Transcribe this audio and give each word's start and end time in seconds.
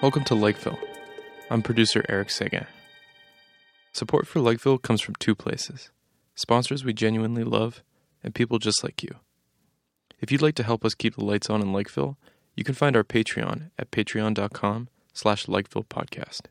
Welcome 0.00 0.24
to 0.24 0.34
Lakeville. 0.36 0.78
I'm 1.50 1.60
producer 1.60 2.04
Eric 2.08 2.30
Seguin. 2.30 2.66
Support 3.92 4.26
for 4.26 4.40
Lakeville 4.40 4.78
comes 4.78 5.00
from 5.00 5.16
two 5.16 5.34
places 5.34 5.90
sponsors 6.34 6.84
we 6.84 6.92
genuinely 6.92 7.42
love, 7.42 7.82
and 8.22 8.32
people 8.34 8.60
just 8.60 8.84
like 8.84 9.02
you. 9.02 9.16
If 10.20 10.30
you'd 10.30 10.40
like 10.40 10.54
to 10.54 10.62
help 10.62 10.84
us 10.84 10.94
keep 10.94 11.16
the 11.16 11.24
lights 11.24 11.50
on 11.50 11.60
in 11.60 11.72
Lakeville, 11.72 12.16
you 12.54 12.62
can 12.62 12.76
find 12.76 12.96
our 12.96 13.02
Patreon 13.02 13.70
at 13.76 13.90
patreon.com 13.90 14.88
slash 15.12 15.48
Lakeville 15.48 15.84
Podcast. 15.84 16.42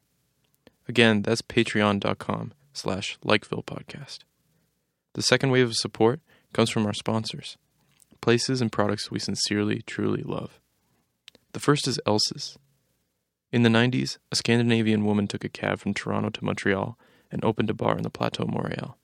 Again, 0.90 1.22
that's 1.22 1.42
patreon.com 1.42 2.54
slash 2.74 3.18
Lakeville 3.24 3.64
Podcast. 3.64 4.20
The 5.14 5.22
second 5.22 5.52
wave 5.52 5.68
of 5.68 5.76
support 5.76 6.20
comes 6.58 6.72
from 6.72 6.88
our 6.88 6.94
sponsors, 6.94 7.56
places 8.20 8.62
and 8.62 8.72
products 8.72 9.12
we 9.12 9.20
sincerely, 9.20 9.84
truly 9.86 10.24
love. 10.24 10.60
The 11.54 11.60
first 11.60 11.88
is 11.88 12.00
Elsa's. 12.04 12.58
In 13.52 13.62
the 13.62 13.70
90s, 13.70 14.18
a 14.32 14.36
Scandinavian 14.36 15.06
woman 15.06 15.28
took 15.28 15.44
a 15.44 15.50
cab 15.50 15.78
from 15.78 15.94
Toronto 15.94 16.32
to 16.32 16.44
Montreal 16.44 16.98
and 17.32 17.46
opened 17.46 17.70
a 17.70 17.76
bar 17.76 17.96
in 17.96 18.02
the 18.02 18.10
Plateau 18.10 18.48
Montreal. 18.48 18.98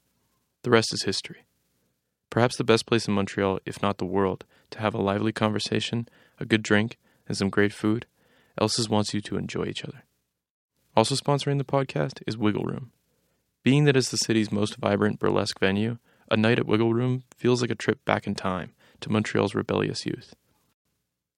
The 0.64 0.72
rest 0.72 0.96
is 0.96 1.04
history. 1.04 1.46
Perhaps 2.32 2.58
the 2.58 2.64
best 2.64 2.88
place 2.88 3.08
in 3.08 3.14
Montreal, 3.14 3.60
if 3.68 3.84
not 3.84 4.00
the 4.00 4.06
world, 4.06 4.46
to 4.72 4.80
have 4.80 4.96
a 4.96 5.02
lively 5.02 5.32
conversation, 5.32 6.10
a 6.40 6.46
good 6.46 6.64
drink, 6.64 6.98
and 7.28 7.38
some 7.38 7.52
great 7.52 7.72
food, 7.72 8.08
Elsa's 8.60 8.90
wants 8.90 9.14
you 9.14 9.22
to 9.22 9.38
enjoy 9.38 9.66
each 9.66 9.86
other. 9.86 10.06
Also 10.98 11.14
sponsoring 11.14 11.60
the 11.60 11.64
podcast 11.64 12.24
is 12.26 12.36
Wiggle 12.36 12.64
Room. 12.64 12.92
Being 13.62 13.84
that 13.84 13.96
it's 13.96 14.10
the 14.10 14.18
city's 14.18 14.52
most 14.52 14.78
vibrant 14.78 15.20
burlesque 15.20 15.60
venue, 15.60 16.00
a 16.34 16.38
night 16.38 16.58
at 16.58 16.66
Wiggle 16.66 16.96
Room 16.96 17.24
feels 17.38 17.62
like 17.62 17.70
a 17.70 17.76
trip 17.76 18.04
back 18.06 18.26
in 18.26 18.34
time 18.34 18.74
to 19.02 19.12
Montreal's 19.12 19.54
rebellious 19.54 20.04
youth. 20.04 20.34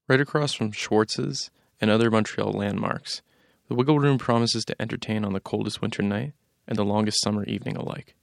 Right 0.08 0.22
across 0.22 0.53
from 0.53 0.72
Schwartz's 0.72 1.52
and 1.81 1.92
other 1.92 2.09
Montreal 2.09 2.53
landmarks, 2.53 3.22
the 3.67 3.75
Wiggle 3.75 4.00
Room 4.00 4.17
promises 4.17 4.64
to 4.66 4.81
entertain 4.81 5.25
on 5.25 5.34
the 5.34 5.42
coldest 5.42 5.81
winter 5.81 6.02
night 6.02 6.31
and 6.66 6.78
the 6.78 6.86
longest 6.86 7.22
summer 7.22 7.44
evening 7.44 7.75
alike. 7.75 8.16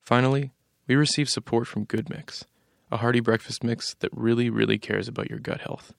Finally, 0.00 0.52
we 0.86 0.96
receive 0.96 1.28
support 1.28 1.66
from 1.66 1.84
Good 1.84 2.08
Mix, 2.08 2.46
a 2.90 2.96
hearty 2.96 3.20
breakfast 3.20 3.62
mix 3.62 3.94
that 3.96 4.10
really, 4.14 4.48
really 4.48 4.78
cares 4.78 5.08
about 5.08 5.28
your 5.28 5.38
gut 5.38 5.60
health. 5.60 5.92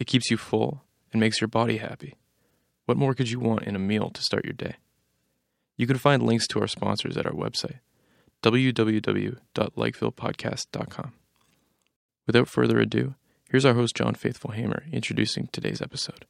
It 0.00 0.08
keeps 0.08 0.32
you 0.32 0.36
full 0.36 0.82
and 1.12 1.20
makes 1.20 1.40
your 1.40 1.46
body 1.46 1.76
happy. 1.76 2.16
What 2.86 2.98
more 2.98 3.14
could 3.14 3.30
you 3.30 3.38
want 3.38 3.62
in 3.62 3.76
a 3.76 3.78
meal 3.78 4.10
to 4.10 4.22
start 4.22 4.44
your 4.44 4.52
day? 4.52 4.76
You 5.76 5.86
can 5.86 5.96
find 5.96 6.24
links 6.24 6.48
to 6.48 6.60
our 6.60 6.66
sponsors 6.66 7.16
at 7.16 7.26
our 7.26 7.32
website, 7.32 7.78
www.lakevillepodcast.com. 8.46 11.12
Without 12.28 12.48
further 12.48 12.78
ado, 12.78 13.16
here's 13.50 13.64
our 13.64 13.74
host, 13.74 13.96
John 13.96 14.14
Faithful 14.14 14.52
Hamer, 14.52 14.84
introducing 14.92 15.48
today's 15.50 15.82
episode. 15.82 16.26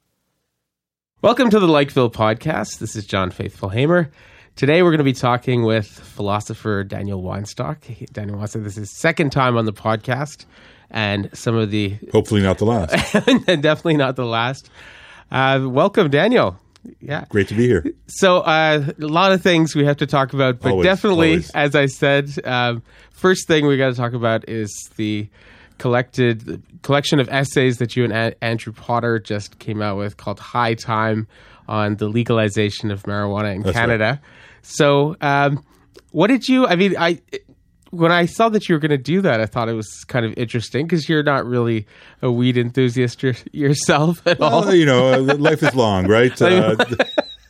Welcome 1.20 1.50
to 1.50 1.60
the 1.60 1.68
Lakeville 1.68 2.10
Podcast. 2.10 2.78
This 2.78 2.96
is 2.96 3.04
John 3.04 3.30
Faithful 3.30 3.68
Hamer. 3.68 4.10
Today 4.54 4.82
we're 4.82 4.92
going 4.92 4.98
to 4.98 5.04
be 5.04 5.12
talking 5.12 5.64
with 5.64 5.86
philosopher 5.86 6.84
Daniel 6.84 7.22
Weinstock. 7.22 8.10
Daniel 8.12 8.38
Weinstock, 8.38 8.64
this 8.64 8.78
is 8.78 8.90
second 8.90 9.30
time 9.30 9.58
on 9.58 9.66
the 9.66 9.74
podcast, 9.74 10.46
and 10.90 11.28
some 11.34 11.54
of 11.54 11.70
the 11.70 11.98
hopefully 12.12 12.40
not 12.40 12.56
the 12.56 12.64
last, 12.64 13.14
and 13.28 13.44
definitely 13.62 13.98
not 13.98 14.16
the 14.16 14.24
last. 14.24 14.70
Uh, 15.30 15.60
welcome, 15.64 16.08
Daniel. 16.08 16.58
Yeah, 17.00 17.24
great 17.28 17.48
to 17.48 17.54
be 17.54 17.66
here. 17.66 17.84
So 18.06 18.38
uh, 18.40 18.92
a 19.00 19.06
lot 19.06 19.32
of 19.32 19.42
things 19.42 19.74
we 19.74 19.84
have 19.84 19.96
to 19.98 20.06
talk 20.06 20.32
about, 20.32 20.60
but 20.60 20.72
Always, 20.72 20.84
definitely, 20.84 21.28
always. 21.30 21.50
as 21.50 21.74
I 21.74 21.86
said, 21.86 22.30
um, 22.44 22.82
first 23.10 23.46
thing 23.48 23.66
we 23.66 23.76
got 23.76 23.90
to 23.90 23.94
talk 23.96 24.12
about 24.12 24.48
is 24.48 24.70
the 24.96 25.28
collected 25.78 26.62
collection 26.82 27.20
of 27.20 27.28
essays 27.28 27.78
that 27.78 27.96
you 27.96 28.04
and 28.04 28.12
A- 28.12 28.44
Andrew 28.44 28.72
Potter 28.72 29.18
just 29.18 29.58
came 29.58 29.82
out 29.82 29.96
with 29.98 30.16
called 30.16 30.40
High 30.40 30.74
Time 30.74 31.26
on 31.68 31.96
the 31.96 32.08
legalization 32.08 32.90
of 32.90 33.02
marijuana 33.04 33.54
in 33.54 33.62
That's 33.62 33.76
Canada. 33.76 34.20
So, 34.62 35.16
um, 35.20 35.64
what 36.12 36.28
did 36.28 36.48
you? 36.48 36.66
I 36.66 36.76
mean, 36.76 36.96
I 36.98 37.20
when 37.96 38.12
I 38.12 38.26
saw 38.26 38.48
that 38.50 38.68
you 38.68 38.74
were 38.74 38.78
going 38.78 38.90
to 38.90 38.98
do 38.98 39.20
that, 39.22 39.40
I 39.40 39.46
thought 39.46 39.68
it 39.68 39.74
was 39.74 40.04
kind 40.06 40.24
of 40.24 40.34
interesting 40.36 40.86
because 40.86 41.08
you're 41.08 41.22
not 41.22 41.46
really 41.46 41.86
a 42.22 42.30
weed 42.30 42.56
enthusiast 42.56 43.22
yourself 43.52 44.26
at 44.26 44.40
all. 44.40 44.72
You 44.74 44.86
know, 44.86 45.20
life 45.20 45.62
is 45.62 45.74
long, 45.74 46.06
right? 46.06 46.32
Uh, 46.46 46.76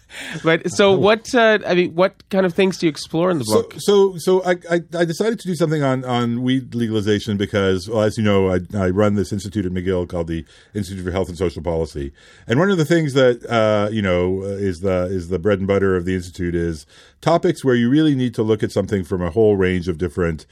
But 0.43 0.71
so, 0.71 0.93
what? 0.93 1.35
Uh, 1.35 1.59
I 1.67 1.75
mean, 1.75 1.95
what 1.95 2.29
kind 2.31 2.47
of 2.47 2.55
things 2.55 2.79
do 2.79 2.87
you 2.87 2.91
explore 2.91 3.31
in 3.31 3.39
the 3.39 3.45
so, 3.45 3.63
book? 3.63 3.75
so, 3.79 4.17
so 4.19 4.43
I, 4.45 4.53
I, 4.71 4.81
I 4.97 5.05
decided 5.05 5.41
to 5.41 5.49
do 5.49 5.55
something 5.55 5.83
on, 5.83 6.05
on 6.05 6.43
weed 6.43 6.75
legalization 6.75 7.37
because, 7.37 7.89
well, 7.89 8.03
as 8.03 8.17
you 8.17 8.23
know, 8.23 8.51
I, 8.51 8.61
I 8.75 8.91
run 8.91 9.15
this 9.15 9.33
institute 9.33 9.67
at 9.67 9.73
McGill 9.73 10.09
called 10.09 10.29
the 10.29 10.45
Institute 10.75 11.05
for 11.05 11.11
Health 11.11 11.29
and 11.29 11.37
Social 11.37 11.63
Policy, 11.63 12.13
and 12.47 12.59
one 12.59 12.71
of 12.71 12.79
the 12.79 12.85
things 12.85 13.15
that 13.15 13.45
uh, 13.47 13.89
you 13.91 14.03
know 14.03 14.43
is 14.43 14.81
the 14.81 15.05
is 15.07 15.29
the 15.29 15.39
bread 15.39 15.59
and 15.59 15.67
butter 15.67 15.97
of 15.97 16.05
the 16.05 16.15
institute 16.15 16.55
is 16.55 16.87
topics 17.21 17.65
where 17.65 17.75
you 17.75 17.91
really 17.91 18.15
need 18.15 18.35
to 18.35 18.43
look 18.43 18.63
at 18.63 18.73
something 18.73 19.05
from 19.05 19.23
a 19.23 19.31
whole 19.31 19.57
range 19.57 19.89
of 19.89 19.99
different 19.99 20.47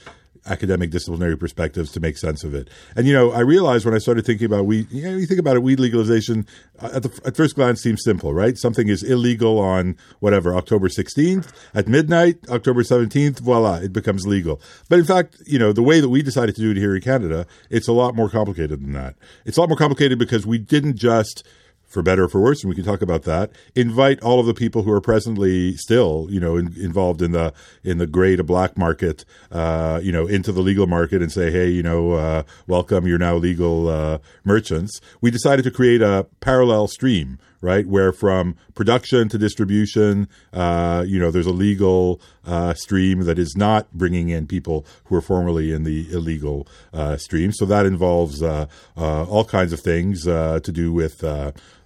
academic 0.47 0.91
disciplinary 0.91 1.37
perspectives 1.37 1.91
to 1.93 2.01
make 2.01 2.17
sense 2.19 2.45
of 2.45 2.55
it. 2.55 2.69
And 2.97 3.07
you 3.07 3.13
know, 3.13 3.33
I 3.33 3.41
realized 3.41 3.85
when 3.85 3.95
I 3.95 3.99
started 3.99 4.27
thinking 4.27 4.47
about 4.47 4.67
weed, 4.67 4.91
you 4.91 5.03
know, 5.03 5.17
you 5.17 5.27
think 5.27 5.41
about 5.41 5.57
it, 5.57 5.63
weed 5.63 5.81
legalization 5.81 6.47
uh, 6.81 6.91
at 6.95 7.03
the 7.03 7.21
at 7.25 7.37
first 7.37 7.55
glance 7.55 7.81
seems 7.81 8.03
simple, 8.05 8.35
right? 8.35 8.57
Something 8.59 8.89
is 8.89 9.03
illegal 9.03 9.59
on 9.59 9.97
whatever 10.21 10.55
October 10.55 10.89
16th 10.89 11.53
at 11.75 11.89
midnight, 11.89 12.39
October 12.49 12.83
17th, 12.83 13.41
voila, 13.41 13.77
it 13.77 13.93
becomes 13.93 14.27
legal. 14.27 14.61
But 14.89 14.99
in 14.99 15.05
fact, 15.05 15.43
you 15.47 15.59
know, 15.59 15.73
the 15.73 15.83
way 15.83 16.01
that 16.01 16.09
we 16.09 16.23
decided 16.23 16.55
to 16.57 16.61
do 16.61 16.71
it 16.71 16.77
here 16.77 16.95
in 16.95 17.03
Canada, 17.03 17.47
it's 17.71 17.89
a 17.89 17.93
lot 17.93 18.15
more 18.15 18.29
complicated 18.29 18.81
than 18.81 18.93
that. 18.93 19.17
It's 19.45 19.57
a 19.57 19.61
lot 19.61 19.69
more 19.69 19.79
complicated 19.79 20.19
because 20.19 20.47
we 20.47 20.59
didn't 20.59 20.97
just 20.97 21.47
for 21.95 22.03
better 22.03 22.25
or 22.25 22.29
for 22.29 22.41
worse, 22.41 22.63
and 22.63 22.69
we 22.69 22.75
can 22.75 22.85
talk 22.85 23.01
about 23.01 23.23
that. 23.23 23.51
Invite 23.75 24.21
all 24.21 24.41
of 24.41 24.47
the 24.47 24.53
people 24.53 24.83
who 24.83 24.91
are 24.91 25.01
presently 25.01 25.77
still, 25.77 26.27
you 26.29 26.41
know, 26.41 26.57
in, 26.57 26.75
involved 26.79 27.23
in 27.23 27.33
the 27.33 27.55
in 27.83 27.99
the 27.99 28.07
gray 28.07 28.37
to 28.37 28.45
black 28.45 28.77
market, 28.77 29.25
uh, 29.53 30.01
you 30.03 30.13
know, 30.13 30.27
into 30.27 30.53
the 30.53 30.61
legal 30.61 30.87
market, 30.87 31.23
and 31.23 31.33
say, 31.33 31.51
hey, 31.51 31.69
you 31.69 31.83
know, 31.83 32.13
uh, 32.13 32.43
welcome, 32.67 33.07
you're 33.07 33.17
now 33.17 33.37
legal 33.37 33.89
uh, 33.89 34.19
merchants. 34.45 35.01
We 35.21 35.31
decided 35.31 35.63
to 35.63 35.71
create 35.71 36.03
a 36.03 36.27
parallel 36.41 36.89
stream, 36.89 37.39
right, 37.65 37.87
where 37.87 38.13
from 38.13 38.57
production 38.75 39.29
to 39.31 39.39
distribution, 39.39 40.29
uh, 40.53 41.05
you 41.07 41.19
know, 41.19 41.31
there's 41.31 41.47
a 41.47 41.53
legal 41.53 42.21
uh, 42.47 42.75
stream 42.75 43.21
that 43.25 43.39
is 43.39 43.57
not 43.57 43.93
bringing 43.93 44.29
in 44.29 44.47
people 44.47 44.85
who 45.07 45.17
are 45.17 45.23
formerly 45.23 45.73
in 45.73 45.85
the 45.85 46.07
illegal 46.13 46.69
uh, 46.93 47.17
stream. 47.17 47.51
So 47.53 47.65
that 47.67 47.87
involves 47.87 48.43
uh, 48.43 48.67
uh, 48.97 49.25
all 49.25 49.45
kinds 49.45 49.73
of 49.73 49.81
things 49.81 50.29
uh, 50.29 50.61
to 50.63 50.73
do 50.73 50.93
with, 50.93 51.25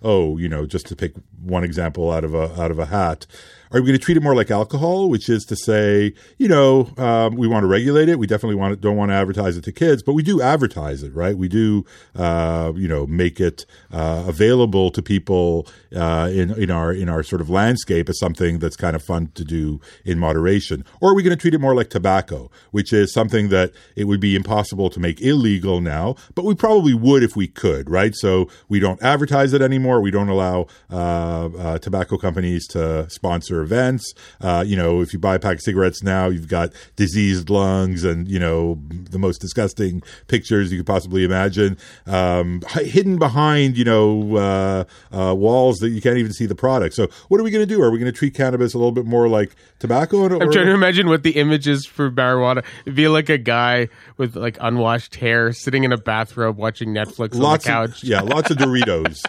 oh, 0.03 0.37
you 0.37 0.49
know, 0.49 0.67
just 0.67 0.87
to 0.87 0.97
pick 0.97 1.15
one 1.43 1.65
example 1.65 2.11
out 2.11 2.25
of 2.25 2.35
a 2.35 2.61
out 2.61 2.71
of 2.71 2.79
a 2.79 2.87
hat. 2.87 3.27
Are 3.71 3.81
we 3.81 3.87
going 3.87 3.99
to 3.99 4.05
treat 4.05 4.17
it 4.17 4.23
more 4.23 4.35
like 4.35 4.51
alcohol, 4.51 5.11
which 5.11 5.29
is 5.29 5.45
to 5.47 5.57
say, 5.57 6.15
you 6.39 6.49
know, 6.49 6.91
um, 6.97 7.37
we 7.37 7.47
want 7.47 7.65
to 7.65 7.67
regulate 7.67 8.09
it. 8.09 8.19
We 8.19 8.27
definitely 8.27 8.57
want 8.57 8.73
to, 8.73 8.77
don't 8.77 8.97
want 8.97 9.11
to 9.11 9.15
advertise 9.15 9.57
it 9.57 9.65
to 9.65 9.73
kids, 9.73 10.03
but 10.03 10.15
we 10.15 10.23
do 10.23 10.41
advertise 10.41 11.03
it, 11.03 11.15
right? 11.15 11.37
We 11.37 11.49
do, 11.49 11.85
uh, 12.17 12.73
you 12.75 12.89
know, 12.89 13.07
make 13.07 13.41
it 13.41 13.67
uh, 13.93 14.25
available 14.27 14.91
to 14.91 15.03
people 15.03 15.67
uh, 15.95 16.31
in 16.33 16.51
in 16.63 16.71
our 16.71 16.93
in 16.93 17.09
our 17.09 17.23
sort 17.23 17.41
of 17.41 17.51
landscape 17.51 18.09
as 18.09 18.19
something 18.19 18.59
that's 18.59 18.77
kind 18.77 18.97
of 18.97 19.03
fun 19.03 19.31
to 19.35 19.45
do 19.45 19.81
in 20.05 20.19
moderation. 20.19 20.85
Or 21.01 21.11
are 21.11 21.15
we 21.15 21.23
going 21.23 21.37
to 21.37 21.41
treat 21.41 21.55
it 21.55 21.61
more 21.61 21.75
like 21.75 21.91
tobacco, 21.91 22.51
which 22.71 22.93
is 22.93 23.13
something 23.13 23.49
that 23.51 23.73
it 23.97 24.05
would 24.05 24.21
be 24.21 24.35
impossible 24.35 24.89
to 24.91 25.01
make 25.01 25.21
illegal 25.21 25.81
now, 25.81 26.17
but 26.35 26.45
we 26.45 26.55
probably 26.55 26.95
would 26.95 27.23
if 27.23 27.37
we 27.37 27.47
could, 27.47 27.91
right? 27.91 28.15
So 28.15 28.49
we 28.69 28.81
don't 28.81 29.03
advertise 29.03 29.53
it 29.53 29.61
anymore. 29.61 30.01
We 30.01 30.11
don't 30.11 30.29
allow 30.29 30.67
uh, 30.91 31.49
uh, 31.59 31.79
tobacco 31.79 32.17
companies 32.17 32.67
to 32.69 33.09
sponsor 33.11 33.58
events. 33.61 34.15
Uh, 34.41 34.65
you 34.67 34.77
know, 34.77 35.01
if 35.01 35.13
you 35.13 35.19
buy 35.19 35.35
a 35.35 35.39
pack 35.39 35.57
of 35.57 35.63
cigarettes 35.63 36.03
now, 36.03 36.29
you've 36.29 36.49
got 36.49 36.73
diseased 36.97 37.51
lungs 37.51 38.05
and 38.05 38.29
you 38.29 38.39
know 38.39 38.79
the 38.91 39.19
most 39.19 39.41
disgusting 39.41 40.03
pictures 40.27 40.71
you 40.73 40.79
could 40.79 40.87
possibly 40.87 41.25
imagine, 41.25 41.77
um, 42.07 42.63
hidden 42.77 43.19
behind 43.19 43.77
you 43.77 43.85
know 43.85 44.37
uh, 44.37 44.85
uh, 45.13 45.35
walls 45.35 45.79
that 45.79 45.91
you 45.91 46.01
can't 46.01 46.19
even 46.19 46.33
see 46.33 46.47
the 46.47 46.55
product. 46.55 46.95
So 46.95 47.09
what 47.29 47.41
are 47.41 47.45
we 47.45 47.51
going 47.51 47.67
to 47.67 47.75
do? 47.75 47.83
Are 47.83 47.91
we 47.91 47.99
going 47.99 48.13
to 48.13 48.17
treat 48.17 48.35
cannabis 48.35 48.75
a 48.75 48.79
little 48.79 48.93
bit 48.93 49.07
more 49.07 49.29
like 49.29 49.57
tobacco? 49.79 50.19
Or, 50.19 50.43
I'm 50.43 50.53
trying 50.53 50.67
to 50.67 50.75
imagine 50.75 51.09
what 51.09 51.23
the 51.23 51.33
image 51.33 51.69
is 51.69 51.87
for 51.87 52.11
marijuana. 52.11 52.65
It'd 52.85 52.95
be 52.95 53.09
like 53.09 53.29
a 53.29 53.39
guy 53.39 53.89
with 54.17 54.37
like 54.37 54.59
unwashed 54.61 55.17
hair 55.17 55.53
sitting 55.53 55.85
in 55.85 55.93
a 55.93 55.97
bathrobe 55.97 56.57
watching 56.57 56.91
Netflix 56.91 57.35
on 57.35 57.53
the 57.53 57.59
couch. 57.59 58.03
Of, 58.03 58.09
yeah, 58.09 58.21
lots 58.21 58.51
of 58.51 58.57
Doritos. 58.59 59.25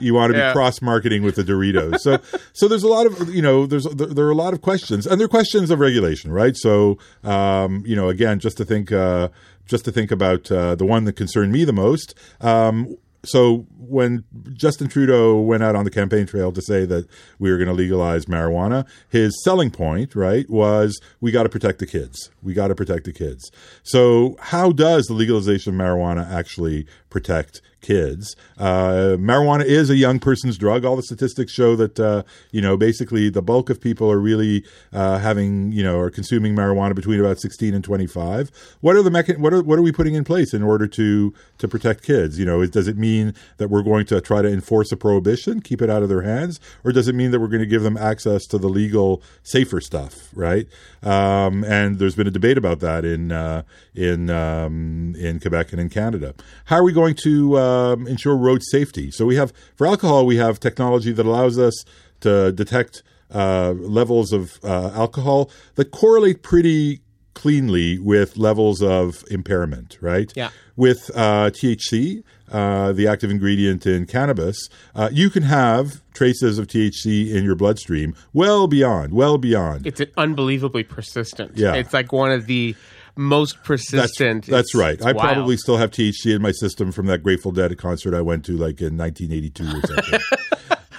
You 0.00 0.14
want 0.14 0.32
to 0.32 0.38
be 0.38 0.52
cross 0.52 0.80
marketing 0.82 1.22
with 1.22 1.36
the 1.36 1.44
Doritos. 1.44 2.00
So, 2.00 2.18
so 2.52 2.68
there's 2.68 2.82
a 2.82 2.88
lot 2.88 3.06
of 3.06 3.34
you 3.34 3.42
know 3.42 3.66
there's 3.66 3.84
there, 3.84 4.06
there 4.06 4.26
are 4.26 4.30
a 4.30 4.36
lot 4.36 4.54
of 4.54 4.62
questions, 4.62 5.06
and 5.06 5.20
they're 5.20 5.28
questions 5.28 5.70
of 5.70 5.80
regulation, 5.80 6.32
right? 6.32 6.56
So, 6.56 6.98
um, 7.24 7.82
you 7.86 7.96
know, 7.96 8.08
again, 8.08 8.38
just 8.40 8.56
to 8.58 8.64
think, 8.64 8.92
uh, 8.92 9.28
just 9.66 9.84
to 9.84 9.92
think 9.92 10.10
about 10.10 10.50
uh, 10.50 10.74
the 10.74 10.84
one 10.84 11.04
that 11.04 11.14
concerned 11.14 11.52
me 11.52 11.64
the 11.64 11.72
most. 11.72 12.14
Um, 12.40 12.96
so 13.24 13.66
when 13.76 14.24
Justin 14.52 14.88
Trudeau 14.88 15.40
went 15.40 15.62
out 15.62 15.74
on 15.74 15.84
the 15.84 15.90
campaign 15.90 16.26
trail 16.26 16.52
to 16.52 16.62
say 16.62 16.84
that 16.86 17.08
we 17.38 17.50
were 17.50 17.56
going 17.56 17.68
to 17.68 17.74
legalize 17.74 18.26
marijuana, 18.26 18.86
his 19.08 19.42
selling 19.42 19.70
point, 19.70 20.14
right, 20.14 20.48
was 20.48 21.00
we 21.20 21.32
got 21.32 21.42
to 21.42 21.48
protect 21.48 21.78
the 21.80 21.86
kids. 21.86 22.30
We 22.42 22.54
got 22.54 22.68
to 22.68 22.74
protect 22.74 23.04
the 23.04 23.12
kids. 23.12 23.50
So 23.82 24.36
how 24.40 24.72
does 24.72 25.06
the 25.06 25.14
legalization 25.14 25.74
of 25.74 25.80
marijuana 25.80 26.30
actually 26.30 26.86
protect 27.10 27.60
kids. 27.80 28.34
Uh, 28.58 29.16
marijuana 29.18 29.64
is 29.64 29.88
a 29.88 29.96
young 29.96 30.18
person's 30.18 30.58
drug. 30.58 30.84
All 30.84 30.96
the 30.96 31.02
statistics 31.02 31.52
show 31.52 31.76
that 31.76 31.98
uh, 32.00 32.22
you 32.50 32.60
know 32.60 32.76
basically 32.76 33.30
the 33.30 33.42
bulk 33.42 33.70
of 33.70 33.80
people 33.80 34.10
are 34.10 34.18
really 34.18 34.64
uh, 34.92 35.18
having 35.18 35.72
you 35.72 35.82
know 35.82 35.98
are 35.98 36.10
consuming 36.10 36.54
marijuana 36.54 36.94
between 36.94 37.20
about 37.20 37.38
sixteen 37.40 37.74
and 37.74 37.84
twenty 37.84 38.06
five. 38.06 38.50
What 38.80 38.96
are 38.96 39.02
the 39.02 39.10
mecha- 39.10 39.38
what 39.38 39.52
are 39.52 39.62
what 39.62 39.78
are 39.78 39.82
we 39.82 39.92
putting 39.92 40.14
in 40.14 40.24
place 40.24 40.52
in 40.52 40.62
order 40.62 40.86
to 40.88 41.32
to 41.58 41.68
protect 41.68 42.02
kids? 42.02 42.38
You 42.38 42.44
know, 42.44 42.64
does 42.66 42.88
it 42.88 42.96
mean 42.96 43.34
that 43.58 43.68
we're 43.68 43.82
going 43.82 44.06
to 44.06 44.20
try 44.20 44.42
to 44.42 44.48
enforce 44.48 44.92
a 44.92 44.96
prohibition, 44.96 45.60
keep 45.60 45.80
it 45.80 45.90
out 45.90 46.02
of 46.02 46.08
their 46.08 46.22
hands, 46.22 46.60
or 46.84 46.92
does 46.92 47.08
it 47.08 47.14
mean 47.14 47.30
that 47.30 47.40
we're 47.40 47.48
going 47.48 47.60
to 47.60 47.66
give 47.66 47.82
them 47.82 47.96
access 47.96 48.46
to 48.46 48.58
the 48.58 48.68
legal, 48.68 49.22
safer 49.42 49.80
stuff? 49.80 50.30
Right? 50.34 50.66
Um, 51.02 51.64
and 51.64 51.98
there's 51.98 52.16
been 52.16 52.26
a 52.26 52.32
debate 52.32 52.58
about 52.58 52.80
that 52.80 53.04
in 53.04 53.30
uh, 53.30 53.62
in 53.94 54.30
um, 54.30 55.14
in 55.16 55.38
Quebec 55.38 55.72
and 55.72 55.80
in 55.80 55.88
Canada. 55.88 56.34
How 56.64 56.76
are 56.76 56.84
we 56.84 56.92
going 57.00 57.14
to 57.14 57.58
um, 57.58 58.06
ensure 58.06 58.36
road 58.36 58.62
safety? 58.62 59.10
So 59.10 59.24
we 59.24 59.36
have 59.36 59.52
for 59.76 59.86
alcohol, 59.86 60.26
we 60.26 60.36
have 60.36 60.58
technology 60.58 61.12
that 61.12 61.26
allows 61.26 61.58
us 61.58 61.84
to 62.20 62.52
detect 62.52 63.02
uh, 63.32 63.72
levels 63.72 64.32
of 64.32 64.58
uh, 64.64 64.90
alcohol 64.94 65.50
that 65.76 65.90
correlate 65.90 66.42
pretty 66.42 67.00
cleanly 67.34 68.00
with 68.00 68.36
levels 68.36 68.82
of 68.82 69.24
impairment, 69.30 69.96
right? 70.00 70.32
Yeah. 70.34 70.50
With 70.74 71.10
uh, 71.14 71.50
THC, 71.50 72.24
uh, 72.50 72.92
the 72.92 73.06
active 73.06 73.30
ingredient 73.30 73.86
in 73.86 74.06
cannabis, 74.06 74.68
uh, 74.96 75.08
you 75.12 75.30
can 75.30 75.44
have 75.44 76.02
traces 76.14 76.58
of 76.58 76.66
THC 76.66 77.32
in 77.32 77.44
your 77.44 77.54
bloodstream 77.54 78.16
well 78.32 78.66
beyond, 78.66 79.12
well 79.12 79.38
beyond. 79.38 79.86
It's 79.86 80.00
an 80.00 80.10
unbelievably 80.16 80.84
persistent. 80.84 81.56
Yeah. 81.56 81.74
It's 81.74 81.92
like 81.92 82.12
one 82.12 82.32
of 82.32 82.46
the 82.46 82.74
most 83.18 83.62
persistent. 83.64 84.46
that's 84.46 84.74
It's- 84.74 84.74
right. 84.74 84.94
it's 84.94 85.04
I 85.04 85.12
wild. 85.12 85.34
probably 85.34 85.56
still 85.56 85.76
have 85.76 85.90
THC 85.90 86.34
in 86.34 86.40
my 86.40 86.52
system 86.52 86.92
from 86.92 87.06
that 87.06 87.22
Grateful 87.22 87.52
Dead 87.52 87.76
concert 87.76 88.14
I 88.14 88.20
went 88.22 88.44
to 88.46 88.52
like 88.52 88.80
in 88.80 88.96
1982 88.96 89.64
or 89.64 89.80
something. 89.86 90.20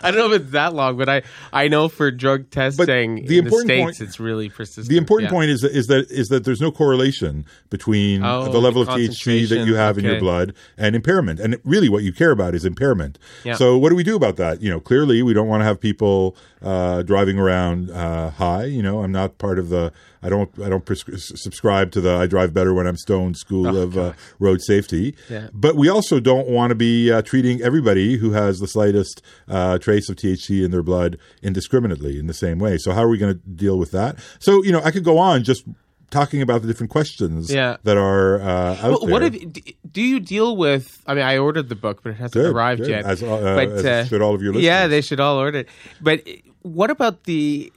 I 0.01 0.11
don't 0.11 0.19
know 0.29 0.33
if 0.33 0.41
it's 0.43 0.51
that 0.51 0.73
long, 0.73 0.95
but 0.95 1.09
I, 1.09 1.23
I 1.51 1.67
know 1.67 1.89
for 1.89 2.09
drug 2.09 2.49
testing 2.51 3.15
the 3.15 3.21
in 3.21 3.25
the 3.25 3.37
important 3.39 3.67
states, 3.67 3.83
point- 3.83 4.01
it's 4.01 4.17
really 4.17 4.47
persistent. 4.47 4.87
The 4.87 4.95
important 4.95 5.29
Yeah. 5.29 5.35
point 5.37 5.49
is 5.51 5.59
that, 5.59 5.71
is 5.73 5.87
that 5.87 6.09
is 6.09 6.29
that 6.29 6.45
there's 6.45 6.61
no 6.61 6.71
correlation 6.71 7.45
between 7.69 8.23
Oh, 8.23 8.49
the 8.49 8.59
level 8.61 8.85
the 8.85 8.91
of 8.93 8.97
THC 8.97 9.49
that 9.49 9.65
you 9.67 9.75
have 9.75 9.97
in 9.97 10.05
your 10.05 10.17
blood 10.17 10.53
and 10.77 10.95
impairment. 10.95 11.41
And 11.41 11.57
really, 11.65 11.89
what 11.89 12.03
you 12.03 12.13
care 12.13 12.31
about 12.31 12.55
is 12.55 12.63
impairment. 12.63 13.19
Yeah. 13.43 13.55
So, 13.55 13.77
what 13.77 13.89
do 13.89 13.95
we 13.97 14.03
do 14.05 14.15
about 14.15 14.37
that? 14.37 14.61
You 14.61 14.69
know, 14.69 14.79
clearly, 14.79 15.21
we 15.21 15.33
don't 15.33 15.49
want 15.49 15.59
to 15.61 15.65
have 15.65 15.81
people 15.81 16.37
uh, 16.61 17.01
driving 17.03 17.39
around 17.39 17.89
uh, 17.89 18.31
high. 18.31 18.65
You 18.65 18.83
know, 18.83 19.01
I'm 19.03 19.11
not 19.11 19.37
part 19.37 19.59
of 19.59 19.69
the. 19.69 19.91
I 20.21 20.29
don't. 20.29 20.49
I 20.59 20.67
don't 20.69 20.85
prescri- 20.85 21.19
subscribe 21.19 21.91
to 21.91 22.01
the 22.01 22.15
"I 22.15 22.27
drive 22.27 22.53
better 22.53 22.73
when 22.73 22.87
I'm 22.87 22.97
stoned" 22.97 23.37
school 23.37 23.77
of 23.77 23.97
uh, 23.97 24.13
road 24.39 24.61
safety. 24.61 25.15
Oh, 25.29 25.33
Yeah. 25.33 25.47
But 25.53 25.75
we 25.75 25.87
also 25.89 26.19
don't 26.19 26.47
want 26.47 26.71
to 26.71 26.75
be 26.75 27.11
uh, 27.11 27.21
treating 27.21 27.61
everybody 27.61 28.17
who 28.17 28.31
has 28.31 28.59
the 28.59 28.67
slightest 28.67 29.21
uh, 29.47 29.77
trace 29.77 30.09
of 30.09 30.17
THC 30.17 30.63
in 30.63 30.71
their 30.71 30.83
blood 30.83 31.17
indiscriminately 31.41 32.19
in 32.19 32.27
the 32.27 32.33
same 32.33 32.59
way. 32.59 32.77
So 32.77 32.91
how 32.91 33.03
are 33.03 33.09
we 33.09 33.17
going 33.17 33.33
to 33.33 33.39
deal 33.49 33.77
with 33.77 33.91
that? 33.91 34.17
So 34.39 34.63
you 34.63 34.71
know, 34.71 34.81
I 34.83 34.91
could 34.91 35.03
go 35.05 35.17
on 35.17 35.43
just 35.43 35.63
talking 36.09 36.41
about 36.41 36.61
the 36.61 36.67
different 36.67 36.89
questions 36.91 37.51
Yeah. 37.51 37.77
that 37.83 37.97
are 37.97 38.41
uh, 38.41 38.45
out 38.45 38.83
Well, 38.83 38.99
there. 39.01 39.09
what 39.11 39.23
if, 39.23 39.53
d- 39.53 39.75
do 39.91 40.01
you 40.01 40.19
deal 40.19 40.55
with? 40.57 41.01
I 41.07 41.13
mean, 41.13 41.23
I 41.23 41.37
ordered 41.37 41.69
the 41.69 41.75
book, 41.75 42.01
but 42.03 42.11
it 42.11 42.15
hasn't 42.15 42.33
Good, 42.33 42.53
arrived 42.55 42.81
good. 42.81 42.89
yet. 42.89 43.05
As, 43.05 43.21
uh, 43.23 43.35
as 43.37 44.07
should 44.09 44.21
all 44.21 44.33
of 44.35 44.41
your 44.41 44.53
Yeah, 44.55 44.87
they 44.87 45.01
should 45.01 45.19
all 45.19 45.37
order 45.37 45.59
it. 45.59 45.69
But 46.01 46.27
what 46.61 46.89
about 46.89 47.23
the 47.25 47.71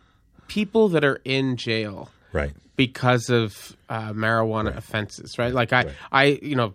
people 0.48 0.88
that 0.88 1.04
are 1.04 1.20
in 1.24 1.56
jail 1.56 2.10
right? 2.32 2.52
because 2.76 3.30
of 3.30 3.76
uh, 3.88 4.12
marijuana 4.12 4.76
offenses? 4.76 5.38
Right? 5.38 5.52
Like 5.52 5.72
I, 5.72 5.92
I, 6.10 6.38
you 6.42 6.56
know, 6.56 6.74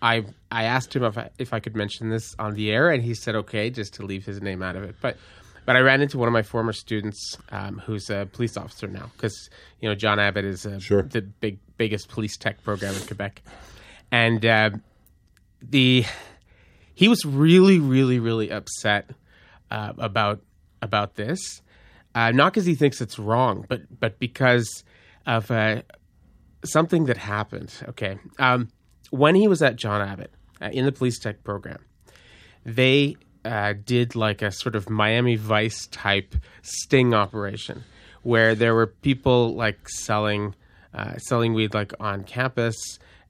I 0.00 0.24
I 0.50 0.64
asked 0.64 0.94
him 0.94 1.02
if 1.04 1.18
I, 1.18 1.30
if 1.38 1.52
I 1.52 1.60
could 1.60 1.74
mention 1.76 2.08
this 2.10 2.34
on 2.38 2.54
the 2.54 2.70
air, 2.70 2.90
and 2.90 3.02
he 3.02 3.14
said 3.14 3.34
okay, 3.34 3.68
just 3.70 3.94
to 3.94 4.04
leave 4.06 4.24
his 4.24 4.40
name 4.40 4.62
out 4.62 4.76
of 4.76 4.82
it. 4.84 4.94
But 5.00 5.16
but 5.68 5.76
I 5.76 5.80
ran 5.80 6.00
into 6.00 6.16
one 6.16 6.28
of 6.28 6.32
my 6.32 6.40
former 6.40 6.72
students 6.72 7.36
um, 7.52 7.82
who's 7.84 8.08
a 8.08 8.26
police 8.32 8.56
officer 8.56 8.86
now 8.86 9.10
because 9.14 9.50
you 9.80 9.88
know 9.90 9.94
John 9.94 10.18
Abbott 10.18 10.46
is 10.46 10.64
uh, 10.64 10.78
Sure. 10.78 11.02
the 11.02 11.20
big 11.20 11.58
biggest 11.76 12.08
police 12.08 12.38
tech 12.38 12.64
program 12.64 12.94
in 12.94 13.02
Quebec, 13.02 13.42
and 14.10 14.46
uh, 14.46 14.70
the 15.60 16.06
he 16.94 17.06
was 17.06 17.22
really 17.26 17.78
really 17.78 18.18
really 18.18 18.50
upset 18.50 19.10
uh, 19.70 19.92
about 19.98 20.40
about 20.80 21.16
this, 21.16 21.60
uh, 22.14 22.30
not 22.30 22.54
because 22.54 22.64
he 22.64 22.74
thinks 22.74 23.02
it's 23.02 23.18
wrong, 23.18 23.66
but 23.68 23.82
but 24.00 24.18
because 24.18 24.84
of 25.26 25.50
uh, 25.50 25.82
something 26.64 27.04
that 27.04 27.18
happened. 27.18 27.74
Okay, 27.90 28.18
um, 28.38 28.70
when 29.10 29.34
he 29.34 29.46
was 29.46 29.60
at 29.60 29.76
John 29.76 30.00
Abbott 30.00 30.32
uh, 30.62 30.70
in 30.72 30.86
the 30.86 30.92
police 30.92 31.18
tech 31.18 31.44
program, 31.44 31.84
they 32.64 33.16
uh, 33.48 33.74
did 33.84 34.14
like 34.14 34.42
a 34.42 34.50
sort 34.52 34.76
of 34.76 34.88
Miami 34.90 35.36
Vice 35.36 35.86
type 35.86 36.34
sting 36.62 37.14
operation, 37.14 37.84
where 38.22 38.54
there 38.54 38.74
were 38.74 38.86
people 38.86 39.54
like 39.54 39.88
selling 39.88 40.54
uh, 40.94 41.16
selling 41.16 41.54
weed 41.54 41.74
like 41.74 41.92
on 41.98 42.24
campus, 42.24 42.76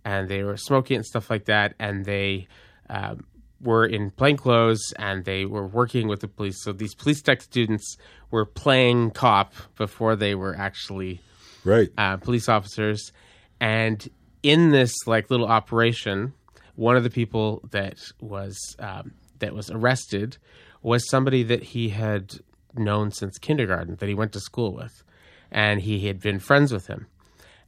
and 0.05 0.29
they 0.29 0.43
were 0.43 0.56
smoking 0.56 0.97
and 0.97 1.06
stuff 1.06 1.31
like 1.31 1.44
that, 1.47 1.75
and 1.79 2.05
they. 2.05 2.49
Um, 2.91 3.25
were 3.61 3.85
in 3.85 4.09
plainclothes 4.12 4.94
and 5.00 5.25
they 5.25 5.44
were 5.44 5.67
working 5.67 6.06
with 6.06 6.21
the 6.21 6.29
police. 6.29 6.62
So 6.62 6.73
these 6.73 6.94
police 6.94 7.21
tech 7.21 7.43
students 7.43 7.97
were 8.31 8.44
playing 8.44 9.11
cop 9.11 9.53
before 9.76 10.14
they 10.14 10.37
were 10.37 10.55
actually 10.56 11.21
Right. 11.64 11.88
uh, 11.99 12.19
police 12.19 12.49
officers, 12.49 13.12
and 13.59 14.09
in 14.44 14.71
this 14.71 14.94
like 15.09 15.29
little 15.29 15.49
operation, 15.49 16.35
one 16.76 16.97
of 16.97 17.03
the 17.03 17.11
people 17.11 17.61
that 17.73 17.97
was 18.21 18.56
um, 18.79 19.11
that 19.40 19.55
was 19.55 19.70
arrested 19.70 20.37
was 20.82 21.08
somebody 21.08 21.43
that 21.43 21.62
he 21.62 21.88
had 21.90 22.35
known 22.75 23.11
since 23.11 23.38
kindergarten, 23.38 23.96
that 23.96 24.08
he 24.08 24.14
went 24.14 24.32
to 24.32 24.40
school 24.40 24.73
with, 24.73 25.02
and 25.50 25.81
he 25.81 26.06
had 26.06 26.20
been 26.20 26.38
friends 26.38 26.73
with 26.73 26.87
him, 26.87 27.06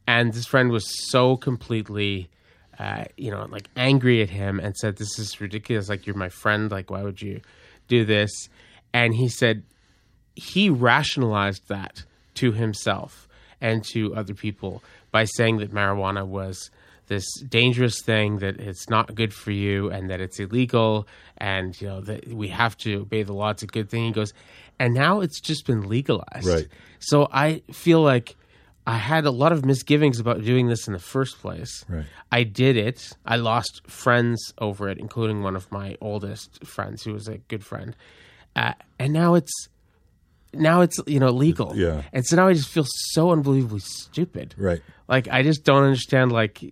and 0.06 0.32
this 0.32 0.46
friend 0.46 0.70
was 0.70 1.10
so 1.10 1.36
completely. 1.36 2.28
Uh, 2.78 3.04
you 3.18 3.30
know, 3.30 3.46
like 3.50 3.68
angry 3.76 4.22
at 4.22 4.30
him 4.30 4.58
and 4.58 4.74
said, 4.74 4.96
"This 4.96 5.18
is 5.18 5.38
ridiculous. 5.38 5.90
Like 5.90 6.06
you're 6.06 6.16
my 6.16 6.30
friend. 6.30 6.70
Like 6.70 6.90
why 6.90 7.02
would 7.02 7.20
you 7.20 7.42
do 7.88 8.06
this?" 8.06 8.30
And 8.94 9.14
he 9.14 9.28
said, 9.28 9.62
he 10.34 10.70
rationalized 10.70 11.68
that 11.68 12.04
to 12.34 12.52
himself 12.52 13.28
and 13.60 13.84
to 13.84 14.14
other 14.14 14.34
people 14.34 14.82
by 15.10 15.24
saying 15.24 15.58
that 15.58 15.72
marijuana 15.72 16.26
was 16.26 16.70
this 17.10 17.26
dangerous 17.48 18.00
thing 18.00 18.38
that 18.38 18.58
it's 18.58 18.88
not 18.88 19.14
good 19.14 19.34
for 19.34 19.50
you 19.50 19.90
and 19.90 20.08
that 20.08 20.20
it's 20.22 20.38
illegal 20.40 21.06
and 21.36 21.78
you 21.80 21.86
know 21.88 22.00
that 22.00 22.26
we 22.32 22.48
have 22.48 22.74
to 22.78 23.00
obey 23.02 23.22
the 23.22 23.34
law 23.34 23.50
it's 23.50 23.62
a 23.62 23.66
good 23.66 23.90
thing 23.90 24.04
he 24.06 24.12
goes 24.12 24.32
and 24.78 24.94
now 24.94 25.20
it's 25.20 25.38
just 25.40 25.66
been 25.66 25.82
legalized 25.88 26.46
Right. 26.46 26.68
so 26.98 27.28
i 27.32 27.60
feel 27.72 28.00
like 28.00 28.36
i 28.86 28.96
had 28.96 29.26
a 29.26 29.30
lot 29.30 29.52
of 29.52 29.64
misgivings 29.64 30.18
about 30.20 30.42
doing 30.42 30.68
this 30.68 30.86
in 30.86 30.92
the 30.94 30.98
first 31.14 31.38
place 31.40 31.84
Right. 31.88 32.06
I 32.32 32.44
did 32.44 32.76
it. 32.76 32.98
I 33.26 33.36
lost 33.36 33.82
friends 33.88 34.54
over 34.58 34.88
it, 34.88 34.98
including 34.98 35.42
one 35.42 35.56
of 35.56 35.70
my 35.72 35.96
oldest 36.00 36.64
friends, 36.64 37.02
who 37.02 37.12
was 37.12 37.26
a 37.26 37.38
good 37.38 37.64
friend. 37.64 37.96
Uh, 38.54 38.74
and 39.00 39.12
now 39.12 39.34
it's 39.34 39.52
now 40.54 40.80
it's 40.82 40.98
you 41.08 41.18
know 41.18 41.30
legal. 41.30 41.76
Yeah. 41.76 42.02
And 42.12 42.24
so 42.24 42.36
now 42.36 42.46
I 42.46 42.54
just 42.54 42.68
feel 42.68 42.86
so 42.86 43.32
unbelievably 43.32 43.80
stupid. 43.80 44.54
Right. 44.56 44.80
Like 45.08 45.26
I 45.28 45.42
just 45.42 45.64
don't 45.64 45.82
understand. 45.82 46.30
Like, 46.30 46.62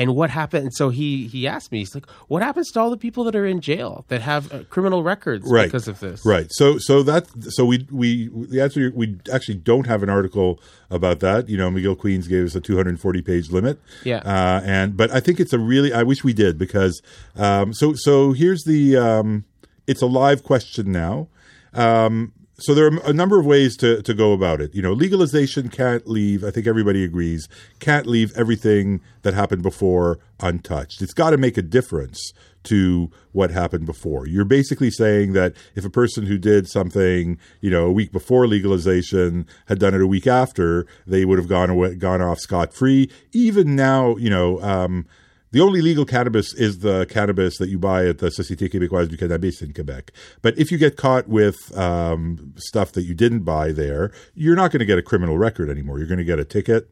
and 0.00 0.14
what 0.16 0.30
happened? 0.30 0.64
And 0.64 0.74
so 0.74 0.88
he 0.88 1.26
he 1.28 1.46
asked 1.46 1.70
me. 1.70 1.78
He's 1.78 1.94
like, 1.94 2.08
"What 2.28 2.42
happens 2.42 2.70
to 2.72 2.80
all 2.80 2.90
the 2.90 2.96
people 2.96 3.22
that 3.24 3.36
are 3.36 3.46
in 3.46 3.60
jail 3.60 4.04
that 4.08 4.22
have 4.22 4.52
uh, 4.52 4.64
criminal 4.70 5.02
records 5.02 5.44
Right. 5.46 5.66
because 5.66 5.86
of 5.88 6.00
this?" 6.00 6.24
Right. 6.24 6.46
So 6.50 6.78
so 6.78 7.02
that 7.04 7.26
so 7.52 7.64
we 7.64 7.86
we 7.90 8.28
the 8.48 8.60
answer 8.60 8.90
we 8.94 9.18
actually 9.32 9.56
don't 9.56 9.86
have 9.86 10.02
an 10.02 10.08
article 10.10 10.58
about 10.90 11.20
that. 11.20 11.48
You 11.48 11.56
know, 11.58 11.70
McGill 11.70 11.98
Queens 11.98 12.26
gave 12.26 12.44
us 12.46 12.54
a 12.54 12.60
240 12.60 13.22
page 13.22 13.50
limit. 13.50 13.78
Yeah. 14.04 14.18
Uh, 14.24 14.60
and 14.64 14.96
but 14.96 15.10
I 15.12 15.20
think 15.20 15.38
it's 15.38 15.52
a 15.52 15.58
really 15.58 15.92
I 15.92 16.02
wish 16.02 16.24
we 16.24 16.32
did 16.32 16.58
because 16.58 17.02
um, 17.36 17.72
so 17.74 17.92
so 17.94 18.32
here's 18.32 18.64
the 18.64 18.96
um, 18.96 19.44
it's 19.86 20.02
a 20.02 20.06
live 20.06 20.42
question 20.42 20.90
now. 20.92 21.28
Um, 21.74 22.32
so 22.60 22.74
there 22.74 22.86
are 22.86 22.98
a 23.04 23.12
number 23.12 23.38
of 23.38 23.46
ways 23.46 23.76
to, 23.78 24.02
to 24.02 24.14
go 24.14 24.32
about 24.32 24.60
it. 24.60 24.74
You 24.74 24.82
know, 24.82 24.92
legalization 24.92 25.68
can't 25.68 26.06
leave. 26.06 26.44
I 26.44 26.50
think 26.50 26.66
everybody 26.66 27.04
agrees 27.04 27.48
can't 27.78 28.06
leave 28.06 28.32
everything 28.36 29.00
that 29.22 29.34
happened 29.34 29.62
before 29.62 30.18
untouched. 30.40 31.02
It's 31.02 31.14
got 31.14 31.30
to 31.30 31.36
make 31.38 31.56
a 31.56 31.62
difference 31.62 32.32
to 32.64 33.10
what 33.32 33.50
happened 33.50 33.86
before. 33.86 34.26
You're 34.26 34.44
basically 34.44 34.90
saying 34.90 35.32
that 35.32 35.54
if 35.74 35.84
a 35.84 35.90
person 35.90 36.26
who 36.26 36.36
did 36.36 36.68
something, 36.68 37.38
you 37.60 37.70
know, 37.70 37.86
a 37.86 37.92
week 37.92 38.12
before 38.12 38.46
legalization 38.46 39.46
had 39.66 39.78
done 39.78 39.94
it 39.94 40.02
a 40.02 40.06
week 40.06 40.26
after, 40.26 40.86
they 41.06 41.24
would 41.24 41.38
have 41.38 41.48
gone 41.48 41.70
away, 41.70 41.94
gone 41.94 42.20
off 42.20 42.38
scot 42.38 42.74
free. 42.74 43.10
Even 43.32 43.74
now, 43.74 44.16
you 44.16 44.28
know, 44.28 44.60
um, 44.60 45.06
the 45.52 45.60
only 45.60 45.80
legal 45.80 46.04
cannabis 46.04 46.54
is 46.54 46.78
the 46.78 47.06
cannabis 47.06 47.58
that 47.58 47.68
you 47.68 47.78
buy 47.78 48.06
at 48.06 48.18
the 48.18 48.28
Société 48.28 48.70
Québécoise 48.70 49.08
du 49.08 49.16
Cannabis 49.16 49.62
in 49.62 49.72
Quebec. 49.72 50.12
But 50.42 50.58
if 50.58 50.70
you 50.70 50.78
get 50.78 50.96
caught 50.96 51.28
with 51.28 51.76
um, 51.76 52.54
stuff 52.56 52.92
that 52.92 53.02
you 53.02 53.14
didn't 53.14 53.40
buy 53.40 53.72
there, 53.72 54.12
you're 54.34 54.56
not 54.56 54.70
going 54.70 54.80
to 54.80 54.86
get 54.86 54.98
a 54.98 55.02
criminal 55.02 55.38
record 55.38 55.68
anymore. 55.68 55.98
You're 55.98 56.08
going 56.08 56.18
to 56.18 56.24
get 56.24 56.38
a 56.38 56.44
ticket 56.44 56.90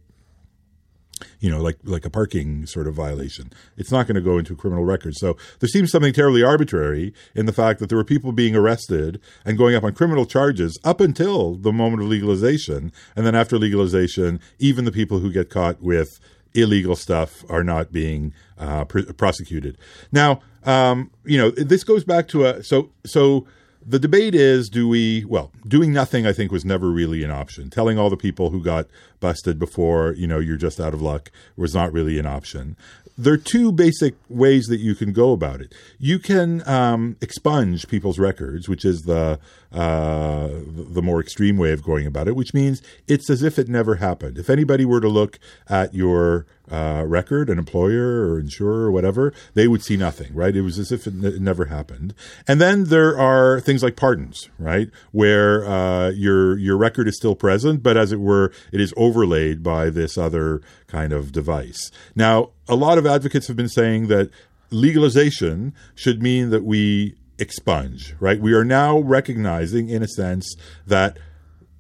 you 1.41 1.51
know, 1.51 1.61
like 1.61 1.79
like 1.85 2.05
a 2.05 2.11
parking 2.11 2.67
sort 2.67 2.87
of 2.87 2.95
violation. 2.95 3.53
It's 3.77 3.91
not 3.91 4.07
going 4.07 4.17
to 4.17 4.21
go 4.21 4.39
into 4.39 4.53
a 4.53 4.57
criminal 4.57 4.85
record. 4.85 5.15
So 5.17 5.37
there 5.61 5.69
seems 5.69 5.91
something 5.91 6.13
terribly 6.13 6.43
arbitrary 6.43 7.13
in 7.35 7.47
the 7.47 7.53
fact 7.53 7.81
that 7.81 7.89
there 7.89 7.99
were 7.99 8.05
people 8.05 8.33
being 8.33 8.55
arrested 8.55 9.21
and 9.45 9.59
going 9.59 9.75
up 9.75 9.85
on 9.85 9.95
criminal 9.95 10.27
charges 10.27 10.79
up 10.85 11.01
until 11.01 11.55
the 11.55 11.73
moment 11.73 12.03
of 12.03 12.09
legalization, 12.09 12.93
and 13.17 13.27
then 13.27 13.35
after 13.35 13.59
legalization, 13.59 14.41
even 14.59 14.85
the 14.85 14.93
people 14.93 15.19
who 15.19 15.33
get 15.33 15.51
caught 15.51 15.83
with 15.83 16.21
illegal 16.55 16.97
stuff 16.97 17.45
are 17.49 17.65
not 17.65 17.93
being 17.93 18.33
uh, 18.59 18.85
pr- 18.85 19.13
prosecuted. 19.13 19.79
Now, 20.13 20.41
um, 20.65 21.11
you 21.25 21.39
know, 21.39 21.51
this 21.51 21.85
goes 21.85 22.05
back 22.05 22.29
to 22.29 22.47
a 22.47 22.63
so 22.63 22.91
so 23.07 23.47
the 23.89 23.99
debate 23.99 24.35
is 24.35 24.69
do 24.69 24.87
we 24.87 25.25
well 25.25 25.51
doing 25.67 25.93
nothing 25.93 26.27
i 26.27 26.33
think 26.33 26.53
was 26.53 26.65
never 26.65 26.91
really 26.91 27.25
an 27.25 27.31
option 27.31 27.71
telling 27.71 27.99
all 27.99 28.11
the 28.11 28.17
people 28.17 28.51
who 28.51 28.63
got 28.63 28.87
busted 29.21 29.59
before 29.59 30.13
you 30.15 30.27
know 30.27 30.39
you're 30.39 30.57
just 30.57 30.79
out 30.79 30.93
of 30.93 31.01
luck 31.01 31.31
was 31.57 31.75
not 31.75 31.93
really 31.93 32.19
an 32.19 32.27
option 32.27 32.77
there 33.19 33.33
are 33.35 33.39
two 33.39 33.73
basic 33.73 34.15
ways 34.29 34.67
that 34.67 34.79
you 34.79 34.95
can 34.95 35.13
go 35.13 35.33
about 35.33 35.61
it. 35.61 35.75
You 35.99 36.21
can 36.21 36.67
um, 36.69 37.17
expunge 37.21 37.89
people's 37.89 38.19
records, 38.19 38.69
which 38.69 38.85
is 38.85 39.03
the 39.03 39.41
uh, 39.73 40.49
the 40.65 41.03
more 41.03 41.21
extreme 41.21 41.59
way 41.59 41.73
of 41.73 41.83
going 41.83 42.07
about 42.07 42.29
it, 42.29 42.37
which 42.37 42.55
means 42.55 42.81
it's 43.09 43.29
as 43.29 43.43
if 43.43 43.59
it 43.59 43.69
never 43.69 43.97
happened. 43.97 44.39
If 44.39 44.49
anybody 44.49 44.85
were 44.85 45.01
to 45.01 45.09
look 45.09 45.41
at 45.69 45.93
your 45.93 46.47
uh, 46.71 47.05
record, 47.07 47.51
an 47.51 47.59
employer 47.59 48.29
or 48.29 48.39
insurer 48.39 48.87
or 48.87 48.91
whatever, 48.91 49.33
they 49.55 49.69
would 49.69 49.83
see 49.83 49.97
nothing, 49.97 50.35
right? 50.35 50.55
It 50.57 50.63
was 50.63 50.79
as 50.79 50.93
if 50.93 51.07
it, 51.07 51.15
n- 51.15 51.43
never 51.43 51.67
happened. 51.67 52.15
And 52.47 52.61
then 52.61 52.85
there 52.85 53.19
are 53.19 53.61
things 53.61 53.83
like 53.83 53.97
pardons, 53.97 54.49
right, 54.59 54.89
where 55.13 55.65
uh, 55.67 56.11
your 56.11 56.59
your 56.59 56.77
record 56.77 57.09
is 57.09 57.17
still 57.17 57.35
present, 57.35 57.83
but 57.83 57.97
as 57.97 58.13
it 58.13 58.21
were, 58.21 58.53
it 58.73 58.81
is 58.81 58.95
overlaid 58.97 59.63
by 59.63 59.91
this 59.91 60.19
other 60.19 60.61
kind 60.87 61.13
of 61.13 61.33
device. 61.33 61.91
Now, 62.15 62.51
a 62.69 62.75
lot 62.75 62.99
of 62.99 63.07
advocates 63.07 63.47
have 63.47 63.57
been 63.57 63.69
saying 63.69 64.09
that 64.09 64.31
legalization 64.71 65.75
should 65.95 66.23
mean 66.23 66.51
that 66.51 66.65
we 66.65 67.17
expunge, 67.39 68.15
right? 68.21 68.41
We 68.41 68.53
are 68.53 68.65
now 68.65 68.99
recognizing, 68.99 69.89
in 69.89 70.03
a 70.03 70.09
sense, 70.09 70.57
that 70.87 71.19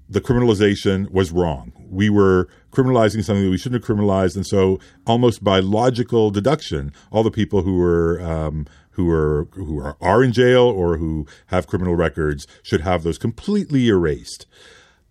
the 0.09 0.21
criminalization 0.21 1.11
was 1.11 1.33
wrong. 1.33 1.73
We 1.90 2.09
were 2.09 2.49
criminalizing 2.78 3.25
something 3.25 3.44
that 3.44 3.50
we 3.50 3.58
shouldn't 3.58 3.82
have 3.82 3.97
criminalized, 3.97 4.37
and 4.37 4.47
so 4.47 4.78
almost 5.06 5.42
by 5.42 5.58
logical 5.58 6.30
deduction, 6.30 6.92
all 7.11 7.23
the 7.23 7.30
people 7.30 7.62
who 7.62 7.76
were 7.76 8.20
um, 8.20 8.66
who 8.92 9.11
are 9.11 9.49
who 9.52 9.78
are, 9.78 9.97
are 10.00 10.23
in 10.23 10.32
jail 10.32 10.62
or 10.62 10.97
who 10.97 11.26
have 11.47 11.66
criminal 11.66 11.97
records 11.97 12.47
should 12.62 12.82
have 12.82 13.02
those 13.02 13.18
completely 13.18 13.88
erased. 13.88 14.47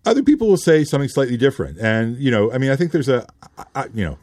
Other 0.06 0.22
people 0.22 0.48
will 0.48 0.56
say 0.56 0.84
something 0.84 1.08
slightly 1.08 1.36
different, 1.36 1.78
and 1.78 2.16
you 2.16 2.30
know, 2.30 2.50
I 2.52 2.58
mean, 2.58 2.70
I 2.70 2.76
think 2.76 2.92
there's 2.92 3.08
a, 3.08 3.26
I, 3.74 3.86
you 3.92 4.04
know, 4.04 4.18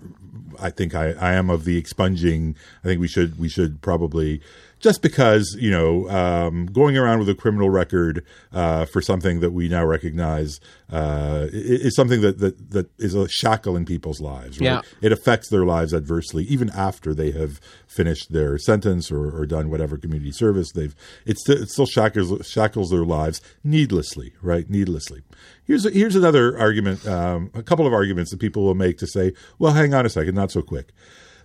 I 0.59 0.69
think 0.71 0.95
I, 0.95 1.11
I 1.11 1.33
am 1.33 1.49
of 1.49 1.65
the 1.65 1.77
expunging. 1.77 2.55
I 2.83 2.87
think 2.87 3.01
we 3.01 3.07
should 3.07 3.37
we 3.37 3.49
should 3.49 3.81
probably 3.81 4.41
just 4.85 5.01
because 5.01 5.57
you 5.59 5.71
know 5.71 6.07
um, 6.11 6.67
going 6.67 6.95
around 6.95 7.17
with 7.17 7.27
a 7.27 7.33
criminal 7.33 7.71
record 7.71 8.23
uh, 8.53 8.85
for 8.85 9.01
something 9.01 9.39
that 9.39 9.49
we 9.49 9.67
now 9.67 9.83
recognize 9.83 10.59
uh, 10.91 11.47
is 11.51 11.95
something 11.95 12.21
that, 12.21 12.37
that 12.37 12.69
that 12.69 12.91
is 12.99 13.15
a 13.15 13.27
shackle 13.27 13.75
in 13.75 13.83
people's 13.83 14.21
lives. 14.21 14.59
Right? 14.59 14.67
Yeah. 14.67 14.81
it 15.01 15.11
affects 15.11 15.49
their 15.49 15.65
lives 15.65 15.91
adversely 15.91 16.43
even 16.43 16.69
after 16.69 17.15
they 17.15 17.31
have 17.31 17.59
finished 17.87 18.31
their 18.31 18.59
sentence 18.59 19.11
or, 19.11 19.35
or 19.35 19.47
done 19.47 19.71
whatever 19.71 19.97
community 19.97 20.31
service 20.31 20.71
they've. 20.73 20.95
It, 21.25 21.39
st- 21.39 21.61
it 21.61 21.69
still 21.71 21.87
shackles 21.87 22.47
shackles 22.47 22.91
their 22.91 23.05
lives 23.05 23.41
needlessly, 23.63 24.33
right? 24.43 24.69
Needlessly. 24.69 25.23
Here's 25.63 25.87
a, 25.87 25.89
here's 25.89 26.15
another 26.15 26.55
argument. 26.59 27.07
Um, 27.07 27.49
a 27.55 27.63
couple 27.63 27.87
of 27.87 27.93
arguments 27.93 28.29
that 28.29 28.39
people 28.39 28.63
will 28.63 28.75
make 28.75 28.99
to 28.99 29.07
say, 29.07 29.33
well, 29.57 29.73
hang 29.73 29.95
on 29.95 30.05
a 30.05 30.09
second, 30.09 30.35
not 30.35 30.51
so 30.51 30.61
quick. 30.61 30.91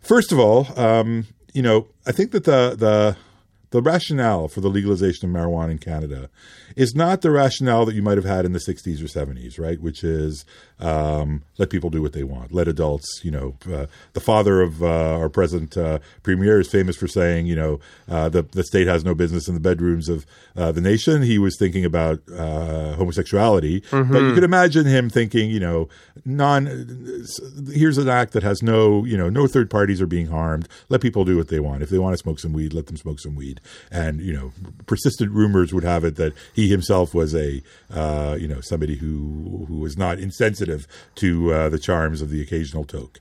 First 0.02 0.30
of 0.30 0.38
all, 0.38 0.78
um, 0.78 1.26
you 1.54 1.62
know, 1.62 1.88
I 2.06 2.12
think 2.12 2.32
that 2.32 2.44
the 2.44 2.76
the 2.76 3.16
the 3.71 3.81
rationale 3.81 4.49
for 4.49 4.61
the 4.61 4.69
legalization 4.69 5.29
of 5.29 5.35
marijuana 5.35 5.71
in 5.71 5.79
Canada 5.79 6.29
is 6.77 6.95
not 6.95 7.21
the 7.21 7.31
rationale 7.31 7.85
that 7.87 7.95
you 7.95 8.03
might 8.03 8.17
have 8.17 8.25
had 8.25 8.45
in 8.45 8.53
the 8.53 8.59
60s 8.59 9.00
or 9.00 9.07
70s, 9.07 9.59
right? 9.59 9.81
Which 9.81 10.03
is 10.03 10.45
um, 10.81 11.43
let 11.59 11.71
people 11.71 11.91
do 11.91 12.03
what 12.03 12.12
they 12.12 12.25
want, 12.25 12.53
let 12.53 12.67
adults, 12.67 13.21
you 13.23 13.31
know. 13.31 13.57
Uh, 13.71 13.87
the 14.12 14.21
father 14.21 14.61
of 14.61 14.83
uh, 14.83 15.19
our 15.19 15.29
present 15.29 15.77
uh, 15.77 15.99
premier 16.23 16.61
is 16.61 16.69
famous 16.69 16.97
for 16.97 17.07
saying, 17.07 17.47
you 17.47 17.55
know, 17.55 17.81
uh, 18.09 18.29
the, 18.29 18.43
the 18.43 18.65
state 18.65 18.87
has 18.87 19.05
no 19.05 19.15
business 19.15 19.47
in 19.47 19.55
the 19.55 19.61
bedrooms 19.61 20.09
of 20.09 20.27
uh, 20.57 20.73
the 20.73 20.81
nation. 20.81 21.23
He 21.23 21.39
was 21.39 21.57
thinking 21.59 21.85
about 21.85 22.21
uh, 22.31 22.95
homosexuality, 22.95 23.83
but 23.91 24.23
you 24.23 24.35
could 24.35 24.45
imagine 24.45 24.87
him 24.87 25.11
thinking, 25.11 25.50
you 25.50 25.61
know, 25.61 25.89
non. 26.25 26.67
Here's 27.73 27.99
an 27.99 28.09
act 28.09 28.33
that 28.33 28.43
has 28.43 28.62
no, 28.62 29.05
you 29.05 29.17
know, 29.17 29.29
no 29.29 29.47
third 29.47 29.71
parties 29.71 30.00
are 30.00 30.07
being 30.07 30.27
harmed. 30.27 30.69
Let 30.89 31.00
people 31.00 31.25
do 31.25 31.37
what 31.37 31.49
they 31.49 31.61
want. 31.61 31.83
If 31.83 31.91
they 31.91 31.99
want 31.99 32.15
to 32.15 32.19
smoke 32.19 32.41
some 32.41 32.53
weed, 32.53 32.73
let 32.73 32.87
them 32.87 32.97
smoke 32.97 33.21
some 33.21 33.35
weed. 33.35 33.60
And 33.90 34.21
you 34.21 34.33
know, 34.33 34.52
persistent 34.87 35.31
rumors 35.33 35.73
would 35.73 35.85
have 35.85 36.05
it 36.05 36.17
that 36.17 36.33
he 36.55 36.69
himself 36.69 37.14
was 37.14 37.35
a, 37.35 37.62
uh, 37.93 38.37
you 38.40 38.49
know, 38.49 38.61
somebody 38.61 38.97
who 38.97 39.67
who 39.69 39.79
was 39.79 39.97
not 39.97 40.19
insensitive 40.19 40.87
to 41.17 41.52
uh, 41.52 41.69
the 41.69 41.79
charms 41.79 42.23
of 42.23 42.31
the 42.31 42.43
occasional 42.43 42.85
toke. 42.85 43.21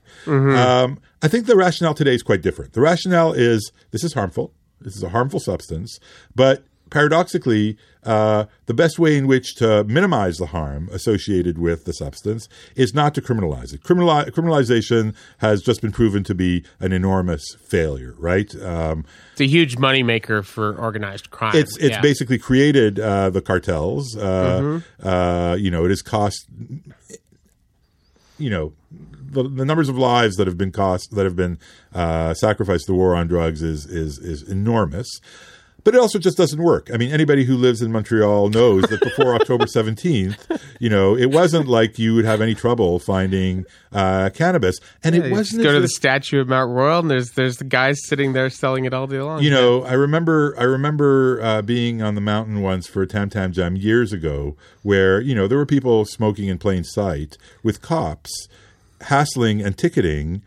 Um, 0.56 0.98
I 1.22 1.28
think 1.28 1.46
the 1.46 1.56
rationale 1.56 1.94
today 1.94 2.14
is 2.14 2.22
quite 2.22 2.42
different. 2.42 2.72
The 2.72 2.80
rationale 2.80 3.32
is 3.32 3.72
this 3.90 4.04
is 4.04 4.14
harmful. 4.14 4.52
This 4.80 4.96
is 4.96 5.02
a 5.02 5.10
harmful 5.10 5.40
substance, 5.40 6.00
but 6.34 6.64
paradoxically, 6.90 7.76
uh, 8.04 8.44
the 8.66 8.74
best 8.74 8.98
way 8.98 9.16
in 9.16 9.26
which 9.26 9.54
to 9.56 9.84
minimize 9.84 10.36
the 10.38 10.46
harm 10.46 10.88
associated 10.92 11.58
with 11.58 11.84
the 11.84 11.92
substance 11.92 12.48
is 12.74 12.92
not 12.94 13.14
to 13.14 13.20
criminalize 13.22 13.72
it. 13.74 13.82
Criminali- 13.82 14.30
criminalization 14.30 15.14
has 15.38 15.62
just 15.62 15.80
been 15.82 15.92
proven 15.92 16.24
to 16.24 16.34
be 16.34 16.64
an 16.80 16.92
enormous 16.92 17.42
failure, 17.68 18.14
right? 18.18 18.50
Um, 18.62 19.04
It's 19.32 19.40
a 19.42 19.46
huge 19.46 19.76
moneymaker 19.76 20.44
for 20.44 20.74
organized 20.76 21.30
crime. 21.30 21.56
it's 21.56 21.76
it's 21.78 21.90
Yeah. 21.90 22.00
basically 22.00 22.38
created 22.38 22.98
uh, 22.98 23.30
the 23.30 23.40
cartels. 23.40 24.16
Uh, 24.16 24.80
uh, 25.02 25.56
you 25.58 25.70
know, 25.70 25.84
it 25.84 25.90
has 25.90 26.02
cost. 26.02 26.46
You 28.38 28.48
know, 28.50 28.72
the, 28.90 29.42
the 29.42 29.64
numbers 29.66 29.88
of 29.90 29.98
lives 29.98 30.36
that 30.36 30.46
have 30.46 30.56
been 30.56 30.72
cost 30.72 31.10
that 31.14 31.24
have 31.24 31.36
been 31.36 31.58
uh, 31.94 32.32
sacrificed 32.34 32.86
to 32.86 32.92
the 32.92 32.96
war 32.96 33.14
on 33.14 33.26
drugs 33.28 33.62
is 33.62 33.84
is 33.86 34.18
is 34.18 34.42
enormous. 34.48 35.06
But 35.84 35.94
it 35.94 36.00
also 36.00 36.18
just 36.18 36.36
doesn't 36.36 36.62
work. 36.62 36.90
I 36.92 36.96
mean, 36.96 37.10
anybody 37.10 37.44
who 37.44 37.56
lives 37.56 37.82
in 37.82 37.92
Montreal 37.92 38.50
knows 38.50 38.82
that 38.84 39.00
before 39.00 39.34
October 39.40 39.64
17th, 39.64 40.60
you 40.78 40.90
know, 40.90 41.16
it 41.16 41.26
wasn't 41.26 41.68
like 41.68 41.98
you 41.98 42.14
would 42.14 42.24
have 42.24 42.40
any 42.40 42.54
trouble 42.54 42.98
finding 42.98 43.64
uh, 43.92 44.30
cannabis. 44.34 44.78
And 45.02 45.14
Yeah, 45.14 45.22
it 45.22 45.30
wasn't 45.32 45.62
just 45.62 45.64
go 45.64 45.72
to 45.72 45.80
the 45.80 45.88
statue 45.88 46.40
of 46.40 46.48
Mount 46.48 46.70
Royal, 46.70 47.00
and 47.00 47.10
there's 47.10 47.32
there's 47.32 47.56
the 47.56 47.64
guys 47.64 47.98
sitting 48.06 48.32
there 48.32 48.50
selling 48.50 48.84
it 48.84 48.94
all 48.94 49.06
day 49.06 49.20
long. 49.20 49.42
You 49.42 49.50
know, 49.50 49.84
I 49.84 49.94
remember 49.94 50.54
I 50.58 50.64
remember 50.64 51.40
uh, 51.42 51.62
being 51.62 52.02
on 52.02 52.14
the 52.14 52.20
mountain 52.20 52.60
once 52.60 52.86
for 52.86 53.02
a 53.02 53.06
Tam 53.06 53.30
Tam 53.30 53.52
Jam 53.52 53.76
years 53.76 54.12
ago, 54.12 54.56
where 54.82 55.20
you 55.20 55.34
know 55.34 55.48
there 55.48 55.58
were 55.58 55.66
people 55.66 56.04
smoking 56.04 56.48
in 56.48 56.58
plain 56.58 56.84
sight 56.84 57.36
with 57.62 57.82
cops 57.82 58.48
hassling 59.02 59.62
and 59.62 59.76
ticketing 59.78 60.42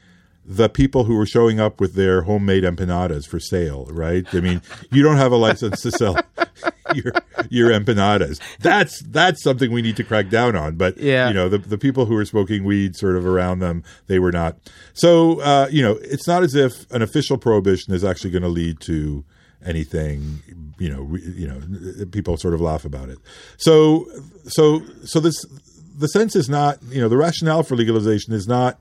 the 0.45 0.67
people 0.69 1.05
who 1.05 1.15
were 1.15 1.25
showing 1.25 1.59
up 1.59 1.79
with 1.79 1.93
their 1.95 2.23
homemade 2.23 2.63
empanadas 2.63 3.25
for 3.27 3.39
sale. 3.39 3.85
Right? 3.91 4.25
I 4.33 4.39
mean, 4.41 4.61
you 4.91 5.01
don't 5.03 5.17
have 5.17 5.31
a 5.31 5.37
license 5.37 5.81
to 5.83 5.91
sell 5.91 6.17
your 6.95 7.13
your 7.49 7.69
empanadas. 7.71 8.39
That's 8.59 9.01
that's 9.03 9.41
something 9.43 9.71
we 9.71 9.81
need 9.81 9.95
to 9.97 10.03
crack 10.03 10.29
down 10.29 10.55
on. 10.55 10.75
But 10.75 10.97
Yeah. 10.97 11.27
you 11.29 11.33
know, 11.33 11.49
the 11.49 11.57
the 11.59 11.77
people 11.77 12.05
who 12.05 12.15
were 12.15 12.25
smoking 12.25 12.63
weed 12.63 12.95
sort 12.95 13.15
of 13.15 13.25
around 13.25 13.59
them, 13.59 13.83
they 14.07 14.19
were 14.19 14.31
not. 14.31 14.57
So 14.93 15.39
uh, 15.41 15.67
you 15.71 15.81
know, 15.81 15.97
it's 16.01 16.27
not 16.27 16.43
as 16.43 16.55
if 16.55 16.89
an 16.91 17.01
official 17.01 17.37
prohibition 17.37 17.93
is 17.93 18.03
actually 18.03 18.31
going 18.31 18.43
to 18.43 18.49
lead 18.49 18.79
to 18.81 19.23
anything 19.65 20.41
you 20.77 20.89
know 20.89 21.03
re, 21.03 21.21
you 21.21 21.47
know 21.47 22.05
people 22.11 22.35
sort 22.35 22.53
of 22.53 22.59
laugh 22.59 22.83
about 22.83 23.07
it 23.07 23.17
so 23.55 24.05
so 24.45 24.81
so 25.05 25.21
this 25.21 25.35
the 25.97 26.07
sense 26.07 26.35
is 26.35 26.49
not 26.49 26.77
you 26.89 26.99
know 26.99 27.07
the 27.07 27.15
rationale 27.15 27.63
for 27.63 27.77
legalization 27.77 28.33
is 28.33 28.45
not 28.45 28.77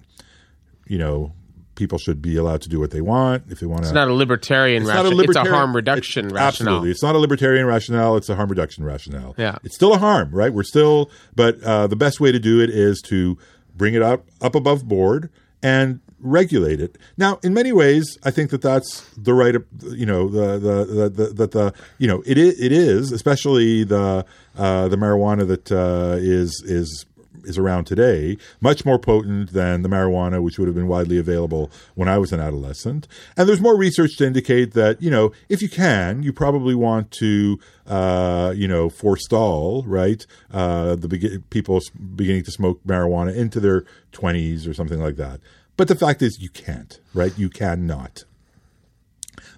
you 0.88 0.98
know 0.98 1.32
people 1.82 1.98
should 1.98 2.22
be 2.22 2.36
allowed 2.36 2.62
to 2.62 2.68
do 2.68 2.78
what 2.78 2.92
they 2.92 3.00
want 3.00 3.42
if 3.48 3.58
they 3.58 3.66
want 3.66 3.82
to 3.82 3.88
It's 3.88 3.92
not 3.92 4.06
a 4.06 4.14
libertarian 4.14 4.84
rationale. 4.86 5.20
It's 5.20 5.36
a 5.36 5.50
harm 5.50 5.74
reduction 5.74 6.26
it's- 6.26 6.32
rationale. 6.32 6.74
Absolutely, 6.74 6.90
it's 6.92 7.02
not 7.02 7.16
a 7.16 7.18
libertarian 7.18 7.66
rationale. 7.66 8.16
It's 8.16 8.28
a 8.28 8.36
harm 8.36 8.48
reduction 8.48 8.84
rationale. 8.84 9.34
Yeah. 9.36 9.58
it's 9.64 9.74
still 9.74 9.92
a 9.92 9.98
harm, 9.98 10.30
right? 10.32 10.52
We're 10.52 10.62
still, 10.62 11.10
but 11.34 11.60
uh, 11.64 11.88
the 11.88 11.96
best 11.96 12.20
way 12.20 12.30
to 12.30 12.38
do 12.38 12.60
it 12.60 12.70
is 12.70 13.02
to 13.06 13.36
bring 13.74 13.94
it 13.94 14.02
up 14.02 14.26
up 14.40 14.54
above 14.54 14.86
board 14.86 15.28
and 15.60 15.98
regulate 16.20 16.80
it. 16.80 16.98
Now, 17.16 17.40
in 17.42 17.52
many 17.52 17.72
ways, 17.72 18.16
I 18.22 18.30
think 18.30 18.50
that 18.50 18.62
that's 18.62 19.02
the 19.16 19.34
right, 19.34 19.56
you 19.90 20.06
know, 20.06 20.28
the 20.28 20.46
the 20.58 20.84
the 20.84 21.08
the, 21.08 21.26
the, 21.34 21.46
the 21.48 21.74
you 21.98 22.06
know 22.06 22.22
it 22.24 22.38
is, 22.38 22.60
it 22.60 22.70
is 22.70 23.10
especially 23.10 23.82
the 23.82 24.24
uh, 24.56 24.86
the 24.86 24.96
marijuana 24.96 25.48
that 25.48 25.72
uh, 25.72 26.16
is 26.20 26.62
is 26.64 27.06
is 27.44 27.58
around 27.58 27.84
today, 27.84 28.36
much 28.60 28.84
more 28.84 28.98
potent 28.98 29.52
than 29.52 29.82
the 29.82 29.88
marijuana, 29.88 30.42
which 30.42 30.58
would 30.58 30.68
have 30.68 30.74
been 30.74 30.88
widely 30.88 31.18
available 31.18 31.70
when 31.94 32.08
I 32.08 32.18
was 32.18 32.32
an 32.32 32.40
adolescent. 32.40 33.08
And 33.36 33.48
there's 33.48 33.60
more 33.60 33.76
research 33.76 34.16
to 34.18 34.26
indicate 34.26 34.72
that, 34.74 35.02
you 35.02 35.10
know, 35.10 35.32
if 35.48 35.62
you 35.62 35.68
can, 35.68 36.22
you 36.22 36.32
probably 36.32 36.74
want 36.74 37.10
to, 37.12 37.58
uh, 37.86 38.52
you 38.56 38.68
know, 38.68 38.88
forestall, 38.88 39.84
right, 39.86 40.26
uh, 40.52 40.96
the 40.96 41.08
be- 41.08 41.38
people 41.50 41.80
beginning 42.14 42.44
to 42.44 42.50
smoke 42.50 42.80
marijuana 42.86 43.34
into 43.34 43.60
their 43.60 43.84
20s 44.12 44.68
or 44.68 44.74
something 44.74 45.00
like 45.00 45.16
that. 45.16 45.40
But 45.76 45.88
the 45.88 45.94
fact 45.94 46.22
is, 46.22 46.38
you 46.40 46.50
can't, 46.50 47.00
right? 47.14 47.36
You 47.38 47.48
cannot 47.48 48.24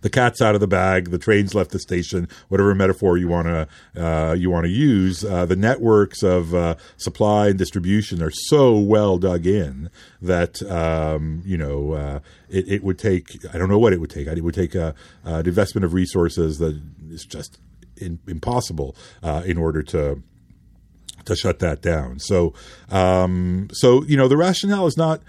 the 0.04 0.10
cat's 0.10 0.42
out 0.42 0.54
of 0.54 0.60
the 0.60 0.68
bag, 0.68 1.10
the 1.10 1.18
train's 1.18 1.54
left 1.54 1.70
the 1.70 1.78
station, 1.78 2.28
whatever 2.48 2.74
metaphor 2.74 3.16
you 3.16 3.26
want 3.26 3.46
to 3.46 3.66
uh, 3.96 4.34
you 4.34 4.50
want 4.50 4.64
to 4.64 4.70
use. 4.70 5.24
Uh, 5.24 5.46
the 5.46 5.56
networks 5.56 6.22
of 6.22 6.54
uh, 6.54 6.74
supply 6.98 7.48
and 7.48 7.58
distribution 7.58 8.22
are 8.22 8.30
so 8.30 8.78
well 8.78 9.16
dug 9.16 9.46
in 9.46 9.88
that 10.20 10.62
um, 10.70 11.42
you 11.46 11.56
know 11.56 11.92
uh, 11.92 12.20
it, 12.50 12.68
it, 12.68 12.84
would 12.84 12.98
take 12.98 13.42
I 13.54 13.56
don't 13.56 13.70
know 13.70 13.78
what 13.78 13.94
it 13.94 14.00
would 14.00 14.10
take. 14.10 14.26
It 14.26 14.44
would 14.44 14.54
take 14.54 14.74
a, 14.74 14.94
a 15.24 15.38
investment 15.38 15.86
of 15.86 15.94
resources 15.94 16.58
that 16.58 16.78
is 17.08 17.24
just 17.24 17.58
in, 17.96 18.18
impossible 18.28 18.94
uh, 19.22 19.42
in 19.46 19.56
order 19.56 19.82
to 19.84 20.22
to 21.24 21.34
shut 21.34 21.60
that 21.60 21.80
down. 21.80 22.18
So 22.18 22.52
um, 22.90 23.68
so 23.72 24.04
you 24.04 24.18
know 24.18 24.28
the 24.28 24.36
rationale 24.36 24.86
is 24.86 24.98
not 24.98 25.22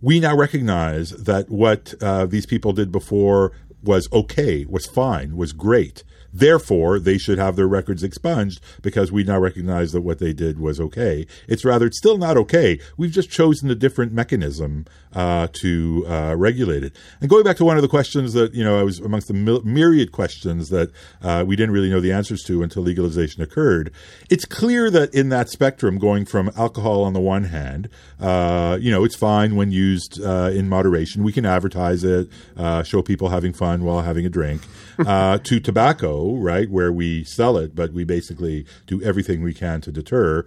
we 0.00 0.20
now 0.20 0.36
recognize 0.36 1.10
that 1.10 1.50
what 1.50 1.94
uh, 2.00 2.26
these 2.26 2.46
people 2.46 2.72
did 2.72 2.92
before 2.92 3.52
was 3.82 4.08
okay, 4.12 4.64
was 4.68 4.86
fine, 4.86 5.36
was 5.36 5.52
great. 5.52 6.04
Therefore, 6.32 6.98
they 6.98 7.18
should 7.18 7.38
have 7.38 7.56
their 7.56 7.66
records 7.66 8.02
expunged 8.02 8.60
because 8.82 9.10
we 9.10 9.24
now 9.24 9.38
recognize 9.38 9.92
that 9.92 10.02
what 10.02 10.18
they 10.18 10.32
did 10.32 10.60
was 10.60 10.80
okay. 10.80 11.26
It's 11.48 11.64
rather, 11.64 11.86
it's 11.86 11.98
still 11.98 12.18
not 12.18 12.36
okay. 12.36 12.78
We've 12.96 13.10
just 13.10 13.30
chosen 13.30 13.70
a 13.70 13.74
different 13.74 14.12
mechanism 14.12 14.86
uh, 15.14 15.48
to 15.52 16.04
uh, 16.08 16.34
regulate 16.36 16.84
it. 16.84 16.96
And 17.20 17.28
going 17.28 17.44
back 17.44 17.56
to 17.56 17.64
one 17.64 17.76
of 17.76 17.82
the 17.82 17.88
questions 17.88 18.32
that, 18.34 18.54
you 18.54 18.62
know, 18.62 18.78
I 18.78 18.82
was 18.82 19.00
amongst 19.00 19.28
the 19.28 19.34
myriad 19.34 20.12
questions 20.12 20.68
that 20.68 20.90
uh, 21.22 21.44
we 21.46 21.56
didn't 21.56 21.72
really 21.72 21.90
know 21.90 22.00
the 22.00 22.12
answers 22.12 22.42
to 22.44 22.62
until 22.62 22.82
legalization 22.82 23.42
occurred, 23.42 23.92
it's 24.28 24.44
clear 24.44 24.90
that 24.90 25.12
in 25.14 25.28
that 25.30 25.48
spectrum, 25.48 25.98
going 25.98 26.24
from 26.24 26.50
alcohol 26.56 27.02
on 27.02 27.12
the 27.12 27.20
one 27.20 27.44
hand, 27.44 27.88
uh, 28.20 28.78
you 28.80 28.90
know, 28.90 29.04
it's 29.04 29.16
fine 29.16 29.56
when 29.56 29.72
used 29.72 30.22
uh, 30.22 30.50
in 30.52 30.68
moderation. 30.68 31.24
We 31.24 31.32
can 31.32 31.44
advertise 31.44 32.04
it, 32.04 32.28
uh, 32.56 32.82
show 32.82 33.02
people 33.02 33.30
having 33.30 33.52
fun 33.52 33.84
while 33.84 34.02
having 34.02 34.26
a 34.26 34.30
drink, 34.30 34.62
to 34.98 35.60
tobacco 35.60 36.36
right, 36.36 36.70
where 36.70 36.92
we 36.92 37.24
sell 37.24 37.56
it, 37.56 37.74
but 37.74 37.92
we 37.92 38.04
basically 38.04 38.66
do 38.86 39.02
everything 39.02 39.42
we 39.42 39.54
can 39.54 39.80
to 39.80 39.92
deter. 39.92 40.44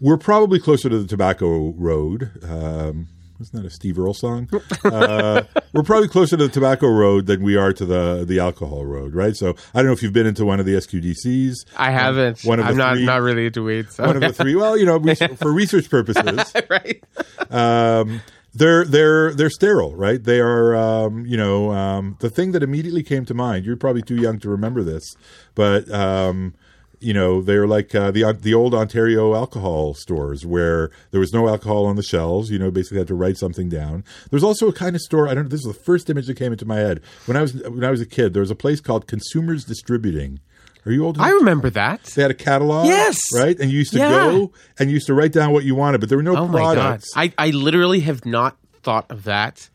We're 0.00 0.18
probably 0.18 0.58
closer 0.58 0.88
to 0.88 0.98
the 0.98 1.06
tobacco 1.06 1.70
road. 1.76 2.32
Um, 2.42 3.06
isn't 3.42 3.60
that 3.60 3.66
a 3.66 3.70
Steve 3.70 3.98
Earle 3.98 4.14
song? 4.14 4.48
Uh, 4.84 5.42
we're 5.72 5.82
probably 5.82 6.08
closer 6.08 6.36
to 6.36 6.46
the 6.46 6.52
tobacco 6.52 6.88
road 6.88 7.26
than 7.26 7.42
we 7.42 7.56
are 7.56 7.72
to 7.72 7.84
the 7.84 8.24
the 8.26 8.38
alcohol 8.38 8.84
road, 8.84 9.14
right? 9.14 9.36
So 9.36 9.54
I 9.74 9.78
don't 9.78 9.86
know 9.86 9.92
if 9.92 10.02
you've 10.02 10.12
been 10.12 10.26
into 10.26 10.44
one 10.44 10.60
of 10.60 10.66
the 10.66 10.74
SQDCs. 10.74 11.66
I 11.76 11.90
haven't. 11.90 12.44
One 12.44 12.60
of 12.60 12.66
I'm 12.66 12.76
not 12.76 12.94
three, 12.94 13.04
not 13.04 13.20
really 13.20 13.46
into 13.46 13.64
weeds. 13.64 13.96
So. 13.96 14.06
One 14.06 14.16
of 14.16 14.22
the 14.22 14.32
three. 14.32 14.54
Well, 14.54 14.76
you 14.76 14.86
know, 14.86 14.98
for 15.36 15.52
research 15.52 15.90
purposes, 15.90 16.52
right? 16.70 17.02
Um, 17.50 18.22
they're 18.54 18.84
they're 18.84 19.32
they're 19.34 19.50
sterile, 19.50 19.94
right? 19.94 20.22
They 20.22 20.40
are, 20.40 20.76
um, 20.76 21.26
you 21.26 21.36
know, 21.36 21.72
um, 21.72 22.16
the 22.20 22.30
thing 22.30 22.52
that 22.52 22.62
immediately 22.62 23.02
came 23.02 23.24
to 23.26 23.34
mind. 23.34 23.64
You're 23.64 23.76
probably 23.76 24.02
too 24.02 24.16
young 24.16 24.38
to 24.40 24.48
remember 24.48 24.82
this, 24.82 25.16
but 25.54 25.90
um, 25.90 26.54
you 27.02 27.12
know, 27.12 27.42
they're 27.42 27.66
like 27.66 27.94
uh, 27.94 28.10
the 28.10 28.36
the 28.40 28.54
old 28.54 28.74
Ontario 28.74 29.34
alcohol 29.34 29.94
stores 29.94 30.46
where 30.46 30.90
there 31.10 31.20
was 31.20 31.32
no 31.32 31.48
alcohol 31.48 31.86
on 31.86 31.96
the 31.96 32.02
shelves. 32.02 32.50
You 32.50 32.58
know, 32.58 32.70
basically 32.70 32.98
had 32.98 33.08
to 33.08 33.14
write 33.14 33.36
something 33.36 33.68
down. 33.68 34.04
There's 34.30 34.44
also 34.44 34.68
a 34.68 34.72
kind 34.72 34.96
of 34.96 35.02
store. 35.02 35.28
I 35.28 35.34
don't. 35.34 35.44
know, 35.44 35.50
This 35.50 35.60
is 35.60 35.72
the 35.72 35.74
first 35.74 36.08
image 36.10 36.26
that 36.26 36.36
came 36.36 36.52
into 36.52 36.66
my 36.66 36.76
head 36.76 37.00
when 37.26 37.36
I 37.36 37.42
was 37.42 37.54
when 37.54 37.84
I 37.84 37.90
was 37.90 38.00
a 38.00 38.06
kid. 38.06 38.34
There 38.34 38.40
was 38.42 38.50
a 38.50 38.56
place 38.56 38.80
called 38.80 39.06
Consumers 39.06 39.64
Distributing 39.64 40.40
are 40.84 40.92
you 40.92 41.04
old? 41.04 41.18
I 41.18 41.30
remember 41.30 41.70
that. 41.70 42.02
They 42.04 42.22
had 42.22 42.30
a 42.30 42.34
catalog. 42.34 42.86
Yes. 42.86 43.18
Right? 43.34 43.58
And 43.58 43.70
you 43.70 43.78
used 43.78 43.92
to 43.92 43.98
yeah. 43.98 44.10
go 44.10 44.52
and 44.78 44.90
you 44.90 44.94
used 44.94 45.06
to 45.06 45.14
write 45.14 45.32
down 45.32 45.52
what 45.52 45.64
you 45.64 45.74
wanted, 45.74 46.00
but 46.00 46.08
there 46.08 46.18
were 46.18 46.24
no 46.24 46.36
oh 46.36 46.48
products. 46.48 47.14
My 47.14 47.28
God. 47.28 47.34
I, 47.38 47.46
I 47.46 47.50
literally 47.50 48.00
have 48.00 48.26
not 48.26 48.56
thought 48.82 49.08
of 49.10 49.24
that 49.24 49.68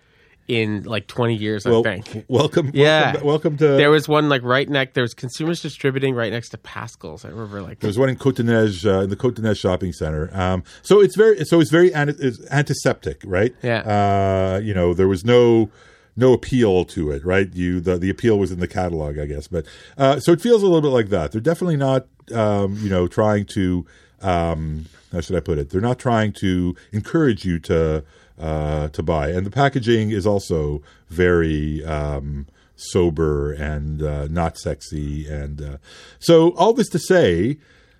in 0.48 0.84
like 0.84 1.07
20 1.07 1.36
years, 1.36 1.66
well, 1.66 1.86
I 1.86 2.00
think. 2.00 2.25
Welcome. 2.27 2.72
Yeah. 2.74 3.12
Welcome, 3.12 3.27
welcome, 3.27 3.57
to. 3.57 3.68
There 3.68 3.92
was 3.92 4.07
one 4.07 4.29
like 4.29 4.44
right 4.44 4.70
next, 4.70 4.94
there 4.94 5.03
was 5.03 5.14
consumers 5.14 5.62
distributing 5.62 6.16
right 6.16 6.31
next 6.31 6.50
to 6.50 6.57
Pascal's. 6.57 7.25
I 7.25 7.29
remember 7.29 7.62
like. 7.62 7.79
There 7.79 7.88
was 7.88 8.00
one 8.00 8.10
in 8.10 8.16
Coteneige, 8.16 8.86
uh, 8.86 9.01
in 9.01 9.10
the 9.10 9.16
Coteneige 9.16 9.60
shopping 9.60 9.92
center. 9.92 10.29
Um, 10.33 10.64
so 10.81 11.01
it's 11.01 11.16
very, 11.16 11.44
so 11.46 11.60
it's 11.60 11.72
very 11.72 11.92
it's 11.94 12.40
antiseptic, 12.50 13.22
right? 13.25 13.53
Yeah. 13.62 13.79
Uh, 13.81 14.60
you 14.60 14.74
know, 14.74 14.94
there 14.94 15.07
was 15.07 15.25
no, 15.25 15.70
no 16.16 16.33
appeal 16.33 16.86
to 16.86 17.12
it, 17.12 17.25
right? 17.25 17.53
You 17.53 17.79
the 17.79 17.98
the 17.98 18.10
appeal 18.10 18.40
was 18.40 18.51
in 18.51 18.60
the 18.60 18.68
catalog, 18.68 19.20
I 19.20 19.25
guess. 19.25 19.48
But 19.48 19.66
uh, 19.98 20.20
so 20.20 20.31
it 20.31 20.42
feels 20.42 20.64
a 20.64 20.66
little 20.66 20.81
bit 20.81 20.90
like 20.90 21.10
that. 21.10 21.31
They're 21.31 21.42
definitely 21.42 21.77
not, 21.77 22.07
um, 22.33 22.77
you 22.81 22.90
know, 22.90 23.07
trying 23.07 23.46
to. 23.48 23.86
Um, 24.22 24.88
how 25.12 25.22
should 25.22 25.36
I 25.36 25.40
put 25.40 25.57
it? 25.57 25.70
They're 25.70 25.79
not 25.79 26.00
trying 26.00 26.33
to 26.33 26.75
encourage 26.92 27.46
you 27.46 27.60
to 27.60 28.03
uh, 28.40 28.90
to 28.90 29.04
buy, 29.04 29.30
and 29.30 29.46
the 29.46 29.52
packaging 29.52 30.12
is 30.12 30.26
also 30.26 30.82
very. 31.10 31.84
Um, 31.86 32.48
sober 32.80 33.54
and 33.54 34.04
uh, 34.04 34.28
not 34.28 34.56
sexy 34.56 35.28
and 35.28 35.64
uh, 35.64 35.78
so 36.20 36.52
all 36.58 36.74
this 36.74 36.88
to 36.88 37.00
say 37.00 37.58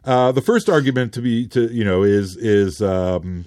uh, 0.08 0.32
the 0.32 0.42
first 0.42 0.70
argument 0.70 1.14
to 1.14 1.22
be 1.22 1.48
to 1.48 1.74
you 1.74 1.84
know 1.84 2.04
is 2.04 2.38
is 2.38 2.82
um, 2.82 3.46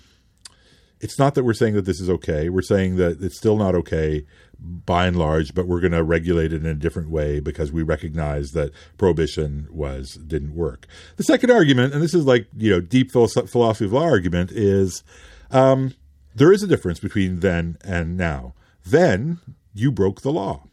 it's 1.01 1.19
not 1.19 1.35
that 1.35 1.45
we're 1.45 1.55
saying 1.55 1.75
that 1.75 1.87
this 1.87 2.01
is 2.01 2.11
okay. 2.11 2.51
We're 2.51 2.61
saying 2.61 2.97
that 2.97 3.23
it's 3.23 3.39
still 3.39 3.57
not 3.57 3.75
okay 3.75 4.27
by 4.61 5.07
and 5.07 5.17
large, 5.17 5.55
but 5.55 5.67
we're 5.67 5.81
going 5.81 5.93
to 5.93 6.05
regulate 6.05 6.53
it 6.53 6.63
in 6.63 6.67
a 6.67 6.75
different 6.75 7.09
way 7.09 7.41
because 7.41 7.73
we 7.73 7.83
recognize 7.83 8.51
that 8.51 8.73
prohibition 8.99 9.67
was 9.71 10.13
didn't 10.27 10.55
work. 10.55 10.87
The 11.17 11.23
second 11.23 11.51
argument, 11.51 11.95
and 11.95 12.03
this 12.03 12.15
is 12.15 12.27
like 12.27 12.47
you 12.57 12.71
know 12.71 12.81
deep 12.81 13.11
philosophy 13.11 13.85
of 13.87 13.93
law 13.93 14.03
argument, 14.03 14.53
is 14.53 15.03
um, 15.51 15.95
there 16.35 16.53
is 16.53 16.63
a 16.63 16.67
difference 16.67 17.01
between 17.01 17.41
then 17.41 17.79
and 17.85 18.17
now. 18.17 18.55
Then 18.85 19.41
you 19.75 19.91
broke 19.91 20.23
the 20.23 20.33
law 20.33 20.65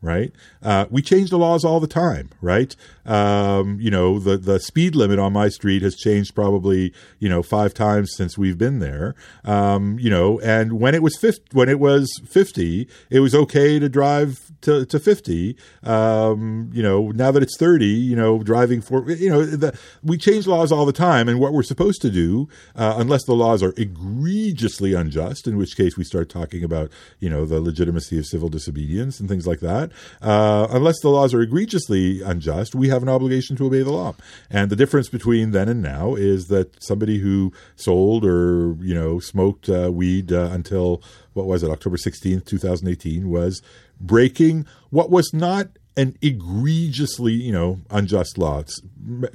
right? 0.00 0.32
Uh, 0.62 0.86
we 0.90 1.02
change 1.02 1.30
the 1.30 1.38
laws 1.38 1.64
all 1.64 1.80
the 1.80 1.86
time, 1.86 2.30
right? 2.40 2.74
Um, 3.08 3.80
you 3.80 3.90
know, 3.90 4.18
the 4.18 4.36
the 4.36 4.60
speed 4.60 4.94
limit 4.94 5.18
on 5.18 5.32
my 5.32 5.48
street 5.48 5.82
has 5.82 5.96
changed 5.96 6.34
probably 6.34 6.92
you 7.18 7.28
know 7.28 7.42
five 7.42 7.72
times 7.72 8.12
since 8.14 8.36
we've 8.36 8.58
been 8.58 8.78
there. 8.80 9.14
Um, 9.44 9.98
you 9.98 10.10
know, 10.10 10.38
and 10.40 10.74
when 10.74 10.94
it 10.94 11.02
was 11.02 11.16
50, 11.16 11.56
when 11.56 11.68
it 11.68 11.80
was 11.80 12.12
fifty, 12.26 12.86
it 13.10 13.20
was 13.20 13.34
okay 13.34 13.78
to 13.78 13.88
drive 13.88 14.52
to, 14.60 14.84
to 14.86 14.98
fifty. 14.98 15.56
Um, 15.82 16.70
you 16.72 16.82
know, 16.82 17.10
now 17.12 17.30
that 17.30 17.42
it's 17.42 17.56
thirty, 17.56 17.86
you 17.86 18.14
know, 18.14 18.42
driving 18.42 18.82
for 18.82 19.10
you 19.10 19.30
know, 19.30 19.44
the, 19.44 19.78
we 20.02 20.18
change 20.18 20.46
laws 20.46 20.70
all 20.70 20.84
the 20.84 20.92
time, 20.92 21.28
and 21.28 21.40
what 21.40 21.52
we're 21.52 21.62
supposed 21.62 22.02
to 22.02 22.10
do, 22.10 22.48
uh, 22.76 22.94
unless 22.98 23.24
the 23.24 23.34
laws 23.34 23.62
are 23.62 23.72
egregiously 23.76 24.92
unjust, 24.92 25.46
in 25.46 25.56
which 25.56 25.76
case 25.76 25.96
we 25.96 26.04
start 26.04 26.28
talking 26.28 26.62
about 26.62 26.90
you 27.20 27.30
know 27.30 27.46
the 27.46 27.60
legitimacy 27.60 28.18
of 28.18 28.26
civil 28.26 28.48
disobedience 28.48 29.18
and 29.18 29.28
things 29.28 29.46
like 29.46 29.60
that. 29.60 29.90
Uh, 30.20 30.66
unless 30.70 31.00
the 31.00 31.08
laws 31.08 31.32
are 31.32 31.40
egregiously 31.40 32.20
unjust, 32.22 32.74
we 32.74 32.88
have 32.88 32.97
an 33.02 33.08
obligation 33.08 33.56
to 33.56 33.66
obey 33.66 33.82
the 33.82 33.92
law. 33.92 34.14
And 34.50 34.70
the 34.70 34.76
difference 34.76 35.08
between 35.08 35.50
then 35.50 35.68
and 35.68 35.82
now 35.82 36.14
is 36.14 36.48
that 36.48 36.82
somebody 36.82 37.18
who 37.18 37.52
sold 37.76 38.24
or 38.24 38.76
you 38.80 38.94
know 38.94 39.18
smoked 39.18 39.68
uh, 39.68 39.90
weed 39.92 40.32
uh, 40.32 40.50
until 40.52 41.02
what 41.32 41.46
was 41.46 41.62
it 41.62 41.70
October 41.70 41.96
sixteenth, 41.96 42.44
two 42.44 42.58
thousand 42.58 42.88
eighteen, 42.88 43.30
was 43.30 43.62
breaking 44.00 44.66
what 44.90 45.10
was 45.10 45.32
not 45.32 45.68
an 45.96 46.16
egregiously, 46.22 47.32
you 47.32 47.50
know, 47.50 47.80
unjust 47.90 48.38
law. 48.38 48.60
It's, 48.60 48.80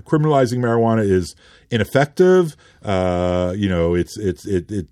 criminalizing 0.04 0.60
marijuana 0.60 1.04
is 1.04 1.36
ineffective. 1.69 2.56
Uh, 2.82 3.54
you 3.58 3.67
know, 3.67 3.95
it's 3.95 4.17
it's 4.17 4.47
it, 4.47 4.71
it 4.71 4.88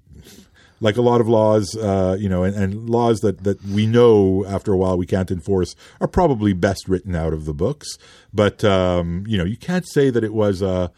like 0.82 0.98
a 0.98 1.02
lot 1.02 1.22
of 1.22 1.30
laws, 1.30 1.78
uh, 1.78 2.18
you 2.20 2.28
know, 2.28 2.44
and, 2.44 2.56
and, 2.56 2.90
laws 2.90 3.20
that, 3.20 3.44
that 3.44 3.64
we 3.64 3.86
know 3.86 4.44
after 4.46 4.74
a 4.74 4.78
while 4.78 4.98
we 4.98 5.06
can't 5.06 5.32
enforce 5.32 5.76
are 6.02 6.08
probably 6.08 6.52
best 6.52 6.90
written 6.90 7.16
out 7.16 7.32
of 7.32 7.46
the 7.46 7.54
books. 7.54 7.88
But 8.34 8.66
um, 8.66 9.24
you 9.28 9.38
know, 9.38 9.46
you 9.46 9.58
can't 9.58 9.88
say 9.88 10.10
that 10.10 10.24
it 10.24 10.34
was 10.34 10.62
a, 10.62 10.92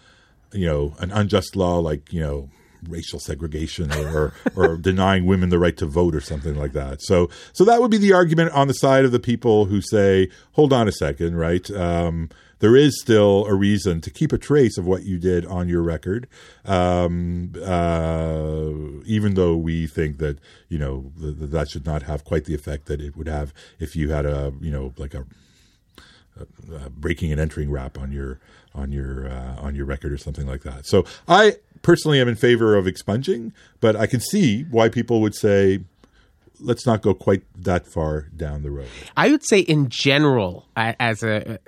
you 0.54 0.65
know, 0.65 0.96
an 1.00 1.12
unjust 1.12 1.56
law 1.56 1.80
like 1.80 2.12
you 2.12 2.22
know 2.22 2.50
racial 2.89 3.19
segregation 3.19 3.91
or, 3.93 4.08
or, 4.08 4.34
or 4.56 4.78
denying 4.78 5.26
women 5.26 5.50
the 5.50 5.60
right 5.60 5.78
to 5.78 5.86
vote 5.86 6.15
or 6.15 6.22
something 6.22 6.56
like 6.56 6.74
that. 6.74 7.02
So 7.02 7.30
so 7.52 7.65
that 7.65 7.82
would 7.82 7.91
be 7.91 7.98
the 7.98 8.13
argument 8.13 8.52
on 8.52 8.67
the 8.67 8.74
side 8.74 9.06
of 9.06 9.12
the 9.12 9.19
people 9.19 9.65
who 9.65 9.82
say, 9.82 10.30
hold 10.54 10.74
on 10.74 10.88
a 10.88 10.91
second, 10.91 11.36
right? 11.36 11.69
Um, 11.72 12.30
there 12.63 12.78
is 12.78 12.97
still 12.97 13.45
a 13.45 13.54
reason 13.54 13.99
to 13.99 14.10
keep 14.10 14.32
a 14.32 14.38
trace 14.38 14.78
of 14.78 14.88
what 14.88 15.04
you 15.04 15.19
did 15.19 15.45
on 15.47 15.67
your 15.67 15.82
record, 15.82 16.30
um, 16.63 17.52
uh, 17.62 18.69
even 19.06 19.34
though 19.34 19.58
we 19.58 19.86
think 19.86 20.17
that 20.19 20.38
you 20.69 20.80
know 20.80 21.12
th- 21.19 21.36
that 21.38 21.69
should 21.69 21.86
not 21.86 22.04
have 22.04 22.23
quite 22.23 22.45
the 22.45 22.56
effect 22.56 22.86
that 22.86 23.02
it 23.02 23.17
would 23.17 23.28
have 23.28 23.54
if 23.82 23.97
you 23.97 24.12
had 24.12 24.26
a 24.26 24.54
you 24.62 24.71
know 24.71 24.93
like 24.97 25.13
a, 25.13 25.26
breaking 26.89 27.34
and 27.34 27.41
entering 27.41 27.69
rap 27.69 27.97
on 27.97 28.13
your 28.13 28.39
on 28.73 28.93
your 28.93 29.28
uh, 29.28 29.58
on 29.58 29.76
your 29.76 29.86
record 29.86 30.13
or 30.13 30.17
something 30.17 30.47
like 30.47 30.63
that. 30.63 30.86
So 30.86 31.04
I 31.28 31.58
personally 31.82 32.21
am 32.21 32.30
in 32.30 32.36
favor 32.36 32.78
of 32.78 32.88
expunging, 32.88 33.52
but 33.82 33.97
I 33.97 34.08
can 34.08 34.21
see 34.21 34.63
why 34.71 34.88
people 34.88 35.19
would 35.19 35.36
say, 35.36 35.82
let's 36.62 36.86
not 36.86 37.02
go 37.02 37.13
quite 37.13 37.43
that 37.62 37.86
far 37.86 38.30
down 38.38 38.63
the 38.63 38.71
road. 38.71 38.88
I 39.17 39.32
would 39.32 39.45
say, 39.45 39.60
in 39.60 39.89
general, 39.89 40.65
as 40.78 41.23
a 41.23 41.60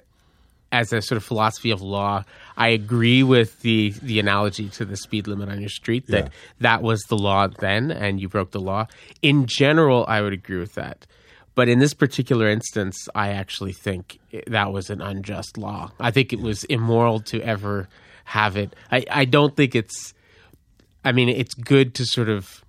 as 0.71 0.91
a 0.91 1.01
sort 1.01 1.17
of 1.17 1.23
philosophy 1.23 1.71
of 1.71 1.81
law, 1.81 2.23
I 2.57 2.69
agree 2.69 3.23
with 3.23 3.61
the 3.61 3.91
the 4.01 4.19
analogy 4.19 4.69
to 4.69 4.85
the 4.85 4.97
speed 4.97 5.27
limit 5.27 5.49
on 5.49 5.59
your 5.59 5.69
street 5.69 6.07
that 6.07 6.25
Yeah. 6.25 6.29
that 6.59 6.81
was 6.81 7.01
the 7.03 7.17
law 7.17 7.47
then, 7.47 7.91
and 7.91 8.19
you 8.19 8.27
broke 8.27 8.51
the 8.51 8.59
law. 8.59 8.87
In 9.21 9.45
general, 9.45 10.05
I 10.07 10.21
would 10.21 10.33
agree 10.33 10.57
with 10.59 10.73
that. 10.73 11.05
But 11.53 11.69
in 11.69 11.79
this 11.79 11.93
particular 11.93 12.49
instance, 12.49 12.97
I 13.15 13.29
actually 13.29 13.71
think 13.71 14.19
that 14.47 14.73
was 14.73 14.89
an 14.89 15.01
unjust 15.01 15.57
law. 15.57 15.91
I 16.01 16.11
think 16.11 16.33
it 16.33 16.41
was 16.41 16.65
immoral 16.65 17.21
to 17.31 17.39
ever 17.41 17.87
have 18.25 18.57
it. 18.57 18.75
I, 18.91 19.05
I 19.09 19.23
don't 19.25 19.55
think 19.55 19.75
it's. 19.75 20.13
I 21.05 21.11
mean, 21.13 21.29
it's 21.29 21.53
good 21.53 21.93
to 21.95 22.05
sort 22.05 22.27
of 22.27 22.64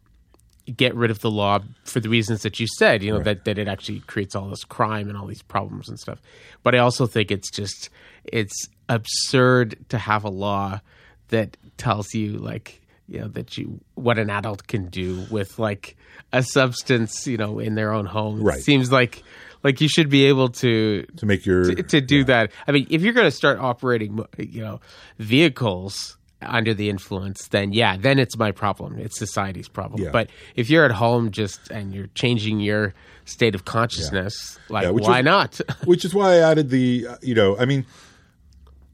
get 0.75 0.95
rid 0.95 1.11
of 1.11 1.21
the 1.21 1.31
law 1.31 1.61
for 1.85 2.01
the 2.01 2.09
reasons 2.09 2.43
that 2.43 2.59
you 2.59 2.67
said, 2.79 3.03
you 3.03 3.13
know, 3.13 3.23
that, 3.23 3.45
that 3.45 3.59
it 3.59 3.69
actually 3.69 4.01
creates 4.01 4.35
all 4.35 4.49
this 4.49 4.65
crime 4.65 5.09
and 5.09 5.17
all 5.17 5.27
these 5.27 5.43
problems 5.43 5.89
and 5.89 5.99
stuff. 5.99 6.21
But 6.63 6.75
I 6.75 6.79
also 6.79 7.07
think 7.07 7.31
it's 7.31 7.51
just 7.51 7.89
it's 8.25 8.69
absurd 8.89 9.77
to 9.91 9.99
have 9.99 10.25
a 10.25 10.29
law 10.31 10.81
that 11.29 11.57
tells 11.77 12.15
you 12.15 12.39
like, 12.39 12.81
you 13.09 13.21
know, 13.21 13.29
that 13.29 13.57
you 13.57 13.81
what 13.95 14.19
an 14.19 14.31
adult 14.31 14.67
can 14.67 14.87
do 14.87 15.25
with 15.31 15.59
like 15.59 15.97
a 16.33 16.43
substance, 16.43 17.27
you 17.27 17.37
know, 17.37 17.59
in 17.59 17.75
their 17.75 17.93
own 17.93 18.07
home. 18.07 18.43
Right. 18.43 18.59
It 18.59 18.65
seems 18.65 18.91
like 18.91 19.23
like 19.63 19.81
you 19.81 19.89
should 19.89 20.11
be 20.11 20.27
able 20.27 20.49
to 20.49 21.07
To 21.17 21.27
make 21.27 21.47
your 21.47 21.75
to, 21.75 21.83
to 21.83 22.01
do 22.01 22.25
that. 22.25 22.51
I 22.67 22.73
mean, 22.73 22.87
if 22.91 23.03
you're 23.03 23.15
going 23.15 23.27
to 23.27 23.37
start 23.37 23.59
operating, 23.59 24.25
you 24.39 24.63
know, 24.63 24.81
vehicles 25.19 26.17
under 26.43 26.75
the 26.75 26.91
influence, 26.91 27.49
then 27.49 27.73
yeah, 27.73 27.97
then 27.97 28.19
it's 28.19 28.37
my 28.37 28.53
problem. 28.53 28.99
It's 28.99 29.19
society's 29.19 29.69
problem. 29.69 30.03
Yeah. 30.03 30.11
But 30.11 30.29
if 30.55 30.69
you're 30.69 30.85
at 30.85 30.91
home 30.93 31.31
just 31.31 31.71
and 31.71 31.95
you're 31.95 32.09
changing 32.15 32.61
your 32.61 32.95
state 33.25 33.55
of 33.55 33.65
consciousness, 33.65 34.59
like 34.69 34.85
Yeah, 34.85 34.91
why 34.91 35.21
is- 35.21 35.25
not? 35.25 35.61
which 35.85 36.05
is 36.05 36.15
why 36.15 36.35
I 36.35 36.51
added 36.51 36.71
the, 36.71 37.07
uh, 37.09 37.17
you 37.23 37.35
know, 37.35 37.57
I 37.59 37.65
mean, 37.65 37.87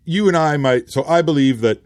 you 0.04 0.28
and 0.28 0.36
I 0.36 0.56
might. 0.56 0.90
So 0.90 1.04
I 1.04 1.22
believe 1.22 1.60
that 1.62 1.82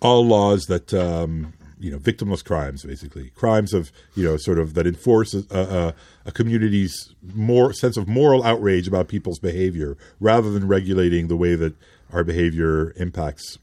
all 0.00 0.26
laws 0.26 0.64
that, 0.66 0.92
um, 0.92 1.52
you 1.78 1.90
know, 1.90 1.98
victimless 1.98 2.42
crimes, 2.42 2.82
basically 2.82 3.30
crimes 3.30 3.74
of, 3.74 3.92
you 4.14 4.24
know, 4.24 4.36
sort 4.38 4.58
of 4.58 4.74
that 4.74 4.86
enforce 4.86 5.34
a, 5.34 5.44
a, 5.50 5.94
a 6.26 6.32
community's 6.32 7.14
more 7.34 7.72
sense 7.74 7.96
of 7.98 8.08
moral 8.08 8.42
outrage 8.42 8.88
about 8.88 9.08
people's 9.08 9.38
behavior, 9.38 9.96
rather 10.18 10.50
than 10.50 10.66
regulating 10.66 11.28
the 11.28 11.36
way 11.36 11.54
that 11.56 11.74
our 12.12 12.24
behavior 12.24 12.92
impacts 12.96 13.58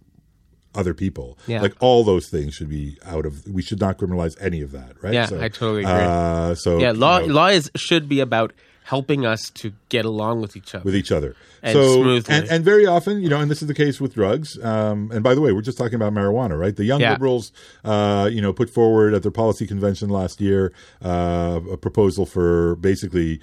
other 0.73 0.93
people. 0.93 1.37
Yeah. 1.47 1.61
Like 1.61 1.75
all 1.79 2.03
those 2.03 2.29
things 2.29 2.53
should 2.53 2.69
be 2.69 2.97
out 3.05 3.25
of. 3.25 3.47
We 3.47 3.61
should 3.61 3.79
not 3.79 3.97
criminalize 3.97 4.35
any 4.41 4.61
of 4.61 4.71
that, 4.71 5.01
right? 5.01 5.13
Yeah, 5.13 5.27
I 5.31 5.49
totally 5.49 5.81
agree. 5.81 5.93
Uh, 5.93 6.55
so 6.55 6.79
yeah, 6.79 6.91
law 6.95 7.19
you 7.19 7.27
know, 7.27 7.33
law 7.33 7.47
is 7.47 7.69
should 7.75 8.07
be 8.07 8.19
about 8.19 8.53
helping 8.83 9.25
us 9.25 9.49
to 9.53 9.71
get 9.89 10.03
along 10.03 10.41
with 10.41 10.57
each 10.57 10.75
other. 10.75 10.83
with 10.83 10.95
each 10.95 11.11
other. 11.11 11.35
And 11.63 11.73
so 11.73 12.03
and, 12.27 12.49
and 12.49 12.65
very 12.65 12.85
often, 12.85 13.21
you 13.21 13.29
know, 13.29 13.39
and 13.39 13.49
this 13.49 13.61
is 13.61 13.67
the 13.67 13.73
case 13.73 14.01
with 14.01 14.15
drugs. 14.15 14.61
Um, 14.61 15.11
and 15.13 15.23
by 15.23 15.35
the 15.35 15.39
way, 15.39 15.53
we're 15.53 15.61
just 15.61 15.77
talking 15.77 15.93
about 15.95 16.11
marijuana, 16.13 16.59
right? 16.59 16.75
The 16.75 16.83
young 16.83 16.99
Yeah. 16.99 17.11
liberals, 17.11 17.51
uh, 17.85 18.29
you 18.31 18.41
know, 18.41 18.51
put 18.51 18.69
forward 18.69 19.13
at 19.13 19.21
their 19.21 19.31
policy 19.31 19.67
convention 19.67 20.09
last 20.09 20.41
year 20.41 20.73
uh, 21.05 21.59
a 21.71 21.77
proposal 21.77 22.25
for 22.25 22.75
basically, 22.77 23.39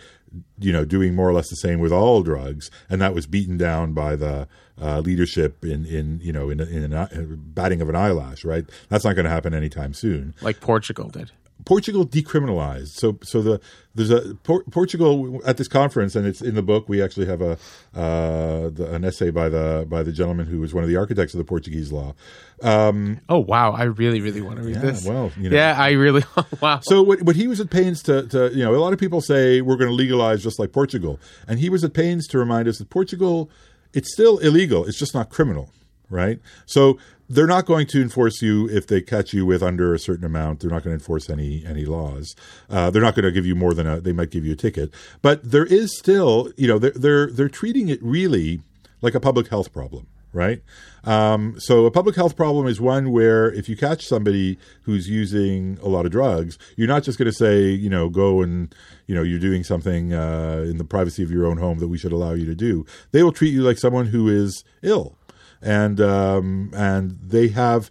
you 0.58 0.72
know, 0.72 0.84
doing 0.84 1.14
more 1.14 1.28
or 1.28 1.32
less 1.32 1.48
the 1.48 1.56
same 1.56 1.80
with 1.80 1.92
all 1.92 2.22
drugs, 2.22 2.70
and 2.88 3.00
that 3.00 3.14
was 3.14 3.26
beaten 3.26 3.56
down 3.56 3.92
by 3.92 4.16
the 4.16 4.48
uh, 4.80 5.00
leadership 5.00 5.64
in 5.64 5.84
in 5.86 6.20
you 6.22 6.32
know 6.32 6.50
in 6.50 6.60
in 6.60 6.92
an, 6.92 7.40
batting 7.54 7.80
of 7.80 7.88
an 7.88 7.96
eyelash, 7.96 8.44
right? 8.44 8.64
That's 8.88 9.04
not 9.04 9.14
going 9.14 9.24
to 9.24 9.30
happen 9.30 9.54
anytime 9.54 9.94
soon. 9.94 10.34
like 10.40 10.60
Portugal 10.60 11.08
did. 11.08 11.32
Portugal 11.64 12.06
decriminalized. 12.06 12.88
So, 12.98 13.18
so 13.22 13.42
the 13.42 13.60
there's 13.94 14.10
a 14.10 14.34
Por- 14.44 14.62
Portugal 14.70 15.40
at 15.44 15.56
this 15.56 15.66
conference, 15.68 16.14
and 16.14 16.26
it's 16.26 16.40
in 16.40 16.54
the 16.54 16.62
book. 16.62 16.88
We 16.88 17.02
actually 17.02 17.26
have 17.26 17.42
a 17.42 17.52
uh, 17.94 18.70
the, 18.70 18.88
an 18.94 19.04
essay 19.04 19.30
by 19.30 19.48
the 19.48 19.86
by 19.88 20.02
the 20.02 20.12
gentleman 20.12 20.46
who 20.46 20.60
was 20.60 20.72
one 20.72 20.84
of 20.84 20.88
the 20.90 20.96
architects 20.96 21.34
of 21.34 21.38
the 21.38 21.44
Portuguese 21.44 21.90
law. 21.92 22.14
Oh 22.62 23.38
wow, 23.38 23.72
I 23.72 23.84
really 23.84 24.20
really 24.20 24.40
want 24.40 24.58
to 24.58 24.62
read 24.64 24.76
Yeah, 24.76 24.82
this. 24.82 25.04
well, 25.04 25.30
you 25.38 25.50
know. 25.50 25.56
yeah, 25.56 25.74
I 25.78 25.90
really 25.92 26.22
wow. 26.60 26.80
So 26.82 27.02
what, 27.02 27.22
what 27.22 27.36
he 27.36 27.46
was 27.46 27.60
at 27.60 27.70
pains 27.70 28.02
to, 28.04 28.26
to, 28.28 28.50
you 28.54 28.64
know, 28.64 28.74
a 28.74 28.78
lot 28.78 28.92
of 28.92 28.98
people 28.98 29.20
say 29.20 29.60
we're 29.60 29.76
going 29.76 29.90
to 29.90 29.94
legalize 29.94 30.42
just 30.42 30.58
like 30.58 30.72
Portugal. 30.72 31.18
And 31.46 31.58
he 31.58 31.68
was 31.68 31.84
at 31.84 31.92
pains 31.94 32.26
to 32.28 32.38
remind 32.38 32.68
us 32.68 32.78
that 32.78 32.90
Portugal, 32.90 33.50
it's 33.92 34.12
still 34.12 34.38
illegal. 34.38 34.84
It's 34.84 34.98
just 34.98 35.14
not 35.14 35.30
criminal, 35.30 35.70
right? 36.10 36.40
So 36.66 36.98
they're 37.28 37.46
not 37.46 37.66
going 37.66 37.86
to 37.88 38.00
enforce 38.00 38.40
you 38.40 38.68
if 38.68 38.86
they 38.86 39.00
catch 39.00 39.32
you 39.32 39.44
with 39.44 39.62
under 39.62 39.94
a 39.94 39.98
certain 39.98 40.24
amount. 40.24 40.60
They're 40.60 40.70
not 40.70 40.82
going 40.82 40.96
to 40.96 41.00
enforce 41.00 41.28
any, 41.28 41.64
any 41.66 41.84
laws. 41.84 42.34
Uh, 42.70 42.90
they're 42.90 43.02
not 43.02 43.14
going 43.14 43.24
to 43.24 43.32
give 43.32 43.46
you 43.46 43.54
more 43.54 43.74
than 43.74 43.86
a, 43.86 44.00
they 44.00 44.12
might 44.12 44.30
give 44.30 44.44
you 44.44 44.52
a 44.52 44.56
ticket. 44.56 44.92
But 45.20 45.50
there 45.50 45.66
is 45.66 45.96
still, 45.96 46.52
you 46.56 46.66
know, 46.66 46.78
they're, 46.78 46.92
they're, 46.92 47.30
they're 47.30 47.48
treating 47.48 47.88
it 47.88 48.02
really 48.02 48.60
like 49.02 49.14
a 49.14 49.20
public 49.20 49.48
health 49.48 49.72
problem 49.72 50.06
right? 50.32 50.62
Um, 51.04 51.58
so 51.58 51.86
a 51.86 51.90
public 51.90 52.14
health 52.14 52.36
problem 52.36 52.66
is 52.66 52.80
one 52.80 53.12
where 53.12 53.50
if 53.52 53.68
you 53.68 53.76
catch 53.76 54.06
somebody 54.06 54.58
who's 54.82 55.08
using 55.08 55.78
a 55.82 55.88
lot 55.88 56.06
of 56.06 56.12
drugs, 56.12 56.58
you're 56.76 56.88
not 56.88 57.02
just 57.02 57.18
going 57.18 57.30
to 57.30 57.36
say, 57.36 57.70
you 57.70 57.88
know, 57.88 58.08
go 58.08 58.42
and 58.42 58.74
you 59.06 59.14
know 59.14 59.22
you're 59.22 59.38
doing 59.38 59.64
something 59.64 60.12
uh, 60.12 60.64
in 60.66 60.78
the 60.78 60.84
privacy 60.84 61.22
of 61.22 61.30
your 61.30 61.46
own 61.46 61.58
home 61.58 61.78
that 61.78 61.88
we 61.88 61.98
should 61.98 62.12
allow 62.12 62.32
you 62.32 62.44
to 62.46 62.54
do. 62.54 62.84
They 63.12 63.22
will 63.22 63.32
treat 63.32 63.52
you 63.52 63.62
like 63.62 63.78
someone 63.78 64.06
who 64.06 64.28
is 64.28 64.64
ill, 64.82 65.17
and 65.62 66.00
um, 66.00 66.70
and 66.74 67.18
they 67.22 67.48
have 67.48 67.90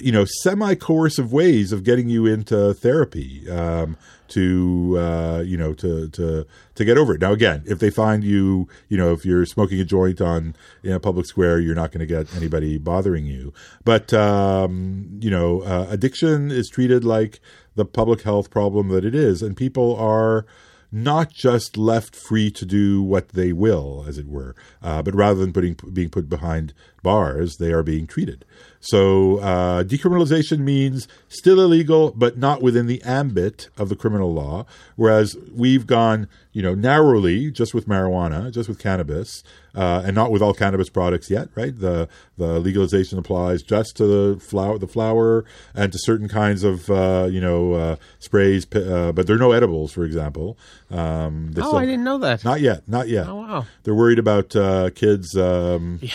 you 0.00 0.12
know 0.12 0.24
semi 0.24 0.74
coercive 0.74 1.32
ways 1.32 1.72
of 1.72 1.84
getting 1.84 2.08
you 2.08 2.26
into 2.26 2.74
therapy 2.74 3.48
um, 3.50 3.96
to 4.28 4.96
uh, 4.98 5.42
you 5.44 5.56
know 5.56 5.72
to 5.74 6.08
to 6.10 6.46
to 6.74 6.84
get 6.84 6.98
over 6.98 7.14
it. 7.14 7.20
Now 7.20 7.32
again, 7.32 7.62
if 7.66 7.78
they 7.78 7.90
find 7.90 8.22
you, 8.22 8.68
you 8.88 8.96
know, 8.96 9.12
if 9.12 9.24
you're 9.24 9.46
smoking 9.46 9.80
a 9.80 9.84
joint 9.84 10.20
on 10.20 10.54
in 10.82 10.92
a 10.92 11.00
public 11.00 11.26
square, 11.26 11.58
you're 11.58 11.74
not 11.74 11.92
going 11.92 12.00
to 12.00 12.06
get 12.06 12.34
anybody 12.36 12.78
bothering 12.78 13.26
you. 13.26 13.52
But 13.84 14.12
um, 14.12 15.18
you 15.20 15.30
know, 15.30 15.62
uh, 15.62 15.86
addiction 15.90 16.50
is 16.50 16.68
treated 16.68 17.04
like 17.04 17.40
the 17.74 17.84
public 17.84 18.22
health 18.22 18.50
problem 18.50 18.88
that 18.88 19.04
it 19.04 19.14
is, 19.14 19.42
and 19.42 19.56
people 19.56 19.96
are 19.96 20.46
not 20.90 21.30
just 21.30 21.76
left 21.76 22.16
free 22.16 22.50
to 22.50 22.64
do 22.64 23.02
what 23.02 23.30
they 23.30 23.52
will, 23.52 24.04
as 24.08 24.18
it 24.18 24.26
were, 24.26 24.54
uh, 24.82 25.02
but 25.02 25.14
rather 25.14 25.38
than 25.40 25.52
putting 25.52 25.76
being 25.92 26.08
put 26.08 26.28
behind 26.28 26.72
bars, 27.02 27.56
they 27.58 27.72
are 27.72 27.82
being 27.82 28.06
treated. 28.06 28.44
So 28.80 29.38
uh, 29.38 29.82
decriminalization 29.84 30.60
means 30.60 31.08
still 31.28 31.60
illegal, 31.60 32.12
but 32.16 32.38
not 32.38 32.62
within 32.62 32.86
the 32.86 33.02
ambit 33.02 33.68
of 33.76 33.88
the 33.88 33.96
criminal 33.96 34.32
law. 34.32 34.66
Whereas 34.96 35.36
we've 35.52 35.86
gone, 35.86 36.28
you 36.52 36.62
know, 36.62 36.74
narrowly 36.74 37.50
just 37.50 37.74
with 37.74 37.88
marijuana, 37.88 38.52
just 38.52 38.68
with 38.68 38.78
cannabis, 38.78 39.42
uh, 39.78 40.02
and 40.06 40.14
not 40.14 40.30
with 40.32 40.42
all 40.42 40.54
cannabis 40.54 40.88
products 40.88 41.30
yet. 41.30 41.48
Right? 41.54 41.74
The 41.78 42.08
the 42.36 42.58
legalization 42.68 43.18
applies 43.18 43.62
just 43.62 43.96
to 43.98 44.04
the 44.06 44.40
flower, 44.40 44.76
the 44.78 44.86
flower, 44.96 45.44
and 45.74 45.92
to 45.92 45.98
certain 45.98 46.28
kinds 46.28 46.64
of 46.64 46.90
uh, 46.90 47.28
you 47.30 47.40
know 47.40 47.74
uh, 47.74 47.96
sprays, 48.18 48.66
uh, 48.74 49.12
but 49.14 49.26
there 49.26 49.36
are 49.36 49.44
no 49.48 49.52
edibles, 49.52 49.92
for 49.92 50.04
example. 50.04 50.56
Um, 50.90 51.52
oh, 51.56 51.60
still- 51.62 51.76
I 51.76 51.86
didn't 51.86 52.04
know 52.04 52.18
that. 52.18 52.44
Not 52.44 52.60
yet, 52.60 52.88
not 52.88 53.08
yet. 53.08 53.26
Oh 53.28 53.36
wow. 53.36 53.66
They're 53.82 53.94
worried 53.94 54.18
about 54.18 54.54
uh, 54.56 54.90
kids. 54.90 55.36
Um, 55.36 55.98
Yeah. 56.02 56.12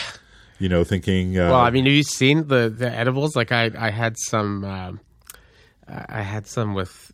You 0.59 0.69
know, 0.69 0.83
thinking. 0.83 1.37
Uh, 1.37 1.49
Well, 1.51 1.59
I 1.59 1.71
mean, 1.71 1.85
have 1.85 1.93
you 1.93 2.03
seen 2.03 2.47
the 2.47 2.69
the 2.69 2.89
edibles? 2.89 3.35
Like 3.35 3.51
I 3.51 3.71
I 3.77 3.89
had 3.91 4.15
some 4.29 4.63
um, 4.63 4.99
I 5.87 6.19
I 6.19 6.21
had 6.21 6.47
some 6.47 6.73
with 6.73 7.11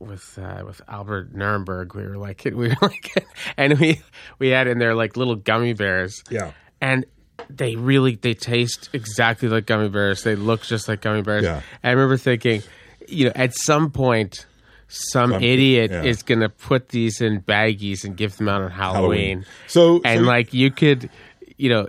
with 0.00 0.38
uh, 0.40 0.62
with 0.66 0.80
Albert 0.88 1.34
Nerenberg. 1.34 1.94
We 1.94 2.02
were 2.06 2.16
like 2.18 2.44
we 2.46 2.52
were 2.68 2.76
like, 2.80 3.26
and 3.56 3.78
we 3.78 4.00
we 4.38 4.48
had 4.48 4.66
in 4.66 4.78
there 4.78 4.94
like 4.94 5.16
little 5.16 5.36
gummy 5.36 5.72
bears. 5.74 6.22
Yeah. 6.30 6.52
and 6.80 7.04
they 7.48 7.76
really 7.76 8.16
they 8.16 8.34
taste 8.34 8.90
exactly 8.92 9.48
like 9.48 9.66
gummy 9.66 9.88
bears. 9.88 10.22
They 10.22 10.34
look 10.36 10.62
just 10.62 10.88
like 10.88 11.00
gummy 11.00 11.22
bears. 11.22 11.44
Yeah. 11.44 11.62
I 11.82 11.90
remember 11.90 12.16
thinking, 12.16 12.62
you 13.06 13.26
know, 13.26 13.32
at 13.34 13.54
some 13.54 13.90
point. 13.90 14.46
Some 14.90 15.32
Some- 15.32 15.42
idiot 15.42 15.90
yeah. 15.90 16.02
is 16.02 16.22
going 16.22 16.40
to 16.40 16.48
put 16.48 16.88
these 16.88 17.20
in 17.20 17.42
baggies 17.42 18.04
and 18.04 18.16
give 18.16 18.38
them 18.38 18.48
out 18.48 18.62
on 18.62 18.70
Halloween. 18.70 19.44
So, 19.66 20.00
and 20.02 20.20
so- 20.20 20.26
like 20.26 20.54
you 20.54 20.70
could, 20.70 21.10
you 21.58 21.68
know, 21.68 21.88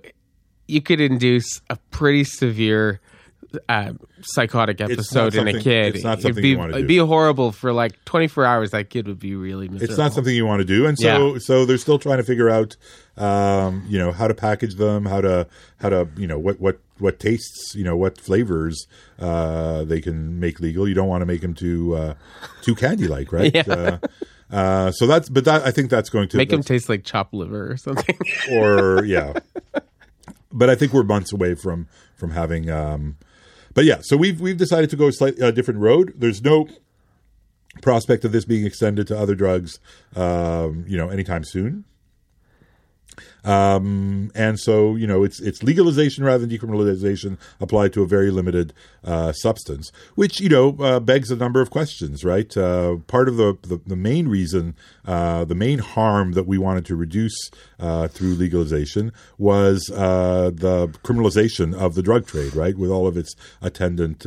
you 0.67 0.81
could 0.81 0.99
induce 0.99 1.61
a 1.69 1.77
pretty 1.91 2.25
severe 2.25 2.99
uh, 3.67 3.93
psychotic 4.21 4.81
episode 4.81 5.35
in 5.35 5.47
a 5.47 5.59
kid. 5.59 5.95
it's 5.95 6.03
not 6.03 6.21
something 6.21 6.41
be, 6.41 6.49
you 6.49 6.57
wanna 6.57 6.75
It'd 6.75 6.87
be 6.87 6.97
horrible 6.97 7.51
for 7.51 7.71
like 7.73 8.03
24 8.05 8.45
hours. 8.45 8.71
That 8.71 8.89
kid 8.89 9.07
would 9.07 9.19
be 9.19 9.35
really 9.35 9.67
miserable. 9.67 9.91
it's 9.91 9.97
not 9.97 10.13
something 10.13 10.35
you 10.35 10.45
want 10.45 10.59
to 10.59 10.65
do, 10.65 10.85
and 10.85 10.97
so 10.97 11.33
Yeah. 11.33 11.39
so 11.39 11.65
they're 11.65 11.77
still 11.77 11.99
trying 11.99 12.17
to 12.17 12.23
figure 12.23 12.49
out, 12.49 12.75
um, 13.17 13.85
you 13.89 13.97
know, 13.97 14.11
how 14.11 14.27
to 14.27 14.33
package 14.33 14.75
them, 14.75 15.05
how 15.05 15.21
to 15.21 15.47
how 15.77 15.89
to 15.89 16.07
you 16.17 16.27
know 16.27 16.37
what 16.39 16.59
what 16.59 16.79
what 16.99 17.19
tastes, 17.19 17.73
you 17.75 17.83
know, 17.83 17.95
what 17.95 18.19
flavors 18.19 18.87
uh, 19.19 19.83
they 19.85 20.01
can 20.01 20.39
make 20.39 20.59
legal. 20.59 20.87
You 20.87 20.93
don't 20.93 21.07
want 21.07 21.21
to 21.21 21.25
make 21.25 21.41
them 21.41 21.53
too 21.53 21.95
uh, 21.95 22.13
too 22.61 22.75
candy 22.75 23.07
like, 23.07 23.31
right? 23.31 23.53
Yeah. 23.55 23.63
Uh, 23.67 23.97
uh, 24.51 24.91
so 24.91 25.05
that's 25.05 25.29
but 25.29 25.45
that 25.45 25.63
I 25.63 25.69
think 25.71 25.89
that's 25.91 26.09
going 26.09 26.27
to 26.29 26.37
Make 26.37 26.49
them 26.49 26.63
taste 26.63 26.89
like 26.89 27.03
chopped 27.03 27.33
liver 27.35 27.71
or 27.71 27.77
something. 27.77 28.17
or 28.51 29.05
yeah. 29.05 29.33
but 30.51 30.69
I 30.71 30.75
think 30.75 30.91
we're 30.91 31.03
months 31.03 31.31
away 31.31 31.55
from 31.55 31.87
from 32.15 32.31
having. 32.31 32.69
Um, 32.69 33.17
but 33.73 33.85
yeah, 33.85 33.99
so 34.01 34.17
we've 34.17 34.39
we've 34.39 34.57
decided 34.57 34.89
to 34.89 34.95
go 34.95 35.07
a 35.07 35.11
slightly 35.11 35.41
uh, 35.41 35.51
different 35.51 35.79
road. 35.79 36.13
There's 36.15 36.43
no 36.43 36.67
prospect 37.81 38.25
of 38.25 38.31
this 38.31 38.45
being 38.45 38.65
extended 38.65 39.07
to 39.07 39.17
other 39.17 39.35
drugs, 39.35 39.79
um, 40.15 40.85
you 40.87 40.97
know, 40.97 41.09
anytime 41.09 41.43
soon. 41.43 41.85
Um, 43.43 44.31
and 44.35 44.59
so, 44.59 44.95
you 44.95 45.07
know, 45.07 45.23
it's 45.23 45.39
it's 45.39 45.63
legalization 45.63 46.23
rather 46.23 46.45
than 46.45 46.49
decriminalization 46.49 47.37
applied 47.59 47.93
to 47.93 48.03
a 48.03 48.07
very 48.07 48.31
limited 48.31 48.73
uh, 49.03 49.31
substance, 49.31 49.91
which 50.15 50.41
you 50.41 50.49
know 50.49 50.75
uh, 50.79 50.99
begs 50.99 51.31
a 51.31 51.35
number 51.35 51.61
of 51.61 51.69
questions, 51.69 52.23
right? 52.23 52.55
Uh, 52.55 52.97
part 53.07 53.29
of 53.29 53.37
the, 53.37 53.57
the, 53.61 53.79
the 53.87 53.95
main 53.95 54.27
reason, 54.27 54.75
uh, 55.05 55.45
the 55.45 55.55
main 55.55 55.79
harm 55.79 56.33
that 56.33 56.45
we 56.45 56.57
wanted 56.57 56.85
to 56.85 56.95
reduce 56.95 57.49
uh, 57.79 58.07
through 58.07 58.33
legalization 58.33 59.11
was 59.37 59.89
uh, 59.91 60.51
the 60.53 60.87
criminalization 61.03 61.73
of 61.73 61.95
the 61.95 62.01
drug 62.01 62.27
trade, 62.27 62.53
right, 62.53 62.77
with 62.77 62.91
all 62.91 63.07
of 63.07 63.15
its 63.15 63.35
attendant 63.61 64.25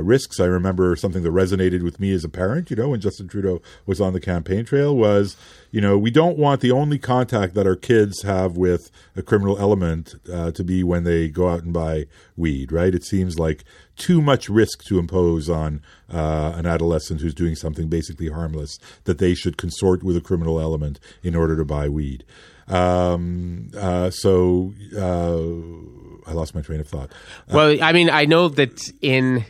risks. 0.00 0.40
I 0.40 0.46
remember 0.46 0.94
something 0.96 1.22
that 1.22 1.30
resonated 1.30 1.82
with 1.82 2.00
me 2.00 2.12
as 2.12 2.24
a 2.24 2.28
parent, 2.28 2.70
you 2.70 2.76
know, 2.76 2.90
when 2.90 3.00
Justin 3.00 3.28
Trudeau 3.28 3.62
was 3.86 4.00
on 4.00 4.12
the 4.12 4.20
campaign 4.20 4.64
trail 4.64 4.94
was 4.94 5.36
you 5.76 5.82
know, 5.82 5.98
we 5.98 6.10
don't 6.10 6.38
want 6.38 6.62
the 6.62 6.70
only 6.70 6.98
contact 6.98 7.52
that 7.52 7.66
our 7.66 7.76
kids 7.76 8.22
have 8.26 8.56
with 8.56 8.90
a 9.16 9.22
criminal 9.22 9.58
element 9.58 10.14
uh, 10.32 10.50
to 10.52 10.62
be 10.62 10.82
when 10.82 11.04
they 11.04 11.28
go 11.28 11.48
out 11.48 11.62
and 11.62 11.72
buy 11.72 12.06
weed, 12.36 12.70
right? 12.70 12.94
It 12.94 13.04
seems 13.04 13.38
like 13.38 13.64
too 13.96 14.20
much 14.20 14.48
risk 14.48 14.84
to 14.84 14.98
impose 14.98 15.48
on 15.48 15.82
uh, 16.12 16.52
an 16.54 16.66
adolescent 16.66 17.20
who's 17.20 17.34
doing 17.34 17.54
something 17.54 17.88
basically 17.88 18.28
harmless 18.28 18.78
that 19.04 19.18
they 19.18 19.34
should 19.34 19.56
consort 19.56 20.02
with 20.02 20.16
a 20.16 20.20
criminal 20.20 20.60
element 20.60 21.00
in 21.22 21.34
order 21.34 21.56
to 21.56 21.64
buy 21.64 21.88
weed. 21.88 22.24
Um, 22.68 23.70
uh, 23.76 24.10
so 24.10 24.74
uh, 24.96 26.30
I 26.30 26.34
lost 26.34 26.54
my 26.54 26.60
train 26.60 26.80
of 26.80 26.88
thought. 26.88 27.12
well, 27.48 27.82
I 27.82 27.92
mean, 27.92 28.10
I 28.10 28.26
know 28.26 28.48
that 28.48 28.92
in. 29.00 29.44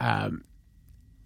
Um, 0.00 0.44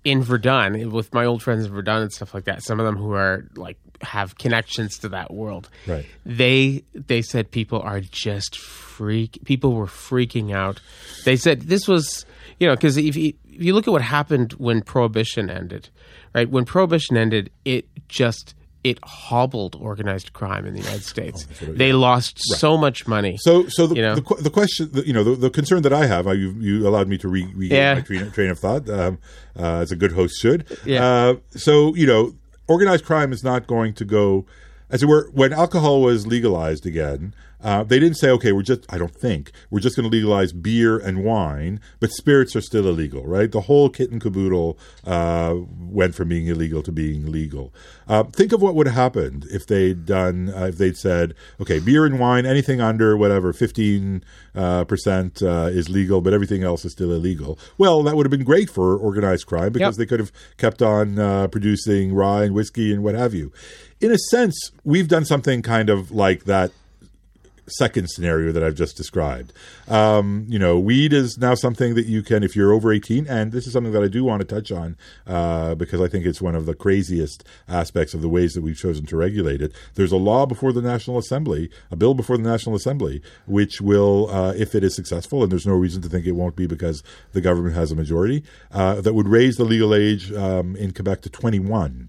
in 0.05 0.23
Verdun, 0.23 0.90
with 0.90 1.14
my 1.14 1.25
old 1.25 1.42
friends 1.42 1.64
in 1.64 1.73
Verdun 1.73 2.03
and 2.03 2.12
stuff 2.12 2.35
like 2.35 2.45
that, 2.45 2.62
some 2.62 2.81
of 2.81 2.87
them 2.87 2.97
who 2.97 3.12
are 3.12 3.49
like 3.55 3.79
have 4.03 4.38
connections 4.38 4.99
to 4.99 5.09
that 5.11 5.33
world. 5.33 5.69
Right. 5.87 6.07
They 6.25 6.85
they 6.95 7.23
said 7.23 7.51
people 7.51 7.81
are 7.81 8.01
just 8.01 8.59
freak. 8.59 9.38
People 9.45 9.75
were 9.75 9.87
freaking 9.87 10.55
out. 10.55 10.81
They 11.25 11.37
said 11.37 11.62
this 11.62 11.88
was 11.88 12.27
you 12.59 12.67
know 12.67 12.75
because 12.75 12.97
if 12.97 13.17
you, 13.17 13.35
if 13.45 13.62
you 13.62 13.75
look 13.75 13.87
at 13.87 13.91
what 13.93 14.03
happened 14.03 14.53
when 14.55 14.83
prohibition 14.83 15.51
ended, 15.51 15.88
right? 16.35 16.49
When 16.49 16.65
prohibition 16.65 17.17
ended, 17.17 17.51
it 17.65 17.87
just 18.09 18.55
it 18.85 18.99
hobbled 19.05 19.77
organized 19.77 20.33
crime 20.33 20.67
in 20.67 20.75
the 20.75 20.81
United 20.81 21.05
States. 21.05 21.47
Oh, 21.62 21.67
they 21.67 21.93
lost 21.93 22.41
right. 22.51 22.59
so 22.59 22.77
much 22.77 23.07
money. 23.07 23.37
So, 23.41 23.69
so 23.69 23.87
the, 23.87 23.95
you 23.95 24.03
know? 24.03 24.17
the, 24.17 24.37
the, 24.41 24.51
question, 24.51 24.91
the, 24.93 25.07
you 25.07 25.12
know, 25.12 25.23
the, 25.23 25.37
the, 25.37 25.51
concern 25.51 25.83
that 25.83 25.93
I 25.93 26.07
have, 26.07 26.27
you, 26.27 26.53
you 26.59 26.87
allowed 26.88 27.09
me 27.09 27.17
to 27.19 27.29
re, 27.29 27.47
re 27.55 27.69
yeah. 27.69 27.95
my 27.95 28.01
train, 28.01 28.31
train, 28.33 28.51
of 28.51 28.59
thought, 28.59 28.88
um, 28.91 29.19
uh, 29.57 29.77
as 29.77 29.93
a 29.93 29.97
good 29.97 30.12
host 30.12 30.35
should. 30.41 30.67
Yeah. 30.85 31.05
Uh, 31.05 31.35
so, 31.51 31.95
you 31.95 32.07
know, 32.07 32.35
organized 32.73 33.05
crime 33.05 33.33
is 33.33 33.45
not 33.45 33.67
going 33.67 33.93
to 33.95 34.05
go, 34.05 34.47
as 34.91 35.03
it 35.03 35.07
were, 35.07 35.31
when 35.33 35.53
alcohol 35.53 36.01
was 36.01 36.27
legalized 36.27 36.87
again. 36.87 37.35
Uh, 37.62 37.85
they 37.85 37.98
didn't 37.98 38.16
say, 38.16 38.29
okay, 38.31 38.53
we're 38.53 38.62
just, 38.62 38.85
I 38.92 38.98
don't 38.98 39.14
think, 39.14 39.53
we're 39.70 39.81
just 39.81 39.96
going 39.96 40.09
to 40.09 40.14
legalize 40.14 40.53
beer 40.53 40.98
and 40.98 41.25
wine, 41.25 41.81
but 42.01 42.11
spirits 42.11 42.57
are 42.57 42.61
still 42.61 42.88
illegal, 42.88 43.25
right? 43.25 43.51
The 43.51 43.62
whole 43.62 43.88
kit 43.88 44.11
and 44.11 44.20
caboodle 44.20 44.79
uh, 45.05 45.57
went 45.79 46.14
from 46.14 46.29
being 46.29 46.48
illegal 46.48 46.83
to 46.83 46.92
being 46.92 47.31
legal. 47.31 47.72
Uh, 48.09 48.25
think 48.25 48.53
of 48.53 48.61
what 48.61 48.75
would 48.75 48.87
have 48.87 48.96
happened 48.96 49.46
if 49.51 49.66
they'd 49.66 50.05
done, 50.05 50.53
uh, 50.55 50.66
if 50.66 50.79
they'd 50.79 50.96
said, 50.96 51.35
okay, 51.61 51.79
beer 51.79 52.05
and 52.05 52.18
wine, 52.18 52.44
anything 52.44 52.81
under 52.81 53.16
whatever, 53.16 53.53
15 53.53 54.25
uh, 54.55 54.85
percent, 54.85 55.42
uh, 55.42 55.68
is 55.70 55.88
legal, 55.88 56.20
but 56.20 56.35
everything 56.35 56.64
else 56.64 56.85
is 56.85 56.92
still 56.92 57.12
illegal. 57.12 57.59
Well, 57.79 58.03
that 58.03 58.16
would 58.16 58.27
have 58.27 58.31
been 58.31 58.44
great 58.44 58.70
for 58.70 58.96
organized 58.96 59.46
crime 59.46 59.72
because 59.72 59.96
yep. 59.96 59.98
they 59.98 60.07
could 60.07 60.20
have 60.20 60.33
kept 60.57 60.83
on 60.83 61.48
producing 61.51 62.12
rye 62.12 62.44
and 62.44 62.55
whiskey 62.55 62.92
and 62.92 63.03
what 63.03 63.14
have 63.14 63.35
you. 63.35 63.53
In 64.01 64.11
a 64.11 64.18
sense, 64.18 64.72
we've 64.83 65.07
done 65.07 65.25
something 65.25 65.62
kind 65.62 65.88
of 65.88 66.11
like 66.11 66.44
that 66.44 66.72
second 67.66 68.11
scenario 68.11 68.53
that 68.53 68.62
I've 68.62 68.75
just 68.75 68.96
described. 68.96 69.53
Um, 69.88 70.46
you 70.48 70.59
know, 70.59 70.79
weed 70.79 71.12
is 71.12 71.38
now 71.38 71.55
something 71.55 71.94
that 71.94 72.07
you 72.07 72.22
can, 72.22 72.42
if 72.42 72.57
you're 72.57 72.72
over 72.72 72.92
18, 72.92 73.27
and 73.29 73.53
this 73.53 73.66
is 73.66 73.72
something 73.72 73.92
that 73.92 74.03
I 74.03 74.09
do 74.09 74.25
want 74.25 74.40
to 74.40 74.46
touch 74.46 74.72
on 74.72 74.96
uh, 75.27 75.75
because 75.75 76.01
I 76.01 76.09
think 76.09 76.27
it's 76.27 76.42
one 76.42 76.55
of 76.55 76.66
the 76.66 76.75
craziest 76.75 77.44
aspects 77.68 78.14
of 78.14 78.22
the 78.22 78.29
ways 78.29 78.53
that 78.55 78.62
we've 78.62 78.77
chosen 78.77 79.07
to 79.07 79.16
regulate 79.16 79.62
it. 79.62 79.72
There's 79.94 80.12
a 80.12 80.16
law 80.16 80.46
before 80.46 80.72
the 80.72 80.83
National 80.83 81.18
Assembly, 81.18 81.70
a 81.90 81.96
bill 81.96 82.14
before 82.14 82.37
the 82.37 82.48
National 82.48 82.75
Assembly, 82.75 83.22
which 83.46 83.81
will, 83.81 84.29
uh, 84.31 84.53
if 84.57 84.75
it 84.75 84.83
is 84.83 84.94
successful, 84.94 85.42
and 85.42 85.53
there's 85.53 85.66
no 85.66 85.75
reason 85.75 86.03
to 86.03 86.09
think 86.09 86.27
it 86.27 86.33
won't 86.33 86.57
be 86.57 86.66
because 86.66 87.03
the 87.33 87.40
government 87.40 87.75
has 87.75 87.92
a 87.92 87.96
majority, 87.96 88.42
uh, 88.72 89.01
that 89.01 89.14
would 89.14 89.29
raise 89.29 89.57
the 89.57 89.64
legal 89.64 89.94
age 89.94 90.33
um, 90.33 90.77
in 90.77 90.92
Quebec 90.92 91.22
to 91.22 91.31
21. 91.31 92.09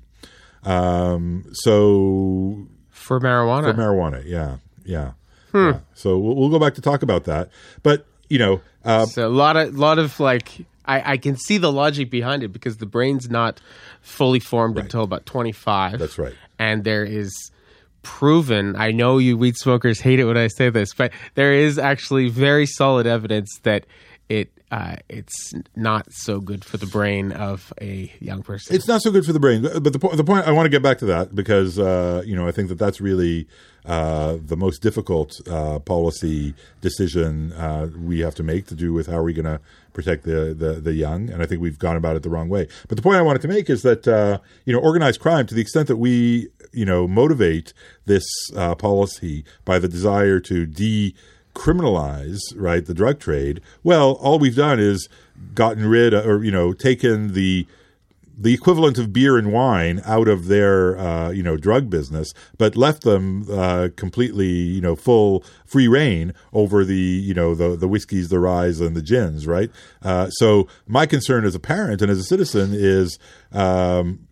Um, 0.63 1.45
so 1.51 2.67
for 2.89 3.19
marijuana, 3.19 3.63
for 3.63 3.73
marijuana, 3.73 4.23
yeah, 4.25 4.57
yeah. 4.85 5.11
Hmm. 5.53 5.69
Yeah. 5.69 5.79
So 5.93 6.17
we'll, 6.17 6.35
we'll, 6.35 6.49
go 6.49 6.59
back 6.59 6.73
to 6.75 6.81
talk 6.81 7.03
about 7.03 7.25
that. 7.25 7.49
But 7.83 8.05
you 8.27 8.39
know, 8.39 8.61
uh, 8.83 9.05
so 9.05 9.27
a 9.27 9.29
lot 9.29 9.55
of 9.55 9.75
lot 9.75 9.99
of 9.99 10.19
like 10.19 10.65
I, 10.85 11.13
I 11.13 11.17
can 11.17 11.37
see 11.37 11.57
the 11.57 11.71
logic 11.71 12.09
behind 12.09 12.43
it 12.43 12.49
because 12.49 12.77
the 12.77 12.85
brain's 12.85 13.29
not 13.29 13.61
fully 14.01 14.39
formed 14.39 14.75
right. 14.75 14.83
until 14.83 15.03
about 15.03 15.25
twenty 15.25 15.51
five. 15.51 15.99
That's 15.99 16.17
right. 16.17 16.33
And 16.59 16.83
there 16.83 17.05
is 17.05 17.51
proven. 18.01 18.75
I 18.75 18.91
know 18.91 19.19
you 19.19 19.37
weed 19.37 19.55
smokers 19.57 20.01
hate 20.01 20.19
it 20.19 20.25
when 20.25 20.37
I 20.37 20.47
say 20.47 20.69
this, 20.69 20.93
but 20.93 21.13
there 21.35 21.53
is 21.53 21.77
actually 21.77 22.29
very 22.29 22.65
solid 22.65 23.07
evidence 23.07 23.59
that 23.63 23.85
it 24.29 24.51
uh, 24.73 24.95
it's 25.07 25.53
not 25.75 26.11
so 26.11 26.39
good 26.39 26.65
for 26.65 26.77
the 26.77 26.87
brain 26.87 27.31
of 27.31 27.71
a 27.79 28.11
young 28.19 28.41
person. 28.41 28.75
It's 28.75 28.87
not 28.87 29.03
so 29.03 29.11
good 29.11 29.23
for 29.23 29.31
the 29.31 29.39
brain, 29.39 29.61
but 29.61 29.93
the, 29.93 29.99
po- 29.99 30.15
the 30.15 30.23
point 30.23 30.47
I 30.47 30.51
want 30.51 30.65
to 30.65 30.69
get 30.71 30.81
back 30.81 30.97
to 30.99 31.05
that 31.05 31.35
because 31.35 31.77
uh, 31.77 32.23
you 32.25 32.35
know 32.35 32.47
I 32.47 32.51
think 32.51 32.69
that 32.69 32.79
that's 32.79 32.99
really 32.99 33.47
uh, 33.85 34.37
the 34.43 34.57
most 34.57 34.81
difficult 34.81 35.39
uh, 35.47 35.77
policy 35.77 36.55
decision 36.81 37.53
uh, 37.53 37.89
we 38.01 38.21
have 38.21 38.33
to 38.35 38.43
make 38.43 38.65
to 38.67 38.75
do 38.75 38.93
with 38.93 39.05
how 39.05 39.17
are 39.17 39.23
we 39.23 39.33
going 39.33 39.45
to 39.45 39.59
protect 39.91 40.23
the, 40.23 40.55
the, 40.57 40.81
the 40.81 40.93
young, 40.93 41.29
and 41.29 41.43
I 41.43 41.45
think 41.45 41.61
we've 41.61 41.77
gone 41.77 41.95
about 41.95 42.15
it 42.15 42.23
the 42.23 42.31
wrong 42.31 42.49
way. 42.49 42.67
But 42.87 42.97
the 42.97 43.03
point 43.03 43.17
I 43.17 43.21
wanted 43.21 43.43
to 43.43 43.47
make 43.47 43.69
is 43.69 43.83
that 43.83 44.07
uh, 44.07 44.39
you 44.65 44.73
know 44.73 44.79
organized 44.79 45.19
crime, 45.19 45.45
to 45.45 45.53
the 45.53 45.61
extent 45.61 45.87
that 45.87 45.97
we 45.97 46.47
you 46.71 46.85
know 46.85 47.07
motivate 47.07 47.73
this 48.05 48.25
policy 48.79 49.45
by 49.65 49.77
the 49.77 49.87
desire 49.87 50.39
to 50.39 50.65
de 50.65 51.13
criminalize 51.53 52.39
right 52.55 52.85
the 52.85 52.93
drug 52.93 53.19
trade 53.19 53.61
well 53.83 54.13
all 54.13 54.39
we've 54.39 54.55
done 54.55 54.79
is 54.79 55.07
gotten 55.53 55.85
rid 55.85 56.13
of, 56.13 56.25
or 56.25 56.43
you 56.43 56.51
know 56.51 56.73
taken 56.73 57.33
the 57.33 57.65
the 58.35 58.53
equivalent 58.53 58.97
of 58.97 59.13
beer 59.13 59.37
and 59.37 59.51
wine 59.51 60.01
out 60.05 60.27
of 60.27 60.47
their 60.47 60.97
uh, 60.97 61.29
you 61.29 61.43
know 61.43 61.57
drug 61.57 61.89
business, 61.89 62.33
but 62.57 62.75
left 62.75 63.03
them 63.03 63.45
uh, 63.51 63.89
completely 63.95 64.47
you 64.47 64.81
know 64.81 64.95
full 64.95 65.43
free 65.65 65.87
reign 65.87 66.33
over 66.51 66.83
the 66.83 66.95
you 66.95 67.33
know 67.33 67.53
the 67.53 67.75
the 67.75 67.87
whiskeys, 67.87 68.29
the 68.29 68.39
ryes, 68.39 68.81
and 68.81 68.95
the 68.95 69.01
gins, 69.01 69.45
right? 69.45 69.69
Uh, 70.01 70.29
so 70.31 70.67
my 70.87 71.05
concern 71.05 71.45
as 71.45 71.55
a 71.55 71.59
parent 71.59 72.01
and 72.01 72.09
as 72.09 72.19
a 72.19 72.23
citizen 72.23 72.71
is 72.73 73.19
um, 73.51 74.22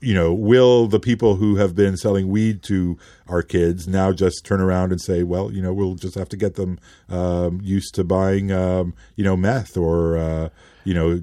you 0.00 0.14
know, 0.14 0.32
will 0.32 0.86
the 0.86 1.00
people 1.00 1.36
who 1.36 1.56
have 1.56 1.74
been 1.74 1.96
selling 1.96 2.28
weed 2.28 2.62
to 2.64 2.96
our 3.28 3.42
kids 3.42 3.88
now 3.88 4.12
just 4.12 4.44
turn 4.44 4.60
around 4.60 4.92
and 4.92 5.00
say, 5.00 5.22
well, 5.22 5.52
you 5.52 5.60
know, 5.60 5.72
we'll 5.72 5.94
just 5.94 6.14
have 6.14 6.28
to 6.28 6.36
get 6.36 6.54
them 6.54 6.78
um, 7.08 7.60
used 7.62 7.94
to 7.96 8.04
buying, 8.04 8.52
um, 8.52 8.94
you 9.16 9.24
know, 9.24 9.36
meth 9.36 9.76
or, 9.76 10.16
uh, 10.16 10.48
you 10.84 10.94
know. 10.94 11.20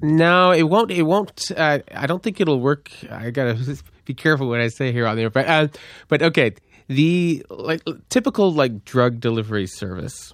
No, 0.00 0.52
it 0.52 0.64
won't. 0.64 0.90
It 0.90 1.02
won't. 1.02 1.50
Uh, 1.54 1.80
I 1.94 2.06
don't 2.06 2.22
think 2.22 2.40
it'll 2.40 2.60
work. 2.60 2.90
I 3.10 3.30
gotta 3.30 3.78
be 4.04 4.14
careful 4.14 4.48
what 4.48 4.60
I 4.60 4.68
say 4.68 4.92
here 4.92 5.06
on 5.06 5.16
the 5.16 5.22
air. 5.22 5.30
But, 5.30 5.46
uh, 5.46 5.68
but 6.08 6.22
okay, 6.22 6.54
the 6.88 7.44
like 7.50 7.82
typical 8.08 8.52
like 8.52 8.84
drug 8.84 9.20
delivery 9.20 9.66
service. 9.66 10.32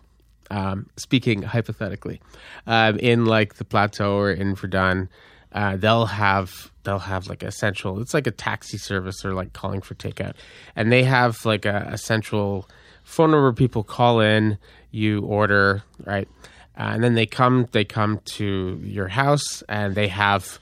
Um, 0.52 0.90
speaking 0.96 1.42
hypothetically, 1.42 2.20
um, 2.66 2.98
in 2.98 3.24
like 3.24 3.54
the 3.54 3.64
plateau 3.64 4.16
or 4.16 4.32
in 4.32 4.56
Verdun, 4.56 5.08
uh, 5.52 5.76
they'll 5.76 6.06
have 6.06 6.69
they'll 6.82 6.98
have 6.98 7.26
like 7.26 7.42
a 7.42 7.50
central 7.50 8.00
it's 8.00 8.14
like 8.14 8.26
a 8.26 8.30
taxi 8.30 8.78
service 8.78 9.24
or 9.24 9.34
like 9.34 9.52
calling 9.52 9.80
for 9.80 9.94
takeout. 9.94 10.34
And 10.76 10.90
they 10.90 11.04
have 11.04 11.44
like 11.44 11.64
a, 11.64 11.88
a 11.92 11.98
central 11.98 12.68
phone 13.04 13.30
number 13.30 13.52
people 13.52 13.82
call 13.82 14.20
in 14.20 14.58
you 14.90 15.22
order 15.22 15.82
right? 16.04 16.28
Uh, 16.76 16.92
and 16.94 17.04
then 17.04 17.14
they 17.14 17.26
come 17.26 17.68
they 17.72 17.84
come 17.84 18.20
to 18.24 18.80
your 18.82 19.08
house 19.08 19.62
and 19.68 19.94
they 19.94 20.08
have 20.08 20.58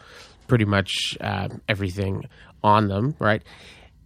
pretty 0.46 0.64
much 0.64 1.16
uh, 1.20 1.48
everything 1.68 2.24
on 2.62 2.88
them 2.88 3.14
right? 3.18 3.42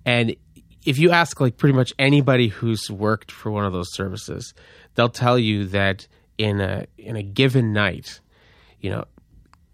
And 0.05 0.37
if 0.85 0.98
you 0.98 1.11
ask 1.11 1.40
like 1.40 1.57
pretty 1.57 1.75
much 1.75 1.92
anybody 1.98 2.48
who's 2.48 2.90
worked 2.90 3.31
for 3.31 3.51
one 3.51 3.64
of 3.64 3.72
those 3.72 3.92
services 3.94 4.53
they'll 4.94 5.09
tell 5.09 5.38
you 5.38 5.66
that 5.66 6.07
in 6.38 6.61
a 6.61 6.87
in 6.98 7.16
a 7.16 7.22
given 7.22 7.72
night 7.72 8.20
you 8.81 8.90
know 8.90 9.05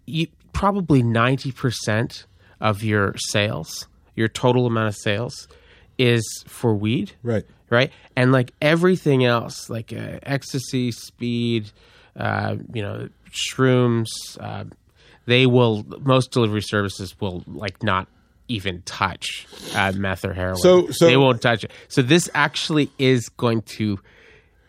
you 0.05 0.27
probably 0.53 1.01
90% 1.01 2.25
of 2.61 2.83
your 2.83 3.15
sales, 3.17 3.87
your 4.15 4.27
total 4.27 4.65
amount 4.65 4.87
of 4.89 4.95
sales, 4.95 5.47
is 5.97 6.43
for 6.47 6.73
weed. 6.75 7.11
Right. 7.23 7.45
right? 7.69 7.91
And 8.15 8.31
like 8.31 8.53
everything 8.61 9.25
else, 9.25 9.69
like 9.69 9.91
uh, 9.93 10.19
ecstasy, 10.23 10.91
speed, 10.91 11.71
uh, 12.15 12.55
you 12.73 12.81
know, 12.81 13.09
shrooms, 13.31 14.07
uh, 14.39 14.65
they 15.25 15.45
will 15.45 15.85
most 16.01 16.31
delivery 16.31 16.61
services 16.61 17.15
will 17.19 17.43
like 17.47 17.83
not 17.83 18.07
even 18.47 18.81
touch 18.81 19.45
uh, 19.75 19.91
meth 19.95 20.25
or 20.25 20.33
heroin. 20.33 20.57
So- 20.57 20.89
so- 20.89 21.05
they 21.05 21.17
won't 21.17 21.41
touch 21.41 21.63
it. 21.63 21.71
So 21.87 22.01
this 22.01 22.29
actually 22.33 22.91
is 22.97 23.29
going 23.29 23.61
to. 23.77 23.99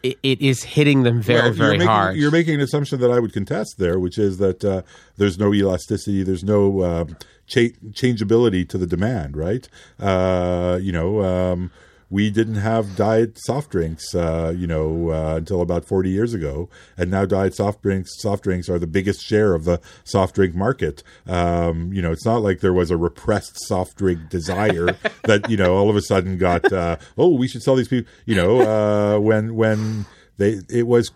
It, 0.03 0.19
it 0.23 0.41
is 0.41 0.63
hitting 0.63 1.03
them 1.03 1.21
very, 1.21 1.43
Well, 1.43 1.53
very 1.53 1.73
making, 1.73 1.87
hard. 1.89 2.17
You're 2.17 2.31
making 2.31 2.55
an 2.55 2.61
assumption 2.61 3.01
that 3.01 3.11
I 3.11 3.19
would 3.19 3.33
contest 3.33 3.77
there, 3.79 3.99
which 3.99 4.19
is 4.19 4.39
that 4.39 4.65
uh, 4.65 4.83
there's 5.17 5.39
no 5.39 5.53
elasticity, 5.53 6.23
there's 6.23 6.45
no 6.45 6.83
um, 6.83 7.17
cha- 7.47 7.75
changeability 7.93 8.65
to 8.65 8.79
the 8.79 8.87
demand, 8.87 9.37
right? 9.37 9.69
Uh, 9.99 10.79
you 10.81 10.93
know, 10.93 11.23
um, 11.23 11.71
we 12.11 12.29
didn't 12.29 12.57
have 12.57 12.97
diet 12.97 13.39
soft 13.39 13.71
drinks, 13.71 14.15
uh, 14.15 14.53
you 14.55 14.67
know, 14.67 15.11
uh, 15.11 15.37
until 15.37 15.63
about 15.63 15.85
40 15.85 16.11
years 16.11 16.35
ago, 16.35 16.69
and 16.97 17.11
now 17.11 17.25
diet 17.25 17.55
soft 17.55 17.83
drinks 17.83 18.21
soft 18.21 18.43
drinks 18.43 18.69
are 18.69 18.81
the 18.81 18.87
biggest 18.89 19.25
share 19.25 19.55
of 19.55 19.65
the 19.65 19.81
soft 20.05 20.35
drink 20.35 20.55
market. 20.55 21.05
Um, 21.27 21.93
you 21.93 22.03
know, 22.03 22.11
it's 22.11 22.27
not 22.27 22.43
like 22.43 22.61
there 22.61 22.73
was 22.73 22.91
a 22.91 22.97
repressed 22.97 23.65
soft 23.67 23.97
drink 23.97 24.29
desire 24.29 24.97
that 25.25 25.49
you 25.49 25.57
know 25.57 25.77
all 25.77 25.89
of 25.89 25.97
a 25.97 26.03
sudden 26.03 26.37
got 26.37 26.71
uh, 26.73 26.97
oh 27.17 27.35
we 27.35 27.47
should 27.47 27.63
sell 27.63 27.77
these 27.77 27.89
people. 27.89 28.11
You 28.27 28.35
know, 28.35 28.61
uh, 28.61 29.21
when 29.21 29.55
when 29.55 30.07
they 30.37 30.61
it 30.69 30.89
was 30.89 31.13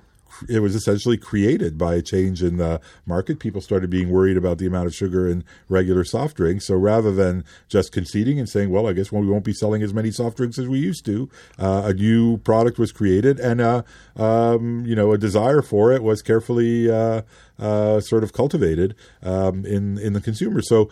it 0.49 0.61
was 0.61 0.75
essentially 0.75 1.17
created 1.17 1.79
by 1.79 1.95
a 1.95 2.03
change 2.03 2.43
in 2.43 2.57
the 2.57 2.81
market. 3.07 3.39
People 3.39 3.61
started 3.61 3.91
being 3.91 4.11
worried 4.11 4.37
about 4.37 4.59
the 4.59 4.67
amount 4.67 4.87
of 4.87 4.95
sugar 4.95 5.29
in 5.29 5.45
regular 5.69 6.05
soft 6.05 6.37
drinks. 6.37 6.67
So 6.67 6.77
rather 6.77 7.13
than 7.13 7.45
just 7.69 7.93
conceding 7.93 8.39
and 8.39 8.49
saying, 8.49 8.71
"Well, 8.71 8.87
I 8.87 8.93
guess 8.93 9.13
we 9.13 9.27
won't 9.27 9.45
be 9.45 9.53
selling 9.53 9.83
as 9.83 9.95
many 9.95 10.11
soft 10.11 10.37
drinks 10.37 10.59
as 10.59 10.69
we 10.69 10.79
used 10.79 11.05
to," 11.07 11.29
uh, 11.59 11.83
a 11.87 11.95
new 11.95 12.39
product 12.39 12.79
was 12.79 12.93
created, 12.93 13.39
and 13.41 13.61
uh, 13.61 13.83
um, 14.17 14.85
you 14.87 14.95
know, 14.95 15.13
a 15.13 15.19
desire 15.19 15.63
for 15.63 15.93
it 15.93 16.03
was 16.03 16.23
carefully 16.23 16.91
uh, 16.91 17.23
uh, 17.59 18.01
sort 18.01 18.25
of 18.25 18.33
cultivated 18.33 18.95
um, 19.23 19.65
in 19.65 19.99
in 19.99 20.13
the 20.13 20.21
consumer. 20.21 20.61
So, 20.63 20.91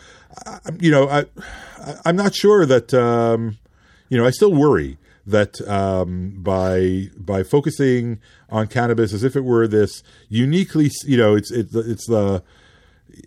you 0.81 0.91
know, 0.91 1.09
I, 1.09 1.25
I 1.81 1.95
I'm 2.05 2.17
not 2.17 2.35
sure 2.35 2.67
that 2.67 2.95
um, 2.95 3.59
you 4.09 4.19
know 4.19 4.27
I 4.27 4.31
still 4.31 4.53
worry 4.53 4.99
that 5.27 5.61
um, 5.69 6.35
by 6.43 7.09
by 7.17 7.43
focusing 7.43 8.19
on 8.51 8.67
cannabis 8.67 9.13
as 9.13 9.23
if 9.25 9.37
it 9.37 9.43
were 9.45 9.67
this 9.69 10.03
uniquely, 10.29 10.91
you 11.05 11.17
know, 11.17 11.35
it's 11.35 11.51
it's 11.51 11.75
it's 11.75 12.07
the 12.07 12.43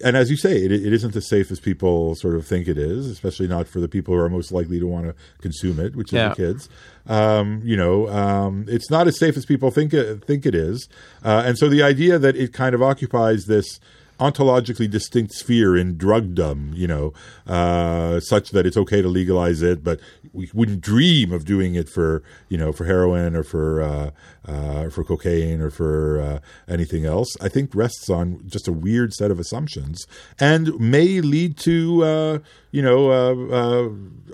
and 0.03 0.17
as 0.17 0.31
you 0.31 0.35
say, 0.35 0.57
it, 0.57 0.71
it 0.71 0.91
isn't 0.93 1.15
as 1.15 1.29
safe 1.29 1.51
as 1.51 1.59
people 1.59 2.15
sort 2.15 2.33
of 2.35 2.45
think 2.45 2.67
it 2.67 2.77
is, 2.77 3.05
especially 3.07 3.47
not 3.47 3.67
for 3.67 3.79
the 3.79 3.87
people 3.87 4.15
who 4.15 4.19
are 4.19 4.29
most 4.29 4.51
likely 4.51 4.79
to 4.79 4.87
want 4.87 5.05
to 5.05 5.13
consume 5.41 5.79
it, 5.79 5.95
which 5.95 6.09
is 6.09 6.13
Yeah. 6.13 6.29
the 6.29 6.35
kids. 6.35 6.69
Um, 7.05 7.61
you 7.63 7.77
know, 7.77 8.09
um, 8.09 8.65
it's 8.67 8.89
not 8.89 9.07
as 9.07 9.19
safe 9.19 9.37
as 9.37 9.45
people 9.45 9.69
think 9.69 9.93
it, 9.93 10.25
think 10.25 10.45
it 10.47 10.55
is, 10.55 10.89
uh, 11.23 11.43
and 11.45 11.55
so 11.57 11.69
the 11.69 11.83
idea 11.83 12.17
that 12.17 12.35
it 12.35 12.51
kind 12.51 12.73
of 12.73 12.81
occupies 12.81 13.45
this 13.45 13.79
ontologically 14.19 14.89
distinct 14.89 15.33
sphere 15.33 15.75
in 15.75 15.97
drugdom, 15.97 16.75
you 16.75 16.87
know, 16.87 17.13
uh, 17.47 18.19
such 18.19 18.51
that 18.51 18.65
it's 18.65 18.77
okay 18.77 19.01
to 19.01 19.07
legalize 19.07 19.61
it, 19.61 19.83
but 19.83 19.99
we 20.33 20.49
wouldn't 20.53 20.81
dream 20.81 21.31
of 21.31 21.45
doing 21.45 21.75
it 21.75 21.89
for, 21.89 22.23
you 22.49 22.57
know, 22.57 22.71
for 22.71 22.85
heroin 22.85 23.35
or 23.35 23.43
for 23.43 23.81
uh, 23.81 24.11
uh, 24.45 24.89
for 24.89 25.03
cocaine 25.03 25.61
or 25.61 25.69
for 25.69 26.21
uh, 26.21 26.39
anything 26.67 27.05
else. 27.05 27.35
I 27.41 27.49
think 27.49 27.73
rests 27.73 28.09
on 28.09 28.41
just 28.47 28.67
a 28.67 28.73
weird 28.73 29.13
set 29.13 29.31
of 29.31 29.39
assumptions 29.39 30.05
and 30.39 30.79
may 30.79 31.21
lead 31.21 31.57
to, 31.59 32.03
uh, 32.03 32.39
you 32.71 32.81
know, 32.81 33.11
uh, 33.11 33.89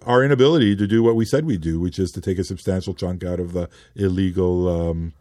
our 0.06 0.24
inability 0.24 0.76
to 0.76 0.88
do 0.88 1.04
what 1.04 1.16
we 1.16 1.26
said 1.26 1.46
we'd 1.46 1.62
do, 1.62 1.80
which 1.80 2.00
is 2.00 2.12
to 2.12 2.22
take 2.22 2.40
a 2.40 2.44
substantial 2.44 2.94
chunk 2.94 3.24
out 3.24 3.40
of 3.40 3.54
the 3.54 3.70
illegal. 3.96 4.90
Um, 4.90 5.14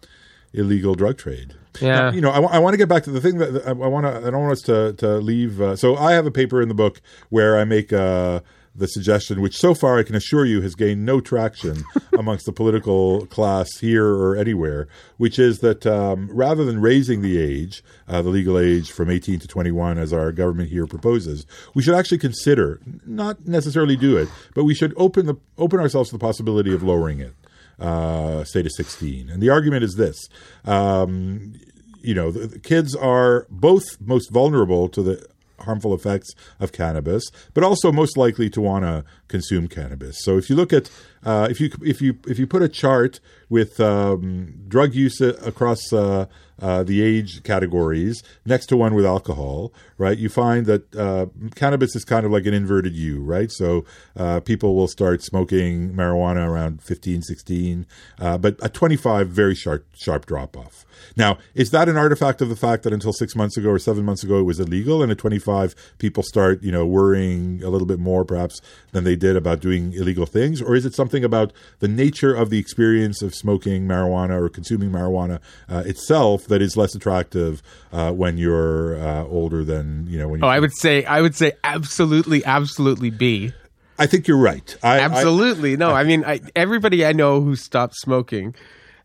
illegal 0.52 0.94
drug 0.94 1.18
trade. 1.18 1.54
Yeah. 1.80 1.88
Now, 1.88 2.10
you 2.12 2.20
know, 2.20 2.30
I, 2.30 2.58
want 2.58 2.74
to 2.74 2.78
get 2.78 2.88
back 2.88 3.04
to 3.04 3.10
the 3.10 3.20
thing 3.20 3.38
that 3.38 3.52
that 3.52 3.66
I, 3.68 3.72
want 3.72 4.04
to. 4.06 4.16
I 4.16 4.30
don't 4.30 4.40
want 4.40 4.52
us 4.52 4.62
to 4.62 4.92
to 4.94 5.18
leave. 5.18 5.60
Uh, 5.60 5.76
so 5.76 5.96
I 5.96 6.12
have 6.12 6.26
a 6.26 6.30
paper 6.30 6.60
in 6.60 6.68
the 6.68 6.74
book 6.74 7.00
where 7.28 7.58
I 7.58 7.64
make 7.64 7.92
uh, 7.92 8.40
the 8.74 8.86
suggestion, 8.86 9.40
which 9.40 9.56
so 9.56 9.74
far 9.74 9.98
I 9.98 10.02
can 10.02 10.14
assure 10.14 10.44
you 10.44 10.60
has 10.62 10.74
gained 10.74 11.04
no 11.04 11.20
traction 11.20 11.84
amongst 12.18 12.46
the 12.46 12.52
political 12.52 13.26
class 13.26 13.68
here 13.78 14.06
or 14.06 14.36
anywhere, 14.36 14.88
which 15.16 15.38
is 15.38 15.58
that 15.58 15.86
um, 15.86 16.28
rather 16.32 16.64
than 16.64 16.80
raising 16.80 17.22
the 17.22 17.38
age, 17.38 17.82
uh, 18.08 18.22
the 18.22 18.30
legal 18.30 18.58
age 18.58 18.90
from 18.90 19.10
18 19.10 19.38
to 19.40 19.48
21, 19.48 19.98
as 19.98 20.12
our 20.12 20.32
government 20.32 20.70
here 20.70 20.86
proposes, 20.86 21.46
we 21.74 21.82
should 21.82 21.94
actually 21.94 22.18
consider, 22.18 22.80
not 23.06 23.46
necessarily 23.46 23.96
do 23.96 24.16
it, 24.16 24.28
but 24.54 24.64
we 24.64 24.74
should 24.74 24.94
open 24.96 25.26
the 25.26 25.36
open 25.58 25.78
ourselves 25.78 26.10
to 26.10 26.16
the 26.16 26.20
possibility 26.20 26.74
of 26.74 26.82
lowering 26.82 27.20
it 27.20 27.34
uh, 27.80 28.44
say 28.44 28.62
to 28.62 28.70
16. 28.70 29.30
And 29.30 29.42
the 29.42 29.50
argument 29.50 29.84
is 29.84 29.94
this. 29.94 30.28
Um, 30.64 31.54
you 32.02 32.14
know, 32.14 32.30
the, 32.30 32.46
the 32.46 32.58
kids 32.58 32.94
are 32.94 33.46
both 33.50 34.00
most 34.00 34.30
vulnerable 34.30 34.88
to 34.88 35.02
the 35.02 35.26
harmful 35.60 35.94
effects 35.94 36.30
of 36.58 36.72
cannabis, 36.72 37.24
but 37.54 37.64
also 37.64 37.92
most 37.92 38.16
likely 38.16 38.48
to 38.50 38.60
want 38.60 38.84
to 38.84 39.04
consume 39.30 39.68
cannabis. 39.68 40.22
So 40.22 40.36
if 40.36 40.50
you 40.50 40.56
look 40.56 40.72
at 40.72 40.90
uh, 41.22 41.48
if 41.50 41.60
you 41.60 41.70
if 41.82 42.02
you 42.02 42.18
if 42.26 42.38
you 42.38 42.46
put 42.46 42.62
a 42.62 42.68
chart 42.68 43.20
with 43.48 43.80
um, 43.80 44.54
drug 44.68 44.94
use 44.94 45.20
across 45.20 45.92
uh, 45.92 46.26
uh, 46.60 46.82
the 46.82 47.02
age 47.02 47.42
categories 47.42 48.22
next 48.44 48.66
to 48.66 48.76
one 48.76 48.94
with 48.94 49.06
alcohol, 49.06 49.72
right? 49.98 50.18
You 50.18 50.28
find 50.28 50.66
that 50.66 50.94
uh, 50.94 51.26
cannabis 51.54 51.96
is 51.96 52.04
kind 52.04 52.26
of 52.26 52.32
like 52.32 52.46
an 52.46 52.54
inverted 52.54 52.94
U, 52.94 53.20
right? 53.20 53.50
So 53.50 53.84
uh, 54.16 54.40
people 54.40 54.74
will 54.74 54.88
start 54.88 55.22
smoking 55.22 55.94
marijuana 55.94 56.46
around 56.46 56.82
15, 56.82 57.22
16, 57.22 57.86
uh, 58.18 58.38
but 58.38 58.62
at 58.62 58.74
25, 58.74 59.28
very 59.28 59.54
sharp 59.54 59.86
sharp 59.94 60.26
drop 60.26 60.56
off. 60.56 60.84
Now, 61.16 61.38
is 61.54 61.70
that 61.70 61.88
an 61.88 61.96
artifact 61.96 62.42
of 62.42 62.48
the 62.48 62.56
fact 62.56 62.82
that 62.82 62.92
until 62.92 63.12
six 63.12 63.34
months 63.34 63.56
ago 63.56 63.70
or 63.70 63.78
seven 63.78 64.04
months 64.04 64.22
ago 64.22 64.38
it 64.38 64.44
was 64.44 64.60
illegal, 64.60 65.02
and 65.02 65.10
at 65.10 65.18
25 65.18 65.74
people 65.98 66.22
start, 66.22 66.62
you 66.62 66.72
know, 66.72 66.86
worrying 66.86 67.62
a 67.64 67.70
little 67.70 67.86
bit 67.86 67.98
more 67.98 68.24
perhaps 68.24 68.60
than 68.92 69.04
they 69.04 69.16
did 69.20 69.36
about 69.36 69.60
doing 69.60 69.92
illegal 69.92 70.26
things, 70.26 70.60
or 70.60 70.74
is 70.74 70.84
it 70.84 70.94
something 70.94 71.22
about 71.22 71.52
the 71.78 71.86
nature 71.86 72.34
of 72.34 72.50
the 72.50 72.58
experience 72.58 73.22
of 73.22 73.34
smoking 73.34 73.86
marijuana 73.86 74.40
or 74.40 74.48
consuming 74.48 74.90
marijuana 74.90 75.38
uh, 75.68 75.84
itself 75.86 76.46
that 76.48 76.60
is 76.60 76.76
less 76.76 76.94
attractive 76.96 77.62
uh, 77.92 78.10
when 78.10 78.36
you're 78.38 79.00
uh, 79.00 79.24
older 79.26 79.62
than 79.62 80.06
you 80.08 80.18
know 80.18 80.26
when 80.28 80.40
you 80.40 80.46
oh, 80.46 80.48
I 80.48 80.58
would 80.58 80.76
say, 80.76 81.04
I 81.04 81.20
would 81.20 81.36
say, 81.36 81.52
absolutely, 81.62 82.44
absolutely 82.44 83.10
B. 83.10 83.52
I 83.98 84.06
think 84.06 84.26
you're 84.26 84.38
right. 84.38 84.76
I, 84.82 84.96
I- 84.96 85.00
Absolutely. 85.00 85.76
no, 85.76 85.90
I 85.90 86.04
mean, 86.04 86.24
I, 86.24 86.40
everybody 86.56 87.04
I 87.04 87.12
know 87.12 87.42
who 87.42 87.54
stopped 87.54 87.94
smoking, 87.96 88.54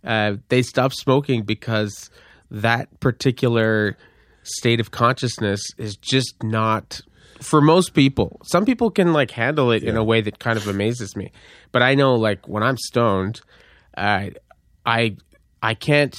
uh, 0.05 0.37
they 0.47 0.61
stopped 0.61 0.95
smoking 0.95 1.43
because 1.43 2.09
that 2.49 2.99
particular 3.01 3.97
state 4.43 4.79
of 4.79 4.91
consciousness 4.91 5.61
is 5.77 5.97
just 5.97 6.41
not 6.43 7.01
for 7.41 7.61
most 7.61 7.93
people. 7.93 8.39
Some 8.43 8.65
people 8.65 8.89
can 8.91 9.13
like 9.13 9.31
handle 9.31 9.71
it 9.71 9.83
in 9.83 9.95
a 9.97 10.03
way 10.03 10.21
that 10.21 10.39
kind 10.39 10.57
of 10.57 10.67
amazes 10.67 11.15
me, 11.15 11.31
but 11.71 11.81
I 11.81 11.95
know 11.95 12.15
like 12.15 12.47
when 12.47 12.63
I'm 12.63 12.77
stoned, 12.77 13.41
uh, 13.97 14.29
I 14.85 15.15
I 15.61 15.73
can't. 15.73 16.15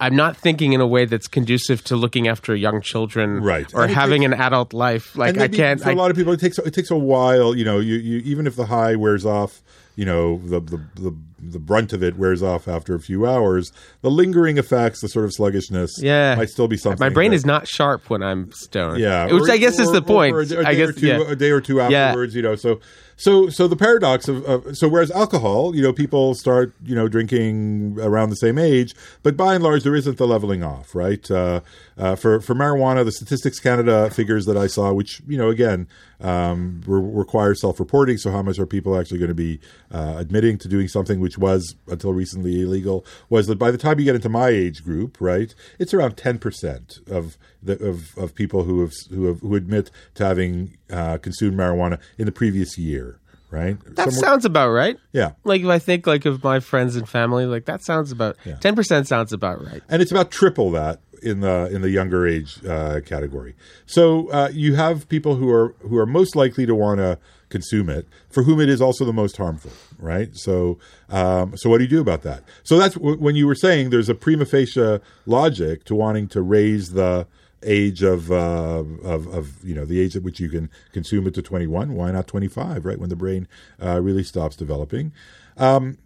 I'm 0.00 0.14
not 0.14 0.36
thinking 0.36 0.74
in 0.74 0.80
a 0.80 0.86
way 0.86 1.06
that's 1.06 1.26
conducive 1.26 1.82
to 1.84 1.96
looking 1.96 2.28
after 2.28 2.54
young 2.54 2.80
children, 2.82 3.42
Right. 3.42 3.66
or 3.74 3.82
And 3.82 3.92
having 3.92 4.24
an 4.24 4.32
adult 4.32 4.72
life. 4.72 5.16
Like 5.16 5.36
I 5.38 5.48
can't. 5.48 5.80
For 5.80 5.88
a 5.88 5.92
I, 5.92 5.94
lot 5.96 6.10
of 6.12 6.16
people, 6.16 6.32
it 6.32 6.38
takes 6.40 6.58
it 6.58 6.72
takes 6.72 6.90
a 6.92 6.96
while. 6.96 7.56
You 7.56 7.64
know, 7.64 7.80
you, 7.80 7.96
you 7.96 8.18
even 8.24 8.46
if 8.46 8.54
the 8.54 8.66
high 8.66 8.94
wears 8.94 9.26
off, 9.26 9.60
you 9.98 10.04
know, 10.04 10.38
the, 10.44 10.60
the 10.60 10.80
the 10.94 11.16
the 11.40 11.58
brunt 11.58 11.92
of 11.92 12.02
it 12.04 12.16
wears 12.16 12.40
off 12.42 12.68
after 12.68 12.94
a 12.94 13.00
few 13.00 13.26
hours. 13.26 13.72
The 14.02 14.10
lingering 14.10 14.56
effects, 14.58 15.00
the 15.00 15.08
sort 15.08 15.24
of 15.24 15.32
sluggishness, 15.32 16.00
Yeah. 16.00 16.34
might 16.36 16.50
still 16.50 16.68
be 16.68 16.76
something. 16.76 17.04
my 17.04 17.08
brain 17.12 17.30
that- 17.30 17.36
is 17.36 17.46
not 17.46 17.66
sharp 17.66 18.08
when 18.10 18.22
I'm 18.22 18.52
stoned. 18.52 18.98
Yeah, 19.00 19.24
which 19.32 19.42
or- 19.42 19.50
I 19.50 19.56
guess 19.56 19.78
is 19.80 19.88
or- 19.88 19.94
the 19.94 20.02
point. 20.02 20.34
Or, 20.34 20.40
a, 20.42 20.62
a 20.62 20.64
I 20.68 20.74
guess 20.74 20.94
two, 20.94 21.06
yeah. 21.06 21.20
a 21.28 21.34
day 21.36 21.50
or 21.50 21.60
two 21.60 21.76
Yeah. 21.76 21.88
afterwards. 21.88 22.34
You 22.36 22.42
know, 22.42 22.54
so 22.54 22.78
so 23.16 23.48
so 23.48 23.66
the 23.66 23.76
paradox 23.76 24.28
of, 24.28 24.44
of 24.44 24.76
so 24.76 24.88
whereas 24.88 25.10
alcohol, 25.10 25.74
you 25.74 25.82
know, 25.82 25.92
people 25.92 26.34
start 26.34 26.74
you 26.84 26.94
know 26.94 27.08
drinking 27.08 27.98
around 28.00 28.30
the 28.30 28.36
same 28.36 28.56
age, 28.58 28.94
but 29.24 29.36
by 29.36 29.54
and 29.56 29.64
large 29.64 29.82
there 29.82 29.96
isn't 29.96 30.16
the 30.16 30.26
leveling 30.28 30.62
off, 30.62 30.94
right? 30.94 31.28
Uh, 31.30 31.60
uh, 31.98 32.14
for 32.14 32.40
for 32.40 32.54
marijuana, 32.54 33.04
the 33.04 33.12
Statistics 33.12 33.58
Canada 33.60 34.08
figures 34.10 34.46
that 34.46 34.56
I 34.56 34.66
saw, 34.68 34.92
which 34.92 35.20
you 35.26 35.36
know 35.36 35.48
again 35.50 35.88
um, 36.20 36.80
re- 36.86 37.00
require 37.02 37.54
self 37.54 37.78
reporting. 37.80 38.16
So 38.18 38.30
how 38.30 38.42
much 38.42 38.58
are 38.58 38.66
people 38.66 38.98
actually 38.98 39.18
going 39.18 39.28
to 39.30 39.34
be 39.34 39.60
uh, 39.90 40.14
admitting 40.16 40.58
to 40.58 40.68
doing 40.68 40.88
something 40.88 41.20
which 41.20 41.38
was 41.38 41.74
until 41.88 42.12
recently 42.12 42.62
illegal? 42.62 43.04
Was 43.28 43.46
that 43.48 43.58
by 43.58 43.70
the 43.70 43.78
time 43.78 43.98
you 43.98 44.04
get 44.04 44.14
into 44.14 44.28
my 44.28 44.48
age 44.48 44.84
group, 44.84 45.16
right? 45.20 45.54
It's 45.78 45.92
around 45.92 46.16
ten 46.16 46.38
percent 46.38 47.00
of 47.08 47.36
the, 47.62 47.74
of 47.84 48.16
of 48.16 48.34
people 48.34 48.64
who 48.64 48.80
have 48.82 48.92
who 49.10 49.26
have 49.26 49.40
who 49.40 49.54
admit 49.56 49.90
to 50.14 50.24
having 50.24 50.76
uh, 50.90 51.18
consumed 51.18 51.56
marijuana 51.58 51.98
in 52.16 52.26
the 52.26 52.32
previous 52.32 52.78
year, 52.78 53.18
right? 53.50 53.76
That 53.96 54.10
Somewhere- 54.12 54.20
sounds 54.20 54.44
about 54.44 54.70
right. 54.70 54.96
yeah. 55.12 55.32
Like 55.44 55.62
if 55.62 55.66
I 55.68 55.78
think 55.80 56.06
like 56.06 56.24
of 56.26 56.44
my 56.44 56.60
friends 56.60 56.94
and 56.96 57.08
family, 57.08 57.44
like 57.46 57.64
that 57.64 57.82
sounds 57.82 58.12
about 58.12 58.36
Yeah. 58.44 58.56
ten 58.56 58.76
percent 58.76 59.08
sounds 59.08 59.32
about 59.32 59.64
right. 59.64 59.82
And 59.88 60.00
it's 60.00 60.12
about 60.12 60.30
triple 60.30 60.70
that 60.72 61.00
in 61.22 61.40
the 61.40 61.68
in 61.72 61.82
the 61.82 61.90
younger 61.90 62.26
age 62.26 62.64
uh, 62.66 63.00
category. 63.04 63.54
So 63.86 64.28
uh, 64.30 64.50
you 64.52 64.74
have 64.74 65.08
people 65.08 65.36
who 65.36 65.50
are 65.50 65.74
who 65.80 65.96
are 65.98 66.06
most 66.06 66.36
likely 66.36 66.66
to 66.66 66.74
want 66.74 66.98
to 66.98 67.18
consume 67.48 67.88
it, 67.88 68.06
for 68.28 68.42
whom 68.42 68.60
it 68.60 68.68
is 68.68 68.82
also 68.82 69.04
the 69.04 69.12
most 69.12 69.36
harmful, 69.36 69.72
right? 69.98 70.30
So 70.34 70.78
um, 71.08 71.56
so 71.56 71.70
what 71.70 71.78
do 71.78 71.84
you 71.84 71.90
do 71.90 72.00
about 72.00 72.22
that? 72.22 72.42
So 72.62 72.78
that's 72.78 72.94
w- 72.94 73.18
when 73.18 73.36
you 73.36 73.46
were 73.46 73.54
saying 73.54 73.90
there's 73.90 74.08
a 74.08 74.14
prima 74.14 74.44
facie 74.44 75.00
logic 75.26 75.84
to 75.84 75.94
wanting 75.94 76.28
to 76.28 76.42
raise 76.42 76.92
the 76.92 77.26
age 77.64 78.02
of, 78.02 78.30
uh, 78.30 78.84
of 79.02 79.26
of 79.26 79.64
you 79.64 79.74
know 79.74 79.84
the 79.84 80.00
age 80.00 80.16
at 80.16 80.22
which 80.22 80.38
you 80.38 80.48
can 80.48 80.70
consume 80.92 81.26
it 81.26 81.34
to 81.34 81.42
21 81.42 81.94
why 81.94 82.10
not 82.12 82.28
25 82.28 82.84
right 82.84 83.00
when 83.00 83.08
the 83.08 83.16
brain 83.16 83.48
uh, 83.82 84.00
really 84.00 84.22
stops 84.22 84.54
developing 84.54 85.12
um, 85.56 85.98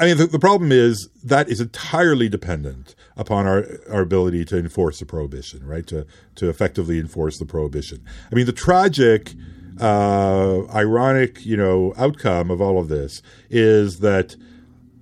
I 0.00 0.06
mean, 0.06 0.16
the, 0.16 0.26
the, 0.26 0.38
problem 0.38 0.72
is 0.72 1.10
that 1.22 1.50
is 1.50 1.60
entirely 1.60 2.30
dependent 2.30 2.94
upon 3.18 3.46
our 3.46 3.66
our 3.90 4.00
ability 4.00 4.46
to 4.46 4.56
enforce 4.56 4.98
the 4.98 5.04
prohibition, 5.04 5.64
right? 5.66 5.86
To 5.88 6.06
to 6.36 6.48
effectively 6.48 6.98
enforce 6.98 7.38
the 7.38 7.44
prohibition. 7.44 8.02
I 8.32 8.34
mean, 8.34 8.46
the 8.46 8.52
tragic, 8.52 9.34
uh, 9.78 10.66
ironic, 10.74 11.44
you 11.44 11.56
know, 11.56 11.92
outcome 11.98 12.50
of 12.50 12.62
all 12.62 12.78
of 12.78 12.88
this 12.88 13.20
is 13.50 13.98
that 14.00 14.36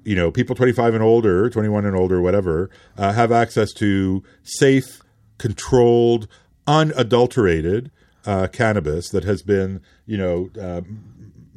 you 0.05 0.17
know 0.17 0.33
people 0.33 0.57
25 0.57 0.95
and 0.95 1.03
older, 1.03 1.49
21 1.49 1.85
and 1.85 1.95
older, 1.95 2.21
whatever, 2.21 2.69
uh, 2.97 3.13
have 3.13 3.31
access 3.31 3.73
to 3.75 4.25
safe, 4.43 5.01
controlled, 5.39 6.27
unadulterated 6.67 7.93
uh, 8.27 8.49
cannabis 8.49 9.11
that 9.11 9.25
has 9.25 9.43
been, 9.43 9.81
you 10.07 10.19
know, 10.19 10.51
uh, 10.61 10.83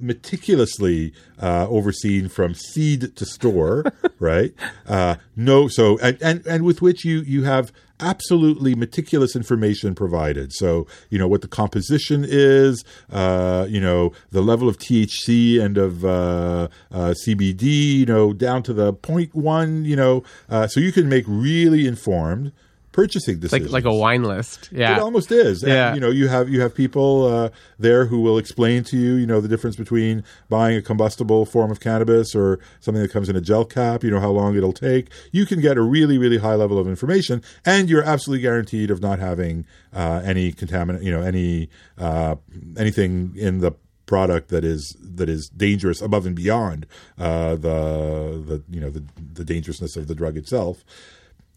meticulously 0.01 1.13
uh, 1.41 1.67
overseen 1.69 2.29
from 2.29 2.53
seed 2.53 3.15
to 3.15 3.25
store, 3.25 3.85
right? 4.19 4.53
Uh, 4.87 5.15
no, 5.35 5.67
so 5.67 5.97
and, 5.99 6.17
and 6.21 6.45
and 6.45 6.63
with 6.63 6.81
which 6.81 7.05
you 7.05 7.19
you 7.21 7.43
have 7.43 7.71
absolutely 7.99 8.73
meticulous 8.73 9.35
information 9.35 9.95
provided. 9.95 10.51
So 10.53 10.87
you 11.09 11.17
know 11.17 11.27
what 11.27 11.41
the 11.41 11.47
composition 11.47 12.25
is, 12.27 12.83
uh, 13.11 13.67
you 13.69 13.79
know 13.79 14.11
the 14.31 14.41
level 14.41 14.67
of 14.67 14.77
THC 14.77 15.61
and 15.61 15.77
of 15.77 16.03
uh, 16.03 16.67
uh, 16.91 17.13
CBD, 17.25 17.63
you 17.99 18.05
know 18.05 18.33
down 18.33 18.63
to 18.63 18.73
the 18.73 18.93
point 18.93 19.33
one, 19.35 19.85
you 19.85 19.95
know, 19.95 20.23
uh, 20.49 20.67
so 20.67 20.79
you 20.79 20.91
can 20.91 21.07
make 21.07 21.25
really 21.27 21.85
informed 21.87 22.51
purchasing 22.91 23.39
decisions. 23.39 23.71
Like 23.71 23.83
like 23.85 23.93
a 23.93 23.95
wine 23.95 24.23
list. 24.23 24.69
Yeah. 24.71 24.97
It 24.97 24.99
almost 25.01 25.31
is. 25.31 25.63
And, 25.63 25.71
Yeah. 25.71 25.93
you 25.93 25.99
know, 25.99 26.09
you 26.09 26.27
have 26.27 26.49
you 26.49 26.61
have 26.61 26.75
people 26.75 27.25
uh, 27.25 27.49
there 27.79 28.05
who 28.05 28.19
will 28.21 28.37
explain 28.37 28.83
to 28.85 28.97
you, 28.97 29.13
you 29.15 29.25
know, 29.25 29.39
the 29.41 29.47
difference 29.47 29.75
between 29.75 30.23
buying 30.49 30.77
a 30.77 30.81
combustible 30.81 31.45
form 31.45 31.71
of 31.71 31.79
cannabis 31.79 32.35
or 32.35 32.59
something 32.79 33.01
that 33.01 33.11
comes 33.11 33.29
in 33.29 33.35
a 33.35 33.41
gel 33.41 33.65
cap, 33.65 34.03
you 34.03 34.11
know, 34.11 34.19
how 34.19 34.29
long 34.31 34.55
it'll 34.57 34.73
take. 34.73 35.09
You 35.31 35.45
can 35.45 35.61
get 35.61 35.77
a 35.77 35.81
really, 35.81 36.17
really 36.17 36.37
high 36.39 36.55
level 36.55 36.77
of 36.77 36.87
information 36.87 37.41
and 37.65 37.89
you're 37.89 38.03
absolutely 38.03 38.41
guaranteed 38.41 38.91
of 38.91 39.01
not 39.01 39.19
having 39.19 39.65
uh, 39.93 40.21
any 40.23 40.51
contaminant, 40.51 41.03
you 41.03 41.11
know, 41.11 41.21
any 41.21 41.69
uh, 41.97 42.35
anything 42.77 43.33
in 43.37 43.59
the 43.59 43.71
product 44.05 44.49
that 44.49 44.65
is 44.65 44.93
that 45.01 45.29
is 45.29 45.49
dangerous 45.55 46.01
above 46.01 46.25
and 46.25 46.35
beyond 46.35 46.85
uh, 47.17 47.55
the 47.55 48.43
the 48.45 48.61
you 48.69 48.81
know 48.81 48.89
the 48.89 49.01
the 49.33 49.45
dangerousness 49.45 49.95
of 49.95 50.07
the 50.07 50.15
drug 50.15 50.35
itself. 50.35 50.83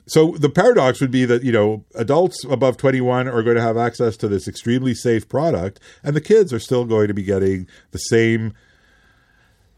So 0.07 0.33
the 0.39 0.51
paradox 0.51 1.01
would 1.01 1.11
be 1.11 1.25
that 1.25 1.43
you 1.43 1.53
know 1.53 1.85
adults 1.95 2.45
above 2.45 2.77
21 2.77 3.29
are 3.29 3.43
going 3.43 3.57
to 3.57 3.63
have 3.63 3.77
access 3.77 4.17
to 4.19 4.29
this 4.29 4.47
extremely 4.47 4.95
safe 4.95 5.29
product 5.29 5.81
and 6.03 6.15
the 6.15 6.21
kids 6.21 6.53
are 6.53 6.59
still 6.59 6.85
going 6.85 7.09
to 7.09 7.15
be 7.15 7.23
getting 7.23 7.67
the 7.91 7.99
same 7.99 8.55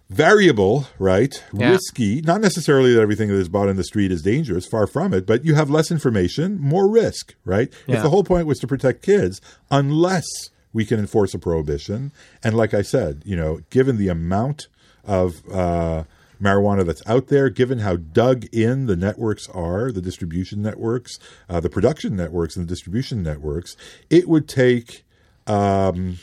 variable, 0.09 0.87
right? 0.99 1.43
Yeah. 1.53 1.71
Risky, 1.71 2.21
not 2.23 2.41
necessarily 2.41 2.95
that 2.95 3.01
everything 3.01 3.29
that 3.29 3.35
is 3.35 3.49
bought 3.49 3.69
in 3.69 3.77
the 3.77 3.85
street 3.85 4.13
is 4.13 4.23
dangerous, 4.23 4.67
far 4.67 4.87
from 4.87 5.13
it, 5.13 5.27
but 5.27 5.45
you 5.45 5.55
have 5.55 5.69
less 5.69 5.91
information, 5.91 6.61
more 6.61 6.89
risk, 6.89 7.35
right? 7.45 7.73
Yeah. 7.87 7.97
If 7.97 8.03
the 8.03 8.11
whole 8.11 8.25
point 8.25 8.47
was 8.47 8.59
to 8.61 8.67
protect 8.67 9.03
kids, 9.03 9.41
unless 9.71 10.25
we 10.73 10.85
can 10.85 11.01
enforce 11.01 11.35
a 11.35 11.39
prohibition, 11.39 12.13
and 12.45 12.57
like 12.57 12.75
I 12.75 12.83
said, 12.83 13.23
you 13.25 13.37
know, 13.37 13.61
given 13.71 13.97
the 13.97 14.09
amount 14.09 14.69
of 15.05 15.43
uh, 15.53 16.05
marijuana 16.41 16.85
that's 16.85 17.03
out 17.07 17.29
there, 17.29 17.49
given 17.49 17.81
how 17.81 17.97
dug 17.97 18.45
in 18.53 18.87
the 18.87 18.97
networks 18.97 19.49
are, 19.51 19.91
the 19.91 20.03
distribution 20.03 20.63
networks, 20.63 21.19
uh, 21.49 21.61
the 21.61 21.71
production 21.71 22.17
networks, 22.17 22.57
and 22.57 22.67
the 22.67 22.71
distribution 22.71 23.23
networks, 23.23 23.77
it 24.11 24.29
would 24.29 24.49
take 24.49 25.05
um, 25.47 26.19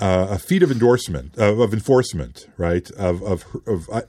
uh, 0.00 0.28
a 0.30 0.38
feat 0.38 0.62
of 0.62 0.70
endorsement 0.70 1.36
of, 1.38 1.58
of 1.58 1.72
enforcement, 1.72 2.46
right? 2.56 2.90
Of 2.92 3.22
of 3.22 3.44
of 3.66 3.88
uh, 3.90 4.02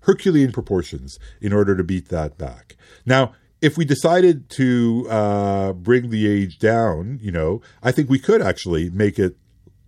Herculean 0.00 0.52
proportions 0.52 1.18
in 1.40 1.52
order 1.52 1.76
to 1.76 1.84
beat 1.84 2.08
that 2.08 2.36
back. 2.36 2.76
Now, 3.06 3.34
if 3.60 3.78
we 3.78 3.84
decided 3.84 4.50
to 4.50 5.06
uh, 5.08 5.72
bring 5.72 6.10
the 6.10 6.26
age 6.26 6.58
down, 6.58 7.20
you 7.22 7.30
know, 7.30 7.62
I 7.82 7.92
think 7.92 8.10
we 8.10 8.18
could 8.18 8.42
actually 8.42 8.90
make 8.90 9.18
it 9.18 9.36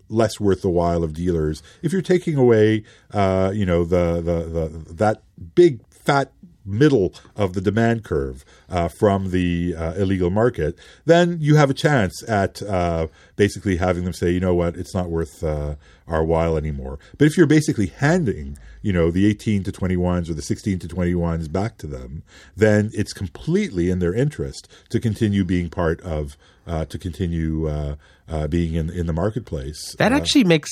less 0.09 0.39
worth 0.39 0.63
the 0.63 0.71
while 0.71 1.03
of 1.03 1.15
dealers 1.15 1.63
if 1.83 1.93
you're 1.93 2.03
taking 2.03 2.37
away, 2.37 2.85
uh, 3.13 3.53
you 3.55 3.67
know, 3.67 3.85
the, 3.85 4.17
the 4.17 4.45
the 4.45 4.95
that 4.95 5.23
big 5.55 5.81
fat 5.91 6.33
middle 6.67 7.13
of 7.37 7.53
the 7.53 7.61
demand 7.61 8.05
curve 8.05 8.45
uh, 8.71 8.89
from 8.89 9.31
the 9.31 9.75
uh, 9.77 9.93
illegal 9.95 10.31
market, 10.31 10.79
then 11.05 11.37
you 11.41 11.57
have 11.57 11.71
a 11.71 11.75
chance 11.75 12.27
at 12.29 12.63
uh, 12.63 13.07
basically 13.37 13.77
having 13.77 14.05
them 14.05 14.13
say, 14.13 14.31
you 14.31 14.41
know 14.41 14.55
what, 14.55 14.77
it's 14.77 14.95
not 14.95 15.11
worth 15.11 15.45
uh, 15.45 15.75
our 16.09 16.25
while 16.25 16.57
anymore. 16.57 16.99
But 17.19 17.27
if 17.27 17.37
you're 17.37 17.47
basically 17.47 17.87
handing, 17.87 18.59
you 18.83 18.93
know, 18.93 19.11
the 19.11 19.27
18 19.27 19.65
to 19.65 19.73
21s 19.73 20.31
or 20.31 20.35
the 20.35 20.43
16 20.43 20.79
to 20.81 20.89
21s 20.89 21.53
back 21.53 21.77
to 21.79 21.87
them, 21.87 22.23
then 22.57 22.91
it's 22.95 23.13
completely 23.13 23.91
in 23.91 23.99
their 23.99 24.15
interest 24.15 24.69
to 24.89 25.01
continue 25.01 25.45
being 25.45 25.69
part 25.69 26.01
of, 26.01 26.37
uh, 26.67 26.87
to 26.87 26.99
continue 26.99 27.69
uh, 28.29 28.47
being 28.49 28.75
in 28.75 28.91
in 28.91 29.07
the 29.07 29.13
marketplace. 29.13 29.95
That 29.99 30.13
Uh, 30.13 30.17
actually 30.17 30.45
makes 30.45 30.71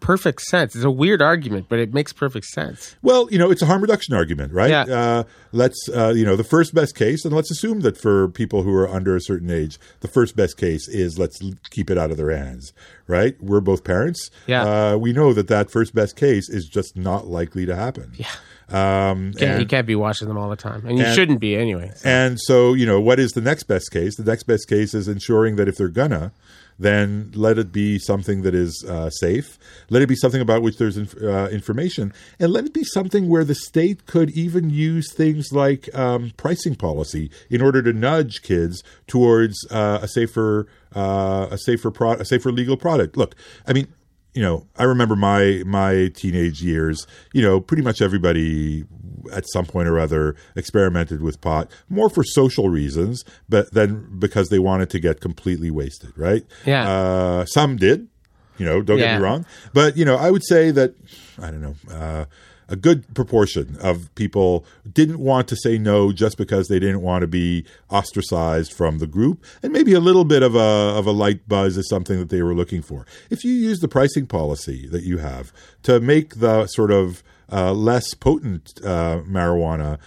perfect 0.00 0.42
sense. 0.42 0.74
It's 0.74 0.84
a 0.84 0.90
weird 0.90 1.22
argument, 1.22 1.66
but 1.70 1.78
it 1.78 1.94
makes 1.94 2.12
perfect 2.12 2.46
sense. 2.46 2.94
Well, 3.00 3.26
you 3.30 3.38
know, 3.38 3.50
it's 3.50 3.62
a 3.62 3.66
harm 3.66 3.80
reduction 3.80 4.12
argument, 4.14 4.52
right? 4.52 4.68
Yeah. 4.70 4.82
Uh, 4.82 5.22
let's, 5.52 5.88
uh, 5.88 6.12
you 6.14 6.26
know, 6.26 6.36
the 6.36 6.44
first 6.44 6.74
best 6.74 6.94
case, 6.94 7.24
and 7.24 7.34
let's 7.34 7.50
assume 7.50 7.80
that 7.80 7.96
for 7.96 8.28
people 8.28 8.64
who 8.64 8.74
are 8.74 8.88
under 8.88 9.16
a 9.16 9.20
certain 9.20 9.50
age, 9.50 9.78
the 10.00 10.08
first 10.08 10.36
best 10.36 10.58
case 10.58 10.88
is 10.88 11.18
let's 11.18 11.40
keep 11.70 11.90
it 11.90 11.96
out 11.96 12.10
of 12.10 12.18
their 12.18 12.36
hands, 12.36 12.72
right? 13.06 13.34
We're 13.40 13.60
both 13.62 13.82
parents. 13.84 14.30
Yeah. 14.46 14.64
Uh, 14.92 14.96
we 14.98 15.12
know 15.14 15.32
that 15.32 15.48
that 15.48 15.70
first 15.70 15.94
best 15.94 16.16
case 16.16 16.50
is 16.50 16.66
just 16.68 16.96
not 16.98 17.26
likely 17.28 17.64
to 17.64 17.74
happen. 17.74 18.12
Yeah. 18.16 18.26
Um, 18.70 19.32
Can't, 19.34 19.60
you 19.60 19.66
can't 19.66 19.86
be 19.86 19.94
watching 19.94 20.26
them 20.28 20.36
all 20.38 20.48
the 20.50 20.56
time, 20.56 20.84
and 20.86 20.98
you 20.98 21.04
and- 21.04 21.14
shouldn't 21.14 21.38
be 21.40 21.54
anyway. 21.54 21.92
So- 21.96 22.08
and 22.08 22.38
so, 22.40 22.72
you 22.74 22.84
know, 22.86 23.00
what 23.00 23.20
is 23.20 23.32
the 23.32 23.42
next 23.42 23.64
best 23.64 23.90
case? 23.90 24.16
The 24.16 24.24
next 24.24 24.44
best 24.44 24.68
case 24.68 24.94
is 24.94 25.06
ensuring 25.06 25.56
that 25.56 25.68
if 25.68 25.76
they're 25.76 25.88
gonna, 25.88 26.32
then 26.78 27.30
let 27.34 27.58
it 27.58 27.72
be 27.72 27.98
something 27.98 28.42
that 28.42 28.54
is 28.54 28.84
uh, 28.88 29.10
safe. 29.10 29.58
Let 29.90 30.02
it 30.02 30.08
be 30.08 30.16
something 30.16 30.40
about 30.40 30.62
which 30.62 30.78
there's 30.78 30.96
inf- 30.96 31.20
uh, 31.22 31.48
information, 31.50 32.12
and 32.38 32.52
let 32.52 32.64
it 32.64 32.74
be 32.74 32.84
something 32.84 33.28
where 33.28 33.44
the 33.44 33.54
state 33.54 34.06
could 34.06 34.30
even 34.30 34.70
use 34.70 35.12
things 35.12 35.52
like 35.52 35.94
um, 35.94 36.32
pricing 36.36 36.74
policy 36.74 37.30
in 37.50 37.62
order 37.62 37.82
to 37.82 37.92
nudge 37.92 38.42
kids 38.42 38.82
towards 39.06 39.56
uh, 39.70 40.00
a 40.02 40.08
safer, 40.08 40.66
uh, 40.94 41.48
a 41.50 41.58
safer, 41.58 41.90
pro- 41.90 42.12
a 42.12 42.24
safer 42.24 42.50
legal 42.50 42.76
product. 42.76 43.16
Look, 43.16 43.34
I 43.66 43.72
mean, 43.72 43.88
you 44.34 44.42
know, 44.42 44.66
I 44.76 44.84
remember 44.84 45.14
my 45.14 45.62
my 45.64 46.10
teenage 46.14 46.62
years. 46.62 47.06
You 47.32 47.42
know, 47.42 47.60
pretty 47.60 47.82
much 47.82 48.02
everybody 48.02 48.84
at 49.32 49.44
some 49.52 49.66
point 49.66 49.88
or 49.88 49.98
other 49.98 50.36
experimented 50.56 51.22
with 51.22 51.40
pot, 51.40 51.70
more 51.88 52.08
for 52.08 52.24
social 52.24 52.68
reasons, 52.68 53.24
but 53.48 53.72
then 53.72 54.06
because 54.18 54.48
they 54.48 54.58
wanted 54.58 54.90
to 54.90 54.98
get 54.98 55.20
completely 55.20 55.70
wasted, 55.70 56.16
right? 56.16 56.44
Yeah. 56.64 56.88
Uh, 56.88 57.44
some 57.46 57.76
did. 57.76 58.08
You 58.56 58.66
know, 58.66 58.82
don't 58.82 58.98
get 58.98 59.18
me 59.18 59.24
wrong, 59.24 59.46
but 59.72 59.96
you 59.96 60.04
know, 60.04 60.14
I 60.14 60.30
would 60.30 60.44
say 60.44 60.70
that 60.70 60.94
I 61.42 61.50
don't 61.50 61.60
know. 61.60 61.74
Uh, 61.90 62.24
a 62.68 62.76
good 62.76 63.12
proportion 63.14 63.76
of 63.80 64.14
people 64.14 64.64
didn't 64.90 65.18
want 65.18 65.48
to 65.48 65.56
say 65.56 65.78
no 65.78 66.12
just 66.12 66.38
because 66.38 66.68
they 66.68 66.78
didn't 66.78 67.02
want 67.02 67.22
to 67.22 67.26
be 67.26 67.64
ostracized 67.90 68.72
from 68.72 68.98
the 68.98 69.06
group, 69.06 69.44
and 69.62 69.72
maybe 69.72 69.92
a 69.92 70.00
little 70.00 70.24
bit 70.24 70.42
of 70.42 70.54
a 70.54 70.58
of 70.58 71.06
a 71.06 71.12
light 71.12 71.48
buzz 71.48 71.76
is 71.76 71.88
something 71.88 72.18
that 72.18 72.30
they 72.30 72.42
were 72.42 72.54
looking 72.54 72.82
for. 72.82 73.06
If 73.30 73.44
you 73.44 73.52
use 73.52 73.80
the 73.80 73.88
pricing 73.88 74.26
policy 74.26 74.88
that 74.88 75.04
you 75.04 75.18
have 75.18 75.52
to 75.82 76.00
make 76.00 76.36
the 76.36 76.66
sort 76.66 76.90
of 76.90 77.22
uh, 77.52 77.72
less 77.72 78.14
potent 78.14 78.80
uh, 78.84 79.20
marijuana 79.28 79.98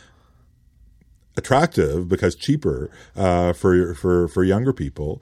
attractive 1.35 2.07
because 2.09 2.35
cheaper 2.35 2.89
uh, 3.15 3.53
for 3.53 3.93
for 3.93 4.27
for 4.27 4.43
younger 4.43 4.73
people. 4.73 5.21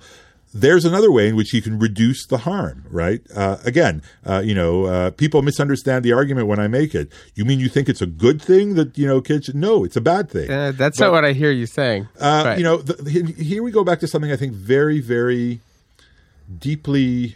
There's 0.57 0.85
another 0.85 1.11
way 1.11 1.27
in 1.27 1.35
which 1.35 1.53
you 1.53 1.61
can 1.61 1.77
reduce 1.79 2.25
the 2.25 2.37
harm, 2.37 2.85
right? 2.89 3.19
Uh, 3.35 3.57
again, 3.65 4.01
uh, 4.25 4.41
you 4.41 4.55
know, 4.55 4.85
uh, 4.85 5.11
people 5.11 5.41
misunderstand 5.41 6.05
the 6.05 6.13
argument 6.13 6.47
when 6.47 6.59
I 6.61 6.69
make 6.69 6.95
it. 6.95 7.11
You 7.35 7.43
mean 7.43 7.59
you 7.59 7.67
think 7.67 7.89
it's 7.89 8.01
a 8.01 8.05
good 8.05 8.41
thing 8.41 8.75
that 8.75 8.97
you 8.97 9.05
know 9.05 9.19
kids? 9.19 9.47
should- 9.47 9.55
No, 9.55 9.83
it's 9.83 9.97
a 9.97 10.01
bad 10.01 10.29
thing. 10.29 10.47
That's 10.47 10.97
not 10.97 11.11
what 11.11 11.25
I 11.25 11.33
hear 11.33 11.51
you 11.51 11.65
saying. 11.65 12.07
Uh, 12.17 12.43
But- 12.45 12.57
You 12.57 12.63
know, 12.63 12.77
the, 12.77 13.33
here 13.37 13.61
we 13.63 13.71
go 13.71 13.83
back 13.83 13.99
to 13.99 14.07
something 14.07 14.31
I 14.31 14.37
think 14.37 14.53
very, 14.53 15.01
very 15.01 15.59
deeply, 16.59 17.35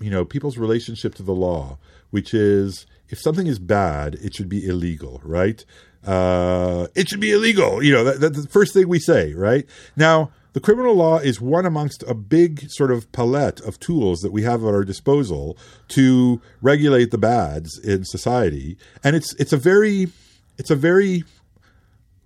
you 0.00 0.10
know, 0.10 0.24
people's 0.24 0.58
relationship 0.58 1.14
to 1.16 1.22
the 1.22 1.34
law, 1.34 1.78
which 2.10 2.34
is 2.34 2.84
if 3.08 3.20
something 3.20 3.46
is 3.46 3.58
bad, 3.58 4.14
it 4.16 4.34
should 4.34 4.48
be 4.48 4.66
illegal, 4.66 5.20
right? 5.24 5.64
uh, 6.06 6.86
it 6.94 7.08
should 7.08 7.20
be 7.20 7.32
illegal. 7.32 7.82
You 7.82 7.92
know, 7.92 8.04
that, 8.04 8.20
that's 8.20 8.42
the 8.42 8.48
first 8.48 8.72
thing 8.72 8.88
we 8.88 8.98
say, 8.98 9.34
right? 9.34 9.66
Now, 9.96 10.30
the 10.52 10.60
criminal 10.60 10.94
law 10.94 11.18
is 11.18 11.40
one 11.40 11.66
amongst 11.66 12.02
a 12.06 12.14
big 12.14 12.70
sort 12.70 12.90
of 12.90 13.10
palette 13.12 13.60
of 13.60 13.78
tools 13.78 14.20
that 14.20 14.32
we 14.32 14.42
have 14.42 14.64
at 14.64 14.68
our 14.68 14.84
disposal 14.84 15.58
to 15.88 16.40
regulate 16.62 17.10
the 17.10 17.18
bads 17.18 17.78
in 17.78 18.04
society, 18.04 18.78
and 19.04 19.14
it's 19.16 19.34
it's 19.34 19.52
a 19.52 19.58
very 19.58 20.08
it's 20.56 20.70
a 20.70 20.76
very 20.76 21.24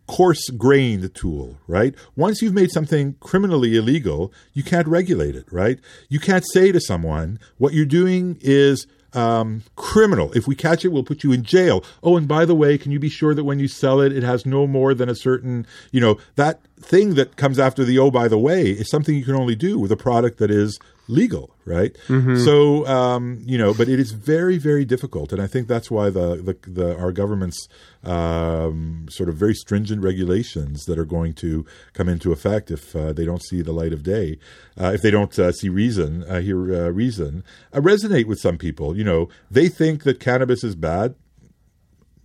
coarse 0.06 0.48
grained 0.50 1.12
tool, 1.14 1.58
right? 1.66 1.94
Once 2.14 2.42
you've 2.42 2.54
made 2.54 2.70
something 2.70 3.14
criminally 3.20 3.76
illegal, 3.76 4.32
you 4.52 4.62
can't 4.62 4.86
regulate 4.86 5.34
it, 5.34 5.46
right? 5.50 5.80
You 6.08 6.20
can't 6.20 6.44
say 6.52 6.70
to 6.72 6.80
someone, 6.80 7.38
what 7.58 7.72
you're 7.72 7.84
doing 7.84 8.38
is 8.40 8.86
um, 9.14 9.62
criminal. 9.76 10.32
If 10.32 10.46
we 10.46 10.54
catch 10.54 10.84
it, 10.84 10.88
we'll 10.88 11.04
put 11.04 11.24
you 11.24 11.32
in 11.32 11.42
jail. 11.42 11.84
Oh, 12.02 12.16
and 12.16 12.28
by 12.28 12.44
the 12.44 12.54
way, 12.54 12.78
can 12.78 12.92
you 12.92 12.98
be 12.98 13.08
sure 13.08 13.34
that 13.34 13.44
when 13.44 13.58
you 13.58 13.68
sell 13.68 14.00
it, 14.00 14.12
it 14.12 14.22
has 14.22 14.46
no 14.46 14.66
more 14.66 14.94
than 14.94 15.08
a 15.08 15.14
certain, 15.14 15.66
you 15.90 16.00
know, 16.00 16.18
that 16.36 16.60
thing 16.80 17.14
that 17.14 17.36
comes 17.36 17.58
after 17.58 17.84
the 17.84 17.98
oh, 17.98 18.10
by 18.10 18.28
the 18.28 18.38
way, 18.38 18.70
is 18.70 18.90
something 18.90 19.14
you 19.14 19.24
can 19.24 19.34
only 19.34 19.54
do 19.54 19.78
with 19.78 19.92
a 19.92 19.96
product 19.96 20.38
that 20.38 20.50
is 20.50 20.78
legal, 21.10 21.54
right? 21.64 21.96
So, 22.44 22.86
um, 22.86 23.42
you 23.44 23.58
know, 23.58 23.74
but 23.74 23.88
it 23.88 24.00
is 24.00 24.12
very, 24.12 24.58
very 24.58 24.84
difficult, 24.84 25.32
and 25.32 25.42
I 25.42 25.46
think 25.46 25.68
that's 25.68 25.90
why 25.90 26.10
the 26.10 26.36
the, 26.36 26.70
the 26.70 26.96
our 26.98 27.12
government's 27.12 27.68
um, 28.04 29.06
sort 29.10 29.28
of 29.28 29.36
very 29.36 29.54
stringent 29.54 30.02
regulations 30.02 30.84
that 30.84 30.98
are 30.98 31.04
going 31.04 31.34
to 31.34 31.66
come 31.92 32.08
into 32.08 32.32
effect 32.32 32.70
if 32.70 32.94
uh, 32.96 33.12
they 33.12 33.24
don't 33.24 33.42
see 33.42 33.62
the 33.62 33.72
light 33.72 33.92
of 33.92 34.02
day, 34.02 34.38
uh, 34.80 34.92
if 34.94 35.02
they 35.02 35.10
don't 35.10 35.38
uh, 35.38 35.52
see 35.52 35.68
reason, 35.68 36.24
uh, 36.24 36.40
hear 36.40 36.58
uh, 36.74 36.88
reason, 36.90 37.44
uh, 37.72 37.80
resonate 37.80 38.26
with 38.26 38.38
some 38.38 38.56
people. 38.56 38.96
You 38.96 39.04
know, 39.04 39.28
they 39.50 39.68
think 39.68 40.04
that 40.04 40.20
cannabis 40.20 40.64
is 40.64 40.74
bad 40.74 41.14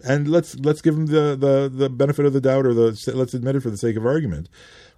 and 0.03 0.27
let's 0.27 0.55
let's 0.59 0.81
give 0.81 0.95
them 0.95 1.07
the, 1.07 1.35
the 1.35 1.71
the 1.73 1.89
benefit 1.89 2.25
of 2.25 2.33
the 2.33 2.41
doubt 2.41 2.65
or 2.65 2.73
the 2.73 3.11
let's 3.13 3.33
admit 3.33 3.55
it 3.55 3.61
for 3.61 3.69
the 3.69 3.77
sake 3.77 3.95
of 3.95 4.05
argument. 4.05 4.49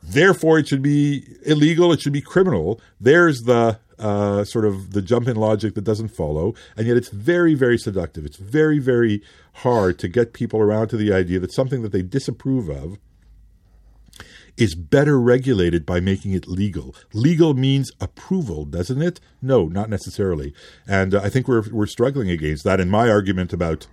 Therefore, 0.01 0.59
it 0.59 0.67
should 0.67 0.81
be 0.81 1.25
illegal. 1.45 1.91
It 1.91 2.01
should 2.01 2.13
be 2.13 2.21
criminal. 2.21 2.79
There's 2.99 3.43
the 3.43 3.79
uh, 3.99 4.43
sort 4.43 4.65
of 4.65 4.93
the 4.93 5.01
jump 5.01 5.27
in 5.27 5.35
logic 5.35 5.73
that 5.75 5.83
doesn't 5.83 6.09
follow, 6.09 6.53
and 6.75 6.87
yet 6.87 6.97
it's 6.97 7.09
very 7.09 7.55
very 7.55 7.77
seductive. 7.77 8.25
It's 8.25 8.37
very 8.37 8.79
very 8.79 9.21
hard 9.53 9.97
to 9.99 10.07
get 10.07 10.33
people 10.33 10.59
around 10.59 10.89
to 10.89 10.97
the 10.97 11.11
idea 11.11 11.39
that 11.39 11.51
something 11.51 11.81
that 11.81 11.91
they 11.91 12.03
disapprove 12.03 12.69
of 12.69 12.97
is 14.55 14.73
better 14.73 15.19
regulated 15.19 15.85
by 15.85 15.99
making 15.99 16.33
it 16.33 16.47
legal. 16.47 16.95
Legal 17.13 17.53
means 17.53 17.91
approval, 18.01 18.65
doesn't 18.65 19.01
it? 19.01 19.19
No, 19.41 19.65
not 19.65 19.89
necessarily. 19.89 20.53
And 20.87 21.13
uh, 21.13 21.21
I 21.23 21.29
think 21.29 21.47
we're 21.47 21.69
we're 21.71 21.87
struggling 21.87 22.29
against 22.29 22.63
that. 22.63 22.79
And 22.79 22.91
my 22.91 23.09
argument 23.09 23.53
about 23.53 23.87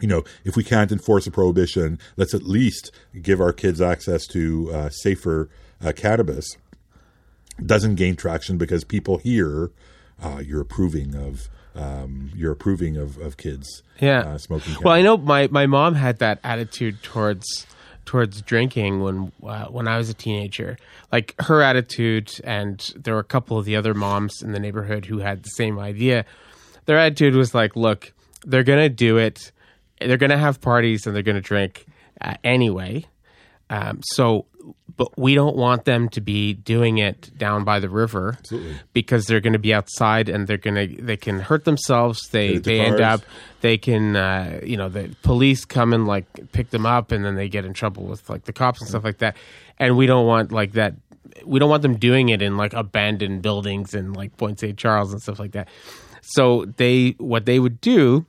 you 0.00 0.08
know, 0.08 0.24
if 0.44 0.56
we 0.56 0.64
can't 0.64 0.90
enforce 0.90 1.26
a 1.26 1.30
prohibition, 1.30 1.98
let's 2.16 2.34
at 2.34 2.42
least 2.42 2.90
give 3.22 3.40
our 3.40 3.52
kids 3.52 3.80
access 3.80 4.26
to 4.28 4.70
uh, 4.72 4.88
safer 4.90 5.48
uh, 5.84 5.92
cannabis. 5.94 6.56
Doesn't 7.64 7.94
gain 7.94 8.16
traction 8.16 8.58
because 8.58 8.82
people 8.82 9.18
hear 9.18 9.70
uh, 10.22 10.42
you're 10.44 10.60
approving 10.60 11.14
of 11.14 11.48
um, 11.76 12.30
you're 12.34 12.52
approving 12.52 12.96
of, 12.96 13.18
of 13.18 13.36
kids 13.36 13.82
Yeah. 14.00 14.20
uh, 14.20 14.38
smoking. 14.38 14.66
Cannabis. 14.74 14.84
Well, 14.84 14.94
I 14.94 15.02
know 15.02 15.16
my, 15.16 15.48
my 15.50 15.66
mom 15.66 15.94
had 15.94 16.18
that 16.18 16.38
attitude 16.44 17.02
towards 17.02 17.66
towards 18.04 18.42
drinking 18.42 19.00
when 19.00 19.32
uh, 19.44 19.66
when 19.66 19.86
I 19.88 19.96
was 19.98 20.08
a 20.10 20.14
teenager. 20.14 20.76
Like 21.12 21.34
her 21.40 21.62
attitude, 21.62 22.32
and 22.44 22.78
there 22.96 23.14
were 23.14 23.20
a 23.20 23.24
couple 23.24 23.56
of 23.58 23.64
the 23.64 23.76
other 23.76 23.94
moms 23.94 24.42
in 24.42 24.50
the 24.52 24.60
neighborhood 24.60 25.06
who 25.06 25.18
had 25.18 25.42
the 25.44 25.48
same 25.50 25.78
idea. 25.78 26.24
Their 26.86 26.98
attitude 26.98 27.34
was 27.34 27.54
like, 27.54 27.76
"Look, 27.76 28.12
they're 28.44 28.64
gonna 28.64 28.88
do 28.88 29.16
it. 29.16 29.52
They're 30.00 30.16
gonna 30.16 30.38
have 30.38 30.60
parties 30.60 31.06
and 31.06 31.14
they're 31.14 31.22
gonna 31.22 31.40
drink 31.40 31.86
uh, 32.20 32.34
anyway. 32.42 33.06
Um, 33.70 34.00
so, 34.04 34.46
but 34.96 35.18
we 35.18 35.34
don't 35.34 35.56
want 35.56 35.84
them 35.84 36.08
to 36.10 36.20
be 36.20 36.52
doing 36.52 36.98
it 36.98 37.36
down 37.36 37.64
by 37.64 37.80
the 37.80 37.88
river 37.88 38.38
because 38.92 39.26
they're 39.26 39.40
going 39.40 39.54
to 39.54 39.58
be 39.58 39.74
outside 39.74 40.28
and 40.28 40.46
they're 40.46 40.58
going 40.58 40.96
to 40.96 41.02
they 41.02 41.16
can 41.16 41.40
hurt 41.40 41.64
themselves. 41.64 42.28
They 42.30 42.58
they 42.58 42.80
end 42.80 43.00
up 43.00 43.22
they 43.62 43.78
can 43.78 44.16
uh, 44.16 44.60
you 44.62 44.76
know 44.76 44.88
the 44.88 45.14
police 45.22 45.64
come 45.64 45.92
and 45.92 46.06
like 46.06 46.52
pick 46.52 46.70
them 46.70 46.86
up 46.86 47.10
and 47.10 47.24
then 47.24 47.34
they 47.34 47.48
get 47.48 47.64
in 47.64 47.72
trouble 47.72 48.04
with 48.04 48.28
like 48.28 48.44
the 48.44 48.52
cops 48.52 48.80
and 48.80 48.88
stuff 48.88 49.04
like 49.04 49.18
that. 49.18 49.36
And 49.78 49.96
we 49.96 50.06
don't 50.06 50.26
want 50.26 50.52
like 50.52 50.72
that. 50.72 50.94
We 51.44 51.58
don't 51.58 51.70
want 51.70 51.82
them 51.82 51.96
doing 51.96 52.28
it 52.28 52.42
in 52.42 52.56
like 52.56 52.74
abandoned 52.74 53.42
buildings 53.42 53.94
and 53.94 54.14
like 54.14 54.36
Point 54.36 54.60
St. 54.60 54.78
Charles 54.78 55.12
and 55.12 55.20
stuff 55.20 55.38
like 55.38 55.52
that. 55.52 55.68
So 56.20 56.66
they 56.76 57.16
what 57.18 57.44
they 57.46 57.58
would 57.58 57.80
do 57.80 58.24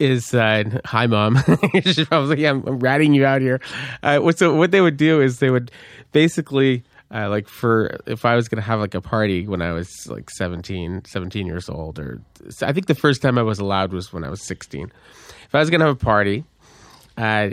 is 0.00 0.34
uh, 0.34 0.64
hi 0.84 1.06
mom. 1.06 1.38
She's 1.84 2.06
probably 2.06 2.42
yeah, 2.42 2.50
I'm, 2.50 2.66
I'm 2.66 2.78
ratting 2.80 3.14
you 3.14 3.24
out 3.26 3.40
here. 3.42 3.60
Uh, 4.02 4.18
what 4.18 4.38
so 4.38 4.54
what 4.54 4.70
they 4.70 4.80
would 4.80 4.96
do 4.96 5.20
is 5.20 5.38
they 5.38 5.50
would 5.50 5.70
basically 6.12 6.82
uh, 7.14 7.28
like 7.28 7.48
for 7.48 7.98
if 8.06 8.24
I 8.24 8.34
was 8.34 8.48
gonna 8.48 8.62
have 8.62 8.80
like 8.80 8.94
a 8.94 9.00
party 9.00 9.46
when 9.46 9.62
I 9.62 9.72
was 9.72 10.06
like 10.08 10.30
17, 10.30 11.02
17 11.04 11.46
years 11.46 11.68
old, 11.68 11.98
or 11.98 12.20
I 12.62 12.72
think 12.72 12.86
the 12.86 12.94
first 12.94 13.20
time 13.22 13.36
I 13.38 13.42
was 13.42 13.58
allowed 13.58 13.92
was 13.92 14.12
when 14.12 14.24
I 14.24 14.30
was 14.30 14.46
sixteen. 14.46 14.90
If 15.44 15.54
I 15.54 15.58
was 15.58 15.70
gonna 15.70 15.86
have 15.86 15.96
a 15.96 16.04
party, 16.04 16.44
uh, 17.18 17.50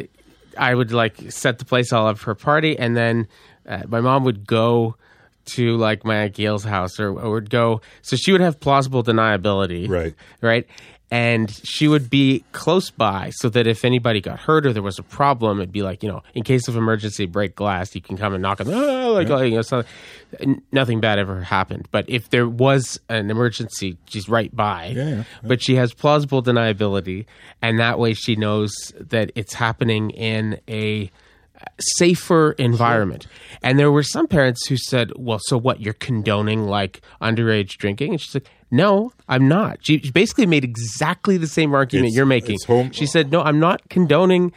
I 0.58 0.74
would 0.74 0.92
like 0.92 1.32
set 1.32 1.60
the 1.60 1.66
place 1.66 1.92
all 1.92 2.08
up 2.08 2.18
for 2.18 2.32
a 2.32 2.36
party, 2.36 2.78
and 2.78 2.96
then 2.96 3.28
uh, 3.68 3.84
my 3.88 4.00
mom 4.02 4.24
would 4.24 4.48
go 4.48 4.96
to 5.46 5.78
like 5.78 6.04
my 6.06 6.16
aunt 6.24 6.34
Gail's 6.34 6.64
house, 6.64 7.00
or, 7.00 7.08
or 7.18 7.32
would 7.32 7.50
go. 7.50 7.82
So 8.02 8.16
she 8.18 8.32
would 8.32 8.42
have 8.42 8.60
plausible 8.60 9.02
deniability, 9.04 9.88
Right. 9.90 10.14
right? 10.42 10.68
And 11.10 11.50
she 11.64 11.88
would 11.88 12.10
be 12.10 12.44
close 12.52 12.90
by 12.90 13.30
so 13.36 13.48
that 13.50 13.66
if 13.66 13.86
anybody 13.86 14.20
got 14.20 14.40
hurt 14.40 14.66
or 14.66 14.74
there 14.74 14.84
was 14.84 15.00
a 15.00 15.04
problem, 15.04 15.60
it'd 15.60 15.72
be 15.72 15.82
like, 15.82 16.04
you 16.04 16.10
know, 16.10 16.22
in 16.34 16.44
case 16.44 16.68
of 16.68 16.76
emergency, 16.76 17.26
break 17.26 17.56
glass, 17.56 17.96
you 17.96 18.02
can 18.02 18.18
come 18.18 18.34
and 18.34 18.42
knock 18.42 18.60
on 18.60 18.68
the, 18.68 18.74
oh, 18.74 19.14
like, 19.14 19.30
oh, 19.30 19.42
you 19.42 19.56
know, 19.56 19.62
so, 19.62 19.84
nothing 20.74 21.00
bad 21.00 21.18
ever 21.18 21.42
happened. 21.42 21.88
But 21.92 22.10
if 22.10 22.30
there 22.30 22.48
was 22.48 23.00
an 23.08 23.32
emergency, 23.32 23.98
she's 24.08 24.28
right 24.28 24.54
by. 24.54 24.88
Yeah, 24.88 25.10
yeah. 25.10 25.24
But 25.44 25.64
she 25.64 25.76
has 25.76 25.94
plausible 25.94 26.44
deniability. 26.44 27.26
And 27.62 27.80
that 27.80 28.00
way 28.00 28.14
she 28.14 28.36
knows 28.36 28.74
that 29.00 29.32
it's 29.36 29.54
happening 29.54 30.10
in 30.10 30.60
a 30.68 31.10
safer 31.98 32.52
environment. 32.58 33.28
And 33.64 33.78
there 33.80 33.92
were 33.92 34.04
some 34.04 34.28
parents 34.28 34.68
who 34.68 34.78
said, 34.78 35.12
"Well, 35.16 35.40
so 35.42 35.58
what? 35.58 35.82
You're 35.82 35.94
condoning 35.94 36.66
like 36.68 37.02
underage 37.22 37.78
drinking?" 37.78 38.12
And 38.12 38.22
she's 38.22 38.36
like, 38.36 38.50
"No, 38.72 39.14
I'm 39.28 39.48
not." 39.48 39.80
She 39.82 40.00
she 40.00 40.12
basically 40.12 40.46
made 40.46 40.64
exactly 40.64 41.38
the 41.38 41.48
same 41.48 41.74
argument 41.74 42.08
It's- 42.08 42.16
you're 42.16 42.26
making. 42.26 42.58
home- 42.68 42.92
she 42.92 43.06
said, 43.06 43.32
"No, 43.32 43.42
I'm 43.42 43.60
not 43.60 43.90
condoning 43.90 44.52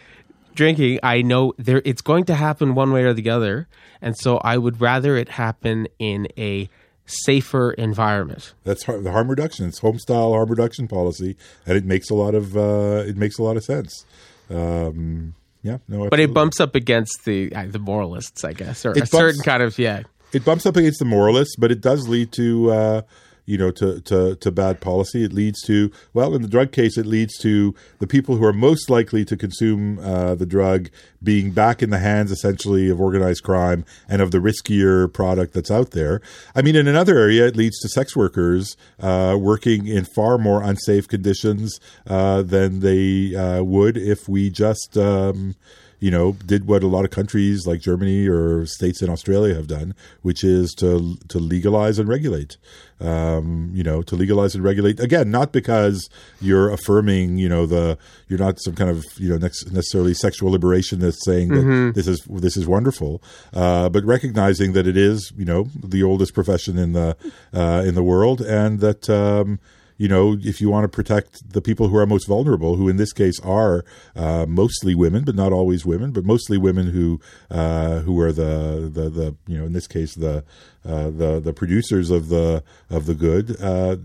drinking. 0.54 0.98
I 1.02 1.22
know 1.22 1.54
there 1.58 1.82
it's 1.84 2.02
going 2.02 2.24
to 2.24 2.34
happen 2.34 2.74
one 2.74 2.92
way 2.92 3.04
or 3.04 3.14
the 3.14 3.30
other, 3.30 3.68
and 4.02 4.16
so 4.16 4.38
I 4.38 4.58
would 4.58 4.80
rather 4.80 5.16
it 5.16 5.30
happen 5.30 5.86
in 5.98 6.28
a 6.36 6.68
safer 7.06 7.72
environment." 7.72 8.52
That's 8.64 8.84
har- 8.84 8.98
the 9.00 9.12
harm 9.12 9.28
reduction. 9.28 9.66
It's 9.66 9.78
home 9.78 9.98
style 9.98 10.32
harm 10.32 10.48
reduction 10.50 10.86
policy, 10.88 11.36
and 11.66 11.76
it 11.76 11.84
makes 11.84 12.10
a 12.10 12.14
lot 12.14 12.34
of 12.34 12.56
uh, 12.56 13.04
it 13.06 13.16
makes 13.16 13.38
a 13.38 13.42
lot 13.42 13.56
of 13.56 13.64
sense. 13.64 14.04
Um, 14.50 15.34
yeah, 15.62 15.78
no, 15.88 16.08
But 16.08 16.20
it 16.20 16.32
bumps 16.32 16.60
up 16.60 16.74
against 16.74 17.24
the 17.24 17.54
uh, 17.54 17.66
the 17.68 17.78
moralists, 17.78 18.44
I 18.44 18.52
guess, 18.52 18.84
or 18.86 18.90
It 18.92 18.96
a 18.96 19.00
bumps- 19.00 19.10
certain 19.10 19.40
kind 19.42 19.62
of 19.62 19.78
yeah. 19.78 20.02
it 20.32 20.44
bumps 20.44 20.64
up 20.66 20.76
against 20.76 20.98
the 21.00 21.04
moralists, 21.04 21.56
but 21.56 21.70
it 21.70 21.80
does 21.80 22.08
lead 22.08 22.32
to 22.32 22.70
uh, 22.70 23.02
you 23.50 23.58
know 23.58 23.72
to, 23.72 24.00
to 24.02 24.36
to 24.36 24.50
bad 24.52 24.80
policy. 24.80 25.24
It 25.24 25.32
leads 25.32 25.60
to 25.62 25.90
well, 26.14 26.34
in 26.34 26.42
the 26.42 26.48
drug 26.48 26.70
case, 26.70 26.96
it 26.96 27.06
leads 27.06 27.36
to 27.38 27.74
the 27.98 28.06
people 28.06 28.36
who 28.36 28.44
are 28.44 28.52
most 28.52 28.88
likely 28.88 29.24
to 29.24 29.36
consume 29.36 29.98
uh, 29.98 30.36
the 30.36 30.46
drug 30.46 30.88
being 31.22 31.50
back 31.50 31.82
in 31.82 31.90
the 31.90 31.98
hands 31.98 32.30
essentially 32.30 32.88
of 32.88 33.00
organized 33.00 33.42
crime 33.42 33.84
and 34.08 34.22
of 34.22 34.30
the 34.30 34.38
riskier 34.38 35.12
product 35.12 35.52
that's 35.52 35.70
out 35.70 35.90
there. 35.90 36.22
I 36.54 36.62
mean, 36.62 36.76
in 36.76 36.86
another 36.86 37.18
area, 37.18 37.46
it 37.46 37.56
leads 37.56 37.78
to 37.80 37.88
sex 37.88 38.16
workers 38.16 38.76
uh, 39.00 39.36
working 39.38 39.86
in 39.86 40.04
far 40.04 40.38
more 40.38 40.62
unsafe 40.62 41.08
conditions 41.08 41.80
uh, 42.06 42.42
than 42.42 42.80
they 42.80 43.34
uh, 43.34 43.62
would 43.62 43.96
if 43.96 44.28
we 44.28 44.48
just. 44.48 44.96
Um, 44.96 45.56
you 46.00 46.10
know, 46.10 46.32
did 46.32 46.66
what 46.66 46.82
a 46.82 46.86
lot 46.86 47.04
of 47.04 47.10
countries 47.10 47.66
like 47.66 47.80
Germany 47.80 48.26
or 48.26 48.64
states 48.66 49.02
in 49.02 49.10
Australia 49.10 49.54
have 49.54 49.66
done, 49.66 49.94
which 50.22 50.42
is 50.42 50.72
to 50.78 51.16
to 51.28 51.38
legalize 51.38 51.98
and 51.98 52.08
regulate. 52.08 52.56
Um, 53.00 53.70
you 53.72 53.82
know, 53.82 54.02
to 54.02 54.16
legalize 54.16 54.54
and 54.54 54.64
regulate 54.64 54.98
again, 55.00 55.30
not 55.30 55.52
because 55.52 56.10
you're 56.40 56.70
affirming, 56.70 57.38
you 57.38 57.48
know, 57.48 57.64
the 57.66 57.96
you're 58.28 58.38
not 58.38 58.60
some 58.60 58.74
kind 58.74 58.90
of 58.90 59.04
you 59.18 59.28
know 59.28 59.36
necessarily 59.38 60.14
sexual 60.14 60.50
liberationist 60.50 61.16
saying 61.24 61.48
that 61.48 61.92
this 61.94 62.06
is 62.06 62.20
this 62.28 62.56
is 62.56 62.66
wonderful, 62.66 63.22
uh, 63.52 63.88
but 63.90 64.04
recognizing 64.04 64.72
that 64.72 64.86
it 64.86 64.96
is, 64.96 65.32
you 65.36 65.44
know, 65.44 65.68
the 65.82 66.02
oldest 66.02 66.34
profession 66.34 66.78
in 66.78 66.92
the 66.92 67.16
uh, 67.54 67.82
in 67.86 67.94
the 67.94 68.02
world, 68.02 68.40
and 68.40 68.80
that. 68.80 69.08
Um, 69.08 69.60
you 70.00 70.08
know, 70.08 70.38
if 70.40 70.62
you 70.62 70.70
want 70.70 70.84
to 70.84 70.88
protect 70.88 71.52
the 71.52 71.60
people 71.60 71.88
who 71.88 71.96
are 71.98 72.06
most 72.06 72.26
vulnerable, 72.26 72.76
who 72.76 72.88
in 72.88 72.96
this 72.96 73.12
case 73.12 73.38
are 73.40 73.84
uh, 74.16 74.46
mostly 74.48 74.94
women, 74.94 75.24
but 75.24 75.34
not 75.34 75.52
always 75.52 75.84
women, 75.84 76.10
but 76.10 76.24
mostly 76.24 76.56
women 76.56 76.86
who 76.86 77.20
uh, 77.50 77.98
who 77.98 78.18
are 78.18 78.32
the, 78.32 78.90
the 78.90 79.10
the 79.10 79.36
you 79.46 79.58
know 79.58 79.66
in 79.66 79.74
this 79.74 79.86
case 79.86 80.14
the 80.14 80.42
uh, 80.86 81.10
the 81.10 81.38
the 81.44 81.52
producers 81.52 82.10
of 82.10 82.28
the 82.30 82.64
of 82.88 83.04
the 83.04 83.14
good, 83.14 83.60
uh, 83.60 83.96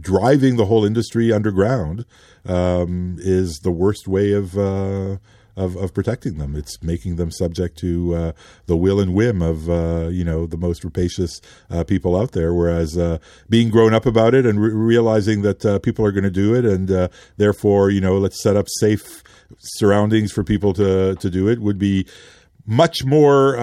driving 0.00 0.56
the 0.56 0.64
whole 0.64 0.84
industry 0.84 1.32
underground 1.32 2.04
um, 2.46 3.16
is 3.20 3.60
the 3.60 3.70
worst 3.70 4.08
way 4.08 4.32
of. 4.32 4.58
Uh, 4.58 5.18
of, 5.56 5.76
of 5.76 5.94
protecting 5.94 6.38
them. 6.38 6.56
It's 6.56 6.82
making 6.82 7.16
them 7.16 7.30
subject 7.30 7.78
to 7.78 8.14
uh, 8.14 8.32
the 8.66 8.76
will 8.76 9.00
and 9.00 9.14
whim 9.14 9.42
of 9.42 9.68
uh, 9.68 10.08
you 10.08 10.24
know 10.24 10.46
the 10.46 10.56
most 10.56 10.84
rapacious 10.84 11.40
uh, 11.70 11.84
people 11.84 12.16
out 12.16 12.32
there. 12.32 12.52
Whereas 12.54 12.96
uh, 12.96 13.18
being 13.48 13.70
grown 13.70 13.94
up 13.94 14.06
about 14.06 14.34
it 14.34 14.46
and 14.46 14.60
re- 14.60 14.72
realizing 14.72 15.42
that 15.42 15.64
uh, 15.64 15.78
people 15.78 16.04
are 16.04 16.12
going 16.12 16.24
to 16.24 16.30
do 16.30 16.54
it, 16.54 16.64
and 16.64 16.90
uh, 16.90 17.08
therefore 17.36 17.90
you 17.90 18.00
know 18.00 18.18
let's 18.18 18.42
set 18.42 18.56
up 18.56 18.66
safe 18.80 19.22
surroundings 19.58 20.32
for 20.32 20.42
people 20.42 20.72
to 20.74 21.14
to 21.16 21.30
do 21.30 21.48
it 21.48 21.60
would 21.60 21.78
be 21.78 22.06
much 22.66 23.04
more 23.04 23.56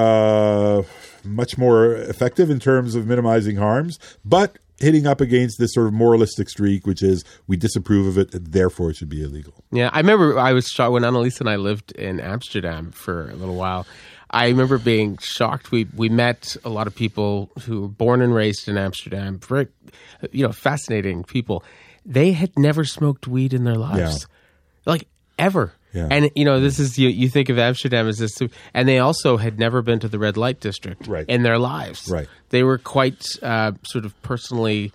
much 1.24 1.58
more 1.58 1.94
effective 1.94 2.50
in 2.50 2.60
terms 2.60 2.96
of 2.96 3.06
minimizing 3.06 3.58
harms, 3.58 4.00
but 4.26 4.58
hitting 4.82 5.07
up 5.07 5.21
against 5.21 5.59
this 5.59 5.73
sort 5.73 5.88
of 5.88 5.93
moralistic 5.93 6.49
streak, 6.49 6.86
which 6.86 7.01
is 7.03 7.23
we 7.47 7.55
disapprove 7.55 8.07
of 8.07 8.17
it, 8.17 8.34
and 8.34 8.47
therefore 8.47 8.89
it 8.89 8.95
should 8.97 9.09
be 9.09 9.23
illegal. 9.23 9.53
Yeah, 9.71 9.89
I 9.93 9.99
remember 9.99 10.38
I 10.38 10.53
was 10.53 10.67
shocked 10.67 10.91
when 10.91 11.03
Annalise 11.03 11.39
and 11.39 11.49
I 11.49 11.55
lived 11.55 11.91
in 11.93 12.19
Amsterdam 12.19 12.91
for 12.91 13.29
a 13.29 13.36
little 13.36 13.55
while. 13.55 13.86
I 14.32 14.47
remember 14.47 14.77
being 14.77 15.17
shocked. 15.17 15.71
We 15.71 15.88
we 15.95 16.09
met 16.09 16.55
a 16.63 16.69
lot 16.69 16.88
of 16.88 16.95
people 16.95 17.51
who 17.65 17.82
were 17.82 17.88
born 17.88 18.21
and 18.21 18.34
raised 18.34 18.67
in 18.67 18.77
Amsterdam. 18.77 19.39
Very, 19.39 19.67
you 20.32 20.45
know, 20.45 20.53
fascinating 20.53 21.23
people. 21.23 21.63
They 22.05 22.32
had 22.32 22.57
never 22.57 22.86
smoked 22.86 23.27
weed 23.27 23.53
in 23.53 23.65
their 23.65 23.75
lives, 23.75 24.27
like 24.86 25.07
ever. 25.38 25.73
Yeah. 25.94 26.08
And 26.10 26.32
you 26.36 26.46
know, 26.46 26.60
this 26.60 26.80
is 26.80 26.98
you. 26.98 27.10
You 27.10 27.30
think 27.30 27.50
of 27.50 27.58
Amsterdam 27.60 28.08
as 28.08 28.18
this, 28.18 28.32
and 28.74 28.88
they 28.88 29.00
also 29.00 29.38
had 29.38 29.60
never 29.60 29.82
been 29.82 30.00
to 30.00 30.08
the 30.08 30.20
red 30.20 30.38
light 30.38 30.60
district 30.60 31.08
Right. 31.08 31.26
in 31.28 31.44
their 31.44 31.58
lives. 31.58 32.10
Right. 32.10 32.28
They 32.50 32.64
were 32.64 32.78
quite 32.78 33.26
uh, 33.44 33.74
sort 33.84 34.06
of 34.06 34.20
personally 34.22 34.92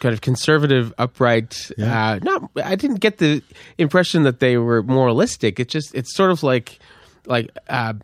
kind 0.00 0.12
of 0.12 0.20
conservative, 0.20 0.92
upright. 0.98 1.70
Yeah. 1.78 2.10
Uh, 2.12 2.18
not, 2.22 2.50
I 2.62 2.74
didn't 2.76 2.98
get 3.00 3.18
the 3.18 3.42
impression 3.78 4.24
that 4.24 4.40
they 4.40 4.58
were 4.58 4.82
moralistic. 4.82 5.58
It 5.58 5.68
just, 5.68 5.94
it's 5.94 6.14
sort 6.14 6.30
of 6.30 6.42
like, 6.42 6.78
like 7.24 7.50
uh, 7.68 7.94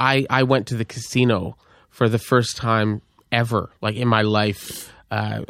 I, 0.00 0.26
I 0.28 0.42
went 0.42 0.66
to 0.68 0.74
the 0.76 0.84
casino 0.84 1.56
for 1.90 2.08
the 2.08 2.18
first 2.18 2.56
time 2.56 3.02
ever, 3.30 3.70
like 3.80 3.94
in 3.94 4.08
my 4.08 4.22
life. 4.22 4.92
Uh, 5.10 5.42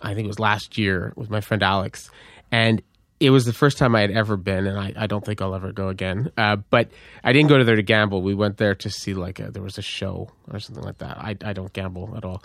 I 0.00 0.14
think 0.14 0.24
it 0.24 0.28
was 0.28 0.38
last 0.38 0.78
year 0.78 1.12
with 1.16 1.28
my 1.28 1.40
friend 1.42 1.62
Alex, 1.62 2.10
and 2.50 2.80
it 3.20 3.30
was 3.30 3.44
the 3.44 3.52
first 3.52 3.78
time 3.78 3.94
I 3.94 4.00
had 4.00 4.10
ever 4.10 4.36
been, 4.36 4.66
and 4.66 4.78
I, 4.78 4.92
I 4.96 5.06
don't 5.06 5.24
think 5.24 5.40
I'll 5.40 5.54
ever 5.54 5.72
go 5.72 5.88
again. 5.88 6.30
Uh, 6.36 6.56
but 6.56 6.88
I 7.22 7.32
didn't 7.32 7.48
go 7.48 7.58
to 7.58 7.64
there 7.64 7.76
to 7.76 7.82
gamble. 7.82 8.22
We 8.22 8.34
went 8.34 8.56
there 8.56 8.74
to 8.74 8.90
see 8.90 9.14
like 9.14 9.38
a, 9.40 9.50
there 9.50 9.62
was 9.62 9.78
a 9.78 9.82
show 9.82 10.30
or 10.52 10.58
something 10.60 10.84
like 10.84 10.98
that. 10.98 11.18
I, 11.18 11.36
I 11.44 11.52
don't 11.52 11.72
gamble 11.72 12.14
at 12.16 12.24
all. 12.24 12.42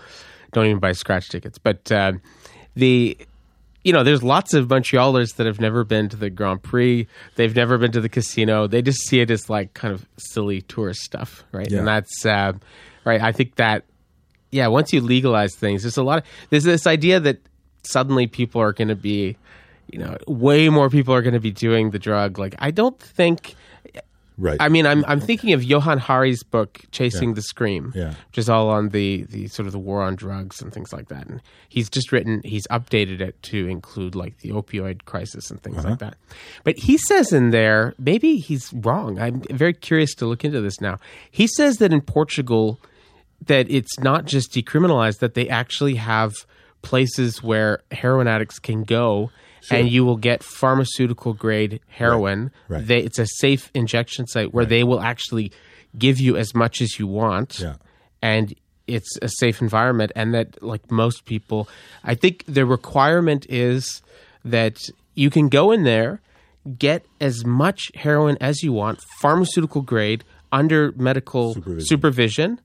Don't 0.53 0.65
even 0.65 0.79
buy 0.79 0.93
scratch 0.93 1.29
tickets. 1.29 1.57
But 1.57 1.91
uh, 1.91 2.13
the 2.75 3.17
you 3.83 3.93
know, 3.93 4.03
there's 4.03 4.21
lots 4.23 4.53
of 4.53 4.67
Montrealers 4.67 5.35
that 5.37 5.47
have 5.47 5.59
never 5.59 5.83
been 5.83 6.09
to 6.09 6.17
the 6.17 6.29
Grand 6.29 6.61
Prix. 6.61 7.07
They've 7.35 7.55
never 7.55 7.77
been 7.77 7.91
to 7.93 8.01
the 8.01 8.09
casino. 8.09 8.67
They 8.67 8.81
just 8.81 9.07
see 9.07 9.21
it 9.21 9.31
as 9.31 9.49
like 9.49 9.73
kind 9.73 9.93
of 9.93 10.05
silly 10.17 10.61
tourist 10.61 11.01
stuff, 11.01 11.43
right? 11.51 11.69
Yeah. 11.69 11.79
And 11.79 11.87
that's 11.87 12.25
uh, 12.25 12.53
right. 13.05 13.21
I 13.21 13.31
think 13.31 13.55
that 13.55 13.85
yeah, 14.51 14.67
once 14.67 14.91
you 14.91 15.01
legalize 15.01 15.55
things, 15.55 15.83
there's 15.83 15.97
a 15.97 16.03
lot 16.03 16.19
of 16.19 16.23
there's 16.49 16.63
this 16.63 16.87
idea 16.87 17.19
that 17.19 17.39
suddenly 17.83 18.27
people 18.27 18.61
are 18.61 18.73
going 18.73 18.87
to 18.89 18.95
be, 18.95 19.37
you 19.91 19.99
know, 19.99 20.17
way 20.27 20.69
more 20.69 20.89
people 20.89 21.13
are 21.13 21.21
going 21.21 21.33
to 21.33 21.39
be 21.39 21.51
doing 21.51 21.91
the 21.91 21.99
drug. 21.99 22.37
Like 22.39 22.55
I 22.59 22.71
don't 22.71 22.99
think. 22.99 23.55
Right. 24.41 24.55
I 24.61 24.69
mean, 24.69 24.87
I'm 24.87 25.03
I'm 25.05 25.19
thinking 25.19 25.51
of 25.51 25.65
Johann 25.65 25.97
Hari's 25.99 26.43
book 26.43 26.79
"Chasing 26.91 27.29
Yeah. 27.31 27.35
the 27.35 27.41
Scream," 27.41 27.91
Yeah. 27.93 28.13
which 28.29 28.37
is 28.37 28.49
all 28.49 28.69
on 28.69 28.87
the 28.89 29.23
the 29.23 29.47
sort 29.49 29.65
of 29.65 29.73
the 29.73 29.79
war 29.79 30.01
on 30.01 30.15
drugs 30.15 30.61
and 30.61 30.71
things 30.71 30.93
like 30.93 31.09
that. 31.09 31.27
And 31.27 31.41
he's 31.67 31.89
just 31.89 32.13
written, 32.13 32.39
he's 32.45 32.65
updated 32.67 33.19
it 33.19 33.41
to 33.43 33.67
include 33.67 34.15
like 34.15 34.37
the 34.39 34.51
opioid 34.51 35.03
crisis 35.03 35.51
and 35.51 35.61
things 35.61 35.79
Uh-huh. 35.79 35.89
like 35.89 35.99
that. 35.99 36.15
But 36.63 36.77
he 36.79 36.97
says 36.97 37.33
in 37.33 37.49
there, 37.49 37.93
maybe 37.99 38.37
he's 38.37 38.71
wrong. 38.73 39.19
I'm 39.19 39.41
very 39.51 39.73
curious 39.73 40.13
to 40.15 40.25
look 40.25 40.45
into 40.45 40.61
this 40.61 40.79
now. 40.79 40.99
He 41.29 41.45
says 41.57 41.75
that 41.79 41.91
in 41.91 41.99
Portugal, 41.99 42.79
that 43.45 43.69
it's 43.69 43.99
not 43.99 44.23
just 44.23 44.53
decriminalized; 44.53 45.19
that 45.19 45.33
they 45.33 45.49
actually 45.49 45.95
have 45.95 46.31
places 46.81 47.43
where 47.43 47.81
heroin 47.91 48.27
addicts 48.29 48.57
can 48.57 48.83
go. 48.83 49.31
And 49.71 49.89
you 49.89 50.05
will 50.05 50.17
get 50.17 50.43
pharmaceutical 50.43 51.33
grade 51.33 51.79
heroin. 51.87 52.51
Right. 52.67 52.85
They, 52.85 52.99
it's 52.99 53.19
a 53.19 53.27
safe 53.27 53.69
injection 53.73 54.25
site 54.27 54.53
where 54.53 54.65
they 54.65 54.83
will 54.83 55.01
actually 55.01 55.51
give 55.97 56.19
you 56.19 56.37
as 56.37 56.53
much 56.55 56.81
as 56.81 56.99
you 56.99 57.07
want 57.07 57.59
Yeah. 57.59 57.75
and 58.21 58.53
it's 58.87 59.17
a 59.21 59.27
safe 59.29 59.61
environment 59.61 60.11
and 60.15 60.33
that 60.35 60.61
like 60.63 60.89
most 60.91 61.25
people 61.25 61.67
i 62.03 62.13
think 62.15 62.43
the 62.47 62.63
requirement 62.65 63.45
is 63.49 64.01
that 64.45 64.77
you 65.15 65.29
can 65.31 65.49
go 65.49 65.71
in 65.71 65.83
there 65.83 66.21
get 66.77 67.05
as 67.19 67.43
much 67.45 67.91
heroin 67.95 68.37
as 68.39 68.61
you 68.61 68.71
want 68.71 68.99
pharmaceutical 69.19 69.81
grade 69.81 70.23
under 70.51 70.91
medical 70.95 71.53
Supervision. 71.55 71.85
supervision. 71.87 72.61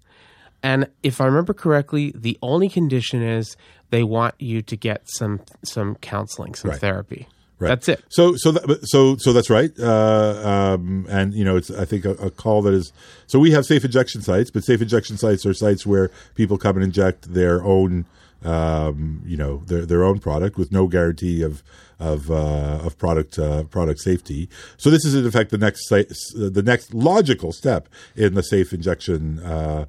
and 0.63 0.87
if 1.03 1.21
i 1.21 1.25
remember 1.25 1.55
correctly 1.55 2.13
the 2.15 2.39
only 2.43 2.69
condition 2.69 3.23
is 3.23 3.57
they 3.95 4.03
want 4.03 4.35
you 4.41 4.61
to 4.63 4.77
get 4.77 5.01
some 5.19 5.41
some 5.63 5.95
counseling 5.97 6.55
some 6.55 6.71
Right. 6.73 6.81
therapy 6.81 7.29
Right. 7.61 7.69
that's 7.69 7.89
it 7.89 8.01
So 8.09 8.35
so 8.37 8.51
that, 8.53 8.81
so 8.93 9.17
so 9.25 9.33
that's 9.33 9.49
right. 9.49 9.71
Uh, 9.79 10.75
um, 10.75 11.07
and 11.09 11.33
you 11.39 11.45
know, 11.45 11.57
it's 11.57 11.71
I 11.71 11.85
think 11.85 12.05
a, 12.05 12.11
a 12.29 12.31
call 12.43 12.63
that 12.63 12.75
is. 12.75 12.93
So 13.29 13.39
we 13.39 13.53
have 13.53 13.65
safe 13.65 13.85
injection 13.85 14.21
sites, 14.23 14.51
but 14.51 14.65
safe 14.65 14.83
injection 14.83 15.17
sites 15.17 15.47
are 15.47 15.55
sites 15.55 15.87
where 15.87 16.11
people 16.35 16.59
come 16.59 16.75
and 16.77 16.85
inject 16.85 17.33
their 17.33 17.63
own, 17.63 18.07
um, 18.45 19.23
you 19.25 19.37
know, 19.37 19.63
their 19.67 19.87
their 19.87 20.03
own 20.03 20.19
product 20.19 20.59
with 20.59 20.73
no 20.73 20.89
guarantee 20.89 21.43
of 21.43 21.63
of 21.99 22.31
uh, 22.31 22.81
of 22.85 22.99
product 22.99 23.39
uh, 23.39 23.65
product 23.65 24.01
safety. 24.01 24.49
So 24.77 24.91
this 24.91 25.05
is 25.05 25.15
in 25.15 25.27
effect 25.27 25.51
the 25.51 25.59
next 25.59 25.89
the 25.89 26.63
next 26.65 26.95
logical 26.95 27.53
step 27.53 27.89
in 28.17 28.35
the 28.35 28.43
safe 28.43 28.73
injection 28.73 29.41
uh, 29.41 29.87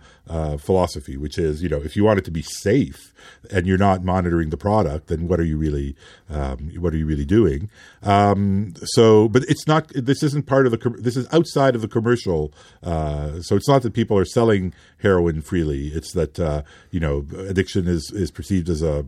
philosophy, 0.58 1.18
which 1.18 1.38
is 1.38 1.62
you 1.62 1.70
know 1.70 1.82
if 1.82 1.96
you 1.96 2.04
want 2.04 2.20
it 2.20 2.26
to 2.26 2.32
be 2.32 2.42
safe 2.42 3.14
and 3.52 3.68
you're 3.68 3.78
not 3.78 4.04
monitoring 4.04 4.50
the 4.50 4.58
product, 4.58 5.08
then 5.08 5.28
what 5.28 5.40
are 5.40 5.46
you 5.46 5.58
really 5.58 5.96
um, 6.30 6.72
what 6.78 6.94
are 6.94 6.98
you 6.98 7.06
really 7.06 7.26
doing? 7.26 7.70
Um, 8.04 8.74
so, 8.84 9.28
but 9.28 9.44
it's 9.44 9.68
not. 9.68 9.90
This 9.90 10.24
isn't 10.24 10.48
part 10.48 10.66
of 10.66 10.72
the. 10.72 10.96
This 11.00 11.18
is 11.18 11.28
outside 11.34 11.76
of 11.76 11.82
the 11.82 11.88
commercial. 11.88 12.54
Uh, 12.84 13.42
so 13.42 13.56
it's 13.56 13.68
not 13.68 13.82
that 13.84 13.94
people 13.94 14.18
are 14.18 14.26
selling 14.26 14.74
heroin 15.00 15.42
freely. 15.42 15.88
It's 15.88 16.14
that 16.14 16.40
uh, 16.40 16.64
you 16.92 17.00
know 17.00 17.26
addiction 17.38 17.88
is 17.88 18.12
is 18.12 18.32
perceived 18.32 18.70
as 18.70 18.82
a 18.82 19.06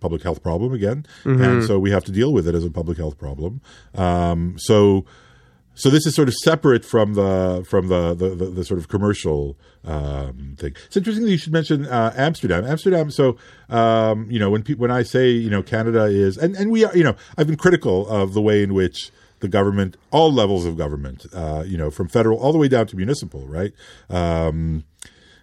public 0.00 0.22
health 0.22 0.42
problem 0.42 0.72
again, 0.72 1.06
and 1.24 1.64
so 1.64 1.78
we 1.78 1.90
have 1.90 2.04
to 2.04 2.12
deal 2.12 2.32
with 2.32 2.48
it 2.48 2.54
as 2.54 2.64
a 2.64 2.70
public 2.70 2.98
health 2.98 3.18
problem. 3.18 3.60
Um, 3.94 4.56
so. 4.58 5.04
So 5.76 5.88
this 5.88 6.04
is 6.04 6.14
sort 6.14 6.28
of 6.28 6.34
separate 6.34 6.84
from 6.84 7.14
the 7.14 7.64
from 7.66 7.88
the 7.88 8.12
the, 8.12 8.34
the, 8.34 8.46
the 8.46 8.64
sort 8.64 8.78
of 8.78 8.88
commercial 8.88 9.56
um, 9.84 10.56
thing. 10.58 10.74
It's 10.86 10.96
interesting 10.96 11.24
that 11.24 11.30
you 11.30 11.38
should 11.38 11.54
mention 11.54 11.86
uh, 11.86 12.12
Amsterdam. 12.16 12.66
Amsterdam. 12.66 13.10
So 13.10 13.38
um, 13.70 14.26
you 14.30 14.38
know 14.38 14.50
when 14.50 14.62
pe- 14.62 14.74
when 14.74 14.90
I 14.90 15.04
say 15.04 15.30
you 15.30 15.48
know 15.48 15.62
Canada 15.62 16.04
is 16.04 16.36
and 16.36 16.54
and 16.56 16.70
we 16.70 16.84
are 16.84 16.94
you 16.94 17.04
know 17.04 17.14
I've 17.38 17.46
been 17.46 17.56
critical 17.56 18.06
of 18.08 18.34
the 18.34 18.42
way 18.42 18.62
in 18.62 18.74
which 18.74 19.10
the 19.38 19.48
government, 19.48 19.96
all 20.10 20.32
levels 20.32 20.66
of 20.66 20.76
government, 20.76 21.24
uh, 21.32 21.64
you 21.66 21.78
know 21.78 21.90
from 21.90 22.08
federal 22.08 22.38
all 22.38 22.52
the 22.52 22.58
way 22.58 22.68
down 22.68 22.86
to 22.88 22.96
municipal, 22.96 23.46
right. 23.46 23.72
Um, 24.10 24.84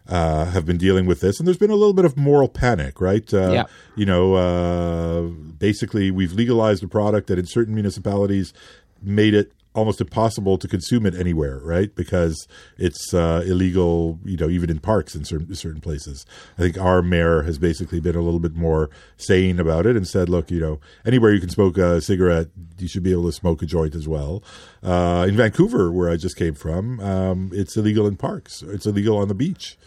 uh, 0.07 0.45
have 0.45 0.65
been 0.65 0.77
dealing 0.77 1.05
with 1.05 1.19
this, 1.21 1.39
and 1.39 1.47
there's 1.47 1.57
been 1.57 1.69
a 1.71 1.75
little 1.75 1.93
bit 1.93 2.05
of 2.05 2.15
moral 2.17 2.47
panic, 2.47 3.01
right? 3.01 3.31
Uh, 3.33 3.51
Yeah. 3.51 3.65
You 3.95 4.05
know, 4.05 4.35
uh, 4.35 5.21
basically, 5.57 6.11
we've 6.11 6.33
legalized 6.33 6.83
a 6.83 6.87
product 6.87 7.27
that 7.27 7.39
in 7.39 7.45
certain 7.45 7.73
municipalities 7.73 8.53
made 9.01 9.33
it 9.33 9.51
almost 9.75 10.01
impossible 10.01 10.57
to 10.57 10.67
consume 10.67 11.05
it 11.05 11.13
anywhere, 11.13 11.59
right? 11.59 11.93
Because 11.93 12.47
it's 12.79 13.13
uh, 13.13 13.43
illegal, 13.45 14.19
you 14.25 14.35
know, 14.35 14.49
even 14.49 14.71
in 14.71 14.79
parks 14.79 15.13
in 15.15 15.23
certain 15.23 15.53
certain 15.53 15.81
places. 15.81 16.25
I 16.57 16.61
think 16.63 16.79
our 16.79 17.03
mayor 17.03 17.43
has 17.43 17.59
basically 17.59 17.99
been 17.99 18.15
a 18.15 18.21
little 18.21 18.39
bit 18.39 18.55
more 18.55 18.89
sane 19.17 19.59
about 19.59 19.85
it 19.85 19.95
and 19.95 20.07
said, 20.07 20.29
look, 20.29 20.49
you 20.49 20.59
know, 20.59 20.79
anywhere 21.05 21.31
you 21.31 21.39
can 21.39 21.49
smoke 21.49 21.77
a 21.77 22.01
cigarette, 22.01 22.47
you 22.79 22.87
should 22.87 23.03
be 23.03 23.11
able 23.11 23.27
to 23.27 23.31
smoke 23.31 23.61
a 23.61 23.67
joint 23.67 23.93
as 23.93 24.07
well. 24.07 24.41
Uh, 24.81 25.27
in 25.29 25.35
Vancouver, 25.35 25.91
where 25.91 26.09
I 26.09 26.17
just 26.17 26.37
came 26.37 26.55
from, 26.55 26.99
um, 26.99 27.51
it's 27.53 27.77
illegal 27.77 28.07
in 28.07 28.15
parks. 28.15 28.63
It's 28.63 28.87
illegal 28.87 29.17
on 29.19 29.27
the 29.27 29.35
beach. 29.35 29.77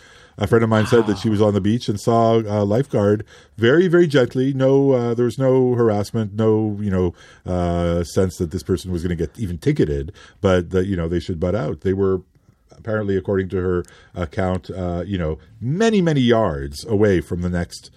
A 0.41 0.47
friend 0.47 0.65
of 0.65 0.71
mine 0.71 0.87
said 0.87 1.07
that 1.07 1.19
she 1.19 1.29
was 1.29 1.43
on 1.43 1.53
the 1.53 1.61
beach 1.61 1.89
and 1.89 2.01
saw 2.01 2.39
a 2.39 2.65
lifeguard 2.65 3.27
very, 3.59 3.89
very 3.89 4.07
gently. 4.07 4.55
No, 4.55 4.93
uh, 4.93 5.15
there 5.15 5.27
was 5.27 5.39
no 5.39 5.75
harassment, 5.75 6.33
no, 6.33 6.79
you 6.81 6.91
know, 6.91 7.15
uh, 7.45 8.03
sense 8.05 8.39
that 8.39 8.51
this 8.51 8.63
person 8.63 8.91
was 8.91 9.03
going 9.03 9.17
to 9.17 9.27
get 9.27 9.39
even 9.39 9.59
ticketed, 9.59 10.13
but 10.41 10.71
that 10.71 10.87
you 10.87 10.97
know 10.97 11.09
they 11.09 11.21
should 11.21 11.39
butt 11.39 11.55
out. 11.55 11.83
They 11.83 11.93
were 11.93 12.23
apparently, 12.71 13.17
according 13.17 13.51
to 13.51 13.59
her 13.59 13.85
account, 14.15 14.71
uh, 14.71 15.05
you 15.07 15.19
know, 15.19 15.39
many, 15.61 16.01
many 16.01 16.23
yards 16.23 16.87
away 16.87 17.21
from 17.21 17.43
the 17.43 17.51
next 17.51 17.91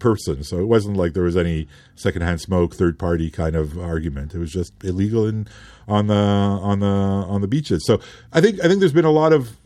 person. 0.00 0.42
So 0.42 0.58
it 0.58 0.66
wasn't 0.66 0.96
like 0.96 1.12
there 1.12 1.22
was 1.22 1.36
any 1.36 1.68
secondhand 1.94 2.40
smoke, 2.40 2.74
third 2.74 2.98
party 2.98 3.30
kind 3.30 3.54
of 3.54 3.78
argument. 3.78 4.34
It 4.34 4.38
was 4.38 4.50
just 4.50 4.72
illegal 4.82 5.26
in 5.26 5.46
on 5.86 6.08
the 6.08 6.14
on 6.14 6.80
the 6.80 6.86
on 6.86 7.40
the 7.40 7.48
beaches. 7.48 7.86
So 7.86 8.00
I 8.32 8.40
think 8.40 8.58
I 8.64 8.66
think 8.66 8.80
there's 8.80 8.92
been 8.92 9.04
a 9.04 9.12
lot 9.12 9.32
of 9.32 9.56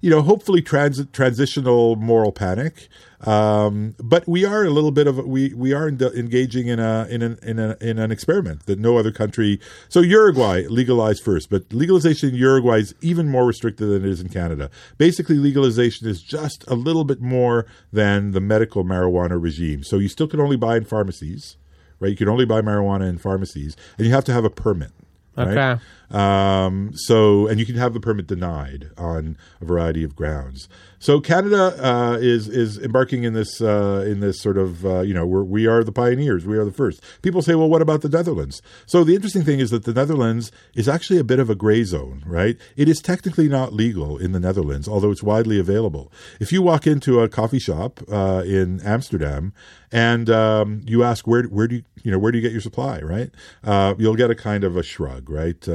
you 0.00 0.10
know, 0.10 0.22
hopefully 0.22 0.62
trans- 0.62 1.06
transitional 1.12 1.96
moral 1.96 2.32
panic. 2.32 2.88
Um, 3.22 3.96
but 3.98 4.28
we 4.28 4.44
are 4.44 4.64
a 4.64 4.70
little 4.70 4.92
bit 4.92 5.08
of 5.08 5.18
we 5.26 5.52
we 5.54 5.72
are 5.72 5.88
in, 5.88 6.00
engaging 6.00 6.68
in 6.68 6.78
a 6.78 7.04
in 7.10 7.20
an 7.22 7.36
in, 7.42 7.58
a, 7.58 7.76
in 7.80 7.98
an 7.98 8.12
experiment 8.12 8.66
that 8.66 8.78
no 8.78 8.96
other 8.96 9.10
country. 9.10 9.58
So 9.88 10.00
Uruguay 10.00 10.66
legalized 10.68 11.24
first, 11.24 11.50
but 11.50 11.72
legalization 11.72 12.28
in 12.28 12.34
Uruguay 12.36 12.78
is 12.78 12.94
even 13.00 13.28
more 13.28 13.44
restricted 13.44 13.88
than 13.88 14.04
it 14.04 14.08
is 14.08 14.20
in 14.20 14.28
Canada. 14.28 14.70
Basically, 14.98 15.36
legalization 15.36 16.06
is 16.06 16.22
just 16.22 16.64
a 16.68 16.74
little 16.74 17.02
bit 17.02 17.20
more 17.20 17.66
than 17.92 18.30
the 18.30 18.40
medical 18.40 18.84
marijuana 18.84 19.42
regime. 19.42 19.82
So 19.82 19.96
you 19.96 20.08
still 20.08 20.28
can 20.28 20.38
only 20.38 20.56
buy 20.56 20.76
in 20.76 20.84
pharmacies, 20.84 21.56
right? 21.98 22.10
You 22.10 22.16
can 22.16 22.28
only 22.28 22.44
buy 22.44 22.60
marijuana 22.60 23.08
in 23.08 23.18
pharmacies, 23.18 23.76
and 23.96 24.06
you 24.06 24.12
have 24.12 24.24
to 24.26 24.32
have 24.32 24.44
a 24.44 24.50
permit. 24.50 24.92
Right? 25.36 25.80
Um, 26.10 26.92
so, 26.94 27.46
and 27.46 27.60
you 27.60 27.66
can 27.66 27.76
have 27.76 27.92
the 27.92 28.00
permit 28.00 28.26
denied 28.26 28.90
on 28.96 29.36
a 29.60 29.64
variety 29.64 30.02
of 30.02 30.16
grounds. 30.16 30.68
So, 30.98 31.20
Canada 31.20 31.76
uh, 31.78 32.16
is 32.18 32.48
is 32.48 32.78
embarking 32.78 33.24
in 33.24 33.34
this 33.34 33.60
uh, 33.60 34.04
in 34.06 34.20
this 34.20 34.40
sort 34.40 34.56
of 34.56 34.84
uh, 34.86 35.00
you 35.00 35.12
know 35.14 35.26
we're, 35.26 35.44
we 35.44 35.66
are 35.66 35.84
the 35.84 35.92
pioneers, 35.92 36.46
we 36.46 36.56
are 36.56 36.64
the 36.64 36.72
first. 36.72 37.02
People 37.22 37.42
say, 37.42 37.54
well, 37.54 37.68
what 37.68 37.82
about 37.82 38.00
the 38.00 38.08
Netherlands? 38.08 38.62
So, 38.86 39.04
the 39.04 39.14
interesting 39.14 39.44
thing 39.44 39.60
is 39.60 39.70
that 39.70 39.84
the 39.84 39.92
Netherlands 39.92 40.50
is 40.74 40.88
actually 40.88 41.18
a 41.18 41.24
bit 41.24 41.38
of 41.38 41.50
a 41.50 41.54
gray 41.54 41.84
zone, 41.84 42.22
right? 42.26 42.56
It 42.76 42.88
is 42.88 43.00
technically 43.00 43.48
not 43.48 43.72
legal 43.74 44.16
in 44.16 44.32
the 44.32 44.40
Netherlands, 44.40 44.88
although 44.88 45.10
it's 45.10 45.22
widely 45.22 45.58
available. 45.58 46.10
If 46.40 46.52
you 46.52 46.62
walk 46.62 46.86
into 46.86 47.20
a 47.20 47.28
coffee 47.28 47.58
shop 47.58 48.00
uh, 48.10 48.42
in 48.46 48.80
Amsterdam 48.80 49.52
and 49.92 50.28
um, 50.30 50.82
you 50.86 51.02
ask 51.02 51.26
where 51.26 51.44
where 51.44 51.68
do 51.68 51.76
you 51.76 51.82
you 52.02 52.10
know 52.10 52.18
where 52.18 52.32
do 52.32 52.38
you 52.38 52.42
get 52.42 52.52
your 52.52 52.60
supply, 52.60 53.00
right? 53.00 53.30
Uh, 53.64 53.94
you'll 53.98 54.16
get 54.16 54.30
a 54.30 54.34
kind 54.34 54.64
of 54.64 54.76
a 54.76 54.82
shrug, 54.82 55.28
right? 55.28 55.66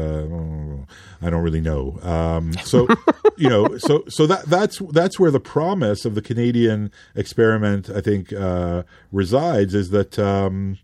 I 1.21 1.29
don't 1.29 1.43
really 1.43 1.61
know. 1.61 1.99
Um, 2.01 2.53
so, 2.63 2.87
you 3.37 3.49
know, 3.49 3.77
so 3.77 4.03
so 4.07 4.27
that 4.27 4.45
that's 4.45 4.79
that's 4.91 5.19
where 5.19 5.31
the 5.31 5.39
promise 5.39 6.05
of 6.05 6.15
the 6.15 6.21
Canadian 6.21 6.91
experiment, 7.15 7.89
I 7.89 8.01
think, 8.01 8.33
uh, 8.33 8.83
resides. 9.11 9.73
Is 9.73 9.89
that 9.89 10.19
um, 10.19 10.77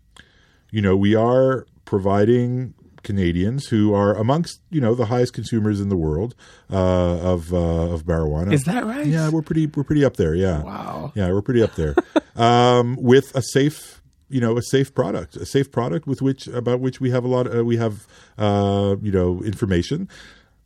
you 0.70 0.82
know 0.82 0.96
we 0.96 1.14
are 1.14 1.66
providing 1.84 2.74
Canadians 3.02 3.66
who 3.68 3.94
are 3.94 4.14
amongst 4.14 4.60
you 4.70 4.80
know 4.80 4.94
the 4.94 5.06
highest 5.06 5.32
consumers 5.32 5.80
in 5.80 5.88
the 5.88 5.96
world 5.96 6.34
uh, 6.70 7.18
of 7.18 7.52
uh, 7.52 7.56
of 7.56 8.04
marijuana. 8.04 8.52
Is 8.52 8.64
that 8.64 8.84
right? 8.84 9.06
Yeah, 9.06 9.30
we're 9.30 9.42
pretty 9.42 9.66
we're 9.66 9.84
pretty 9.84 10.04
up 10.04 10.16
there. 10.16 10.34
Yeah. 10.34 10.62
Wow. 10.62 11.12
Yeah, 11.14 11.30
we're 11.32 11.42
pretty 11.42 11.62
up 11.62 11.74
there. 11.74 11.94
um, 12.36 12.96
with 13.00 13.34
a 13.34 13.42
safe 13.42 13.99
you 14.30 14.40
know 14.40 14.56
a 14.56 14.62
safe 14.62 14.94
product, 14.94 15.36
a 15.36 15.44
safe 15.46 15.70
product 15.70 16.06
with 16.06 16.22
which 16.22 16.46
about 16.48 16.80
which 16.80 17.00
we 17.00 17.10
have 17.10 17.24
a 17.24 17.28
lot. 17.28 17.54
Uh, 17.54 17.64
we 17.64 17.76
have 17.76 18.06
uh, 18.38 18.96
you 19.02 19.12
know 19.12 19.42
information. 19.42 20.08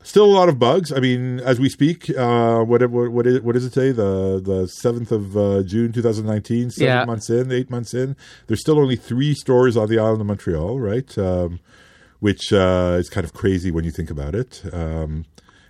Still 0.02 0.26
a 0.26 0.36
lot 0.36 0.50
of 0.50 0.58
bugs. 0.58 0.92
I 0.92 1.00
mean, 1.00 1.40
as 1.40 1.58
we 1.58 1.70
speak, 1.70 2.10
uh, 2.10 2.60
what 2.62 2.82
what 2.90 3.10
what 3.10 3.26
is, 3.26 3.40
what 3.40 3.56
is 3.56 3.64
it 3.64 3.72
today? 3.72 3.90
The 3.92 4.38
the 4.44 4.66
seventh 4.68 5.10
of 5.10 5.34
uh, 5.36 5.62
June, 5.62 5.92
two 5.92 6.02
thousand 6.02 6.26
nineteen. 6.26 6.70
Seven 6.70 6.86
Yeah. 6.94 7.04
months 7.06 7.30
in, 7.30 7.50
eight 7.50 7.70
months 7.70 7.94
in. 7.94 8.14
There's 8.46 8.60
still 8.60 8.78
only 8.78 8.96
three 8.96 9.32
stores 9.34 9.78
on 9.78 9.88
the 9.88 9.98
island 9.98 10.20
of 10.20 10.26
Montreal, 10.26 10.78
right? 10.78 11.16
Um, 11.16 11.58
which 12.20 12.52
uh, 12.52 12.96
is 13.00 13.08
kind 13.08 13.24
of 13.24 13.32
crazy 13.32 13.70
when 13.70 13.84
you 13.84 13.90
think 13.90 14.10
about 14.10 14.34
it. 14.34 14.62
Um, 14.74 15.24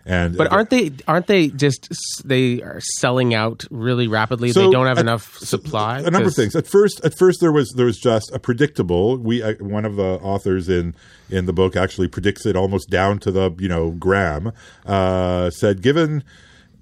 and 0.06 0.36
But 0.36 0.52
aren't 0.52 0.70
they 0.70 0.92
aren't 1.08 1.26
they 1.26 1.48
just 1.48 1.88
they 2.24 2.60
are 2.62 2.80
selling 2.98 3.34
out 3.34 3.64
really 3.70 4.06
rapidly? 4.06 4.52
So 4.52 4.66
they 4.66 4.70
don't 4.70 4.86
have 4.86 4.98
at- 4.98 5.04
enough 5.04 5.38
supply. 5.38 6.00
A 6.00 6.10
number 6.10 6.28
of 6.28 6.34
things. 6.34 6.54
At 6.54 6.66
first, 6.66 7.00
at 7.04 7.16
first 7.18 7.40
there 7.40 7.52
was 7.52 7.72
there 7.76 7.86
was 7.86 7.98
just 7.98 8.30
a 8.32 8.38
predictable. 8.38 9.16
We 9.16 9.42
uh, 9.42 9.54
one 9.60 9.84
of 9.84 9.96
the 9.96 10.20
authors 10.22 10.68
in 10.68 10.94
in 11.30 11.46
the 11.46 11.52
book 11.52 11.74
actually 11.76 12.08
predicts 12.08 12.44
it 12.44 12.56
almost 12.56 12.90
down 12.90 13.18
to 13.20 13.30
the 13.30 13.54
you 13.58 13.68
know 13.68 13.90
gram. 13.92 14.52
Uh, 14.84 15.50
said 15.50 15.80
given 15.80 16.22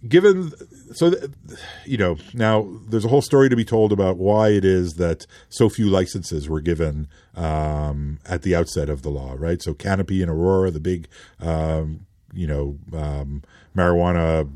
given 0.09 0.53
so 0.93 1.11
th- 1.11 1.31
you 1.85 1.97
know 1.97 2.16
now 2.35 2.68
there's 2.89 3.05
a 3.05 3.09
whole 3.09 3.23
story 3.23 3.49
to 3.49 3.55
be 3.55 3.64
told 3.64 3.93
about 3.93 4.16
why 4.16 4.49
it 4.49 4.64
is 4.64 4.95
that 4.95 5.27
so 5.49 5.68
few 5.68 5.89
licenses 5.89 6.49
were 6.49 6.61
given 6.61 7.07
um, 7.37 8.18
at 8.27 8.43
the 8.43 8.53
outset 8.53 8.89
of 8.89 9.03
the 9.03 9.11
law 9.11 9.35
right 9.39 9.62
so 9.62 9.73
canopy 9.73 10.20
and 10.20 10.29
aurora 10.29 10.73
the 10.73 10.81
big 10.81 11.07
um, 11.41 12.05
you 12.33 12.47
know 12.47 12.78
um, 12.93 13.43
marijuana 13.76 14.49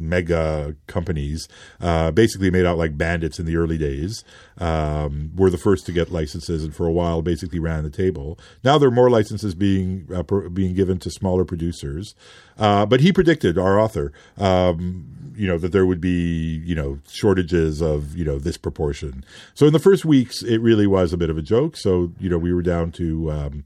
mega 0.00 0.74
companies 0.86 1.46
uh, 1.80 2.10
basically 2.10 2.50
made 2.50 2.64
out 2.64 2.78
like 2.78 2.96
bandits 2.96 3.38
in 3.38 3.46
the 3.46 3.56
early 3.56 3.78
days 3.78 4.24
um, 4.58 5.30
were 5.36 5.50
the 5.50 5.58
first 5.58 5.86
to 5.86 5.92
get 5.92 6.10
licenses 6.10 6.64
and 6.64 6.74
for 6.74 6.86
a 6.86 6.92
while 6.92 7.22
basically 7.22 7.58
ran 7.58 7.84
the 7.84 7.90
table. 7.90 8.38
Now 8.64 8.78
there 8.78 8.88
are 8.88 8.92
more 8.92 9.10
licenses 9.10 9.54
being 9.54 10.08
uh, 10.12 10.22
pro- 10.22 10.48
being 10.48 10.74
given 10.74 10.98
to 11.00 11.10
smaller 11.10 11.44
producers. 11.44 12.14
Uh, 12.58 12.84
but 12.86 13.00
he 13.00 13.12
predicted 13.12 13.58
our 13.58 13.78
author 13.78 14.12
um, 14.38 15.32
you 15.36 15.46
know 15.46 15.58
that 15.58 15.72
there 15.72 15.86
would 15.86 16.00
be 16.00 16.62
you 16.64 16.74
know 16.74 16.98
shortages 17.08 17.80
of 17.80 18.16
you 18.16 18.24
know 18.24 18.38
this 18.38 18.56
proportion. 18.56 19.24
So 19.54 19.66
in 19.66 19.72
the 19.72 19.78
first 19.78 20.04
weeks 20.04 20.42
it 20.42 20.58
really 20.60 20.86
was 20.86 21.12
a 21.12 21.18
bit 21.18 21.30
of 21.30 21.38
a 21.38 21.42
joke. 21.42 21.76
So 21.76 22.12
you 22.18 22.30
know 22.30 22.38
we 22.38 22.52
were 22.52 22.62
down 22.62 22.92
to 22.92 23.30
um, 23.30 23.64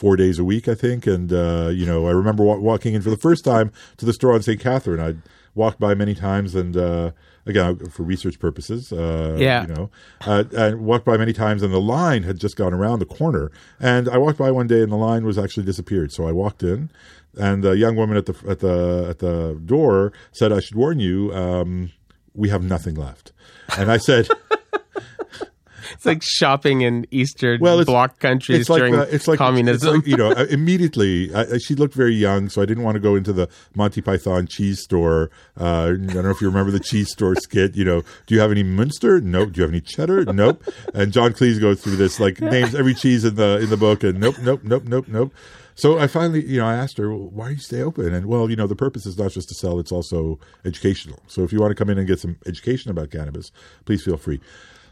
four 0.00 0.16
days 0.16 0.38
a 0.38 0.44
week, 0.44 0.66
I 0.66 0.74
think. 0.74 1.06
And 1.06 1.32
uh, 1.32 1.68
you 1.72 1.84
know, 1.86 2.06
I 2.06 2.12
remember 2.22 2.42
wa- 2.42 2.56
walking 2.70 2.94
in 2.94 3.02
for 3.02 3.10
the 3.10 3.16
first 3.28 3.44
time 3.44 3.70
to 3.98 4.04
the 4.06 4.12
store 4.12 4.32
on 4.34 4.42
St. 4.42 4.58
Catherine. 4.60 5.00
I'd 5.00 5.20
walked 5.54 5.78
by 5.80 5.94
many 5.94 6.14
times, 6.14 6.54
and 6.54 6.76
uh, 6.76 7.10
again 7.44 7.76
for 7.90 8.02
research 8.04 8.38
purposes. 8.38 8.92
Uh, 8.92 9.36
Yeah. 9.38 9.62
you 9.66 9.74
know, 9.74 9.90
uh, 10.26 10.44
I 10.56 10.74
walked 10.74 11.04
by 11.04 11.16
many 11.16 11.32
times, 11.32 11.62
and 11.62 11.72
the 11.72 11.80
line 11.98 12.22
had 12.22 12.38
just 12.38 12.56
gone 12.56 12.72
around 12.72 12.98
the 13.00 13.04
corner. 13.18 13.50
And 13.78 14.08
I 14.08 14.16
walked 14.18 14.38
by 14.38 14.50
one 14.50 14.66
day, 14.68 14.80
and 14.82 14.90
the 14.92 14.96
line 15.10 15.24
was 15.26 15.36
actually 15.38 15.66
disappeared. 15.66 16.12
So 16.12 16.26
I 16.26 16.32
walked 16.32 16.62
in. 16.62 16.90
And 17.38 17.62
the 17.62 17.76
young 17.76 17.94
woman 17.94 18.16
at 18.16 18.26
the 18.26 18.34
at 18.48 18.58
the 18.60 19.06
at 19.10 19.18
the 19.20 19.60
door 19.64 20.12
said, 20.32 20.50
"I 20.52 20.60
should 20.60 20.74
warn 20.76 20.98
you, 20.98 21.32
um, 21.32 21.92
we 22.34 22.48
have 22.48 22.62
nothing 22.64 22.94
left." 22.96 23.32
And 23.78 23.88
I 23.90 23.98
said, 23.98 24.26
It's 26.00 26.06
like 26.06 26.22
shopping 26.22 26.80
in 26.80 27.06
Eastern 27.10 27.60
Well, 27.60 27.74
it's- 27.78 27.84
Bloc 27.84 28.18
countries 28.20 28.66
during 28.66 28.94
the- 28.96 29.14
it's 29.14 29.28
like 29.28 29.36
communism. 29.36 29.96
it's 29.96 29.96
like, 29.98 30.06
you 30.06 30.16
know, 30.16 30.30
uh, 30.36 30.46
immediately 30.48 31.30
I- 31.34 31.58
she 31.58 31.74
looked 31.74 31.92
very 31.92 32.14
young, 32.14 32.48
so 32.48 32.62
I 32.62 32.64
didn't 32.64 32.84
want 32.84 32.94
to 32.94 33.00
go 33.00 33.16
into 33.16 33.34
the 33.34 33.50
Monty 33.74 34.00
Python 34.00 34.46
cheese 34.46 34.80
store. 34.82 35.30
Uh, 35.60 35.64
I 35.64 35.86
don't 35.88 36.06
know 36.24 36.30
if 36.30 36.40
you 36.40 36.46
remember 36.48 36.70
the 36.72 36.80
cheese 36.80 37.10
store 37.10 37.34
skit. 37.36 37.76
You 37.76 37.84
know, 37.84 38.00
do 38.26 38.34
you 38.34 38.40
have 38.40 38.50
any 38.50 38.62
Munster? 38.62 39.20
Nope. 39.20 39.52
Do 39.52 39.58
you 39.58 39.62
have 39.64 39.72
any 39.72 39.82
cheddar? 39.82 40.24
Nope. 40.24 40.62
And 40.94 41.12
John 41.12 41.34
Cleese 41.34 41.60
goes 41.60 41.82
through 41.82 41.96
this 41.96 42.18
like 42.18 42.40
names 42.40 42.74
every 42.74 42.94
cheese 42.94 43.26
in 43.26 43.34
the 43.34 43.58
in 43.60 43.68
the 43.68 43.76
book, 43.76 44.02
and 44.02 44.18
nope, 44.18 44.36
nope, 44.40 44.60
nope, 44.64 44.84
nope, 44.84 45.06
nope. 45.06 45.34
So 45.74 45.98
I 45.98 46.08
finally, 46.08 46.44
you 46.44 46.58
know, 46.60 46.66
I 46.66 46.74
asked 46.74 46.98
her, 46.98 47.08
well, 47.10 47.28
why 47.30 47.48
do 47.48 47.54
you 47.54 47.60
stay 47.60 47.80
open? 47.82 48.12
And 48.12 48.26
well, 48.26 48.50
you 48.50 48.56
know, 48.56 48.66
the 48.66 48.76
purpose 48.76 49.06
is 49.06 49.16
not 49.18 49.32
just 49.32 49.48
to 49.48 49.54
sell; 49.54 49.78
it's 49.78 49.92
also 49.92 50.38
educational. 50.64 51.20
So 51.26 51.42
if 51.42 51.52
you 51.52 51.60
want 51.60 51.70
to 51.70 51.74
come 51.74 51.88
in 51.90 51.98
and 51.98 52.06
get 52.06 52.18
some 52.20 52.36
education 52.46 52.90
about 52.90 53.10
cannabis, 53.10 53.50
please 53.84 54.02
feel 54.02 54.16
free. 54.16 54.40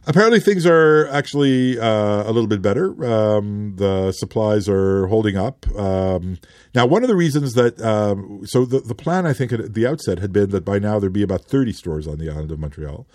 Apparently, 0.07 0.41
things 0.41 0.65
are 0.65 1.07
actually 1.09 1.79
uh, 1.79 2.23
a 2.23 2.33
little 2.33 2.47
bit 2.47 2.63
better. 2.63 3.05
Um, 3.05 3.77
the 3.77 4.13
supplies 4.13 4.69
are 4.69 5.07
holding 5.09 5.37
up. 5.37 5.67
Um, 5.77 6.39
now, 6.75 6.87
one 6.87 7.03
of 7.03 7.09
the 7.09 7.17
reasons 7.17 7.55
that 7.55 7.81
um, 7.83 8.41
so 8.45 8.65
the 8.65 8.81
the 8.81 8.95
plan 8.95 9.27
I 9.27 9.33
think 9.33 9.53
at 9.53 9.75
the 9.75 9.87
outset 9.87 10.19
had 10.19 10.33
been 10.33 10.51
that 10.51 10.65
by 10.65 10.79
now 10.79 10.99
there'd 10.99 11.13
be 11.13 11.23
about 11.23 11.45
thirty 11.45 11.73
stores 11.73 12.07
on 12.07 12.19
the 12.19 12.31
island 12.31 12.51
of 12.51 12.59
Montreal. 12.59 13.07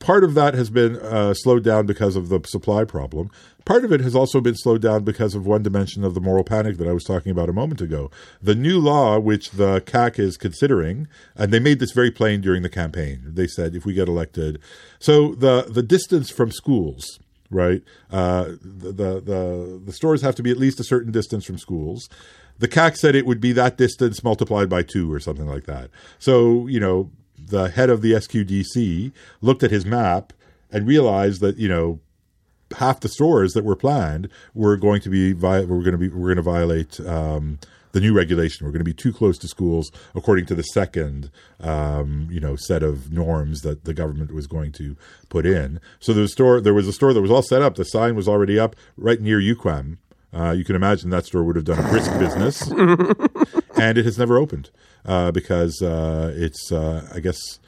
Part 0.00 0.24
of 0.24 0.32
that 0.32 0.54
has 0.54 0.70
been 0.70 0.96
uh, 0.96 1.34
slowed 1.34 1.62
down 1.62 1.84
because 1.84 2.16
of 2.16 2.30
the 2.30 2.40
supply 2.46 2.84
problem. 2.84 3.30
Part 3.66 3.84
of 3.84 3.92
it 3.92 4.00
has 4.00 4.16
also 4.16 4.40
been 4.40 4.56
slowed 4.56 4.80
down 4.80 5.04
because 5.04 5.34
of 5.34 5.46
one 5.46 5.62
dimension 5.62 6.04
of 6.04 6.14
the 6.14 6.22
moral 6.22 6.42
panic 6.42 6.78
that 6.78 6.88
I 6.88 6.92
was 6.92 7.04
talking 7.04 7.30
about 7.30 7.50
a 7.50 7.52
moment 7.52 7.82
ago. 7.82 8.10
The 8.42 8.54
new 8.54 8.80
law, 8.80 9.18
which 9.18 9.50
the 9.50 9.82
CAQ 9.82 10.18
is 10.18 10.38
considering, 10.38 11.06
and 11.36 11.52
they 11.52 11.60
made 11.60 11.80
this 11.80 11.92
very 11.92 12.10
plain 12.10 12.40
during 12.40 12.62
the 12.62 12.70
campaign. 12.70 13.20
They 13.26 13.46
said 13.46 13.74
if 13.74 13.84
we 13.84 13.92
get 13.92 14.08
elected, 14.08 14.58
so 14.98 15.34
the 15.34 15.66
the 15.68 15.82
distance 15.82 16.30
from 16.30 16.50
schools, 16.50 17.20
right? 17.50 17.82
Uh, 18.10 18.52
the, 18.62 18.92
the 18.92 19.20
the 19.20 19.82
the 19.84 19.92
stores 19.92 20.22
have 20.22 20.34
to 20.36 20.42
be 20.42 20.50
at 20.50 20.56
least 20.56 20.80
a 20.80 20.84
certain 20.84 21.12
distance 21.12 21.44
from 21.44 21.58
schools. 21.58 22.08
The 22.58 22.68
CAQ 22.68 22.96
said 22.96 23.14
it 23.14 23.26
would 23.26 23.40
be 23.40 23.52
that 23.52 23.76
distance 23.76 24.24
multiplied 24.24 24.70
by 24.70 24.82
two 24.82 25.12
or 25.12 25.20
something 25.20 25.46
like 25.46 25.64
that. 25.64 25.90
So 26.18 26.66
you 26.68 26.80
know 26.80 27.10
the 27.46 27.68
head 27.70 27.90
of 27.90 28.02
the 28.02 28.12
SQDC 28.12 29.12
looked 29.40 29.62
at 29.62 29.70
his 29.70 29.84
map 29.84 30.32
and 30.72 30.86
realized 30.86 31.40
that 31.40 31.56
you 31.56 31.68
know 31.68 32.00
half 32.76 33.00
the 33.00 33.08
stores 33.08 33.52
that 33.52 33.64
were 33.64 33.76
planned 33.76 34.28
were 34.54 34.76
going 34.76 35.00
to 35.00 35.10
be 35.10 35.32
were 35.34 35.64
going 35.66 35.92
to 35.92 35.98
be 35.98 36.08
we're 36.08 36.34
going 36.34 36.36
to 36.36 36.42
violate 36.42 37.00
um, 37.00 37.58
the 37.92 38.00
new 38.00 38.14
regulation. 38.14 38.64
We're 38.64 38.72
going 38.72 38.80
to 38.80 38.84
be 38.84 38.94
too 38.94 39.12
close 39.12 39.38
to 39.38 39.48
schools 39.48 39.90
according 40.14 40.46
to 40.46 40.54
the 40.54 40.62
second 40.62 41.30
um, 41.60 42.28
you 42.30 42.40
know 42.40 42.56
set 42.56 42.82
of 42.82 43.12
norms 43.12 43.62
that 43.62 43.84
the 43.84 43.94
government 43.94 44.32
was 44.32 44.46
going 44.46 44.72
to 44.72 44.96
put 45.28 45.46
in. 45.46 45.80
So 45.98 46.12
there 46.12 46.22
was 46.22 46.30
a 46.30 46.32
store 46.32 46.60
there 46.60 46.74
was 46.74 46.88
a 46.88 46.92
store 46.92 47.12
that 47.12 47.22
was 47.22 47.30
all 47.30 47.42
set 47.42 47.62
up. 47.62 47.74
The 47.74 47.84
sign 47.84 48.14
was 48.14 48.28
already 48.28 48.58
up 48.58 48.76
right 48.96 49.20
near 49.20 49.40
UQAM. 49.40 49.98
Uh, 50.32 50.52
you 50.52 50.64
can 50.64 50.76
imagine 50.76 51.10
that 51.10 51.26
store 51.26 51.42
would 51.42 51.56
have 51.56 51.64
done 51.64 51.84
a 51.84 51.88
brisk 51.88 52.16
business, 52.20 52.68
and 53.80 53.98
it 53.98 54.04
has 54.04 54.18
never 54.18 54.36
opened 54.38 54.70
uh, 55.04 55.30
because 55.32 55.82
uh, 55.82 56.32
it's 56.36 56.70
uh, 56.72 57.08
I 57.14 57.20
guess 57.20 57.58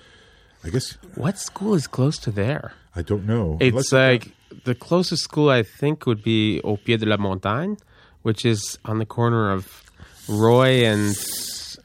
I 0.64 0.70
guess 0.70 0.92
what 1.14 1.38
school 1.38 1.74
is 1.74 1.86
close 1.86 2.18
to 2.18 2.30
there? 2.30 2.72
I 2.94 3.02
don't 3.02 3.26
know. 3.26 3.56
It's 3.60 3.70
Unless- 3.70 3.92
like 3.92 4.32
the 4.64 4.74
closest 4.74 5.22
school 5.22 5.48
I 5.48 5.62
think 5.62 6.06
would 6.06 6.22
be 6.22 6.60
Au 6.62 6.76
Pied 6.76 7.00
de 7.00 7.06
la 7.06 7.16
Montagne, 7.16 7.76
which 8.22 8.44
is 8.44 8.78
on 8.84 8.98
the 8.98 9.06
corner 9.06 9.50
of 9.50 9.82
Roy 10.28 10.84
and 10.84 11.16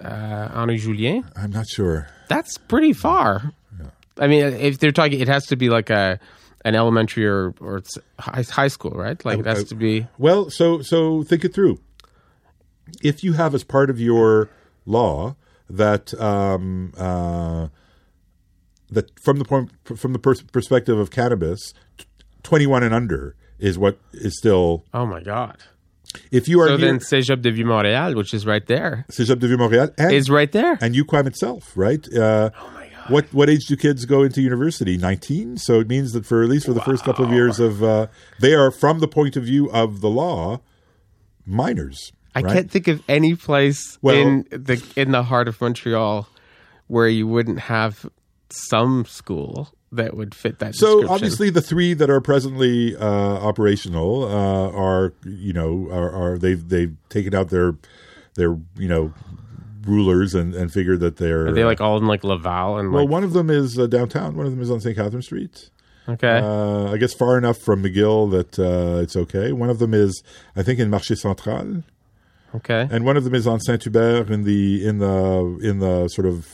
uh, 0.02 0.50
Henri 0.54 0.78
Julien. 0.78 1.26
I'm 1.36 1.52
not 1.52 1.68
sure. 1.68 2.10
That's 2.28 2.58
pretty 2.58 2.94
far. 2.94 3.54
I 4.20 4.28
mean, 4.28 4.44
if 4.44 4.80
they're 4.80 4.92
talking, 4.92 5.20
it 5.20 5.28
has 5.28 5.46
to 5.48 5.56
be 5.56 5.70
like 5.70 5.90
a 5.90 6.20
an 6.66 6.76
elementary 6.76 7.26
or 7.26 7.54
or 7.62 7.78
it's 7.78 7.98
high, 8.20 8.44
high 8.50 8.68
school, 8.68 8.92
right? 8.92 9.24
Like 9.24 9.40
it 9.40 9.46
has 9.46 9.66
to 9.66 9.76
be. 9.76 10.08
Well, 10.18 10.50
so 10.50 10.82
so 10.82 11.24
think 11.24 11.46
it 11.46 11.54
through. 11.54 11.80
If 13.02 13.24
you 13.24 13.34
have 13.34 13.54
as 13.54 13.64
part 13.64 13.90
of 13.90 14.00
your 14.00 14.50
law 14.86 15.36
that 15.70 16.14
um, 16.20 16.94
uh, 16.98 17.68
that 18.90 19.20
from 19.20 19.40
the 19.40 19.46
point 19.46 19.72
from 19.98 20.14
the 20.14 20.20
pers- 20.20 20.42
perspective 20.42 20.98
of 20.98 21.12
cannabis, 21.12 21.74
twenty 22.44 22.66
one 22.66 22.84
and 22.84 22.94
under 22.94 23.36
is 23.60 23.78
what 23.78 24.00
is 24.14 24.38
still. 24.38 24.86
Oh 24.94 25.06
my 25.06 25.22
god! 25.22 25.58
If 26.32 26.48
you 26.48 26.62
are 26.62 26.68
So 26.68 26.78
near 26.78 26.88
then, 26.88 27.00
Cégep 27.00 27.42
de 27.42 27.52
Vieux-Montréal, 27.52 28.16
which 28.16 28.34
is 28.34 28.46
right 28.46 28.66
there, 28.66 29.06
Cégep 29.12 29.40
de 29.40 29.48
Vieux-Montréal 29.48 29.94
and, 29.98 30.14
is 30.14 30.30
right 30.30 30.52
there. 30.52 30.78
and 30.82 30.96
UQAM 30.96 31.28
itself, 31.28 31.74
right? 31.76 32.06
Uh, 32.14 32.50
oh 32.60 32.72
my 32.74 32.88
god! 32.88 33.10
what 33.10 33.34
what 33.34 33.50
age 33.50 33.66
do 33.66 33.76
kids 33.76 34.06
go 34.06 34.24
into 34.24 34.42
university? 34.42 34.98
Nineteen. 34.98 35.58
So 35.58 35.80
it 35.80 35.88
means 35.88 36.14
that 36.14 36.26
for 36.26 36.44
at 36.44 36.50
least 36.50 36.66
for 36.66 36.74
the 36.74 36.82
first 36.82 37.04
couple 37.04 37.26
of 37.26 37.32
years 37.32 37.60
of 37.60 37.84
uh, 37.84 38.08
they 38.40 38.54
are 38.54 38.72
from 38.72 39.00
the 39.00 39.08
point 39.08 39.36
of 39.36 39.44
view 39.44 39.70
of 39.72 40.02
the 40.02 40.10
law 40.10 40.62
minors. 41.46 42.12
I 42.38 42.42
right? 42.42 42.54
can't 42.54 42.72
think 42.72 42.88
of 42.88 43.02
any 43.08 43.36
place 43.36 43.98
Well- 44.02 44.16
in 44.16 44.46
the 44.52 44.84
in 44.96 45.12
the 45.12 45.24
heart 45.24 45.48
of 45.48 45.60
Montreal 45.60 46.28
where 46.88 47.08
you 47.08 47.28
wouldn't 47.28 47.60
have 47.60 48.10
some 48.50 49.06
school 49.06 49.70
that 49.92 50.16
would 50.16 50.36
fit 50.36 50.60
that. 50.60 50.76
So 50.76 51.10
obviously, 51.10 51.50
the 51.50 51.62
three 51.62 51.94
that 51.94 52.10
are 52.10 52.22
presently 52.22 52.96
uh, 52.96 53.06
operational 53.06 54.24
uh, 54.26 54.72
are 54.72 55.14
you 55.26 55.54
know 55.54 55.88
are, 55.92 56.12
are 56.12 56.38
they've 56.38 56.68
they've 56.68 56.96
taken 57.10 57.34
out 57.34 57.50
their 57.50 57.76
their 58.36 58.58
you 58.78 58.88
know 58.88 59.14
rulers 59.86 60.36
and, 60.36 60.54
and 60.54 60.72
figured 60.72 61.00
that 61.00 61.18
they're 61.18 61.48
are 61.48 61.54
they 61.54 61.64
like 61.64 61.80
all 61.80 61.98
in 61.98 62.06
like 62.06 62.24
Laval 62.24 62.78
and 62.78 62.92
well 62.92 63.04
like 63.04 63.10
one 63.12 63.24
of 63.24 63.34
them 63.34 63.50
is 63.50 63.80
uh, 63.80 63.88
downtown. 63.88 64.36
One 64.36 64.46
of 64.46 64.52
them 64.52 64.62
is 64.62 64.70
on 64.70 64.80
St 64.80 64.96
Catherine 64.96 65.22
Street. 65.22 65.70
Okay. 66.10 66.40
Uh, 66.42 66.92
I 66.92 66.98
guess 66.98 67.14
far 67.14 67.38
enough 67.38 67.58
from 67.58 67.84
McGill 67.84 68.32
that 68.32 68.58
uh, 68.60 69.02
it's 69.02 69.16
okay. 69.16 69.52
One 69.52 69.70
of 69.70 69.80
them 69.80 69.94
is 69.94 70.24
I 70.56 70.64
think 70.64 70.80
in 70.80 70.90
Marché 70.90 71.18
Central 71.18 71.84
okay 72.58 72.88
and 72.91 73.05
one 73.05 73.18
of 73.18 73.24
them 73.24 73.34
is 73.34 73.47
on 73.47 73.60
Saint 73.60 73.84
Hubert 73.84 74.30
in 74.30 74.43
the 74.43 74.86
in 74.86 74.99
the 74.99 75.60
in 75.64 75.80
the 75.80 76.08
sort 76.10 76.28
of 76.28 76.47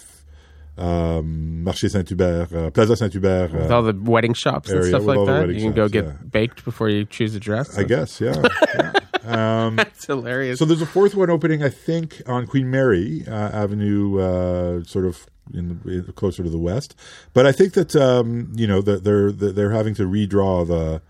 um, 0.78 1.64
Marché 1.66 1.90
Saint 1.90 2.08
Hubert 2.08 2.54
uh, 2.54 2.72
Plaza 2.72 2.96
Saint 2.96 3.12
Hubert 3.12 3.52
with 3.52 3.72
uh, 3.72 3.76
all 3.76 3.84
the 3.84 3.94
wedding 3.94 4.34
shops 4.34 4.70
and 4.70 4.84
stuff 4.84 5.04
like 5.04 5.26
that. 5.28 5.50
You 5.50 5.62
can 5.62 5.74
go 5.74 5.88
get 5.88 6.06
yeah. 6.06 6.14
baked 6.30 6.66
before 6.66 6.90
you 6.90 7.06
choose 7.06 7.36
a 7.36 7.40
dress. 7.40 7.78
I 7.78 7.84
guess 7.84 8.20
yeah. 8.20 8.42
yeah. 8.76 8.94
Um, 9.24 9.76
That's 9.78 10.06
hilarious. 10.06 10.60
So 10.60 10.66
there's 10.66 10.82
a 10.82 10.86
fourth 10.86 11.16
one 11.16 11.30
opening, 11.30 11.64
I 11.64 11.70
think, 11.70 12.22
on 12.28 12.48
Queen 12.48 12.70
Mary 12.70 13.24
uh, 13.28 13.32
Avenue, 13.32 14.20
uh, 14.20 14.84
sort 14.84 15.06
of 15.06 15.28
in, 15.54 15.82
in 15.86 16.14
closer 16.16 16.44
to 16.44 16.50
the 16.50 16.58
west. 16.58 16.96
But 17.34 17.46
I 17.46 17.52
think 17.52 17.74
that 17.74 17.96
um, 17.96 18.52
you 18.56 18.68
know 18.68 18.82
that 18.82 19.04
they're 19.04 19.32
they're 19.32 19.72
having 19.72 19.96
to 19.96 20.04
redraw 20.04 20.68
the. 20.68 21.02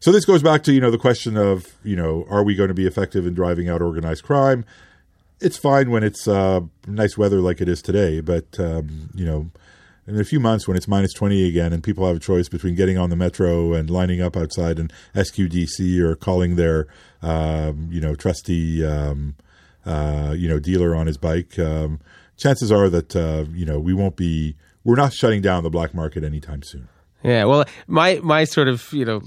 So 0.00 0.12
this 0.12 0.24
goes 0.24 0.42
back 0.42 0.62
to 0.64 0.72
you 0.72 0.80
know 0.80 0.90
the 0.90 0.98
question 0.98 1.36
of 1.36 1.74
you 1.82 1.96
know 1.96 2.26
are 2.28 2.42
we 2.42 2.54
going 2.54 2.68
to 2.68 2.74
be 2.74 2.86
effective 2.86 3.26
in 3.26 3.34
driving 3.34 3.68
out 3.68 3.82
organized 3.82 4.24
crime? 4.24 4.64
It's 5.40 5.56
fine 5.56 5.90
when 5.90 6.02
it's 6.02 6.28
uh, 6.28 6.60
nice 6.86 7.18
weather 7.18 7.40
like 7.40 7.60
it 7.60 7.68
is 7.68 7.82
today, 7.82 8.20
but 8.20 8.58
um, 8.58 9.10
you 9.14 9.24
know. 9.24 9.50
In 10.06 10.20
a 10.20 10.24
few 10.24 10.38
months, 10.38 10.68
when 10.68 10.76
it's 10.76 10.86
minus 10.86 11.14
20 11.14 11.48
again, 11.48 11.72
and 11.72 11.82
people 11.82 12.06
have 12.06 12.16
a 12.16 12.20
choice 12.20 12.46
between 12.46 12.74
getting 12.74 12.98
on 12.98 13.08
the 13.08 13.16
metro 13.16 13.72
and 13.72 13.88
lining 13.88 14.20
up 14.20 14.36
outside 14.36 14.78
an 14.78 14.90
SQDC 15.14 15.98
or 15.98 16.14
calling 16.14 16.56
their, 16.56 16.86
um, 17.22 17.88
you 17.90 18.02
know, 18.02 18.14
trusty, 18.14 18.84
um, 18.84 19.34
uh, 19.86 20.34
you 20.36 20.46
know, 20.46 20.58
dealer 20.58 20.94
on 20.94 21.06
his 21.06 21.16
bike, 21.16 21.58
um, 21.58 22.00
chances 22.36 22.70
are 22.70 22.90
that, 22.90 23.16
uh, 23.16 23.46
you 23.54 23.64
know, 23.64 23.80
we 23.80 23.94
won't 23.94 24.14
be, 24.14 24.56
we're 24.84 24.94
not 24.94 25.14
shutting 25.14 25.40
down 25.40 25.62
the 25.62 25.70
black 25.70 25.94
market 25.94 26.22
anytime 26.22 26.62
soon. 26.62 26.86
Yeah, 27.24 27.44
well, 27.44 27.64
my 27.86 28.20
my 28.22 28.44
sort 28.44 28.68
of 28.68 28.92
you 28.92 29.06
know 29.06 29.22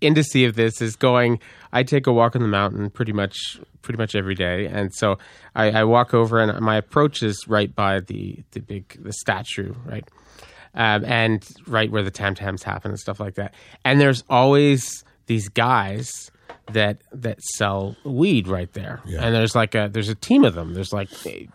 indice 0.00 0.46
of 0.46 0.54
this 0.54 0.80
is 0.80 0.96
going. 0.96 1.40
I 1.72 1.82
take 1.82 2.06
a 2.06 2.12
walk 2.12 2.36
on 2.36 2.42
the 2.42 2.48
mountain 2.48 2.90
pretty 2.90 3.12
much 3.12 3.36
pretty 3.82 3.98
much 3.98 4.14
every 4.14 4.34
day, 4.34 4.66
and 4.66 4.94
so 4.94 5.18
I, 5.54 5.70
I 5.70 5.84
walk 5.84 6.14
over, 6.14 6.40
and 6.40 6.58
my 6.60 6.76
approach 6.76 7.22
is 7.22 7.44
right 7.48 7.74
by 7.74 8.00
the 8.00 8.42
the 8.52 8.60
big 8.60 8.96
the 9.02 9.12
statue, 9.12 9.74
right, 9.84 10.08
um, 10.74 11.04
and 11.04 11.46
right 11.66 11.90
where 11.90 12.02
the 12.02 12.10
tam 12.10 12.34
tams 12.34 12.62
happen 12.62 12.90
and 12.90 13.00
stuff 13.00 13.20
like 13.20 13.34
that. 13.34 13.54
And 13.84 14.00
there's 14.00 14.24
always 14.28 15.04
these 15.26 15.48
guys 15.48 16.30
that 16.72 17.02
that 17.12 17.40
sell 17.56 17.96
weed 18.04 18.48
right 18.48 18.72
there, 18.72 19.00
and 19.24 19.34
there's 19.34 19.54
like 19.54 19.74
a 19.74 19.88
there's 19.92 20.08
a 20.08 20.14
team 20.14 20.44
of 20.44 20.54
them. 20.54 20.74
There's 20.74 20.92
like 20.92 21.08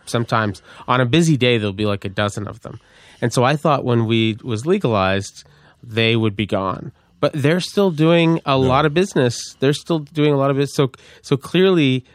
sometimes 0.05 0.61
on 0.87 1.01
a 1.01 1.05
busy 1.05 1.37
day 1.37 1.57
there'll 1.57 1.73
be 1.73 1.85
like 1.85 2.05
a 2.05 2.09
dozen 2.09 2.47
of 2.47 2.61
them, 2.61 2.79
and 3.21 3.33
so 3.33 3.43
I 3.43 3.55
thought 3.55 3.83
when 3.83 4.05
weed 4.05 4.43
was 4.43 4.65
legalized 4.65 5.45
they 5.81 6.15
would 6.15 6.35
be 6.35 6.45
gone. 6.45 6.91
But 7.19 7.33
they're 7.33 7.59
still 7.59 7.91
doing 7.91 8.39
a 8.45 8.57
lot 8.57 8.85
of 8.85 8.93
business. 8.93 9.55
They're 9.59 9.73
still 9.73 9.99
doing 9.99 10.33
a 10.33 10.37
lot 10.37 10.51
of 10.51 10.59
it. 10.59 10.69
So 10.69 10.91
so 11.21 11.35
clearly, 11.37 12.05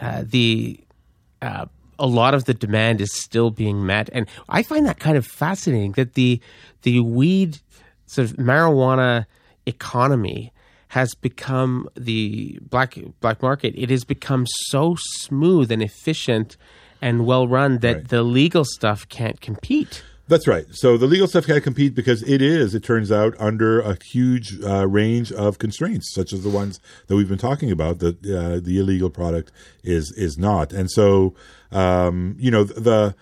uh, 0.00 0.22
the 0.26 0.80
uh, 1.40 1.66
a 1.98 2.06
lot 2.06 2.34
of 2.34 2.44
the 2.44 2.54
demand 2.54 3.00
is 3.00 3.12
still 3.14 3.50
being 3.50 3.84
met, 3.86 4.10
and 4.12 4.26
I 4.48 4.62
find 4.62 4.86
that 4.86 4.98
kind 4.98 5.16
of 5.16 5.26
fascinating 5.26 5.92
that 5.92 6.14
the 6.14 6.40
the 6.82 7.00
weed 7.00 7.58
sort 8.06 8.30
of 8.30 8.36
marijuana 8.36 9.26
economy 9.66 10.52
has 10.88 11.14
become 11.14 11.88
the 11.96 12.58
black 12.68 12.98
black 13.20 13.40
market. 13.42 13.74
It 13.76 13.90
has 13.90 14.04
become 14.04 14.44
so 14.68 14.96
smooth 14.98 15.70
and 15.70 15.82
efficient 15.82 16.56
and 17.00 17.24
well 17.24 17.46
run 17.48 17.78
that 17.78 17.96
Right. 17.96 18.08
the 18.08 18.22
legal 18.22 18.64
stuff 18.64 19.08
can't 19.08 19.40
compete. 19.40 20.02
That's 20.30 20.46
right. 20.46 20.64
So 20.70 20.96
the 20.96 21.08
legal 21.08 21.26
stuff 21.26 21.44
can't 21.48 21.64
compete 21.64 21.92
because 21.92 22.22
it 22.22 22.40
is, 22.40 22.72
it 22.72 22.84
turns 22.84 23.10
out, 23.10 23.34
under 23.40 23.80
a 23.80 23.98
huge 24.00 24.62
uh, 24.62 24.86
range 24.86 25.32
of 25.32 25.58
constraints, 25.58 26.14
such 26.14 26.32
as 26.32 26.44
the 26.44 26.48
ones 26.48 26.78
that 27.08 27.16
we've 27.16 27.28
been 27.28 27.36
talking 27.36 27.72
about. 27.72 27.98
That 27.98 28.24
uh, 28.24 28.60
the 28.62 28.78
illegal 28.78 29.10
product 29.10 29.50
is 29.82 30.14
is 30.16 30.38
not, 30.38 30.72
and 30.72 30.88
so 30.88 31.34
um, 31.72 32.36
you 32.38 32.48
know 32.48 32.62
the 32.62 33.16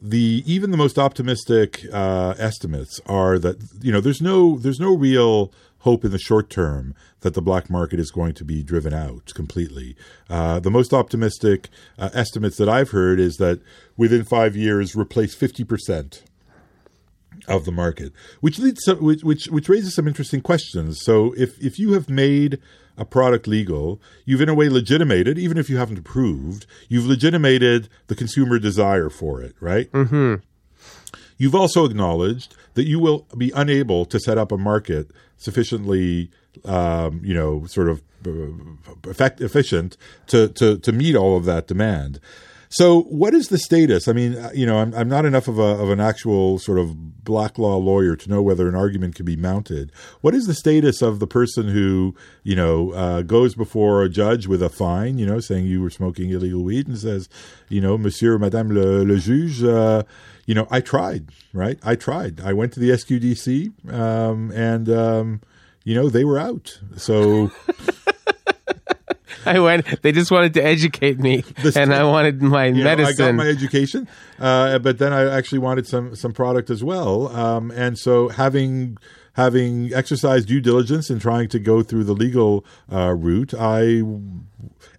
the 0.00 0.44
even 0.46 0.70
the 0.70 0.76
most 0.76 1.00
optimistic 1.00 1.84
uh, 1.92 2.34
estimates 2.38 3.00
are 3.06 3.40
that 3.40 3.56
you 3.80 3.90
know 3.90 4.00
there's 4.00 4.22
no 4.22 4.56
there's 4.56 4.78
no 4.78 4.96
real 4.96 5.52
hope 5.78 6.04
in 6.04 6.12
the 6.12 6.18
short 6.18 6.48
term 6.48 6.94
that 7.22 7.34
the 7.34 7.42
black 7.42 7.70
market 7.70 7.98
is 7.98 8.12
going 8.12 8.34
to 8.34 8.44
be 8.44 8.62
driven 8.62 8.94
out 8.94 9.32
completely. 9.34 9.96
Uh, 10.30 10.60
the 10.60 10.70
most 10.70 10.92
optimistic 10.92 11.70
uh, 11.98 12.10
estimates 12.14 12.56
that 12.56 12.68
I've 12.68 12.90
heard 12.90 13.18
is 13.18 13.38
that 13.38 13.60
within 13.96 14.22
five 14.22 14.54
years, 14.54 14.94
replace 14.94 15.34
fifty 15.34 15.64
percent 15.64 16.22
of 17.48 17.64
the 17.64 17.72
market, 17.72 18.12
which 18.40 18.58
leads 18.58 18.84
some, 18.84 18.98
which, 18.98 19.22
which 19.22 19.46
which 19.46 19.68
raises 19.68 19.94
some 19.94 20.08
interesting 20.08 20.40
questions. 20.40 21.00
So 21.02 21.34
if 21.36 21.60
if 21.60 21.78
you 21.78 21.92
have 21.92 22.08
made 22.08 22.58
a 22.96 23.04
product 23.04 23.46
legal, 23.46 24.00
you've 24.24 24.40
in 24.40 24.48
a 24.48 24.54
way 24.54 24.68
legitimated, 24.68 25.38
even 25.38 25.56
if 25.58 25.70
you 25.70 25.76
haven't 25.78 25.98
approved, 25.98 26.66
you've 26.88 27.06
legitimated 27.06 27.88
the 28.06 28.14
consumer 28.14 28.58
desire 28.58 29.08
for 29.08 29.40
it, 29.40 29.54
right? 29.60 29.90
Mm-hmm. 29.92 30.34
You've 31.38 31.54
also 31.54 31.84
acknowledged 31.84 32.54
that 32.74 32.84
you 32.84 33.00
will 33.00 33.26
be 33.36 33.50
unable 33.54 34.04
to 34.06 34.20
set 34.20 34.38
up 34.38 34.52
a 34.52 34.58
market 34.58 35.10
sufficiently, 35.36 36.30
um, 36.64 37.20
you 37.24 37.34
know, 37.34 37.66
sort 37.66 37.88
of 37.88 38.02
uh, 38.26 39.10
effect, 39.10 39.40
efficient 39.40 39.96
to, 40.28 40.48
to 40.50 40.78
to 40.78 40.92
meet 40.92 41.16
all 41.16 41.36
of 41.36 41.44
that 41.46 41.66
demand. 41.66 42.20
So, 42.72 43.02
what 43.02 43.34
is 43.34 43.48
the 43.48 43.58
status? 43.58 44.08
I 44.08 44.14
mean, 44.14 44.34
uh, 44.34 44.50
you 44.54 44.64
know, 44.64 44.78
I'm, 44.78 44.94
I'm 44.94 45.08
not 45.08 45.26
enough 45.26 45.46
of 45.46 45.58
a 45.58 45.62
of 45.62 45.90
an 45.90 46.00
actual 46.00 46.58
sort 46.58 46.78
of 46.78 47.22
black 47.22 47.58
law 47.58 47.76
lawyer 47.76 48.16
to 48.16 48.30
know 48.30 48.40
whether 48.40 48.66
an 48.66 48.74
argument 48.74 49.14
can 49.14 49.26
be 49.26 49.36
mounted. 49.36 49.92
What 50.22 50.34
is 50.34 50.46
the 50.46 50.54
status 50.54 51.02
of 51.02 51.18
the 51.18 51.26
person 51.26 51.68
who, 51.68 52.14
you 52.44 52.56
know, 52.56 52.92
uh, 52.92 53.22
goes 53.22 53.54
before 53.54 54.02
a 54.02 54.08
judge 54.08 54.46
with 54.46 54.62
a 54.62 54.70
fine, 54.70 55.18
you 55.18 55.26
know, 55.26 55.38
saying 55.38 55.66
you 55.66 55.82
were 55.82 55.90
smoking 55.90 56.30
illegal 56.30 56.64
weed, 56.64 56.88
and 56.88 56.96
says, 56.96 57.28
you 57.68 57.82
know, 57.82 57.98
Monsieur, 57.98 58.38
Madame 58.38 58.72
le, 58.72 59.04
le 59.04 59.18
juge, 59.18 59.62
uh, 59.62 60.02
you 60.46 60.54
know, 60.54 60.66
I 60.70 60.80
tried, 60.80 61.28
right? 61.52 61.78
I 61.82 61.94
tried. 61.94 62.40
I 62.40 62.54
went 62.54 62.72
to 62.72 62.80
the 62.80 62.88
SQDC, 62.88 63.92
um, 63.92 64.50
and 64.52 64.88
um, 64.88 65.42
you 65.84 65.94
know, 65.94 66.08
they 66.08 66.24
were 66.24 66.38
out. 66.38 66.80
So. 66.96 67.50
I 69.46 69.58
went. 69.60 70.02
They 70.02 70.12
just 70.12 70.30
wanted 70.30 70.54
to 70.54 70.64
educate 70.64 71.18
me, 71.18 71.44
and 71.76 71.94
I 71.94 72.04
wanted 72.04 72.42
my 72.42 72.66
you 72.66 72.84
know, 72.84 72.92
I 72.92 73.12
got 73.12 73.34
my 73.34 73.46
education, 73.46 74.08
uh, 74.38 74.78
but 74.78 74.98
then 74.98 75.12
I 75.12 75.30
actually 75.36 75.58
wanted 75.58 75.86
some 75.86 76.14
some 76.14 76.32
product 76.32 76.70
as 76.70 76.82
well. 76.82 77.28
Um, 77.28 77.70
and 77.70 77.98
so 77.98 78.28
having 78.28 78.98
having 79.34 79.92
exercised 79.94 80.48
due 80.48 80.60
diligence 80.60 81.10
in 81.10 81.18
trying 81.18 81.48
to 81.48 81.58
go 81.58 81.82
through 81.82 82.04
the 82.04 82.12
legal 82.12 82.64
uh, 82.92 83.14
route, 83.14 83.54
I 83.54 84.02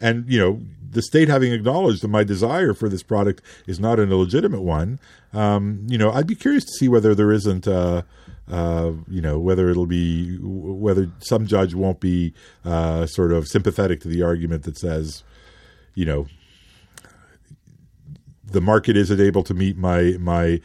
and 0.01 0.25
you 0.27 0.39
know 0.39 0.61
the 0.93 1.01
state 1.01 1.27
having 1.27 1.51
acknowledged 1.51 2.03
that 2.03 2.07
my 2.09 2.23
desire 2.23 2.73
for 2.73 2.87
this 2.87 3.03
product 3.03 3.41
is 3.67 3.79
not 3.79 3.99
an 3.99 4.11
illegitimate 4.11 4.61
one. 4.61 4.99
Um, 5.33 5.85
you 5.87 5.97
know, 5.97 6.11
I'd 6.11 6.27
be 6.27 6.35
curious 6.35 6.63
to 6.65 6.71
see 6.71 6.87
whether 6.87 7.15
there 7.15 7.31
isn't. 7.31 7.67
Uh, 7.67 8.03
uh, 8.51 8.91
you 9.09 9.21
know 9.21 9.39
whether 9.39 9.69
it'll 9.69 9.85
be 9.85 10.37
whether 10.41 11.09
some 11.19 11.47
judge 11.47 11.73
won't 11.73 11.99
be 11.99 12.33
uh, 12.65 13.05
sort 13.05 13.31
of 13.31 13.47
sympathetic 13.47 14.01
to 14.01 14.07
the 14.07 14.21
argument 14.21 14.63
that 14.63 14.77
says, 14.77 15.23
you 15.95 16.05
know, 16.05 16.27
the 18.45 18.61
market 18.61 18.97
isn't 18.97 19.19
able 19.19 19.43
to 19.43 19.53
meet 19.53 19.77
my 19.77 20.15
my 20.19 20.59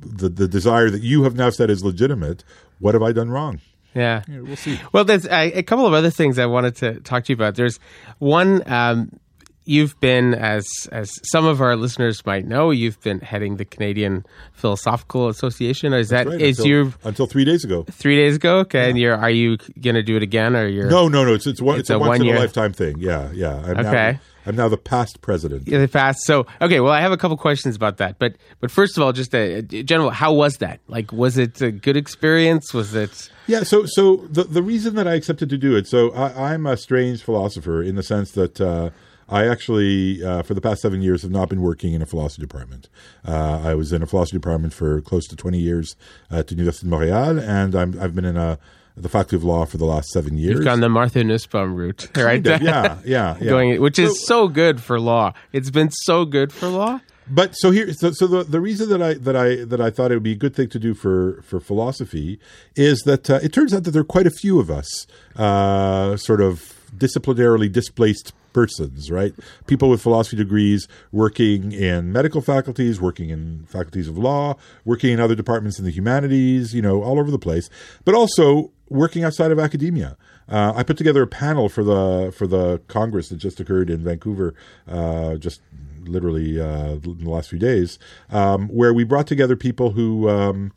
the 0.00 0.28
the 0.28 0.48
desire 0.48 0.90
that 0.90 1.02
you 1.02 1.24
have 1.24 1.34
now 1.34 1.50
said 1.50 1.70
is 1.70 1.84
legitimate. 1.84 2.42
What 2.78 2.94
have 2.94 3.02
I 3.02 3.12
done 3.12 3.30
wrong? 3.30 3.60
Yeah. 3.94 4.22
we'll 4.28 4.56
see. 4.56 4.80
Well, 4.92 5.04
there's 5.04 5.26
a, 5.26 5.58
a 5.58 5.62
couple 5.62 5.86
of 5.86 5.92
other 5.92 6.10
things 6.10 6.38
I 6.38 6.46
wanted 6.46 6.76
to 6.76 7.00
talk 7.00 7.24
to 7.24 7.32
you 7.32 7.34
about. 7.34 7.56
There's 7.56 7.80
one. 8.18 8.62
Um, 8.70 9.18
you've 9.64 9.98
been, 10.00 10.34
as 10.34 10.66
as 10.92 11.18
some 11.30 11.46
of 11.46 11.60
our 11.60 11.76
listeners 11.76 12.24
might 12.26 12.46
know, 12.46 12.70
you've 12.70 13.00
been 13.02 13.20
heading 13.20 13.56
the 13.56 13.64
Canadian 13.64 14.24
Philosophical 14.52 15.28
Association. 15.28 15.92
Is 15.92 16.08
that 16.08 16.26
Right, 16.26 16.40
is 16.40 16.58
until, 16.58 16.66
your 16.70 16.92
until 17.04 17.26
three 17.26 17.44
days 17.44 17.64
ago. 17.64 17.84
three 17.90 18.16
days 18.16 18.36
ago? 18.36 18.58
Okay, 18.58 18.88
and 18.90 18.98
you're 18.98 19.16
are 19.16 19.30
you 19.30 19.56
going 19.80 19.94
to 19.96 20.02
do 20.02 20.16
it 20.16 20.22
again, 20.22 20.56
or 20.56 20.66
you're 20.66 20.88
No, 20.90 21.08
no, 21.08 21.24
no. 21.24 21.34
It's 21.34 21.46
it's, 21.46 21.60
one, 21.60 21.76
It's 21.78 21.82
it's, 21.88 21.90
a, 21.90 21.94
a 21.94 21.98
once 21.98 22.20
in 22.20 22.26
one-year- 22.26 22.36
a 22.36 22.40
lifetime 22.40 22.72
thing. 22.72 22.96
Yeah, 22.98 23.30
yeah. 23.32 23.56
I'm 23.64 23.78
Okay. 23.86 24.12
Now, 24.12 24.20
I'm 24.46 24.56
now 24.56 24.68
the 24.68 24.78
past 24.78 25.20
president. 25.20 25.68
Yeah, 25.68 25.78
they 25.78 25.86
fast. 25.86 26.20
So 26.24 26.46
okay, 26.62 26.80
well, 26.80 26.92
I 26.92 27.02
have 27.02 27.12
a 27.12 27.18
couple 27.18 27.36
questions 27.36 27.76
about 27.76 27.98
that, 27.98 28.18
but 28.18 28.36
but 28.60 28.70
first 28.70 28.96
of 28.96 29.02
all, 29.02 29.12
just 29.12 29.34
a, 29.34 29.56
a 29.58 29.62
general, 29.82 30.08
how 30.10 30.32
was 30.32 30.56
that? 30.58 30.80
Like, 30.88 31.12
was 31.12 31.36
it 31.36 31.60
a 31.60 31.70
good 31.70 31.96
experience? 31.96 32.72
Was 32.72 32.94
it? 32.94 33.30
Yeah, 33.46 33.64
so 33.64 33.84
so 33.84 34.16
the 34.30 34.44
the 34.44 34.62
reason 34.62 34.94
that 34.94 35.06
I 35.06 35.14
accepted 35.14 35.50
to 35.50 35.58
do 35.58 35.76
it, 35.76 35.86
so 35.86 36.10
I, 36.12 36.52
I'm 36.52 36.64
a 36.66 36.76
strange 36.78 37.22
philosopher 37.22 37.82
in 37.82 37.96
the 37.96 38.02
sense 38.02 38.30
that 38.32 38.58
uh, 38.60 38.90
I 39.30 39.46
actually, 39.46 40.24
uh, 40.24 40.42
for 40.42 40.54
the 40.54 40.60
past 40.60 40.82
seven 40.82 41.02
years, 41.02 41.22
have 41.22 41.30
not 41.30 41.48
been 41.48 41.62
working 41.62 41.94
in 41.94 42.02
a 42.02 42.06
philosophy 42.06 42.42
department. 42.42 42.88
Uh, 43.26 43.62
I 43.64 43.74
was 43.74 43.92
in 43.92 44.02
a 44.02 44.06
philosophy 44.06 44.36
department 44.36 44.74
for 44.74 45.00
close 45.00 45.26
to 45.28 45.36
20 45.36 45.58
years 45.58 45.96
at 46.30 46.48
the 46.48 46.56
Université 46.56 46.80
de 46.80 46.86
Montréal, 46.86 47.40
and 47.40 47.74
I'm, 47.74 48.00
I've 48.00 48.14
been 48.14 48.24
in 48.24 48.36
a 48.36 48.58
the 48.96 49.08
faculty 49.08 49.36
of 49.36 49.44
law 49.44 49.64
for 49.64 49.78
the 49.78 49.84
last 49.84 50.10
seven 50.10 50.36
years. 50.36 50.56
You've 50.56 50.64
gone 50.64 50.80
the 50.80 50.88
Martha 50.88 51.24
Nussbaum 51.24 51.74
route, 51.74 52.08
right? 52.16 52.44
Of, 52.46 52.60
yeah, 52.60 52.98
yeah, 53.04 53.36
yeah. 53.40 53.48
Going, 53.48 53.80
which 53.80 53.98
is 53.98 54.26
so 54.26 54.48
good 54.48 54.82
for 54.82 55.00
law. 55.00 55.32
It's 55.52 55.70
been 55.70 55.90
so 55.90 56.24
good 56.24 56.52
for 56.52 56.68
law. 56.68 57.00
But 57.32 57.52
so 57.52 57.70
here, 57.70 57.92
so, 57.92 58.10
so 58.10 58.26
the, 58.26 58.42
the 58.42 58.60
reason 58.60 58.88
that 58.88 59.00
I 59.00 59.14
that 59.14 59.36
I 59.36 59.64
that 59.64 59.80
I 59.80 59.90
thought 59.90 60.10
it 60.10 60.14
would 60.14 60.24
be 60.24 60.32
a 60.32 60.36
good 60.36 60.54
thing 60.54 60.68
to 60.70 60.78
do 60.78 60.94
for 60.94 61.40
for 61.42 61.60
philosophy 61.60 62.40
is 62.74 63.00
that 63.06 63.30
uh, 63.30 63.38
it 63.42 63.52
turns 63.52 63.72
out 63.72 63.84
that 63.84 63.92
there 63.92 64.02
are 64.02 64.04
quite 64.04 64.26
a 64.26 64.32
few 64.32 64.58
of 64.58 64.70
us, 64.70 65.06
uh, 65.36 66.16
sort 66.16 66.40
of 66.40 66.74
disciplinarily 66.96 67.70
displaced 67.70 68.32
persons, 68.52 69.10
right? 69.10 69.32
People 69.66 69.88
with 69.88 70.02
philosophy 70.02 70.36
degrees 70.36 70.88
working 71.12 71.72
in 71.72 72.12
medical 72.12 72.40
faculties, 72.40 73.00
working 73.00 73.30
in 73.30 73.64
faculties 73.66 74.08
of 74.08 74.18
law, 74.18 74.56
working 74.84 75.12
in 75.12 75.20
other 75.20 75.34
departments 75.34 75.78
in 75.78 75.84
the 75.84 75.90
humanities, 75.90 76.74
you 76.74 76.82
know, 76.82 77.02
all 77.02 77.18
over 77.18 77.30
the 77.30 77.38
place, 77.38 77.70
but 78.04 78.14
also 78.14 78.70
working 78.88 79.24
outside 79.24 79.50
of 79.50 79.58
academia. 79.58 80.16
Uh, 80.48 80.72
I 80.74 80.82
put 80.82 80.96
together 80.96 81.22
a 81.22 81.28
panel 81.28 81.68
for 81.68 81.84
the 81.84 82.32
for 82.36 82.46
the 82.46 82.80
Congress 82.88 83.28
that 83.28 83.36
just 83.36 83.60
occurred 83.60 83.88
in 83.88 84.02
Vancouver, 84.02 84.54
uh, 84.88 85.36
just 85.36 85.60
literally 86.04 86.60
uh, 86.60 86.94
in 86.94 87.24
the 87.24 87.30
last 87.30 87.50
few 87.50 87.58
days, 87.58 87.98
um, 88.30 88.68
where 88.68 88.92
we 88.92 89.04
brought 89.04 89.26
together 89.26 89.54
people 89.54 89.92
who 89.92 90.28
um, 90.28 90.72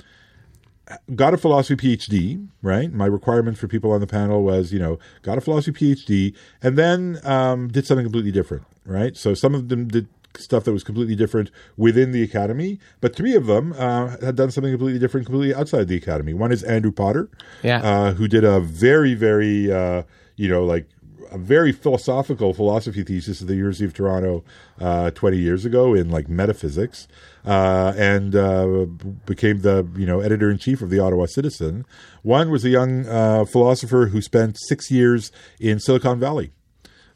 got 1.16 1.34
a 1.34 1.38
philosophy 1.38 1.76
PhD. 1.98 2.48
Right, 2.62 2.92
my 2.92 3.06
requirement 3.06 3.58
for 3.58 3.68
people 3.68 3.92
on 3.92 4.02
the 4.02 4.08
panel 4.08 4.44
was, 4.44 4.72
you 4.74 4.80
know, 4.80 5.00
got 5.22 5.38
a 5.38 5.42
philosophy 5.42 5.96
PhD, 5.96 6.36
and 6.62 6.78
then 6.78 7.20
um, 7.24 7.68
did 7.70 7.86
something 7.86 8.06
completely 8.06 8.32
different. 8.32 8.64
Right, 8.86 9.16
so 9.16 9.34
some 9.34 9.56
of 9.56 9.70
them 9.70 9.88
did 9.88 10.08
stuff 10.36 10.64
that 10.64 10.74
was 10.74 10.84
completely 10.84 11.16
different 11.16 11.52
within 11.78 12.12
the 12.12 12.24
academy, 12.24 12.80
but 13.02 13.16
three 13.16 13.36
of 13.36 13.46
them 13.46 13.72
uh, 13.78 14.18
had 14.18 14.36
done 14.36 14.50
something 14.50 14.74
completely 14.74 14.98
different, 15.00 15.28
completely 15.28 15.54
outside 15.54 15.88
the 15.88 15.96
academy. 15.96 16.34
One 16.34 16.52
is 16.52 16.64
Andrew 16.64 16.92
Potter, 16.92 17.30
Yeah. 17.62 17.84
uh, 17.84 18.14
who 18.14 18.28
did 18.28 18.44
a 18.44 18.60
very, 18.60 19.14
very, 19.14 19.72
uh, 19.72 20.04
you 20.36 20.50
know, 20.50 20.66
like 20.66 20.88
a 21.34 21.38
very 21.38 21.72
philosophical 21.72 22.54
philosophy 22.54 23.04
thesis 23.04 23.42
at 23.42 23.48
the 23.48 23.56
University 23.56 23.86
of 23.86 23.94
Toronto 23.94 24.44
uh, 24.80 25.12
20 25.12 25.38
years 25.38 25.66
ago 25.66 25.94
in 25.94 26.10
like 26.10 26.30
metaphysics, 26.30 27.08
uh, 27.46 27.94
and 27.98 28.36
uh, 28.36 28.86
became 29.26 29.62
the 29.62 29.88
you 29.98 30.06
know 30.06 30.20
editor 30.20 30.50
in 30.50 30.58
chief 30.58 30.82
of 30.82 30.90
the 30.90 31.00
Ottawa 31.00 31.26
Citizen. 31.26 31.86
One 32.22 32.52
was 32.52 32.64
a 32.64 32.70
young 32.70 33.08
uh, 33.08 33.46
philosopher 33.46 34.08
who 34.08 34.22
spent 34.22 34.58
six 34.68 34.92
years 34.92 35.32
in 35.60 35.80
Silicon 35.80 36.20
Valley 36.20 36.52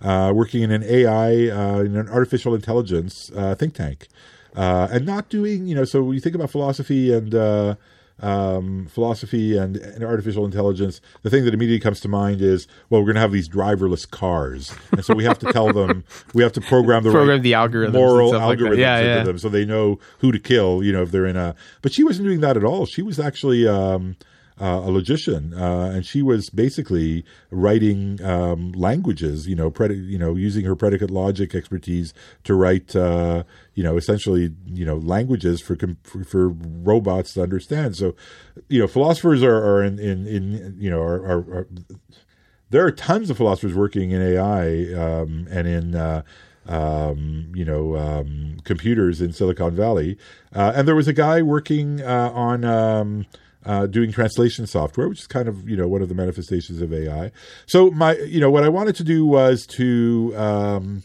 uh, 0.01 0.31
working 0.33 0.63
in 0.63 0.71
an 0.71 0.83
AI, 0.83 1.49
uh, 1.49 1.79
in 1.79 1.95
an 1.95 2.09
artificial 2.09 2.53
intelligence 2.53 3.31
uh, 3.35 3.55
think 3.55 3.73
tank, 3.73 4.07
uh, 4.55 4.87
and 4.91 5.05
not 5.05 5.29
doing, 5.29 5.67
you 5.67 5.75
know, 5.75 5.85
so 5.85 6.11
you 6.11 6.19
think 6.19 6.35
about 6.35 6.49
philosophy 6.49 7.13
and 7.13 7.33
uh, 7.33 7.75
um, 8.19 8.87
philosophy 8.87 9.57
and, 9.57 9.77
and 9.77 10.03
artificial 10.03 10.45
intelligence, 10.45 11.01
the 11.21 11.29
thing 11.29 11.45
that 11.45 11.53
immediately 11.53 11.79
comes 11.79 11.99
to 12.01 12.07
mind 12.07 12.41
is, 12.41 12.67
well, 12.89 13.01
we're 13.01 13.07
going 13.07 13.15
to 13.15 13.21
have 13.21 13.31
these 13.31 13.47
driverless 13.49 14.09
cars, 14.09 14.73
and 14.91 15.05
so 15.05 15.13
we 15.13 15.23
have 15.23 15.39
to 15.39 15.51
tell 15.53 15.71
them, 15.71 16.03
we 16.33 16.43
have 16.43 16.53
to 16.53 16.61
program 16.61 17.03
the 17.03 17.11
Program 17.11 17.37
right 17.37 17.43
the 17.43 17.51
algorithms 17.53 17.93
moral 17.93 18.29
stuff 18.29 18.43
like 18.43 18.59
algorithms 18.59 18.77
Yeah, 18.77 18.97
into 18.97 19.09
yeah. 19.09 19.23
them, 19.23 19.37
so 19.37 19.49
they 19.49 19.65
know 19.65 19.99
who 20.19 20.31
to 20.31 20.39
kill, 20.39 20.83
you 20.83 20.91
know, 20.91 21.03
if 21.03 21.11
they're 21.11 21.25
in 21.25 21.37
a. 21.37 21.55
But 21.81 21.93
she 21.93 22.03
wasn't 22.03 22.27
doing 22.27 22.41
that 22.41 22.57
at 22.57 22.63
all. 22.63 22.85
She 22.85 23.01
was 23.01 23.19
actually. 23.19 23.67
Um, 23.67 24.15
uh, 24.59 24.81
a 24.83 24.89
logician, 24.91 25.53
uh, 25.53 25.91
and 25.93 26.05
she 26.05 26.21
was 26.21 26.49
basically 26.49 27.23
writing 27.51 28.21
um, 28.23 28.71
languages. 28.71 29.47
You 29.47 29.55
know, 29.55 29.69
predi- 29.69 30.07
you 30.07 30.17
know, 30.17 30.35
using 30.35 30.65
her 30.65 30.75
predicate 30.75 31.11
logic 31.11 31.53
expertise 31.53 32.13
to 32.43 32.55
write. 32.55 32.95
Uh, 32.95 33.43
you 33.75 33.83
know, 33.83 33.97
essentially, 33.97 34.51
you 34.65 34.85
know, 34.85 34.97
languages 34.97 35.61
for 35.61 35.75
com- 35.75 35.97
for, 36.03 36.23
for 36.23 36.49
robots 36.49 37.33
to 37.35 37.43
understand. 37.43 37.95
So, 37.95 38.15
you 38.69 38.79
know, 38.79 38.87
philosophers 38.87 39.43
are, 39.43 39.57
are 39.57 39.83
in, 39.83 39.99
in 39.99 40.25
in 40.25 40.75
you 40.79 40.89
know 40.89 41.01
are, 41.01 41.23
are, 41.25 41.39
are 41.59 41.67
there 42.69 42.85
are 42.85 42.91
tons 42.91 43.29
of 43.29 43.37
philosophers 43.37 43.75
working 43.75 44.11
in 44.11 44.21
AI 44.21 44.93
um, 44.93 45.47
and 45.49 45.67
in 45.67 45.95
uh, 45.95 46.23
um, 46.67 47.51
you 47.55 47.63
know 47.63 47.95
um, 47.95 48.57
computers 48.63 49.21
in 49.21 49.31
Silicon 49.31 49.75
Valley, 49.75 50.17
uh, 50.55 50.73
and 50.75 50.87
there 50.87 50.95
was 50.95 51.07
a 51.07 51.13
guy 51.13 51.41
working 51.41 52.01
uh, 52.01 52.31
on. 52.33 52.63
Um, 52.63 53.25
uh, 53.67 53.85
doing 53.85 54.11
translation 54.11 54.65
software, 54.65 55.09
which 55.09 55.19
is 55.19 55.27
kind 55.27 55.47
of 55.47 55.69
you 55.69 55.75
know 55.75 55.87
one 55.87 56.01
of 56.01 56.09
the 56.09 56.15
manifestations 56.15 56.81
of 56.81 56.93
AI. 56.93 57.31
So 57.65 57.91
my 57.91 58.15
you 58.17 58.39
know 58.39 58.49
what 58.49 58.63
I 58.63 58.69
wanted 58.69 58.95
to 58.95 59.03
do 59.03 59.25
was 59.25 59.67
to 59.67 60.33
um, 60.37 61.03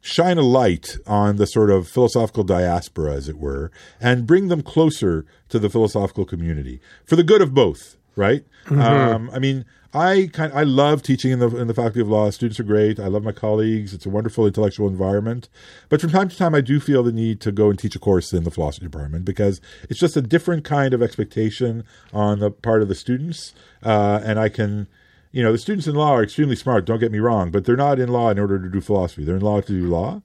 shine 0.00 0.38
a 0.38 0.42
light 0.42 0.96
on 1.06 1.36
the 1.36 1.46
sort 1.46 1.70
of 1.70 1.86
philosophical 1.86 2.44
diaspora, 2.44 3.12
as 3.12 3.28
it 3.28 3.38
were, 3.38 3.70
and 4.00 4.26
bring 4.26 4.48
them 4.48 4.62
closer 4.62 5.26
to 5.50 5.58
the 5.58 5.68
philosophical 5.68 6.24
community 6.24 6.80
for 7.04 7.16
the 7.16 7.22
good 7.22 7.42
of 7.42 7.52
both. 7.52 7.96
Right? 8.16 8.44
Um, 8.70 9.30
I 9.32 9.38
mean, 9.38 9.64
I 9.94 10.30
kind 10.32 10.52
I 10.54 10.62
love 10.62 11.02
teaching 11.02 11.32
in 11.32 11.38
the 11.38 11.54
in 11.56 11.66
the 11.68 11.74
faculty 11.74 12.00
of 12.00 12.08
law. 12.08 12.30
Students 12.30 12.58
are 12.60 12.64
great. 12.64 12.98
I 12.98 13.08
love 13.08 13.22
my 13.22 13.32
colleagues. 13.32 13.92
It's 13.92 14.06
a 14.06 14.10
wonderful 14.10 14.46
intellectual 14.46 14.88
environment. 14.88 15.48
But 15.88 16.00
from 16.00 16.10
time 16.10 16.28
to 16.28 16.36
time, 16.36 16.54
I 16.54 16.60
do 16.62 16.80
feel 16.80 17.02
the 17.02 17.12
need 17.12 17.40
to 17.42 17.52
go 17.52 17.68
and 17.68 17.78
teach 17.78 17.94
a 17.94 17.98
course 17.98 18.32
in 18.32 18.44
the 18.44 18.50
philosophy 18.50 18.86
department 18.86 19.24
because 19.24 19.60
it's 19.90 20.00
just 20.00 20.16
a 20.16 20.22
different 20.22 20.64
kind 20.64 20.94
of 20.94 21.02
expectation 21.02 21.84
on 22.12 22.38
the 22.38 22.50
part 22.50 22.80
of 22.80 22.88
the 22.88 22.94
students, 22.94 23.52
uh, 23.82 24.20
and 24.24 24.38
I 24.38 24.48
can 24.48 24.86
you 25.34 25.42
know, 25.42 25.50
the 25.50 25.56
students 25.58 25.86
in 25.86 25.94
law 25.94 26.12
are 26.12 26.22
extremely 26.22 26.54
smart, 26.54 26.84
don't 26.84 26.98
get 26.98 27.10
me 27.10 27.18
wrong, 27.18 27.50
but 27.50 27.64
they're 27.64 27.74
not 27.74 27.98
in 27.98 28.10
law 28.10 28.28
in 28.28 28.38
order 28.38 28.58
to 28.58 28.68
do 28.68 28.82
philosophy. 28.82 29.24
They're 29.24 29.36
in 29.36 29.40
law 29.40 29.62
to 29.62 29.72
do 29.72 29.88
law. 29.88 30.20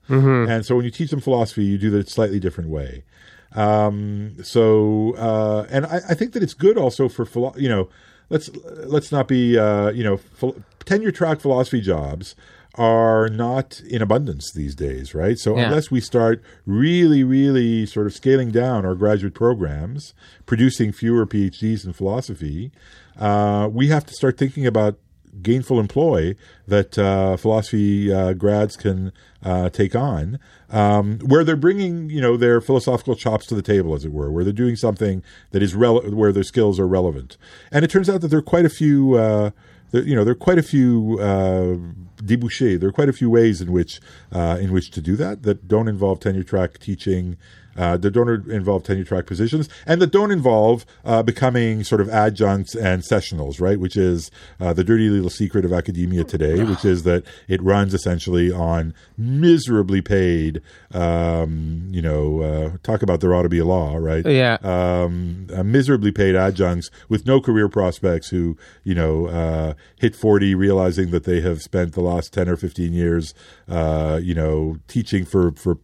And 0.49 0.65
so 0.65 0.76
when 0.76 0.84
you 0.84 0.91
teach 0.91 1.11
them 1.11 1.22
philosophy, 1.22 1.63
you 1.63 1.78
do 1.78 1.95
it 1.95 2.07
a 2.07 2.09
slightly 2.09 2.41
different 2.41 2.70
way. 2.70 3.05
Um, 3.55 4.36
so, 4.43 5.15
uh, 5.15 5.65
and 5.70 5.86
I, 5.86 6.01
I 6.09 6.13
think 6.13 6.34
that 6.34 6.43
it's 6.43 6.53
good 6.53 6.78
also 6.78 7.07
for, 7.07 7.26
philo- 7.26 7.55
you 7.57 7.70
know, 7.70 7.88
let's, 8.30 8.49
let's 8.86 9.11
not 9.11 9.28
be, 9.28 9.57
uh, 9.57 9.89
you 9.89 10.03
know, 10.03 10.17
phil- 10.17 10.55
tenure 10.86 11.11
track 11.11 11.39
philosophy 11.39 11.82
jobs 11.82 12.36
are 12.75 13.28
not 13.28 13.82
in 13.89 14.01
abundance 14.03 14.51
these 14.53 14.75
days, 14.75 15.15
right? 15.15 15.38
So 15.39 15.57
Yeah. 15.57 15.65
unless 15.65 15.89
we 15.89 15.99
start 15.99 16.43
really, 16.65 17.23
really 17.23 17.86
sort 17.88 18.05
of 18.05 18.13
scaling 18.13 18.51
down 18.51 18.86
our 18.86 18.93
graduate 18.93 19.34
programs, 19.34 20.13
producing 20.45 20.91
fewer 20.91 21.25
PhDs 21.25 21.86
in 21.86 21.93
philosophy, 21.93 22.71
uh, 23.19 23.67
we 23.71 23.88
have 23.88 24.05
to 24.05 24.13
start 24.13 24.38
thinking 24.38 24.67
about 24.67 24.99
gainful 25.41 25.79
employ 25.79 26.35
that 26.67 26.97
uh, 26.97 27.38
philosophy 27.38 28.13
uh, 28.13 28.33
grads 28.33 28.75
can 28.75 29.11
uh, 29.43 29.69
take 29.69 29.95
on, 29.95 30.39
um, 30.69 31.19
where 31.19 31.43
they're 31.43 31.55
bringing 31.55 32.09
you 32.09 32.21
know 32.21 32.38
their 32.38 32.59
philosophical 32.59 33.15
chops 33.15 33.45
to 33.47 33.55
the 33.55 33.61
table, 33.61 33.93
as 33.93 34.05
it 34.05 34.11
were, 34.11 34.31
where 34.31 34.43
they're 34.43 34.53
doing 34.53 34.75
something 34.75 35.23
that 35.51 35.61
is 35.61 35.73
rele- 35.73 36.13
where 36.13 36.31
their 36.31 36.43
skills 36.43 36.79
are 36.79 36.88
relevant. 36.88 37.38
And 37.71 37.85
it 37.85 37.91
turns 37.91 38.09
out 38.09 38.21
that 38.21 38.29
there 38.29 38.39
are 38.39 38.43
quite 38.43 38.65
a 38.65 38.69
few. 38.69 39.15
Uh, 39.15 39.51
there, 39.91 40.03
you 40.03 40.15
know, 40.15 40.23
there 40.23 40.33
are 40.33 40.35
quite 40.35 40.57
a 40.57 40.63
few 40.63 41.17
uh, 41.21 41.77
debouchés. 42.21 42.79
There 42.79 42.89
are 42.89 42.93
quite 42.93 43.09
a 43.09 43.13
few 43.13 43.29
ways 43.29 43.61
in 43.61 43.71
which 43.71 44.01
uh, 44.31 44.57
in 44.59 44.71
which 44.71 44.91
to 44.91 45.01
do 45.01 45.15
that 45.15 45.43
that 45.43 45.67
don't 45.67 45.88
involve 45.88 46.19
tenure 46.19 46.43
track 46.43 46.79
teaching, 46.79 47.38
uh, 47.78 47.97
that 47.97 48.11
don't 48.11 48.49
involve 48.49 48.84
tenure 48.84 49.03
track 49.03 49.25
positions, 49.25 49.69
and 49.86 50.01
that 50.01 50.11
don't 50.11 50.32
involve 50.32 50.86
uh, 51.05 51.23
becoming 51.23 51.84
sort 51.84 52.01
of 52.01 52.09
adjuncts 52.09 52.75
and 52.75 53.03
sessionals, 53.03 53.61
right? 53.61 53.80
Which 53.80 53.95
is 53.95 54.32
uh, 54.59 54.73
the 54.73 54.84
dirty 54.84 55.09
little 55.09 55.30
secret 55.30 55.65
of 55.65 55.73
academia 55.73 56.23
today, 56.23 56.63
which 56.63 56.84
is 56.84 57.03
that 57.03 57.23
it 57.47 57.61
runs 57.61 57.93
essentially 57.93 58.51
on 58.51 58.93
miserably 59.17 60.01
paid. 60.01 60.61
Um, 60.93 61.88
you 61.91 62.01
know, 62.01 62.41
uh, 62.41 62.78
talk 62.84 63.01
about 63.01 63.21
there 63.21 63.34
ought 63.34 63.43
to 63.43 63.49
be 63.49 63.59
a 63.59 63.65
law, 63.65 63.95
right? 63.95 64.25
Yeah. 64.25 64.57
um, 64.63 65.47
uh, 65.53 65.63
miserably 65.63 66.11
paid 66.11 66.36
adjuncts 66.36 66.89
with 67.09 67.25
no 67.25 67.39
career 67.41 67.69
prospects 67.69 68.30
who, 68.30 68.57
you 68.84 68.95
know, 68.95 69.28
uh, 69.28 69.73
hit 69.99 70.15
40 70.15 70.55
realizing 70.55 71.11
that 71.11 71.23
they 71.23 71.41
have 71.41 71.61
spent 71.61 71.93
the 71.93 72.01
last 72.01 72.34
10 72.34 72.49
or 72.49 72.57
15 72.57 72.93
years, 72.93 73.34
uh, 73.67 74.19
you 74.21 74.34
know, 74.34 74.78
teaching 74.88 75.25
for, 75.25 75.51
for 75.51 75.78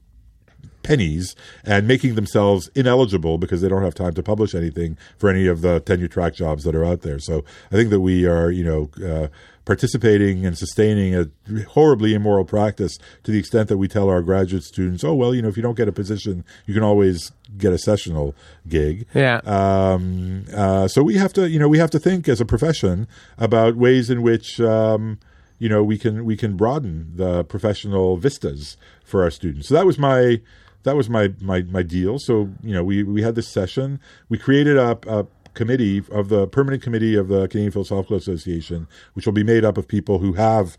pennies 0.84 1.36
and 1.64 1.88
making 1.88 2.16
themselves 2.16 2.70
ineligible 2.76 3.38
because 3.38 3.62
they 3.62 3.70
don't 3.70 3.84
have 3.84 3.96
time 3.96 4.14
to 4.14 4.24
publish 4.24 4.54
anything 4.54 4.98
for 5.18 5.30
any 5.30 5.48
of 5.48 5.62
the 5.62 5.80
tenure 5.80 6.08
track 6.08 6.36
jobs 6.36 6.64
that 6.64 6.76
are 6.76 6.86
out 6.86 7.02
there. 7.02 7.20
So 7.20 7.44
I 7.72 7.76
think 7.76 7.90
that 7.90 8.02
we 8.02 8.26
are, 8.26 8.52
you 8.52 8.64
know, 8.64 8.90
uh, 9.06 9.28
participating 9.66 10.46
and 10.46 10.58
sustaining 10.58 11.16
a 11.16 11.30
horribly 11.70 12.14
immoral 12.14 12.44
practice 12.44 12.98
to 13.24 13.32
the 13.32 13.40
extent 13.40 13.70
that 13.70 13.78
we 13.78 13.88
tell 13.88 14.10
our 14.10 14.22
graduate 14.22 14.64
students, 14.64 15.04
oh, 15.04 15.14
well, 15.14 15.34
you 15.34 15.42
know, 15.42 15.48
if 15.48 15.56
you 15.56 15.64
don't 15.64 15.78
get 15.78 15.88
a 15.88 15.92
position, 15.92 16.44
you 16.66 16.74
can 16.74 16.84
always 16.84 17.32
get 17.58 17.72
a 17.72 17.78
sessional 17.78 18.36
gig. 18.68 19.06
Yeah. 19.14 19.40
Um, 19.46 20.46
uh, 20.54 20.88
so 20.88 21.02
we 21.02 21.16
have 21.16 21.32
to, 21.34 21.50
you 21.50 21.60
know, 21.60 21.70
we 21.70 21.78
have 21.78 21.92
to 21.92 22.00
think 22.00 22.28
as 22.28 22.42
a 22.42 22.46
profession 22.46 23.08
about 23.38 23.76
ways 23.76 24.10
in 24.10 24.22
which, 24.22 24.60
um, 24.60 25.20
you 25.60 25.70
know, 25.70 25.82
we 25.82 25.98
can 25.98 26.26
we 26.26 26.36
can 26.36 26.58
broaden 26.58 27.14
the 27.16 27.46
professional 27.46 28.18
vistas 28.18 28.76
for 29.06 29.24
our 29.24 29.32
students. 29.32 29.70
So 29.70 29.76
that 29.76 29.86
was 29.86 29.98
my 29.98 30.42
that 30.84 30.96
was 30.96 31.10
my 31.10 31.34
my 31.42 31.64
my 31.64 31.84
deal. 31.84 32.20
So 32.20 32.50
you 32.62 32.74
know, 32.74 32.84
we 32.84 33.04
we 33.04 33.22
had 33.22 33.36
this 33.36 33.48
session. 33.48 34.00
We 34.30 34.38
created 34.38 34.78
a, 34.78 34.98
a 35.08 35.26
committee 35.54 36.04
of 36.12 36.30
the 36.30 36.48
permanent 36.48 36.84
committee 36.84 37.16
of 37.16 37.28
the 37.28 37.48
Canadian 37.48 37.72
Philosophical 37.72 38.18
Association, 38.18 38.88
which 39.14 39.26
will 39.26 39.34
be 39.34 39.44
made 39.44 39.64
up 39.66 39.78
of 39.78 39.88
people 39.88 40.20
who 40.20 40.34
have 40.34 40.78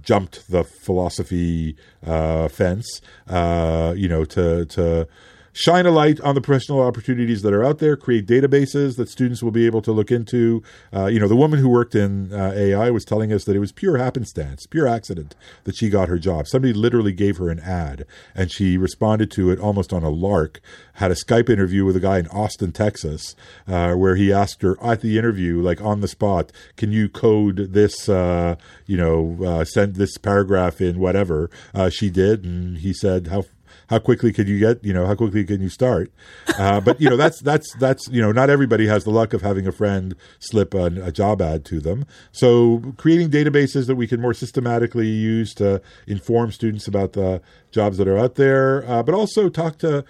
jumped 0.00 0.50
the 0.50 0.64
philosophy 0.64 1.76
uh, 2.06 2.48
fence, 2.48 3.00
uh, 3.28 3.94
you 3.96 4.08
know, 4.08 4.24
to 4.24 4.64
to 4.66 5.06
shine 5.52 5.86
a 5.86 5.90
light 5.90 6.20
on 6.20 6.34
the 6.34 6.40
professional 6.40 6.80
opportunities 6.80 7.42
that 7.42 7.52
are 7.52 7.64
out 7.64 7.78
there, 7.78 7.96
create 7.96 8.26
databases 8.26 8.96
that 8.96 9.08
students 9.08 9.42
will 9.42 9.50
be 9.50 9.66
able 9.66 9.82
to 9.82 9.92
look 9.92 10.10
into. 10.10 10.62
Uh, 10.94 11.06
you 11.06 11.20
know, 11.20 11.28
the 11.28 11.36
woman 11.36 11.58
who 11.58 11.68
worked 11.68 11.94
in 11.94 12.32
uh, 12.32 12.52
AI 12.56 12.90
was 12.90 13.04
telling 13.04 13.32
us 13.32 13.44
that 13.44 13.54
it 13.54 13.58
was 13.58 13.72
pure 13.72 13.98
happenstance, 13.98 14.66
pure 14.66 14.88
accident 14.88 15.34
that 15.64 15.76
she 15.76 15.88
got 15.88 16.08
her 16.08 16.18
job. 16.18 16.46
Somebody 16.46 16.72
literally 16.72 17.12
gave 17.12 17.36
her 17.36 17.50
an 17.50 17.60
ad 17.60 18.06
and 18.34 18.50
she 18.50 18.78
responded 18.78 19.30
to 19.32 19.50
it 19.50 19.58
almost 19.58 19.92
on 19.92 20.02
a 20.02 20.10
lark. 20.10 20.60
Had 20.94 21.10
a 21.10 21.14
Skype 21.14 21.50
interview 21.50 21.84
with 21.84 21.96
a 21.96 22.00
guy 22.00 22.18
in 22.18 22.28
Austin, 22.28 22.72
Texas, 22.72 23.34
uh, 23.66 23.94
where 23.94 24.16
he 24.16 24.32
asked 24.32 24.62
her 24.62 24.82
at 24.82 25.00
the 25.00 25.18
interview, 25.18 25.60
like 25.60 25.80
on 25.80 26.00
the 26.00 26.08
spot, 26.08 26.52
can 26.76 26.92
you 26.92 27.08
code 27.08 27.72
this, 27.72 28.08
uh, 28.08 28.56
you 28.86 28.96
know, 28.96 29.38
uh, 29.44 29.64
send 29.64 29.96
this 29.96 30.16
paragraph 30.18 30.80
in 30.80 30.98
whatever? 30.98 31.50
Uh, 31.74 31.90
she 31.90 32.10
did. 32.10 32.44
And 32.44 32.78
he 32.78 32.92
said, 32.92 33.28
how 33.28 33.44
how 33.88 33.98
quickly 33.98 34.32
could 34.32 34.48
you 34.48 34.58
get 34.58 34.84
you 34.84 34.92
know 34.92 35.06
how 35.06 35.14
quickly 35.14 35.44
can 35.44 35.60
you 35.60 35.68
start? 35.68 36.12
Uh, 36.58 36.80
but 36.80 37.00
you 37.00 37.08
know 37.08 37.16
that's 37.16 37.40
that's 37.40 37.72
that's 37.74 38.08
you 38.08 38.20
know 38.20 38.32
not 38.32 38.50
everybody 38.50 38.86
has 38.86 39.04
the 39.04 39.10
luck 39.10 39.32
of 39.32 39.42
having 39.42 39.66
a 39.66 39.72
friend 39.72 40.14
slip 40.38 40.74
a, 40.74 40.86
a, 41.02 41.12
job 41.12 41.40
ad 41.40 41.64
to 41.64 41.80
them. 41.80 42.04
So 42.30 42.94
creating 42.96 43.30
databases 43.30 43.86
that 43.86 43.96
we 43.96 44.06
can 44.06 44.20
more 44.20 44.34
systematically 44.34 45.08
use 45.08 45.54
to 45.54 45.80
inform 46.06 46.52
students 46.52 46.86
about 46.86 47.12
the 47.12 47.40
jobs 47.70 47.98
that 47.98 48.08
are 48.08 48.18
out 48.18 48.34
there 48.36 48.88
uh, 48.88 49.02
but 49.02 49.14
also 49.14 49.48
talk 49.48 49.78
to 49.78 50.04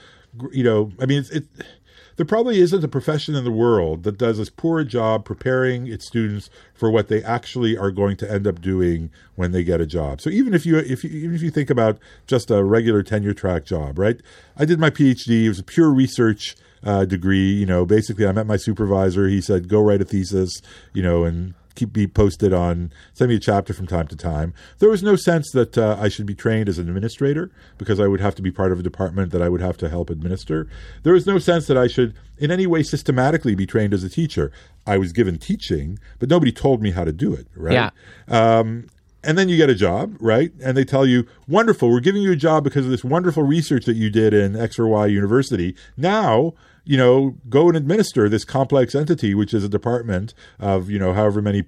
you 0.51 0.65
know 0.65 0.91
i 1.01 1.07
mean 1.07 1.19
it's 1.19 1.31
it, 1.31 1.45
there 2.17 2.27
probably 2.27 2.61
isn't 2.61 2.85
a 2.85 2.89
profession 2.89 3.35
in 3.35 3.45
the 3.45 3.51
world 3.51 4.03
that 4.03 4.19
does 4.19 4.39
as 4.39 4.51
poor 4.51 4.81
a 4.81 4.85
job 4.85 5.25
preparing 5.25 5.87
its 5.87 6.07
students 6.07 6.51
for 6.75 6.91
what 6.91 7.09
they 7.09 7.23
actually 7.23 7.77
are 7.77 7.91
going 7.91 8.17
to 8.19 8.31
end 8.31 8.47
up 8.47 8.61
doing 8.61 9.11
when 9.35 9.53
they 9.53 9.65
get 9.65 9.81
a 9.81 9.87
job. 9.87 10.21
So 10.21 10.31
even 10.31 10.55
if 10.55 10.67
you 10.67 10.79
if 10.79 11.05
you, 11.05 11.11
even 11.11 11.35
if 11.35 11.43
you 11.43 11.51
think 11.51 11.71
about 11.71 11.99
just 12.27 12.51
a 12.51 12.65
regular 12.65 13.03
tenure 13.03 13.35
track 13.35 13.65
job, 13.65 13.99
right? 13.99 14.21
I 14.57 14.65
did 14.65 14.79
my 14.79 14.91
PhD. 14.91 15.45
It 15.45 15.49
was 15.49 15.59
a 15.59 15.65
pure 15.65 15.91
research 15.91 16.57
uh, 16.85 17.05
degree. 17.05 17.53
You 17.53 17.67
know, 17.67 17.85
basically, 17.85 18.27
I 18.27 18.33
met 18.33 18.47
my 18.47 18.57
supervisor. 18.57 19.29
He 19.29 19.41
said, 19.41 19.69
"Go 19.69 19.81
write 19.81 20.01
a 20.01 20.05
thesis," 20.05 20.61
you 20.93 21.03
know, 21.03 21.25
and 21.25 21.55
keep 21.75 21.93
be 21.93 22.07
posted 22.07 22.53
on 22.53 22.93
send 23.13 23.31
me 23.31 23.37
a 23.37 23.41
chapter 23.41 23.73
from 23.73 23.87
time 23.87 24.07
to 24.09 24.17
time. 24.17 24.55
There 24.79 24.91
was 24.91 25.03
no 25.03 25.17
sense 25.17 25.51
that 25.53 25.77
uh, 25.77 25.97
I 25.99 26.09
should 26.09 26.27
be 26.27 26.35
trained 26.35 26.69
as 26.69 26.79
an 26.79 26.89
administrator 26.89 27.51
because 27.79 28.01
I 28.01 28.07
would 28.07 28.21
have 28.21 28.35
to 28.37 28.43
be 28.43 28.51
part 28.51 28.73
of 28.73 28.79
a 28.79 28.83
department 28.83 29.33
that 29.33 29.43
I 29.43 29.49
would 29.49 29.61
have 29.61 29.77
to 29.79 29.89
help 29.89 30.11
administer. 30.11 30.69
There 31.03 31.13
was 31.13 31.27
no 31.27 31.39
sense 31.39 31.67
that 31.67 31.77
I 31.77 31.87
should 31.87 32.15
in 32.39 32.51
any 32.51 32.67
way 32.67 32.83
systematically 32.83 33.55
be 33.55 33.67
trained 33.67 33.95
as 33.95 34.05
a 34.05 34.09
teacher. 34.09 34.53
I 34.87 34.99
was 34.99 35.13
given 35.13 35.39
teaching, 35.39 35.99
but 36.19 36.29
nobody 36.29 36.53
told 36.53 36.83
me 36.83 36.91
how 36.91 37.05
to 37.05 37.13
do 37.13 37.33
it. 37.35 37.47
Right. 37.55 37.75
Yeah. 37.75 37.91
Um, 38.29 38.87
and 39.25 39.39
then 39.39 39.49
you 39.49 39.57
get 39.57 39.71
a 39.71 39.75
job, 39.75 40.17
right? 40.21 40.53
And 40.63 40.77
they 40.77 40.85
tell 40.85 41.07
you, 41.07 41.27
wonderful, 41.47 41.91
we're 41.91 42.01
giving 42.01 42.23
you 42.23 42.33
a 42.33 42.37
job 42.37 42.65
because 42.65 42.85
of 42.85 42.91
this 42.91 43.05
wonderful 43.05 43.45
research 43.45 43.85
that 43.85 43.95
you 43.95 44.11
did 44.11 44.35
in 44.35 44.57
X 44.57 44.79
or 44.79 44.89
Y 44.89 45.07
university. 45.07 45.77
Now 45.97 46.55
you 46.85 46.97
know, 46.97 47.37
go 47.49 47.69
and 47.69 47.77
administer 47.77 48.29
this 48.29 48.45
complex 48.45 48.95
entity, 48.95 49.35
which 49.35 49.55
is 49.55 49.65
a 49.65 49.69
department 49.69 50.35
of, 50.59 50.91
you 50.91 50.99
know, 50.99 51.13
however 51.13 51.41
many 51.41 51.65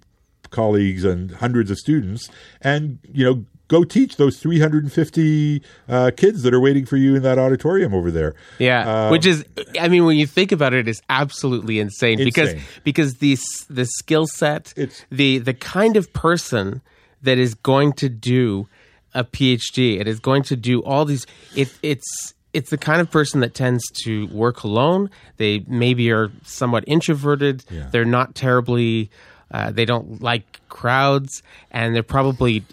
colleagues 0.51 1.05
and 1.05 1.33
hundreds 1.33 1.71
of 1.71 1.79
students, 1.79 2.29
and, 2.61 2.99
you 3.13 3.25
know, 3.25 3.45
go 3.69 3.85
teach 3.85 4.17
those 4.17 4.39
350 4.39 5.63
uh, 5.89 6.11
kids 6.17 6.43
that 6.43 6.53
are 6.53 6.61
waiting 6.61 6.85
for 6.85 6.97
you 6.97 7.15
in 7.15 7.23
that 7.23 7.39
auditorium 7.39 7.95
over 7.95 8.11
there. 8.11 8.35
Yeah, 8.59 9.07
uh, 9.07 9.11
which 9.11 9.27
is, 9.27 9.45
I 9.81 9.89
mean, 9.89 10.05
when 10.05 10.17
you 10.17 10.27
think 10.27 10.53
about 10.53 10.75
it, 10.75 10.89
it's 10.89 11.03
absolutely 11.09 11.79
insane, 11.79 12.21
insane. 12.21 12.25
because 12.25 12.55
because 12.85 13.15
the 13.15 13.39
the 13.69 13.87
skill 13.87 14.27
set, 14.27 14.75
the 15.11 15.39
the 15.39 15.55
kind 15.55 15.97
of 15.97 16.13
person 16.13 16.83
that 17.23 17.39
is 17.39 17.55
going 17.55 17.93
to 17.95 18.09
do 18.09 18.69
a 19.15 19.25
PhD, 19.25 20.01
it 20.01 20.09
is 20.09 20.21
going 20.21 20.43
to 20.45 20.57
do 20.57 20.83
all 20.83 21.05
these. 21.05 21.27
It, 21.57 21.73
it's 21.83 22.35
it's 22.55 22.71
the 22.71 22.79
kind 22.79 23.01
of 23.01 23.11
person 23.11 23.41
that 23.41 23.53
tends 23.53 23.85
to 24.05 24.29
work 24.29 24.63
alone. 24.63 25.11
They 25.37 25.65
maybe 25.67 26.11
are 26.13 26.31
somewhat 26.45 26.85
introverted. 26.87 27.65
Yeah. 27.69 27.89
They're 27.91 28.05
not 28.05 28.35
terribly. 28.35 29.11
Uh, 29.51 29.73
they 29.73 29.85
don't 29.85 30.23
like 30.23 30.61
crowds, 30.69 31.43
and 31.71 31.95
they're 31.95 32.03
probably. 32.03 32.65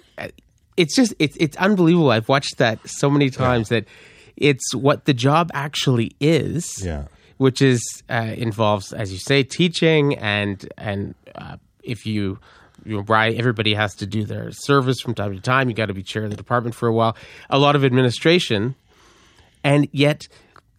It's 0.78 0.96
just 0.96 1.14
it's 1.20 1.36
it's 1.38 1.58
unbelievable. 1.58 2.12
I've 2.12 2.30
watched 2.30 2.60
that 2.60 2.80
so 2.88 3.10
many 3.10 3.30
times 3.30 3.70
yeah. 3.70 3.82
that 3.82 3.88
it's 4.38 4.74
what 4.74 5.06
the 5.06 5.14
job 5.14 5.52
actually 5.54 6.16
is. 6.22 6.84
Yeah. 6.84 7.06
Which 7.38 7.62
is 7.62 7.82
uh, 8.08 8.36
involves, 8.38 8.94
as 8.94 9.12
you 9.12 9.18
say, 9.18 9.42
teaching 9.42 10.16
and 10.20 10.72
and 10.78 11.16
uh, 11.34 11.58
if 11.84 12.06
you 12.06 12.38
you 12.86 12.98
know, 12.98 13.02
right, 13.02 13.36
everybody 13.36 13.74
has 13.74 13.96
to 13.96 14.06
do 14.06 14.26
their 14.26 14.52
service 14.52 15.02
from 15.02 15.16
time 15.16 15.34
to 15.34 15.42
time. 15.42 15.70
You 15.70 15.76
got 15.76 15.88
to 15.88 15.94
be 15.94 16.04
chair 16.04 16.24
of 16.24 16.30
the 16.30 16.36
department 16.36 16.76
for 16.76 16.88
a 16.88 16.94
while. 16.94 17.16
A 17.50 17.58
lot 17.58 17.76
of 17.76 17.84
administration 17.84 18.76
and 19.64 19.88
yet, 19.92 20.28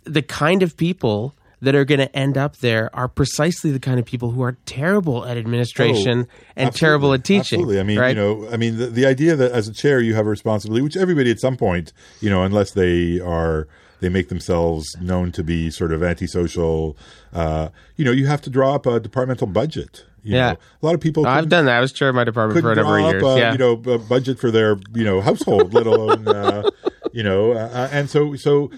the 0.05 0.22
kind 0.22 0.62
of 0.62 0.76
people 0.76 1.35
that 1.61 1.76
are 1.76 1.85
going 1.85 2.01
to 2.01 2.16
end 2.16 2.37
up 2.37 2.57
there 2.57 2.91
are 2.93 3.07
precisely 3.07 3.70
the 3.70 3.78
kind 3.78 4.01
of 4.01 4.05
people 4.05 4.33
who 4.33 4.43
are 4.43 4.57
terrible 4.66 5.24
at 5.24 5.37
administration 5.37 6.26
oh, 6.28 6.45
and 6.57 6.74
terrible 6.74 7.12
at 7.12 7.22
teaching. 7.22 7.61
Absolutely. 7.61 7.78
I 7.78 7.85
mean, 7.85 7.99
right? 8.01 8.16
you 8.16 8.20
know, 8.20 8.49
I 8.51 8.57
mean, 8.57 8.78
the, 8.78 8.87
the 8.89 9.07
idea 9.07 9.37
that 9.37 9.53
as 9.53 9.68
a 9.68 9.72
chair 9.72 10.01
you 10.01 10.14
have 10.14 10.26
a 10.26 10.30
responsibility, 10.30 10.83
which 10.83 10.97
everybody 10.97 11.30
at 11.30 11.39
some 11.39 11.57
point, 11.57 11.93
you 12.20 12.30
know, 12.30 12.43
unless 12.43 12.72
they 12.72 13.20
are 13.20 13.68
they 14.03 14.09
make 14.09 14.28
themselves 14.28 14.85
known 15.01 15.30
to 15.30 15.45
be 15.45 15.70
sort 15.70 15.93
of 15.93 16.03
antisocial. 16.03 16.97
Uh, 17.33 17.68
you 17.97 18.05
know, 18.05 18.11
you 18.11 18.26
have 18.26 18.43
to 18.43 18.51
draw 18.51 18.74
up 18.74 18.85
a 18.85 18.99
departmental 18.99 19.47
budget. 19.47 20.05
You 20.24 20.35
yeah, 20.35 20.53
know, 20.53 20.59
a 20.83 20.87
lot 20.87 20.95
of 20.95 21.01
people. 21.01 21.26
I've 21.26 21.49
done 21.49 21.66
that. 21.66 21.76
I 21.76 21.80
was 21.80 21.93
chair 21.93 22.09
of 22.09 22.16
my 22.16 22.24
department 22.24 22.61
for 22.61 22.72
a 22.72 22.74
number 22.74 22.99
of 22.99 23.12
years. 23.12 23.22
A, 23.22 23.39
yeah, 23.39 23.53
you 23.53 23.59
know, 23.59 23.72
a 23.72 23.99
budget 23.99 24.41
for 24.41 24.51
their 24.51 24.76
you 24.93 25.05
know 25.05 25.20
household, 25.20 25.72
let 25.72 25.87
alone 25.87 26.26
uh, 26.28 26.68
you 27.12 27.22
know, 27.22 27.52
uh, 27.52 27.88
and 27.92 28.08
so 28.08 28.34
so 28.36 28.70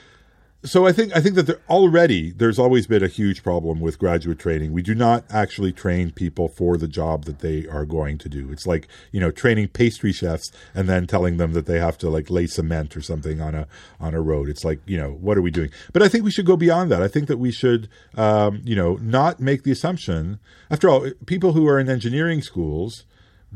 so 0.64 0.86
I 0.86 0.92
think 0.92 1.14
I 1.14 1.20
think 1.20 1.34
that 1.34 1.46
there, 1.46 1.60
already 1.68 2.30
there's 2.30 2.58
always 2.58 2.86
been 2.86 3.02
a 3.02 3.08
huge 3.08 3.42
problem 3.42 3.80
with 3.80 3.98
graduate 3.98 4.38
training. 4.38 4.72
We 4.72 4.80
do 4.80 4.94
not 4.94 5.24
actually 5.28 5.72
train 5.72 6.10
people 6.10 6.48
for 6.48 6.78
the 6.78 6.88
job 6.88 7.24
that 7.24 7.40
they 7.40 7.66
are 7.68 7.84
going 7.84 8.16
to 8.18 8.28
do. 8.30 8.50
It's 8.50 8.66
like 8.66 8.88
you 9.12 9.20
know 9.20 9.30
training 9.30 9.68
pastry 9.68 10.12
chefs 10.12 10.50
and 10.74 10.88
then 10.88 11.06
telling 11.06 11.36
them 11.36 11.52
that 11.52 11.66
they 11.66 11.78
have 11.78 11.98
to 11.98 12.08
like 12.08 12.30
lay 12.30 12.46
cement 12.46 12.96
or 12.96 13.02
something 13.02 13.42
on 13.42 13.54
a 13.54 13.68
on 14.00 14.14
a 14.14 14.22
road. 14.22 14.48
It's 14.48 14.64
like 14.64 14.80
you 14.86 14.96
know 14.96 15.10
what 15.10 15.36
are 15.36 15.42
we 15.42 15.50
doing? 15.50 15.70
But 15.92 16.02
I 16.02 16.08
think 16.08 16.24
we 16.24 16.30
should 16.30 16.46
go 16.46 16.56
beyond 16.56 16.90
that. 16.90 17.02
I 17.02 17.08
think 17.08 17.28
that 17.28 17.38
we 17.38 17.52
should 17.52 17.88
um, 18.16 18.62
you 18.64 18.74
know 18.74 18.96
not 19.02 19.40
make 19.40 19.64
the 19.64 19.72
assumption. 19.72 20.38
After 20.70 20.88
all, 20.88 21.10
people 21.26 21.52
who 21.52 21.68
are 21.68 21.78
in 21.78 21.90
engineering 21.90 22.40
schools 22.40 23.04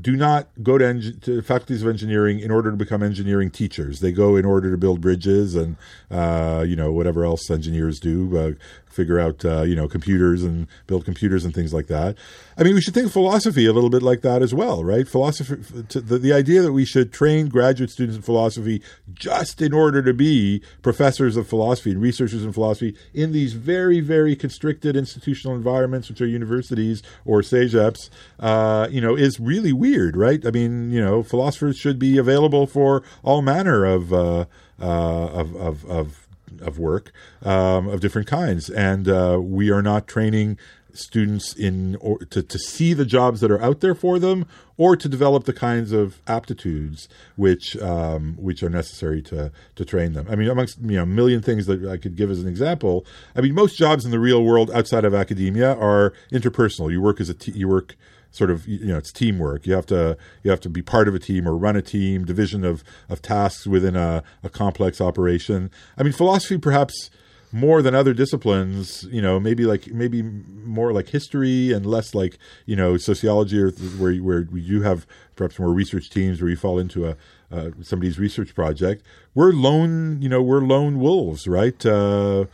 do 0.00 0.16
not 0.16 0.48
go 0.62 0.78
to, 0.78 0.86
eng- 0.86 1.20
to, 1.22 1.42
faculties 1.42 1.82
of 1.82 1.88
engineering 1.88 2.40
in 2.40 2.50
order 2.50 2.70
to 2.70 2.76
become 2.76 3.02
engineering 3.02 3.50
teachers. 3.50 4.00
They 4.00 4.12
go 4.12 4.36
in 4.36 4.44
order 4.44 4.70
to 4.70 4.76
build 4.76 5.00
bridges 5.00 5.54
and 5.54 5.76
uh, 6.10 6.64
you 6.66 6.76
know 6.76 6.92
whatever 6.92 7.24
else 7.24 7.50
engineers 7.50 8.00
do. 8.00 8.36
Uh, 8.36 8.52
figure 8.98 9.20
out 9.20 9.44
uh, 9.44 9.62
you 9.62 9.76
know 9.76 9.86
computers 9.86 10.42
and 10.42 10.66
build 10.88 11.04
computers 11.04 11.44
and 11.44 11.54
things 11.54 11.72
like 11.72 11.86
that. 11.86 12.16
I 12.58 12.64
mean, 12.64 12.74
we 12.74 12.80
should 12.80 12.94
think 12.94 13.12
philosophy 13.12 13.64
a 13.66 13.72
little 13.72 13.90
bit 13.90 14.02
like 14.02 14.22
that 14.22 14.42
as 14.42 14.52
well, 14.52 14.82
right? 14.82 15.06
Philosophy, 15.06 15.54
the, 15.54 16.18
the 16.18 16.32
idea 16.32 16.62
that 16.62 16.72
we 16.72 16.84
should 16.84 17.12
train 17.12 17.48
graduate 17.48 17.90
students 17.90 18.16
in 18.16 18.22
philosophy 18.22 18.82
just 19.14 19.62
in 19.62 19.72
order 19.72 20.02
to 20.02 20.12
be 20.12 20.60
professors 20.82 21.36
of 21.36 21.46
philosophy 21.46 21.92
and 21.92 22.02
researchers 22.02 22.44
in 22.44 22.52
philosophy 22.52 22.96
in 23.14 23.30
these 23.30 23.52
very 23.52 24.00
very 24.00 24.34
constricted 24.34 24.96
institutional 24.96 25.54
environments, 25.54 26.08
which 26.08 26.20
are 26.20 26.26
universities 26.26 27.00
or 27.24 27.40
CEGEPs, 27.42 28.10
uh, 28.40 28.88
you 28.90 29.00
know, 29.00 29.14
is 29.14 29.38
really 29.38 29.72
weird, 29.72 30.16
right? 30.16 30.44
I 30.44 30.50
mean, 30.50 30.90
you 30.90 31.00
know, 31.00 31.22
philosophers 31.22 31.76
should 31.76 32.00
be 32.00 32.18
available 32.18 32.66
for 32.66 33.04
all 33.22 33.42
manner 33.42 33.84
of 33.84 34.12
uh, 34.12 34.46
uh 34.80 35.26
of, 35.40 35.56
of, 35.56 35.84
of 35.86 36.27
of 36.62 36.78
work 36.78 37.12
um, 37.42 37.88
of 37.88 38.00
different 38.00 38.26
kinds, 38.26 38.68
and 38.70 39.08
uh, 39.08 39.38
we 39.40 39.70
are 39.70 39.82
not 39.82 40.06
training 40.06 40.58
students 40.98 41.54
in 41.54 41.96
or 41.96 42.18
to, 42.18 42.42
to 42.42 42.58
see 42.58 42.92
the 42.92 43.04
jobs 43.04 43.40
that 43.40 43.50
are 43.50 43.60
out 43.62 43.80
there 43.80 43.94
for 43.94 44.18
them 44.18 44.46
or 44.76 44.96
to 44.96 45.08
develop 45.08 45.44
the 45.44 45.52
kinds 45.52 45.92
of 45.92 46.20
aptitudes 46.26 47.08
which 47.36 47.76
um, 47.78 48.36
which 48.38 48.62
are 48.62 48.70
necessary 48.70 49.22
to 49.22 49.52
to 49.76 49.84
train 49.84 50.12
them. 50.12 50.26
I 50.28 50.36
mean, 50.36 50.48
amongst 50.48 50.78
you 50.80 50.96
know 50.96 51.02
a 51.02 51.06
million 51.06 51.42
things 51.42 51.66
that 51.66 51.84
I 51.86 51.96
could 51.96 52.16
give 52.16 52.30
as 52.30 52.40
an 52.40 52.48
example. 52.48 53.06
I 53.36 53.40
mean, 53.40 53.54
most 53.54 53.76
jobs 53.76 54.04
in 54.04 54.10
the 54.10 54.20
real 54.20 54.42
world 54.42 54.70
outside 54.72 55.04
of 55.04 55.14
academia 55.14 55.74
are 55.74 56.12
interpersonal. 56.32 56.90
You 56.90 57.00
work 57.00 57.20
as 57.20 57.30
a 57.30 57.36
you 57.50 57.68
work 57.68 57.96
sort 58.30 58.50
of 58.50 58.66
you 58.68 58.86
know 58.86 58.98
it's 58.98 59.12
teamwork 59.12 59.66
you 59.66 59.72
have 59.72 59.86
to 59.86 60.16
you 60.42 60.50
have 60.50 60.60
to 60.60 60.68
be 60.68 60.82
part 60.82 61.08
of 61.08 61.14
a 61.14 61.18
team 61.18 61.48
or 61.48 61.56
run 61.56 61.76
a 61.76 61.82
team 61.82 62.24
division 62.24 62.64
of 62.64 62.84
of 63.08 63.22
tasks 63.22 63.66
within 63.66 63.96
a, 63.96 64.22
a 64.42 64.48
complex 64.48 65.00
operation 65.00 65.70
i 65.96 66.02
mean 66.02 66.12
philosophy 66.12 66.58
perhaps 66.58 67.10
more 67.52 67.80
than 67.80 67.94
other 67.94 68.12
disciplines, 68.12 69.04
you 69.04 69.22
know, 69.22 69.40
maybe 69.40 69.64
like 69.64 69.88
maybe 69.88 70.22
more 70.22 70.92
like 70.92 71.08
history 71.08 71.72
and 71.72 71.86
less 71.86 72.14
like 72.14 72.38
you 72.66 72.76
know 72.76 72.96
sociology, 72.96 73.60
or 73.60 73.70
where 73.70 74.14
where 74.14 74.42
you 74.52 74.82
have 74.82 75.06
perhaps 75.36 75.58
more 75.58 75.72
research 75.72 76.10
teams 76.10 76.40
where 76.40 76.50
you 76.50 76.56
fall 76.56 76.78
into 76.78 77.06
a 77.06 77.16
uh, 77.50 77.70
somebody's 77.82 78.18
research 78.18 78.54
project. 78.54 79.02
We're 79.34 79.52
lone, 79.52 80.20
you 80.20 80.28
know, 80.28 80.42
we're 80.42 80.60
lone 80.60 80.98
wolves, 80.98 81.48
right? 81.48 81.84
Uh, 81.84 82.46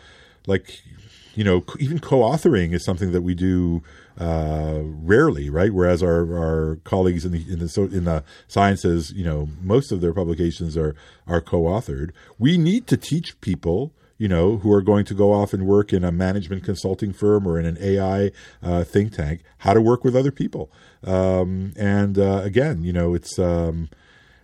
like 0.46 0.82
you 1.34 1.42
know, 1.42 1.64
even 1.78 1.98
co-authoring 1.98 2.72
is 2.72 2.84
something 2.84 3.12
that 3.12 3.22
we 3.22 3.34
do 3.34 3.82
uh, 4.18 4.80
rarely, 4.82 5.50
right? 5.50 5.72
Whereas 5.72 6.02
our, 6.02 6.36
our 6.36 6.76
colleagues 6.84 7.24
in 7.24 7.32
the 7.32 7.44
in 7.50 7.58
the 7.58 7.90
in 7.92 8.04
the 8.04 8.24
sciences, 8.48 9.12
you 9.12 9.24
know, 9.24 9.48
most 9.60 9.92
of 9.92 10.00
their 10.00 10.12
publications 10.12 10.76
are 10.76 10.94
are 11.26 11.40
co-authored. 11.40 12.10
We 12.38 12.58
need 12.58 12.86
to 12.88 12.96
teach 12.96 13.40
people 13.40 13.92
you 14.18 14.28
know, 14.28 14.58
who 14.58 14.72
are 14.72 14.80
going 14.80 15.04
to 15.04 15.14
go 15.14 15.32
off 15.32 15.52
and 15.52 15.66
work 15.66 15.92
in 15.92 16.04
a 16.04 16.12
management 16.12 16.62
consulting 16.62 17.12
firm 17.12 17.46
or 17.46 17.58
in 17.58 17.66
an 17.66 17.76
AI 17.80 18.30
uh, 18.62 18.84
think 18.84 19.12
tank, 19.12 19.42
how 19.58 19.74
to 19.74 19.80
work 19.80 20.04
with 20.04 20.14
other 20.14 20.30
people. 20.30 20.70
Um, 21.02 21.72
and 21.76 22.18
uh, 22.18 22.40
again, 22.44 22.84
you 22.84 22.92
know, 22.92 23.14
it's 23.14 23.38
um, 23.38 23.88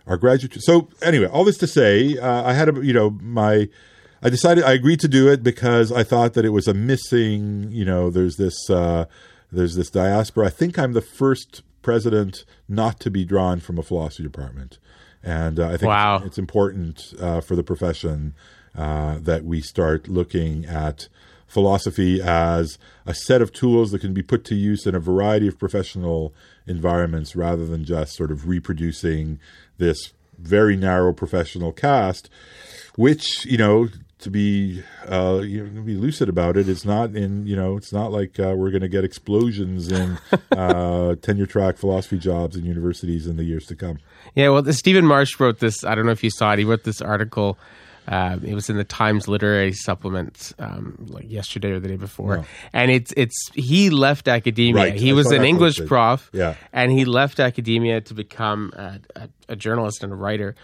our 0.05 0.17
graduate. 0.17 0.61
So 0.61 0.89
anyway, 1.01 1.27
all 1.27 1.45
this 1.45 1.57
to 1.59 1.67
say, 1.67 2.17
uh, 2.17 2.43
I 2.43 2.53
had 2.53 2.77
a, 2.77 2.85
you 2.85 2.93
know, 2.93 3.11
my, 3.21 3.69
I 4.21 4.29
decided 4.29 4.65
I 4.65 4.73
agreed 4.73 4.99
to 4.99 5.07
do 5.07 5.31
it 5.31 5.41
because 5.41 5.91
I 5.91 6.03
thought 6.03 6.33
that 6.33 6.45
it 6.45 6.49
was 6.49 6.67
a 6.67 6.73
missing, 6.73 7.71
you 7.71 7.85
know, 7.85 8.09
there's 8.09 8.35
this, 8.35 8.69
uh, 8.69 9.05
there's 9.51 9.75
this 9.75 9.89
diaspora. 9.89 10.47
I 10.47 10.49
think 10.49 10.79
I'm 10.79 10.93
the 10.93 11.01
first 11.01 11.63
president 11.81 12.45
not 12.67 12.99
to 13.01 13.11
be 13.11 13.25
drawn 13.25 13.59
from 13.59 13.77
a 13.77 13.83
philosophy 13.83 14.23
department. 14.23 14.77
And 15.23 15.59
uh, 15.59 15.67
I 15.67 15.77
think 15.77 15.83
wow. 15.89 16.21
it's 16.23 16.37
important 16.37 17.13
uh, 17.19 17.41
for 17.41 17.55
the 17.55 17.63
profession 17.63 18.33
uh, 18.75 19.19
that 19.19 19.43
we 19.43 19.61
start 19.61 20.07
looking 20.07 20.65
at 20.65 21.07
philosophy 21.47 22.21
as 22.21 22.79
a 23.05 23.13
set 23.13 23.41
of 23.41 23.51
tools 23.51 23.91
that 23.91 23.99
can 23.99 24.13
be 24.13 24.23
put 24.23 24.45
to 24.45 24.55
use 24.55 24.87
in 24.87 24.95
a 24.95 24.99
variety 24.99 25.47
of 25.47 25.59
professional 25.59 26.33
environments 26.65 27.35
rather 27.35 27.65
than 27.65 27.83
just 27.83 28.15
sort 28.15 28.31
of 28.31 28.47
reproducing 28.47 29.37
this 29.77 30.13
very 30.39 30.77
narrow 30.77 31.11
professional 31.13 31.71
cast, 31.73 32.29
which, 32.95 33.45
you 33.45 33.57
know, 33.57 33.89
to 34.21 34.29
be 34.29 34.83
uh, 35.07 35.41
you 35.43 35.67
know, 35.67 35.81
be 35.81 35.95
lucid 35.95 36.29
about 36.29 36.57
it, 36.57 36.67
it's 36.69 36.85
not 36.85 37.15
in 37.15 37.45
you 37.45 37.55
know 37.55 37.77
it's 37.77 37.93
not 37.93 38.11
like 38.11 38.39
uh, 38.39 38.53
we're 38.55 38.71
going 38.71 38.81
to 38.81 38.89
get 38.89 39.03
explosions 39.03 39.91
in 39.91 40.17
uh, 40.51 41.15
tenure 41.15 41.45
track 41.45 41.77
philosophy 41.77 42.17
jobs 42.17 42.55
in 42.55 42.65
universities 42.65 43.27
in 43.27 43.37
the 43.37 43.43
years 43.43 43.65
to 43.67 43.75
come. 43.75 43.99
Yeah, 44.35 44.49
well, 44.49 44.65
Stephen 44.73 45.05
Marche 45.05 45.39
wrote 45.39 45.59
this. 45.59 45.83
I 45.83 45.95
don't 45.95 46.05
know 46.05 46.11
if 46.11 46.23
you 46.23 46.29
saw 46.29 46.53
it. 46.53 46.59
He 46.59 46.65
wrote 46.65 46.83
this 46.83 47.01
article 47.01 47.57
uh, 48.07 48.37
it 48.43 48.55
was 48.55 48.69
in 48.69 48.77
the 48.77 48.83
Times 48.83 49.27
Literary 49.27 49.73
Supplement 49.73 50.53
um, 50.57 50.97
like 51.09 51.29
yesterday 51.29 51.71
or 51.71 51.79
the 51.79 51.87
day 51.87 51.97
before, 51.97 52.37
no. 52.37 52.45
and 52.73 52.89
it's 52.89 53.13
it's 53.15 53.49
he 53.53 53.89
left 53.89 54.27
academia. 54.27 54.75
Right. 54.75 54.95
He 54.95 55.13
was 55.13 55.31
an 55.31 55.43
English 55.43 55.75
posted. 55.75 55.87
prof, 55.87 56.29
yeah, 56.33 56.55
and 56.73 56.91
he 56.91 57.05
left 57.05 57.39
academia 57.39 58.01
to 58.01 58.13
become 58.13 58.73
a, 58.75 58.99
a, 59.15 59.29
a 59.49 59.55
journalist 59.55 60.03
and 60.03 60.11
a 60.11 60.15
writer. 60.15 60.55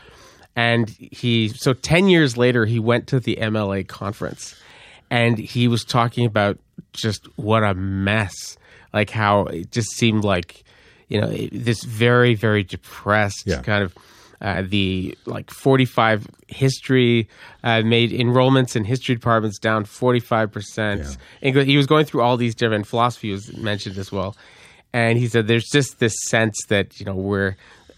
And 0.57 0.89
he 0.89 1.49
so 1.49 1.73
ten 1.73 2.09
years 2.09 2.35
later 2.35 2.65
he 2.65 2.79
went 2.79 3.05
to 3.07 3.19
the 3.19 3.37
MLA 3.39 3.87
conference, 3.87 4.55
and 5.11 5.37
he 5.37 5.67
was 5.67 5.85
talking 5.85 6.25
about 6.25 6.57
just 6.93 7.27
what 7.37 7.63
a 7.63 7.75
mess, 7.75 8.57
like 8.91 9.11
how 9.11 9.43
it 9.45 9.71
just 9.71 9.91
seemed 9.91 10.23
like 10.23 10.63
you 11.09 11.21
know 11.21 11.29
this 11.51 11.83
very 11.83 12.33
very 12.33 12.63
depressed 12.63 13.43
yeah. 13.45 13.61
kind 13.61 13.83
of 13.83 13.95
uh, 14.41 14.63
the 14.65 15.17
like 15.25 15.51
45 15.51 16.27
history 16.47 17.27
uh, 17.63 17.81
made 17.81 18.11
enrollments 18.11 18.75
in 18.75 18.83
history 18.83 19.15
departments 19.15 19.57
down 19.57 19.83
45%. 19.83 21.17
Yeah. 21.41 21.63
He 21.63 21.77
was 21.77 21.87
going 21.87 22.05
through 22.05 22.21
all 22.21 22.37
these 22.37 22.53
different 22.53 22.85
philosophy 22.85 23.31
was 23.31 23.55
mentioned 23.57 23.97
as 23.97 24.11
well. 24.11 24.35
And 24.93 25.17
he 25.17 25.27
said 25.27 25.47
there's 25.47 25.69
just 25.71 25.99
this 25.99 26.13
sense 26.27 26.55
that, 26.69 26.99
you 26.99 27.05
know, 27.05 27.15
we're 27.15 27.55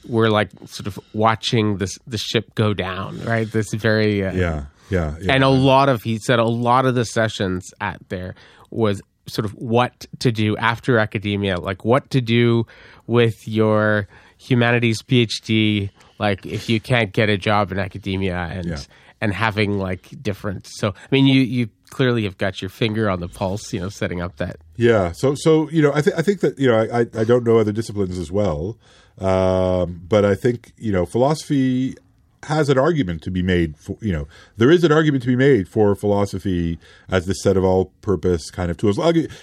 we're 0.08 0.30
like 0.30 0.50
sort 0.66 0.88
of 0.88 1.00
watching 1.14 1.78
this 1.78 1.98
the 2.08 2.18
ship 2.18 2.54
go 2.56 2.74
down, 2.74 3.20
right? 3.24 3.52
This 3.52 3.74
very 3.74 4.24
uh, 4.24 4.34
yeah, 4.34 4.66
yeah, 4.90 5.16
yeah, 5.20 5.34
and 5.34 5.44
a 5.44 5.50
lot 5.50 5.90
of 5.90 6.04
he 6.04 6.18
said 6.20 6.40
a 6.40 6.48
lot 6.48 6.86
of 6.86 6.96
the 6.96 7.06
sessions 7.06 7.72
at 7.82 8.00
there 8.10 8.36
was 8.70 9.02
sort 9.28 9.46
of 9.46 9.52
what 9.52 10.06
to 10.20 10.32
do 10.32 10.58
after 10.58 10.98
academia, 10.98 11.60
like 11.60 11.86
what 11.86 12.10
to 12.12 12.22
do 12.22 12.66
with 13.08 13.48
your 13.48 14.08
humanities 14.38 15.02
PhD 15.02 15.90
like 16.20 16.46
if 16.46 16.70
you 16.70 16.80
can't 16.80 17.14
get 17.14 17.30
a 17.30 17.38
job 17.38 17.72
in 17.72 17.80
academia 17.80 18.38
and 18.38 18.68
yeah. 18.68 18.78
and 19.22 19.34
having 19.34 19.80
like 19.80 20.10
different 20.22 20.68
so 20.68 20.90
i 20.90 21.08
mean 21.12 21.26
you 21.26 21.42
you 21.42 21.70
clearly 21.90 22.24
have 22.24 22.38
got 22.38 22.62
your 22.62 22.70
finger 22.70 23.10
on 23.10 23.20
the 23.20 23.28
pulse 23.28 23.74
you 23.74 23.80
know 23.80 23.90
setting 23.90 24.22
up 24.22 24.38
that 24.38 24.58
yeah 24.76 25.12
so 25.12 25.36
so 25.36 25.70
you 25.70 25.82
know 25.82 25.92
i 25.94 26.02
think 26.02 26.18
i 26.18 26.22
think 26.22 26.40
that 26.42 26.58
you 26.60 26.68
know 26.68 26.80
i 26.80 27.00
i 27.00 27.24
don't 27.24 27.44
know 27.44 27.58
other 27.58 27.72
disciplines 27.72 28.18
as 28.18 28.32
well 28.32 28.78
um, 29.20 30.02
but 30.08 30.24
i 30.24 30.36
think 30.36 30.72
you 30.78 30.92
know 30.92 31.06
philosophy 31.06 31.96
has 32.44 32.70
an 32.70 32.78
argument 32.78 33.22
to 33.22 33.32
be 33.32 33.42
made 33.42 33.78
for 33.78 33.98
you 34.02 34.14
know 34.14 34.28
there 34.58 34.72
is 34.72 34.84
an 34.84 34.92
argument 34.92 35.22
to 35.22 35.28
be 35.28 35.36
made 35.36 35.68
for 35.68 35.94
philosophy 35.96 36.80
as 37.10 37.26
this 37.26 37.42
set 37.44 37.58
of 37.58 37.64
all-purpose 37.64 38.50
kind 38.50 38.72
of 38.72 38.78
tools. 38.78 38.98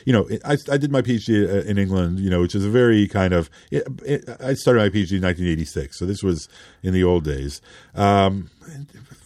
you 0.05 0.12
know, 0.12 0.28
I, 0.44 0.56
I 0.70 0.77
did 0.78 0.90
my 0.90 1.02
PhD 1.02 1.47
uh, 1.47 1.68
in 1.68 1.78
England, 1.78 2.20
you 2.20 2.31
know, 2.31 2.40
which 2.40 2.55
is 2.55 2.64
a 2.64 2.70
very 2.70 3.06
kind 3.06 3.35
of 3.35 3.51
it, 3.70 3.86
it, 4.05 4.28
I 4.40 4.55
started 4.55 4.81
my 4.81 4.89
PhD 4.89 5.16
in 5.16 5.23
1986, 5.23 5.98
so 5.98 6.06
this 6.06 6.23
was 6.23 6.48
in 6.82 6.94
the 6.94 7.05
old 7.05 7.24
days. 7.24 7.60
Um, 7.94 8.51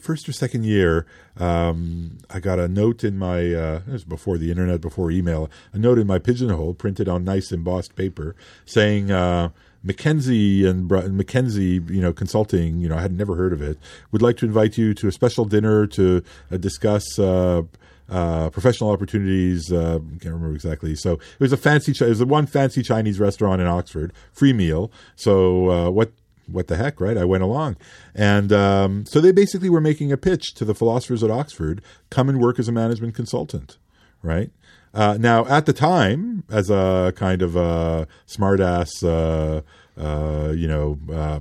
first 0.00 0.28
or 0.28 0.32
second 0.32 0.64
year, 0.64 1.06
um, 1.40 2.18
I 2.28 2.38
got 2.38 2.58
a 2.58 2.68
note 2.68 3.02
in 3.02 3.18
my 3.18 3.38
uh, 3.54 3.80
it 3.86 3.92
was 3.92 4.04
before 4.04 4.38
the 4.38 4.50
internet, 4.50 4.80
before 4.80 5.10
email, 5.10 5.50
a 5.72 5.78
note 5.78 5.98
in 5.98 6.06
my 6.06 6.18
pigeonhole 6.18 6.74
printed 6.74 7.08
on 7.08 7.24
nice 7.24 7.50
embossed 7.50 7.96
paper 7.96 8.36
saying. 8.64 9.10
Uh, 9.10 9.50
McKinsey 9.82 10.68
and 10.68 10.90
McKinsey, 10.90 11.88
you 11.88 12.02
know, 12.02 12.12
consulting, 12.12 12.80
you 12.80 12.88
know, 12.90 12.98
I 12.98 13.00
had 13.00 13.16
never 13.16 13.34
heard 13.34 13.54
of 13.54 13.62
it, 13.62 13.78
would 14.12 14.20
like 14.20 14.36
to 14.36 14.44
invite 14.44 14.76
you 14.76 14.92
to 14.92 15.08
a 15.08 15.12
special 15.12 15.46
dinner 15.46 15.86
to 15.86 16.22
uh, 16.52 16.58
discuss 16.58 17.18
uh, 17.18 17.62
uh, 18.10 18.50
professional 18.50 18.90
opportunities. 18.90 19.72
Uh, 19.72 19.98
can't 20.20 20.34
remember 20.34 20.54
exactly. 20.54 20.94
So 20.94 21.14
it 21.14 21.40
was 21.40 21.52
a 21.52 21.56
fancy, 21.56 21.92
it 21.92 22.08
was 22.08 22.18
the 22.18 22.26
one 22.26 22.46
fancy 22.46 22.82
Chinese 22.82 23.18
restaurant 23.18 23.60
in 23.60 23.66
Oxford, 23.66 24.12
free 24.32 24.52
meal. 24.52 24.90
So 25.16 25.70
uh, 25.70 25.90
what 25.90 26.12
what 26.52 26.68
the 26.68 26.76
heck, 26.76 27.00
right? 27.00 27.16
I 27.16 27.24
went 27.24 27.42
along. 27.42 27.76
And 28.14 28.52
um, 28.52 29.06
so 29.06 29.20
they 29.20 29.32
basically 29.32 29.70
were 29.70 29.80
making 29.80 30.12
a 30.12 30.16
pitch 30.16 30.54
to 30.54 30.64
the 30.64 30.74
philosophers 30.74 31.22
at 31.22 31.30
Oxford 31.30 31.82
come 32.10 32.28
and 32.28 32.40
work 32.40 32.58
as 32.58 32.68
a 32.68 32.72
management 32.72 33.14
consultant, 33.14 33.78
right? 34.22 34.50
Uh, 34.92 35.16
now, 35.20 35.46
at 35.46 35.66
the 35.66 35.72
time, 35.72 36.44
as 36.50 36.68
a 36.70 37.12
kind 37.16 37.42
of 37.42 37.56
a 37.56 38.08
smartass, 38.26 38.90
uh, 39.04 39.62
uh, 40.00 40.50
you 40.52 40.66
know, 40.66 40.98
uh, 41.12 41.40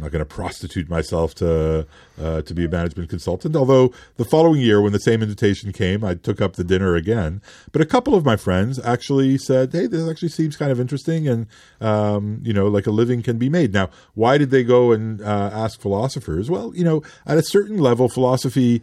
I'm 0.00 0.04
not 0.04 0.12
going 0.12 0.20
to 0.20 0.34
prostitute 0.34 0.88
myself 0.88 1.34
to 1.36 1.86
uh, 2.18 2.40
to 2.40 2.54
be 2.54 2.64
a 2.64 2.68
management 2.70 3.10
consultant. 3.10 3.54
Although 3.54 3.92
the 4.16 4.24
following 4.24 4.62
year, 4.62 4.80
when 4.80 4.94
the 4.94 4.98
same 4.98 5.22
invitation 5.22 5.72
came, 5.72 6.02
I 6.02 6.14
took 6.14 6.40
up 6.40 6.54
the 6.54 6.64
dinner 6.64 6.94
again. 6.94 7.42
But 7.70 7.82
a 7.82 7.84
couple 7.84 8.14
of 8.14 8.24
my 8.24 8.36
friends 8.36 8.78
actually 8.78 9.36
said, 9.36 9.72
"Hey, 9.72 9.86
this 9.86 10.08
actually 10.08 10.30
seems 10.30 10.56
kind 10.56 10.72
of 10.72 10.80
interesting, 10.80 11.28
and 11.28 11.46
um, 11.82 12.40
you 12.42 12.54
know, 12.54 12.66
like 12.66 12.86
a 12.86 12.90
living 12.90 13.22
can 13.22 13.36
be 13.36 13.50
made." 13.50 13.74
Now, 13.74 13.90
why 14.14 14.38
did 14.38 14.50
they 14.50 14.64
go 14.64 14.90
and 14.90 15.20
uh, 15.20 15.50
ask 15.52 15.78
philosophers? 15.78 16.48
Well, 16.50 16.72
you 16.74 16.84
know, 16.84 17.02
at 17.26 17.36
a 17.36 17.42
certain 17.42 17.76
level, 17.76 18.08
philosophy 18.08 18.80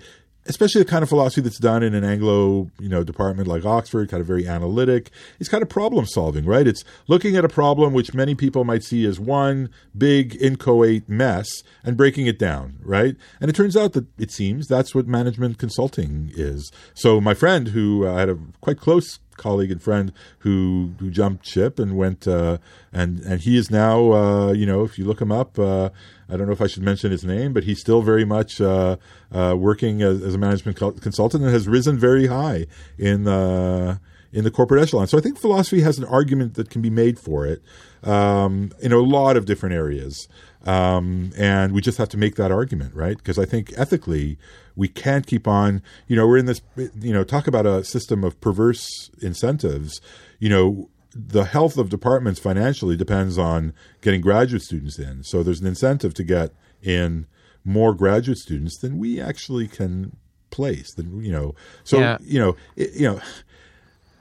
especially 0.47 0.81
the 0.83 0.89
kind 0.89 1.03
of 1.03 1.09
philosophy 1.09 1.41
that's 1.41 1.59
done 1.59 1.83
in 1.83 1.93
an 1.93 2.03
Anglo, 2.03 2.69
you 2.79 2.89
know, 2.89 3.03
department 3.03 3.47
like 3.47 3.65
Oxford, 3.65 4.09
kind 4.09 4.21
of 4.21 4.27
very 4.27 4.47
analytic. 4.47 5.11
It's 5.39 5.49
kind 5.49 5.61
of 5.61 5.69
problem 5.69 6.05
solving, 6.05 6.45
right? 6.45 6.67
It's 6.67 6.83
looking 7.07 7.35
at 7.35 7.45
a 7.45 7.49
problem 7.49 7.93
which 7.93 8.13
many 8.13 8.35
people 8.35 8.63
might 8.63 8.83
see 8.83 9.05
as 9.05 9.19
one 9.19 9.69
big 9.97 10.35
inchoate 10.41 11.07
mess 11.07 11.47
and 11.83 11.97
breaking 11.97 12.27
it 12.27 12.39
down, 12.39 12.79
right? 12.81 13.15
And 13.39 13.49
it 13.49 13.55
turns 13.55 13.77
out 13.77 13.93
that 13.93 14.05
it 14.17 14.31
seems 14.31 14.67
that's 14.67 14.95
what 14.95 15.07
management 15.07 15.57
consulting 15.57 16.31
is. 16.35 16.71
So 16.93 17.21
my 17.21 17.33
friend, 17.33 17.69
who 17.69 18.05
uh, 18.05 18.15
had 18.15 18.29
a 18.29 18.37
quite 18.61 18.79
close 18.79 19.19
colleague 19.37 19.71
and 19.71 19.81
friend 19.81 20.11
who 20.39 20.93
who 20.99 21.09
jumped 21.09 21.45
ship 21.45 21.79
and 21.79 21.95
went 21.95 22.27
uh, 22.27 22.57
and 22.91 23.19
and 23.19 23.41
he 23.41 23.57
is 23.57 23.69
now 23.71 24.11
uh, 24.11 24.51
you 24.51 24.65
know 24.65 24.83
if 24.83 24.97
you 24.97 25.05
look 25.05 25.21
him 25.21 25.31
up 25.31 25.57
uh, 25.57 25.89
I 26.29 26.37
don't 26.37 26.47
know 26.47 26.53
if 26.53 26.61
I 26.61 26.67
should 26.67 26.83
mention 26.83 27.11
his 27.11 27.23
name 27.23 27.53
but 27.53 27.63
he's 27.63 27.79
still 27.79 28.01
very 28.01 28.25
much 28.25 28.59
uh, 28.59 28.97
uh, 29.31 29.55
working 29.57 30.01
as, 30.01 30.21
as, 30.21 30.35
a 30.35 30.37
management 30.37 30.77
consultant 30.77 31.43
and 31.43 31.53
has 31.53 31.67
risen 31.67 31.97
very 31.97 32.27
high 32.27 32.67
in 32.97 33.23
the 33.23 33.99
in 34.33 34.43
the 34.43 34.51
corporate 34.51 34.81
echelon. 34.81 35.07
So 35.07 35.17
I 35.17 35.21
think 35.21 35.37
philosophy 35.39 35.81
has 35.81 35.97
an 35.97 36.05
argument 36.05 36.55
that 36.55 36.69
can 36.69 36.81
be 36.81 36.89
made 36.89 37.17
for 37.17 37.45
it 37.45 37.61
um, 38.03 38.71
in 38.79 38.91
a 38.91 38.99
lot 38.99 39.37
of 39.37 39.45
different 39.45 39.75
areas. 39.75 40.27
Um, 40.65 41.31
and 41.37 41.71
we 41.71 41.81
just 41.81 41.97
have 41.97 42.09
to 42.09 42.17
make 42.17 42.35
that 42.35 42.51
argument, 42.51 42.93
right? 42.93 43.17
Because 43.17 43.39
I 43.39 43.45
think 43.45 43.73
ethically, 43.77 44.37
we 44.75 44.89
can't 44.89 45.25
keep 45.25 45.47
on, 45.47 45.81
you 46.07 46.15
know, 46.15 46.27
we're 46.27 46.37
in 46.37 46.45
this, 46.45 46.61
you 46.75 47.13
know, 47.13 47.23
talk 47.23 47.47
about 47.47 47.65
a 47.65 47.83
system 47.83 48.23
of 48.23 48.39
perverse 48.41 49.09
incentives. 49.21 50.01
You 50.39 50.49
know, 50.49 50.89
the 51.15 51.45
health 51.45 51.77
of 51.77 51.89
departments 51.89 52.39
financially 52.39 52.97
depends 52.97 53.37
on 53.37 53.73
getting 54.01 54.19
graduate 54.21 54.61
students 54.61 54.99
in. 54.99 55.23
So 55.23 55.41
there's 55.41 55.61
an 55.61 55.67
incentive 55.67 56.13
to 56.15 56.23
get 56.23 56.51
in 56.83 57.27
more 57.63 57.93
graduate 57.93 58.37
students 58.37 58.77
than 58.77 58.97
we 58.97 59.21
actually 59.21 59.67
can 59.67 60.17
place. 60.49 60.93
Than 60.93 61.23
you 61.23 61.31
know, 61.31 61.55
so 61.83 61.99
Yeah. 61.99 62.17
you 62.21 62.39
know, 62.39 62.55
it, 62.75 62.93
you 62.93 63.07
know, 63.07 63.21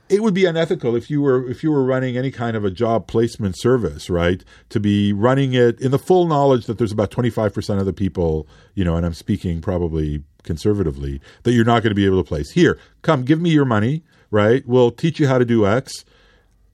it 0.09 0.23
would 0.23 0.35
be 0.35 0.45
unethical 0.45 0.95
if 0.95 1.11
you 1.11 1.21
were 1.21 1.49
if 1.51 1.63
you 1.63 1.73
were 1.73 1.85
running 1.85 2.17
any 2.17 2.31
kind 2.31 2.57
of 2.57 2.65
a 2.65 2.71
job 2.71 3.07
placement 3.07 3.59
service, 3.59 4.09
right? 4.09 4.45
To 4.71 4.81
be 4.81 5.13
running 5.13 5.55
it 5.55 5.81
in 5.81 5.91
the 5.91 5.99
full 5.99 6.27
knowledge 6.27 6.67
that 6.67 6.79
there's 6.79 6.93
about 6.93 7.11
25% 7.11 7.81
of 7.81 7.87
the 7.87 7.93
people, 7.93 8.47
you 8.75 8.85
know, 8.85 8.97
and 8.97 9.05
I'm 9.05 9.15
speaking 9.15 9.61
probably 9.61 10.23
conservatively, 10.43 11.21
that 11.43 11.53
you're 11.53 11.65
not 11.65 11.83
going 11.83 11.91
to 11.91 11.97
be 11.97 12.07
able 12.07 12.23
to 12.23 12.29
place. 12.29 12.53
Here, 12.53 12.79
come, 13.03 13.25
give 13.25 13.41
me 13.41 13.51
your 13.51 13.65
money, 13.65 14.05
right? 14.31 14.67
We'll 14.67 14.93
teach 14.93 15.19
you 15.19 15.27
how 15.27 15.39
to 15.39 15.45
do 15.45 15.67
X. 15.67 16.05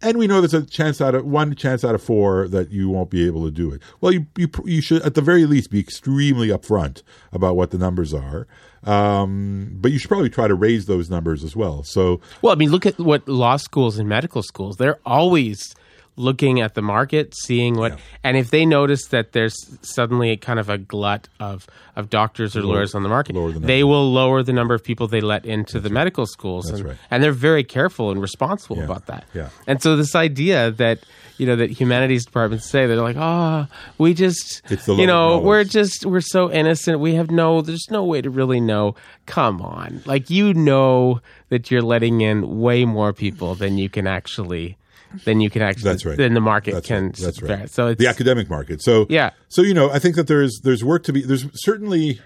And 0.03 0.19
we 0.19 0.27
know 0.27 0.41
there's 0.41 0.55
a 0.55 0.67
chance 0.67 1.01
out 1.01 1.15
of 1.15 1.25
one 1.25 1.55
chance 1.55 1.85
out 1.85 1.95
of 1.95 2.03
four 2.03 2.49
that 2.49 2.71
you 2.71 2.89
won't 2.89 3.11
be 3.11 3.27
able 3.27 3.45
to 3.45 3.51
do 3.51 3.73
it. 3.73 3.81
Well, 4.01 4.13
you 4.13 4.27
you 4.37 4.49
you 4.65 4.81
should 4.81 5.03
at 5.03 5.15
the 5.15 5.21
very 5.21 5.47
least 5.47 5.71
be 5.71 5.81
extremely 5.81 6.49
upfront 6.49 7.03
about 7.33 7.57
what 7.57 7.71
the 7.71 7.79
numbers 7.79 8.13
are, 8.13 8.47
um, 8.85 9.77
but 9.81 9.93
you 9.93 9.99
should 9.99 10.09
probably 10.09 10.31
try 10.31 10.49
to 10.49 10.55
raise 10.55 10.87
those 10.87 11.09
numbers 11.09 11.45
as 11.45 11.55
well. 11.55 11.83
So 11.85 12.21
Well, 12.43 12.53
I 12.53 12.57
mean, 12.57 12.71
look 12.71 12.85
at 12.85 12.99
what 12.99 13.29
law 13.29 13.57
schools 13.57 13.99
and 13.99 14.09
medical 14.09 14.43
schools, 14.43 14.77
they're 14.77 14.99
always 15.07 15.75
looking 16.17 16.61
at 16.61 16.75
the 16.75 16.83
market, 16.83 17.35
seeing 17.35 17.75
what, 17.75 17.99
and 18.23 18.37
if 18.37 18.51
they 18.51 18.67
notice 18.67 19.07
that 19.07 19.33
there's 19.33 19.55
suddenly 19.81 20.37
kind 20.37 20.59
of 20.59 20.69
a 20.69 20.77
glut 20.77 21.29
of, 21.41 21.67
of 21.97 22.11
doctors 22.11 22.55
or 22.55 22.63
lawyers 22.63 22.95
on 22.95 23.03
the 23.03 23.09
market, 23.09 23.33
the 23.33 23.61
they 23.61 23.83
will 23.83 24.13
lower 24.13 24.43
the 24.43 24.53
number 24.53 24.75
of 24.75 24.85
people 24.85 25.09
they 25.09 25.23
let 25.23 25.47
into 25.47 25.81
the 25.81 25.89
medical 25.89 26.27
schools. 26.27 26.69
and, 26.69 26.85
right. 26.85 26.97
and 27.11 27.23
they're 27.23 27.33
very 27.33 27.65
careful 27.65 28.11
and 28.11 28.21
responsible 28.21 28.83
about 28.83 29.07
that. 29.07 29.25
Yeah. 29.33 29.49
And 29.67 29.83
so 29.83 29.97
this 29.97 30.15
idea 30.15 30.71
that, 30.73 30.99
you 31.39 31.47
know, 31.47 31.57
that 31.57 31.71
humanities 31.71 32.27
departments 32.27 32.69
say, 32.69 32.87
they're 32.87 32.97
like, 32.97 33.17
oh, 33.19 33.67
we 33.97 34.13
just, 34.13 34.63
you 34.87 35.07
know, 35.07 35.39
we're 35.39 35.65
just, 35.65 36.05
we're 36.05 36.21
so 36.21 36.53
innocent. 36.53 37.01
We 37.01 37.15
have 37.15 37.31
no, 37.31 37.63
there's 37.63 37.87
no 37.91 38.05
way 38.05 38.21
to 38.21 38.29
really 38.29 38.61
know. 38.61 38.97
Come 39.25 39.63
on. 39.63 40.03
Like, 40.05 40.29
you 40.29 40.53
know 40.53 41.21
that 41.49 41.71
you're 41.71 41.83
letting 41.83 42.21
in 42.21 42.61
way 42.61 42.85
more 42.85 43.13
people 43.13 43.55
than 43.55 43.79
you 43.79 43.89
can 43.89 44.07
actually, 44.07 44.77
than 45.25 45.41
you 45.41 45.51
can 45.51 45.63
actually, 45.63 45.85
That's 45.85 46.05
right. 46.05 46.17
then 46.17 46.35
the 46.35 46.41
market 46.41 46.75
That's 46.75 46.87
can. 46.87 47.05
right. 47.07 47.17
That's 47.17 47.43
right. 47.43 47.71
So 47.71 47.89
it's, 47.89 47.99
the 47.99 48.09
academic 48.09 48.49
market. 48.51 48.83
So 48.83 49.07
Yeah. 49.09 49.31
So 49.49 49.63
you 49.63 49.75
know, 49.75 49.91
I 49.91 49.99
think 49.99 50.17
that 50.17 50.27
there's 50.27 50.61
there's 50.63 50.85
work 50.85 51.05
to 51.05 51.13
be. 51.13 51.23
There's 51.23 51.47
certainly 51.55 52.21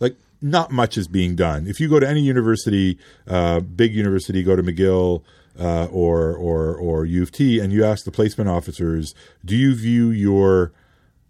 like 0.00 0.16
not 0.40 0.70
much 0.70 0.96
is 0.96 1.08
being 1.08 1.36
done. 1.36 1.66
If 1.66 1.80
you 1.80 1.88
go 1.88 2.00
to 2.00 2.08
any 2.08 2.20
university, 2.20 2.98
uh, 3.26 3.60
big 3.60 3.94
university, 3.94 4.42
go 4.42 4.56
to 4.56 4.62
McGill. 4.62 5.22
Uh, 5.58 5.86
or 5.86 6.36
or 6.36 6.76
or 6.76 7.06
U 7.06 7.22
of 7.22 7.32
T, 7.32 7.60
and 7.60 7.72
you 7.72 7.82
ask 7.82 8.04
the 8.04 8.10
placement 8.10 8.50
officers, 8.50 9.14
do 9.42 9.56
you 9.56 9.74
view 9.74 10.10
your 10.10 10.72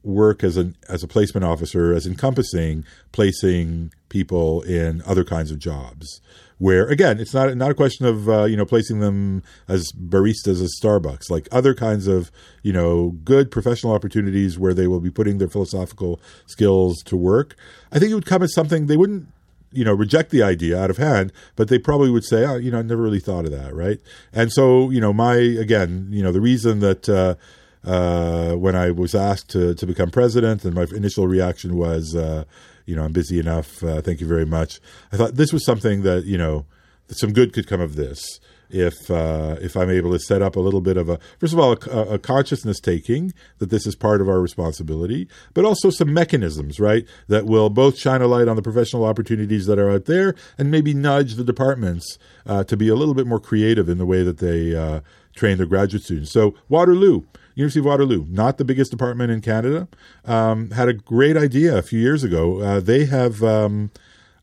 work 0.06 0.44
as 0.44 0.56
an 0.56 0.76
as 0.88 1.02
a 1.02 1.08
placement 1.08 1.44
officer 1.44 1.92
as 1.92 2.06
encompassing 2.06 2.84
placing 3.12 3.92
people 4.08 4.62
in 4.62 5.02
other 5.04 5.24
kinds 5.24 5.50
of 5.50 5.58
jobs 5.58 6.20
where 6.58 6.86
again 6.86 7.20
it's 7.20 7.34
not 7.34 7.54
not 7.56 7.70
a 7.70 7.74
question 7.74 8.06
of 8.06 8.28
uh, 8.28 8.44
you 8.44 8.56
know 8.56 8.64
placing 8.64 9.00
them 9.00 9.42
as 9.68 9.92
baristas 9.92 10.62
at 10.62 10.70
Starbucks. 10.82 11.30
Like 11.30 11.48
other 11.52 11.74
kinds 11.74 12.06
of 12.06 12.30
you 12.62 12.72
know 12.72 13.10
good 13.24 13.50
professional 13.50 13.92
opportunities 13.92 14.58
where 14.58 14.74
they 14.74 14.86
will 14.86 15.00
be 15.00 15.10
putting 15.10 15.38
their 15.38 15.48
philosophical 15.48 16.20
skills 16.46 17.02
to 17.04 17.16
work. 17.16 17.56
I 17.92 17.98
think 17.98 18.10
it 18.10 18.14
would 18.14 18.26
come 18.26 18.42
as 18.42 18.54
something 18.54 18.86
they 18.86 18.96
wouldn't 18.96 19.28
you 19.72 19.84
know 19.84 19.92
reject 19.92 20.30
the 20.30 20.42
idea 20.42 20.80
out 20.80 20.90
of 20.90 20.96
hand 20.96 21.32
but 21.56 21.68
they 21.68 21.78
probably 21.78 22.08
would 22.08 22.24
say 22.24 22.46
oh 22.46 22.54
you 22.54 22.70
know 22.70 22.78
i 22.78 22.82
never 22.82 23.02
really 23.02 23.18
thought 23.18 23.44
of 23.44 23.50
that 23.50 23.74
right? 23.74 24.00
And 24.32 24.52
so 24.52 24.90
you 24.90 25.00
know 25.00 25.12
my 25.12 25.34
again 25.34 26.08
you 26.10 26.22
know 26.22 26.32
the 26.32 26.40
reason 26.40 26.80
that 26.80 27.08
uh 27.08 27.34
uh, 27.86 28.54
when 28.54 28.74
I 28.74 28.90
was 28.90 29.14
asked 29.14 29.48
to, 29.50 29.74
to 29.74 29.86
become 29.86 30.10
president, 30.10 30.64
and 30.64 30.74
my 30.74 30.86
initial 30.94 31.28
reaction 31.28 31.76
was, 31.76 32.16
uh, 32.16 32.44
you 32.86 32.96
know, 32.96 33.02
I'm 33.02 33.12
busy 33.12 33.38
enough. 33.38 33.82
Uh, 33.82 34.00
thank 34.00 34.20
you 34.20 34.26
very 34.26 34.46
much. 34.46 34.80
I 35.12 35.16
thought 35.16 35.34
this 35.34 35.52
was 35.52 35.64
something 35.64 36.02
that 36.02 36.24
you 36.24 36.38
know, 36.38 36.64
some 37.08 37.32
good 37.32 37.52
could 37.52 37.66
come 37.66 37.80
of 37.80 37.96
this 37.96 38.40
if 38.70 39.10
uh, 39.10 39.56
if 39.60 39.76
I'm 39.76 39.90
able 39.90 40.12
to 40.12 40.18
set 40.18 40.42
up 40.42 40.56
a 40.56 40.60
little 40.60 40.80
bit 40.80 40.96
of 40.96 41.08
a 41.08 41.18
first 41.38 41.52
of 41.52 41.58
all 41.58 41.72
a, 41.72 42.14
a 42.14 42.18
consciousness 42.18 42.80
taking 42.80 43.32
that 43.58 43.70
this 43.70 43.86
is 43.86 43.94
part 43.94 44.20
of 44.20 44.28
our 44.28 44.40
responsibility, 44.40 45.28
but 45.54 45.64
also 45.64 45.90
some 45.90 46.12
mechanisms, 46.12 46.80
right, 46.80 47.06
that 47.28 47.46
will 47.46 47.70
both 47.70 47.98
shine 47.98 48.22
a 48.22 48.26
light 48.26 48.48
on 48.48 48.56
the 48.56 48.62
professional 48.62 49.04
opportunities 49.04 49.66
that 49.66 49.78
are 49.78 49.90
out 49.90 50.06
there 50.06 50.34
and 50.58 50.70
maybe 50.70 50.94
nudge 50.94 51.34
the 51.34 51.44
departments 51.44 52.18
uh, 52.46 52.64
to 52.64 52.76
be 52.76 52.88
a 52.88 52.94
little 52.94 53.14
bit 53.14 53.26
more 53.26 53.40
creative 53.40 53.88
in 53.88 53.98
the 53.98 54.06
way 54.06 54.22
that 54.22 54.38
they 54.38 54.74
uh, 54.74 55.00
train 55.34 55.58
their 55.58 55.66
graduate 55.66 56.02
students. 56.02 56.32
So 56.32 56.54
Waterloo. 56.68 57.22
University 57.56 57.80
of 57.80 57.86
Waterloo, 57.86 58.26
not 58.28 58.58
the 58.58 58.64
biggest 58.64 58.90
department 58.90 59.32
in 59.32 59.40
Canada, 59.40 59.88
um, 60.26 60.70
had 60.70 60.88
a 60.88 60.92
great 60.92 61.38
idea 61.38 61.76
a 61.76 61.82
few 61.82 61.98
years 61.98 62.22
ago. 62.22 62.60
Uh, 62.60 62.80
they 62.80 63.06
have 63.06 63.42
um, 63.42 63.90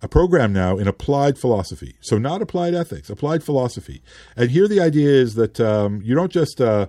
a 0.02 0.08
program 0.08 0.52
now 0.52 0.78
in 0.78 0.88
applied 0.88 1.38
philosophy. 1.38 1.96
So, 2.02 2.18
not 2.18 2.42
applied 2.42 2.74
ethics, 2.74 3.12
applied 3.12 3.44
philosophy. 3.44 4.02
And 4.36 4.50
here 4.50 4.68
the 4.68 4.80
idea 4.80 5.10
is 5.10 5.36
that 5.36 5.60
um, 5.60 6.02
you 6.04 6.16
don't 6.16 6.32
just, 6.32 6.60
uh, 6.60 6.88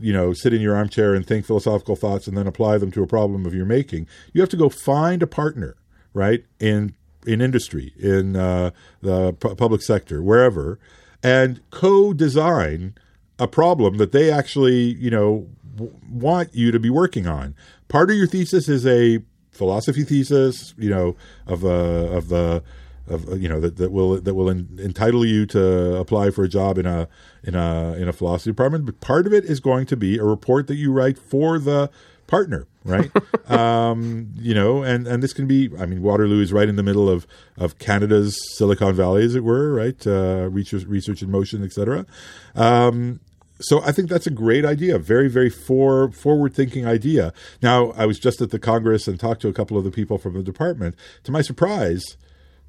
you 0.00 0.12
know, 0.12 0.32
sit 0.32 0.52
in 0.52 0.60
your 0.60 0.74
armchair 0.74 1.14
and 1.14 1.24
think 1.24 1.46
philosophical 1.46 1.94
thoughts 1.94 2.26
and 2.26 2.36
then 2.36 2.48
apply 2.48 2.78
them 2.78 2.90
to 2.90 3.04
a 3.04 3.06
problem 3.06 3.46
of 3.46 3.54
your 3.54 3.64
making. 3.64 4.08
You 4.32 4.40
have 4.40 4.50
to 4.50 4.56
go 4.56 4.68
find 4.68 5.22
a 5.22 5.26
partner, 5.28 5.76
right, 6.12 6.44
in 6.58 6.94
in 7.26 7.40
industry, 7.40 7.94
in 7.96 8.34
uh, 8.34 8.72
the 9.02 9.32
pu- 9.34 9.54
public 9.54 9.82
sector, 9.82 10.20
wherever, 10.20 10.80
and 11.22 11.60
co-design 11.70 12.94
a 13.38 13.48
problem 13.48 13.96
that 13.98 14.12
they 14.12 14.30
actually, 14.30 14.94
you 14.94 15.10
know, 15.10 15.48
w- 15.76 15.94
want 16.08 16.54
you 16.54 16.70
to 16.70 16.78
be 16.78 16.90
working 16.90 17.26
on. 17.26 17.54
Part 17.88 18.10
of 18.10 18.16
your 18.16 18.26
thesis 18.26 18.68
is 18.68 18.86
a 18.86 19.22
philosophy 19.50 20.04
thesis, 20.04 20.74
you 20.78 20.90
know, 20.90 21.16
of 21.46 21.64
uh, 21.64 21.68
of 21.68 22.28
the 22.28 22.62
of 23.06 23.28
uh, 23.28 23.34
you 23.34 23.48
know 23.48 23.60
that, 23.60 23.76
that 23.76 23.92
will 23.92 24.20
that 24.20 24.34
will 24.34 24.50
en- 24.50 24.78
entitle 24.80 25.24
you 25.24 25.46
to 25.46 25.96
apply 25.96 26.30
for 26.30 26.44
a 26.44 26.48
job 26.48 26.78
in 26.78 26.86
a 26.86 27.08
in 27.42 27.54
a 27.54 27.94
in 27.94 28.08
a 28.08 28.12
philosophy 28.12 28.50
department. 28.50 28.86
But 28.86 29.00
part 29.00 29.26
of 29.26 29.32
it 29.32 29.44
is 29.44 29.60
going 29.60 29.86
to 29.86 29.96
be 29.96 30.18
a 30.18 30.24
report 30.24 30.66
that 30.68 30.76
you 30.76 30.92
write 30.92 31.18
for 31.18 31.58
the 31.58 31.90
partner, 32.26 32.66
right? 32.84 33.10
um, 33.50 34.30
you 34.36 34.54
know, 34.54 34.82
and 34.82 35.06
and 35.06 35.22
this 35.22 35.32
can 35.32 35.46
be. 35.46 35.70
I 35.78 35.86
mean, 35.86 36.02
Waterloo 36.02 36.40
is 36.40 36.52
right 36.52 36.68
in 36.68 36.76
the 36.76 36.82
middle 36.82 37.08
of 37.08 37.26
of 37.56 37.78
Canada's 37.78 38.38
Silicon 38.56 38.94
Valley, 38.94 39.24
as 39.24 39.34
it 39.34 39.44
were, 39.44 39.72
right? 39.72 40.06
Uh, 40.06 40.48
research, 40.50 40.84
research 40.84 41.22
in 41.22 41.30
motion, 41.30 41.64
etc. 41.64 42.06
Um, 42.54 43.20
so 43.60 43.82
I 43.82 43.92
think 43.92 44.08
that's 44.08 44.26
a 44.26 44.32
great 44.32 44.64
idea, 44.64 44.98
very, 44.98 45.28
very 45.28 45.48
for, 45.48 46.10
forward-thinking 46.10 46.86
idea. 46.86 47.32
Now, 47.62 47.92
I 47.92 48.04
was 48.04 48.18
just 48.18 48.40
at 48.40 48.50
the 48.50 48.58
Congress 48.58 49.06
and 49.06 49.18
talked 49.18 49.42
to 49.42 49.48
a 49.48 49.52
couple 49.52 49.78
of 49.78 49.84
the 49.84 49.90
people 49.90 50.18
from 50.18 50.34
the 50.34 50.42
department. 50.42 50.96
To 51.22 51.32
my 51.32 51.40
surprise, 51.40 52.16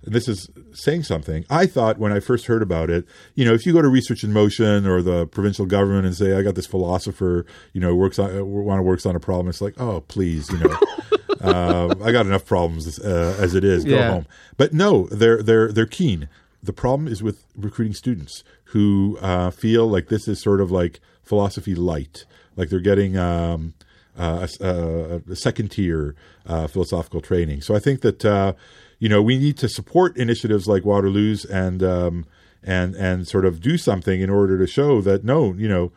this 0.04 0.28
is 0.28 0.50
saying 0.74 1.04
something. 1.04 1.46
I 1.50 1.66
thought 1.66 1.98
when 1.98 2.12
I 2.12 2.20
first 2.20 2.46
heard 2.46 2.62
about 2.62 2.90
it, 2.90 3.06
you 3.34 3.44
know, 3.46 3.54
if 3.54 3.66
you 3.66 3.74
go 3.74 3.82
to 3.82 3.88
Research 3.88 4.24
in 4.24 4.32
Motion 4.34 4.86
or 4.86 5.02
the 5.02 5.26
provincial 5.28 5.66
government 5.66 6.06
and 6.06 6.16
say, 6.16 6.36
"I 6.38 6.42
got 6.44 6.56
this 6.56 6.68
philosopher, 6.68 7.46
you 7.74 7.82
know, 7.82 7.96
works 7.96 8.20
on 8.20 8.38
uh, 8.38 8.44
want 8.46 8.80
to 8.80 8.84
works 8.84 9.06
on 9.06 9.16
a 9.16 9.20
problem," 9.20 9.48
it's 9.50 9.62
like, 9.62 9.74
"Oh, 9.80 10.02
please, 10.02 10.50
you 10.52 10.60
know, 10.60 10.78
uh, 11.42 11.96
I 12.04 12.12
got 12.12 12.26
enough 12.26 12.46
problems 12.46 13.00
uh, 13.00 13.36
as 13.40 13.56
it 13.56 13.64
is. 13.64 13.84
Go 13.84 13.96
Yeah. 13.96 14.12
home." 14.12 14.28
But 14.58 14.74
no, 14.74 15.08
they're 15.08 15.42
they're 15.42 15.72
they're 15.72 15.86
keen. 15.86 16.30
The 16.62 16.74
problem 16.74 17.08
is 17.08 17.22
with 17.24 17.44
recruiting 17.56 17.94
students 17.94 18.44
who 18.66 19.18
uh, 19.22 19.50
feel 19.52 19.88
like 19.88 20.10
this 20.10 20.28
is 20.28 20.42
sort 20.42 20.62
of 20.62 20.72
like 20.72 21.00
philosophy 21.24 21.74
light, 21.76 22.26
like 22.56 22.70
they're 22.70 22.80
getting. 22.80 23.18
Um, 23.18 23.74
uh, 24.18 24.48
a, 24.62 24.66
a, 24.66 25.22
a 25.30 25.36
second 25.36 25.72
tier 25.72 26.16
uh, 26.46 26.68
philosophical 26.68 27.20
training. 27.20 27.60
So 27.60 27.76
I 27.76 27.80
think 27.80 28.00
that 28.00 28.24
uh, 28.24 28.54
you 29.00 29.10
know 29.10 29.22
we 29.22 29.38
need 29.38 29.58
to 29.58 29.70
support 29.70 30.18
initiatives 30.18 30.68
like 30.68 30.86
Waterloo's 30.86 31.46
and 31.46 31.84
um, 31.84 32.26
and 32.64 32.96
and 32.96 33.28
sort 33.28 33.46
of 33.46 33.62
do 33.62 33.78
something 33.78 34.22
in 34.22 34.30
order 34.30 34.58
to 34.58 34.68
show 34.68 35.02
that 35.02 35.24
no, 35.24 35.54
you 35.54 35.68
know, 35.68 35.92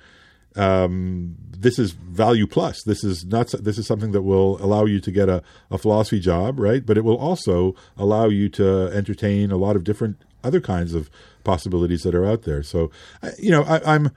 um, 0.56 1.36
this 1.50 1.78
is 1.78 1.92
value 1.92 2.46
plus. 2.46 2.82
This 2.84 3.02
is 3.02 3.24
not. 3.24 3.48
This 3.48 3.78
is 3.78 3.86
something 3.86 4.12
that 4.12 4.22
will 4.22 4.62
allow 4.62 4.84
you 4.84 5.00
to 5.00 5.10
get 5.10 5.28
a, 5.28 5.42
a 5.70 5.78
philosophy 5.78 6.20
job, 6.20 6.58
right? 6.58 6.84
But 6.84 6.98
it 6.98 7.04
will 7.04 7.16
also 7.16 7.74
allow 7.96 8.28
you 8.28 8.48
to 8.50 8.90
entertain 8.92 9.50
a 9.50 9.56
lot 9.56 9.76
of 9.76 9.84
different 9.84 10.22
other 10.44 10.60
kinds 10.60 10.94
of 10.94 11.10
possibilities 11.42 12.02
that 12.02 12.14
are 12.14 12.26
out 12.26 12.42
there. 12.42 12.62
So, 12.62 12.90
you 13.38 13.50
know, 13.50 13.62
I, 13.62 13.94
I'm 13.94 14.10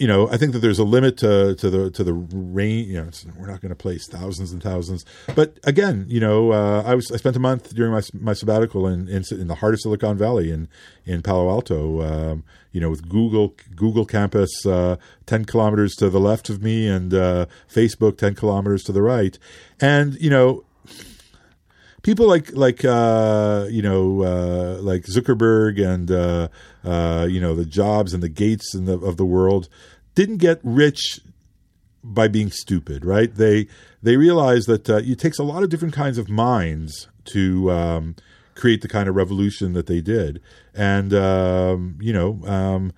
you 0.00 0.06
know, 0.06 0.30
I 0.30 0.38
think 0.38 0.54
that 0.54 0.60
there's 0.60 0.78
a 0.78 0.84
limit 0.84 1.18
to, 1.18 1.54
to 1.56 1.68
the 1.68 1.90
to 1.90 2.02
the 2.02 2.14
range. 2.14 2.88
You 2.88 3.02
know, 3.02 3.10
we're 3.38 3.48
not 3.48 3.60
going 3.60 3.68
to 3.68 3.76
place 3.76 4.08
thousands 4.08 4.50
and 4.50 4.62
thousands. 4.62 5.04
But 5.36 5.58
again, 5.64 6.06
you 6.08 6.20
know, 6.20 6.52
uh, 6.52 6.82
I 6.86 6.94
was 6.94 7.12
I 7.12 7.18
spent 7.18 7.36
a 7.36 7.38
month 7.38 7.74
during 7.74 7.92
my 7.92 8.00
my 8.14 8.32
sabbatical 8.32 8.86
in 8.86 9.08
in, 9.08 9.24
in 9.30 9.48
the 9.48 9.56
heart 9.56 9.74
of 9.74 9.80
Silicon 9.80 10.16
Valley 10.16 10.50
in 10.50 10.68
in 11.04 11.20
Palo 11.20 11.50
Alto. 11.50 12.00
Um, 12.00 12.44
you 12.72 12.80
know, 12.80 12.88
with 12.88 13.10
Google 13.10 13.54
Google 13.76 14.06
campus 14.06 14.64
uh, 14.64 14.96
ten 15.26 15.44
kilometers 15.44 15.94
to 15.96 16.08
the 16.08 16.20
left 16.20 16.48
of 16.48 16.62
me, 16.62 16.88
and 16.88 17.12
uh, 17.12 17.44
Facebook 17.70 18.16
ten 18.16 18.34
kilometers 18.34 18.82
to 18.84 18.92
the 18.92 19.02
right, 19.02 19.38
and 19.82 20.14
you 20.18 20.30
know, 20.30 20.64
people 22.02 22.26
like 22.26 22.52
like 22.52 22.84
uh, 22.84 23.66
you 23.70 23.82
know 23.82 24.22
uh, 24.22 24.78
like 24.80 25.02
Zuckerberg 25.04 25.84
and 25.84 26.10
uh, 26.10 26.48
uh, 26.84 27.26
you 27.28 27.40
know 27.40 27.54
the 27.54 27.64
Jobs 27.64 28.14
and 28.14 28.22
the 28.22 28.28
Gates 28.28 28.74
and 28.74 28.86
the, 28.86 28.98
of 28.98 29.16
the 29.16 29.26
world 29.26 29.68
didn't 30.14 30.38
get 30.38 30.60
rich 30.62 31.20
by 32.02 32.28
being 32.28 32.50
stupid, 32.50 33.04
right? 33.04 33.34
They 33.34 33.66
they 34.02 34.16
realized 34.16 34.66
that 34.68 34.88
uh, 34.88 34.96
it 34.96 35.18
takes 35.18 35.38
a 35.38 35.44
lot 35.44 35.62
of 35.62 35.68
different 35.68 35.94
kinds 35.94 36.18
of 36.18 36.28
minds 36.28 37.08
to 37.26 37.70
um, 37.70 38.16
create 38.54 38.82
the 38.82 38.88
kind 38.88 39.08
of 39.08 39.14
revolution 39.14 39.72
that 39.74 39.86
they 39.86 40.00
did, 40.00 40.40
and 40.74 41.12
um, 41.14 41.98
you 42.00 42.12
know. 42.12 42.40
Um, 42.46 42.92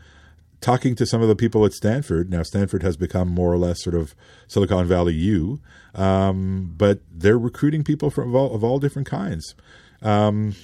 talking 0.61 0.95
to 0.95 1.05
some 1.05 1.21
of 1.21 1.27
the 1.27 1.35
people 1.35 1.67
at 1.67 1.73
Stanford. 1.73 2.31
Now, 2.31 2.45
Stanford 2.45 2.85
has 2.85 2.97
become 2.97 3.29
more 3.29 3.53
or 3.53 3.59
less 3.59 3.83
sort 3.83 3.97
of 3.97 4.15
Silicon 4.47 4.87
Valley 4.87 5.13
U, 5.15 5.59
um, 5.93 6.73
but 6.79 7.01
they're 7.11 7.37
recruiting 7.37 7.83
people 7.83 8.11
from 8.11 8.29
of 8.29 8.37
all, 8.37 8.55
of 8.55 8.63
all 8.63 8.79
different 8.79 9.09
kinds. 9.09 9.57
Um, 10.03 10.55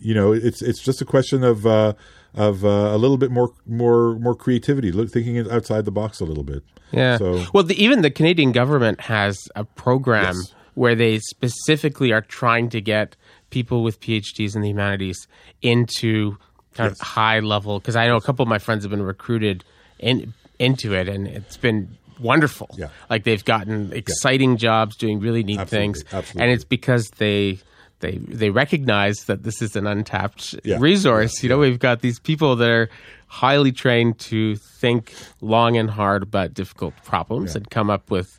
you 0.00 0.14
know, 0.14 0.32
it's 0.32 0.62
it's 0.62 0.82
just 0.82 1.00
a 1.00 1.04
question 1.04 1.42
of 1.44 1.66
uh, 1.66 1.94
of 2.38 2.64
uh, 2.64 2.68
a 2.68 2.98
little 2.98 3.16
bit 3.18 3.30
more 3.30 3.52
more 3.66 4.18
more 4.18 4.34
creativity, 4.34 4.92
look- 4.92 5.10
thinking 5.10 5.38
outside 5.50 5.84
the 5.84 5.90
box 5.90 6.20
a 6.20 6.24
little 6.24 6.44
bit. 6.44 6.62
Yeah. 6.92 7.18
So 7.18 7.44
well, 7.52 7.64
the, 7.64 7.74
even 7.82 8.00
the 8.02 8.10
Canadian 8.10 8.52
government 8.52 9.00
has 9.02 9.36
a 9.54 9.64
program 9.64 10.34
Yes. 10.36 10.54
where 10.74 10.94
they 10.94 11.18
specifically 11.18 12.12
are 12.12 12.22
trying 12.22 12.70
to 12.70 12.80
get 12.80 13.16
people 13.50 13.82
with 13.82 14.00
PhDs 14.00 14.54
in 14.56 14.62
the 14.62 14.68
humanities 14.68 15.26
into 15.62 16.36
kind 16.74 16.90
of 16.90 16.98
high 17.00 17.40
level. 17.40 17.78
Because 17.80 17.96
I 17.96 18.06
know 18.06 18.16
a 18.16 18.20
couple 18.22 18.42
of 18.42 18.48
my 18.48 18.58
friends 18.58 18.84
have 18.84 18.90
been 18.90 19.02
recruited 19.02 19.64
in 19.98 20.32
into 20.58 20.94
it, 20.94 21.08
and 21.08 21.26
it's 21.26 21.56
been 21.56 21.96
wonderful. 22.20 22.68
Yeah. 22.76 22.88
Like 23.10 23.24
they've 23.24 23.44
gotten 23.44 23.92
exciting 23.92 24.56
jobs 24.56 24.96
doing 24.96 25.20
really 25.20 25.42
neat 25.44 25.58
Absolutely, 25.60 25.84
things, 26.00 26.04
absolutely. 26.12 26.42
and 26.42 26.52
it's 26.52 26.64
because 26.64 27.08
they. 27.18 27.58
They, 28.00 28.18
they 28.18 28.50
recognize 28.50 29.24
that 29.26 29.42
this 29.42 29.60
is 29.60 29.74
an 29.76 29.86
untapped 29.86 30.54
Yeah. 30.64 30.76
resource. 30.78 31.42
You 31.42 31.48
know, 31.48 31.58
we've 31.58 31.78
got 31.78 32.00
these 32.00 32.18
people 32.20 32.54
that 32.56 32.70
are 32.70 32.88
highly 33.26 33.72
trained 33.72 34.18
to 34.20 34.56
think 34.56 35.12
long 35.40 35.76
and 35.76 35.90
hard 35.90 36.22
about 36.22 36.54
difficult 36.54 36.94
problems 37.04 37.56
and 37.56 37.68
come 37.70 37.90
up 37.90 38.10
with. 38.10 38.38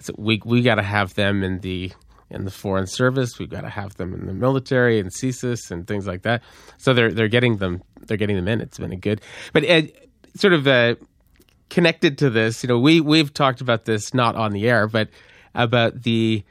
So 0.00 0.12
we 0.18 0.42
we 0.44 0.62
got 0.62 0.74
to 0.74 0.82
have 0.82 1.14
them 1.14 1.42
in 1.42 1.60
the 1.60 1.92
in 2.28 2.44
the 2.44 2.50
foreign 2.50 2.86
service. 2.86 3.38
We've 3.38 3.48
got 3.48 3.60
to 3.62 3.70
have 3.70 3.94
them 3.96 4.12
in 4.12 4.26
the 4.26 4.34
military 4.34 4.98
and 4.98 5.10
CSIS 5.10 5.70
and 5.70 5.86
things 5.86 6.06
like 6.06 6.22
that. 6.22 6.42
So 6.76 6.92
they're 6.92 7.12
they're 7.12 7.28
getting 7.28 7.56
them 7.58 7.82
they're 8.06 8.16
getting 8.18 8.36
them 8.36 8.48
in. 8.48 8.60
It's 8.60 8.78
been 8.78 8.92
a 8.92 8.96
good, 8.96 9.20
but 9.52 9.64
uh, 9.68 9.82
sort 10.34 10.52
of 10.52 10.66
uh, 10.66 10.96
connected 11.70 12.18
to 12.18 12.28
this. 12.30 12.62
You 12.62 12.68
know, 12.68 12.78
we 12.78 13.00
we've 13.00 13.32
talked 13.32 13.60
about 13.60 13.84
this 13.84 14.12
not 14.12 14.36
on 14.36 14.52
the 14.52 14.68
air, 14.68 14.86
but 14.86 15.08
about 15.54 16.02
the 16.02 16.44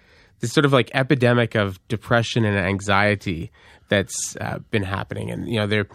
the 0.48 0.54
sort 0.54 0.66
of 0.66 0.74
like 0.74 0.90
epidemic 0.94 1.56
of 1.56 1.80
depression 1.88 2.46
and 2.46 2.58
anxiety 2.58 3.52
that's 3.90 4.36
uh, 4.42 4.60
been 4.72 4.84
happening, 4.84 5.32
and 5.32 5.48
you 5.48 5.56
know, 5.60 5.68
they're 5.68 5.88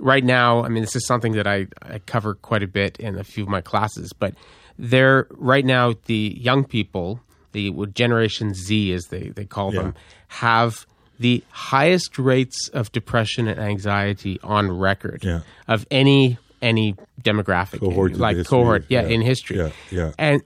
right 0.00 0.24
now. 0.24 0.62
I 0.64 0.68
mean, 0.68 0.82
this 0.82 0.94
is 0.96 1.06
something 1.06 1.32
that 1.32 1.46
I, 1.46 1.66
I 1.82 1.98
cover 2.00 2.34
quite 2.34 2.62
a 2.62 2.66
bit 2.68 2.98
in 2.98 3.18
a 3.18 3.24
few 3.24 3.42
of 3.44 3.48
my 3.48 3.60
classes, 3.60 4.12
but 4.12 4.34
they're 4.78 5.26
right 5.30 5.64
now 5.64 5.94
the 6.06 6.36
young 6.40 6.64
people, 6.64 7.20
the 7.52 7.72
Generation 7.94 8.54
Z 8.54 8.92
as 8.92 9.06
they 9.06 9.30
they 9.30 9.44
call 9.44 9.70
them, 9.72 9.94
have 10.28 10.86
the 11.18 11.42
highest 11.50 12.18
rates 12.18 12.68
of 12.68 12.92
depression 12.92 13.48
and 13.48 13.58
anxiety 13.58 14.38
on 14.44 14.70
record 14.70 15.24
Yeah. 15.24 15.40
of 15.66 15.86
any 15.90 16.38
any 16.62 16.94
demographic 17.22 17.80
Cohort 17.80 18.12
in 18.12 18.18
like 18.18 18.44
cohort 18.46 18.84
yeah, 18.88 19.02
yeah. 19.02 19.08
in 19.08 19.20
history 19.22 19.56
Yeah, 19.58 19.70
yeah. 19.90 20.12
and 20.18 20.42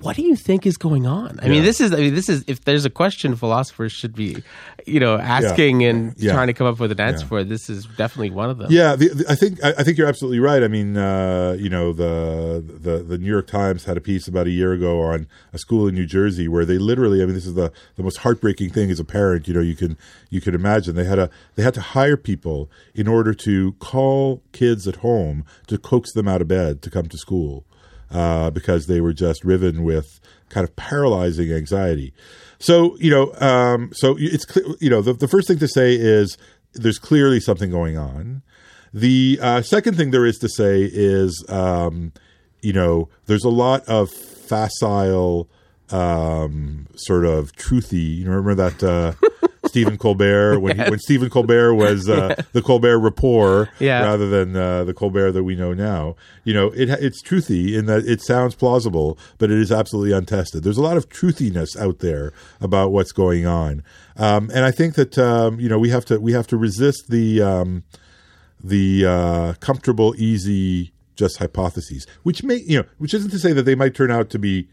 what 0.00 0.16
do 0.16 0.22
you 0.22 0.34
think 0.36 0.66
is 0.66 0.76
going 0.76 1.06
on 1.06 1.38
i 1.42 1.48
mean 1.48 1.62
this 1.62 1.80
is 1.80 1.92
i 1.92 1.96
mean 1.96 2.14
this 2.14 2.28
is 2.28 2.42
if 2.46 2.64
there's 2.64 2.84
a 2.84 2.90
question 2.90 3.36
philosophers 3.36 3.92
should 3.92 4.14
be 4.14 4.42
you 4.86 4.98
know 4.98 5.16
asking 5.18 5.84
and 5.84 6.14
Yeah. 6.18 6.32
trying 6.32 6.48
to 6.48 6.52
come 6.52 6.66
up 6.66 6.80
with 6.80 6.90
an 6.92 7.00
answer 7.00 7.24
Yeah. 7.24 7.28
for 7.28 7.44
this 7.44 7.70
is 7.70 7.86
definitely 7.96 8.30
one 8.30 8.50
of 8.50 8.58
them 8.58 8.68
Yeah, 8.70 8.96
the, 8.96 9.08
the- 9.08 9.24
I 9.30 9.34
think 9.36 9.62
I, 9.64 9.70
I 9.78 9.82
think 9.84 9.96
you're 9.98 10.08
absolutely 10.08 10.40
right. 10.40 10.62
I 10.62 10.68
mean, 10.68 10.96
uh, 10.96 11.56
you 11.58 11.68
know, 11.70 11.92
the, 11.92 12.62
the 12.86 13.02
the 13.02 13.18
New 13.18 13.28
York 13.30 13.46
Times 13.46 13.84
had 13.84 13.96
a 13.96 14.00
piece 14.00 14.26
about 14.28 14.46
a 14.46 14.50
year 14.50 14.72
ago 14.72 15.00
on 15.02 15.26
a 15.52 15.58
school 15.58 15.86
in 15.88 15.94
New 15.94 16.06
Jersey 16.06 16.48
where 16.48 16.64
they 16.64 16.78
literally, 16.78 17.22
I 17.22 17.26
mean, 17.26 17.34
this 17.34 17.46
is 17.46 17.54
the, 17.54 17.72
the 17.96 18.02
most 18.02 18.18
heartbreaking 18.18 18.70
thing 18.70 18.90
as 18.90 18.98
a 19.00 19.04
parent. 19.04 19.46
You 19.48 19.54
know, 19.54 19.60
you 19.60 19.76
can 19.76 19.96
you 20.30 20.40
can 20.40 20.54
imagine 20.54 20.94
they 20.96 21.04
had 21.04 21.18
a 21.18 21.30
they 21.54 21.62
had 21.62 21.74
to 21.74 21.80
hire 21.80 22.16
people 22.16 22.70
in 22.94 23.06
order 23.08 23.32
to 23.34 23.72
call 23.74 24.42
kids 24.52 24.86
at 24.88 24.96
home 24.96 25.44
to 25.68 25.78
coax 25.78 26.12
them 26.12 26.26
out 26.28 26.40
of 26.42 26.48
bed 26.48 26.82
to 26.82 26.90
come 26.90 27.06
to 27.08 27.16
school 27.18 27.64
uh, 28.14 28.48
because 28.50 28.86
they 28.86 29.00
were 29.00 29.12
just 29.12 29.44
riven 29.44 29.82
with 29.82 30.20
kind 30.48 30.66
of 30.66 30.74
paralyzing 30.76 31.52
anxiety. 31.52 32.14
So 32.58 32.96
you 32.98 33.10
know, 33.10 33.34
um, 33.40 33.90
so 33.92 34.16
it's 34.18 34.46
you 34.80 34.88
know 34.88 35.02
the, 35.02 35.12
the 35.12 35.28
first 35.28 35.48
thing 35.48 35.58
to 35.58 35.68
say 35.68 35.94
is 35.94 36.38
there's 36.72 36.98
clearly 36.98 37.40
something 37.40 37.70
going 37.70 37.98
on. 37.98 38.42
The 38.92 39.38
uh, 39.42 39.62
second 39.62 39.96
thing 39.96 40.12
there 40.12 40.24
is 40.24 40.38
to 40.38 40.48
say 40.48 40.82
is, 40.82 41.44
um, 41.48 42.12
you 42.62 42.72
know, 42.72 43.08
there's 43.26 43.44
a 43.44 43.50
lot 43.50 43.84
of 43.88 44.08
facile, 44.10 45.48
um, 45.90 46.86
sort 46.94 47.24
of 47.24 47.52
truthy. 47.56 48.18
You 48.18 48.30
remember 48.30 48.54
that 48.54 48.82
uh, 48.82 49.12
Stephen 49.74 49.98
Colbert 49.98 50.60
when 50.60 50.78
he, 50.78 50.82
when 50.90 51.00
Stephen 51.00 51.28
Colbert 51.28 51.74
was 51.74 52.08
uh, 52.08 52.40
the 52.52 52.62
Colbert 52.62 53.00
Report 53.00 53.68
Yeah. 53.80 54.02
rather 54.04 54.28
than 54.28 54.54
uh, 54.54 54.84
the 54.84 54.94
Colbert 54.94 55.32
that 55.32 55.42
we 55.42 55.56
know 55.56 55.72
now. 55.74 56.14
You 56.44 56.54
know, 56.54 56.68
it 56.68 56.88
it's 56.90 57.20
truthy 57.20 57.74
in 57.76 57.86
that 57.86 58.04
it 58.06 58.22
sounds 58.22 58.54
plausible, 58.54 59.18
but 59.38 59.50
it 59.50 59.58
is 59.58 59.72
absolutely 59.72 60.12
untested. 60.16 60.62
There's 60.62 60.78
a 60.78 60.82
lot 60.82 60.96
of 60.96 61.08
truthiness 61.08 61.76
out 61.76 61.98
there 61.98 62.32
about 62.60 62.92
what's 62.92 63.10
going 63.10 63.46
on, 63.46 63.82
um, 64.16 64.48
and 64.54 64.64
I 64.64 64.70
think 64.70 64.94
that 64.94 65.18
um, 65.18 65.58
you 65.58 65.68
know 65.68 65.78
we 65.80 65.88
have 65.90 66.04
to 66.06 66.20
we 66.20 66.32
have 66.32 66.46
to 66.48 66.56
resist 66.56 67.08
the 67.08 67.42
um, 67.42 67.82
the 68.62 69.04
uh, 69.06 69.52
comfortable, 69.54 70.14
easy, 70.16 70.92
just 71.16 71.38
hypotheses, 71.38 72.06
which 72.22 72.42
may 72.44 72.56
you 72.66 72.78
know, 72.78 72.84
which 72.98 73.12
isn't 73.12 73.30
to 73.30 73.38
say 73.38 73.52
that 73.52 73.64
they 73.64 73.74
might 73.74 73.94
turn 73.94 74.10
out 74.12 74.30
to 74.30 74.38
be 74.38 74.68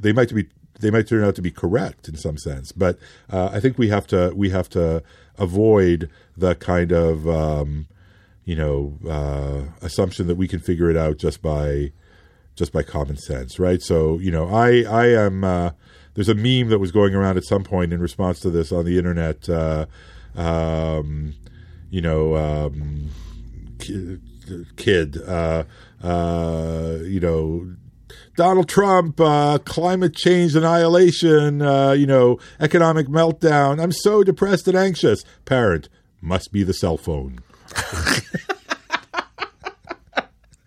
they 0.00 0.12
might 0.12 0.34
be 0.34 0.46
they 0.84 0.90
might 0.90 1.08
turn 1.08 1.24
out 1.24 1.34
to 1.36 1.42
be 1.42 1.50
correct 1.50 2.08
in 2.08 2.16
some 2.16 2.36
sense, 2.36 2.70
but 2.72 2.98
uh, 3.30 3.50
I 3.52 3.60
think 3.60 3.78
we 3.78 3.88
have 3.88 4.06
to 4.08 4.32
we 4.36 4.50
have 4.50 4.68
to 4.70 5.02
avoid 5.38 6.10
the 6.36 6.54
kind 6.54 6.92
of 6.92 7.26
um, 7.26 7.86
you 8.44 8.54
know 8.54 8.98
uh, 9.08 9.84
assumption 9.84 10.26
that 10.26 10.36
we 10.36 10.46
can 10.46 10.60
figure 10.60 10.90
it 10.90 10.96
out 10.96 11.16
just 11.16 11.40
by 11.40 11.92
just 12.54 12.72
by 12.72 12.82
common 12.82 13.16
sense, 13.16 13.58
right? 13.58 13.80
So 13.80 14.18
you 14.18 14.30
know, 14.30 14.48
I 14.48 14.82
I 14.82 15.06
am 15.08 15.42
uh, 15.42 15.70
there's 16.14 16.28
a 16.28 16.34
meme 16.34 16.68
that 16.68 16.78
was 16.78 16.92
going 16.92 17.14
around 17.14 17.36
at 17.36 17.44
some 17.44 17.64
point 17.64 17.92
in 17.92 18.00
response 18.00 18.40
to 18.40 18.50
this 18.50 18.70
on 18.70 18.84
the 18.84 18.98
internet. 18.98 19.48
Uh, 19.48 19.86
um, 20.36 21.34
you 21.90 22.00
know, 22.00 22.36
um, 22.36 23.10
kid, 24.76 25.22
uh, 25.26 25.64
uh, 26.02 26.98
you 27.02 27.20
know, 27.20 27.74
Donald 28.36 28.68
Trump, 28.68 29.20
uh, 29.20 29.58
climate 29.58 30.14
change 30.14 30.54
annihilation, 30.56 31.62
uh, 31.62 31.92
you 31.92 32.06
know, 32.06 32.38
economic 32.60 33.06
meltdown. 33.08 33.82
I'm 33.82 33.92
so 33.92 34.22
depressed 34.24 34.66
and 34.68 34.76
anxious. 34.76 35.24
Parent 35.44 35.88
must 36.20 36.52
be 36.52 36.62
the 36.62 36.74
cell 36.74 36.96
phone. 36.96 37.40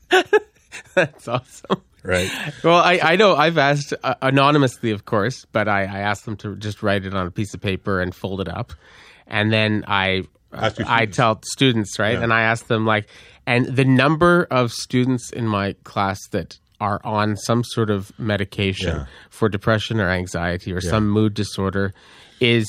that's 0.96 1.28
awesome 1.28 1.82
Right. 2.04 2.30
well 2.64 2.78
I, 2.78 3.00
I 3.04 3.16
know 3.18 3.36
i've 3.36 3.58
asked 3.58 3.94
uh, 4.02 4.16
anonymously 4.22 4.92
of 4.92 5.04
course 5.06 5.46
but 5.52 5.68
I, 5.68 5.82
I 5.82 6.00
asked 6.00 6.24
them 6.26 6.38
to 6.38 6.56
just 6.56 6.82
write 6.82 7.06
it 7.06 7.14
on 7.14 7.28
a 7.28 7.32
piece 7.32 7.54
of 7.54 7.60
paper 7.62 8.00
and 8.02 8.16
fold 8.16 8.40
it 8.40 8.48
up 8.48 8.72
and 9.28 9.52
then 9.52 9.84
i 9.88 10.24
i 10.54 11.06
tell 11.06 11.42
students 11.44 12.00
right 12.00 12.18
and 12.18 12.32
i 12.34 12.42
ask 12.42 12.68
them 12.68 12.86
like 12.86 13.10
and 13.46 13.66
the 13.66 13.84
number 13.84 14.48
of 14.50 14.72
students 14.72 15.32
in 15.32 15.48
my 15.48 15.74
class 15.84 16.20
that 16.32 16.58
are 16.80 17.00
on 17.04 17.36
some 17.38 17.64
sort 17.64 17.90
of 17.90 18.12
medication 18.20 18.96
Yeah. 18.96 19.06
for 19.30 19.50
depression 19.50 20.00
or 20.00 20.10
anxiety 20.10 20.72
or 20.72 20.82
some 20.82 21.10
mood 21.10 21.34
disorder 21.34 21.94
is 22.40 22.66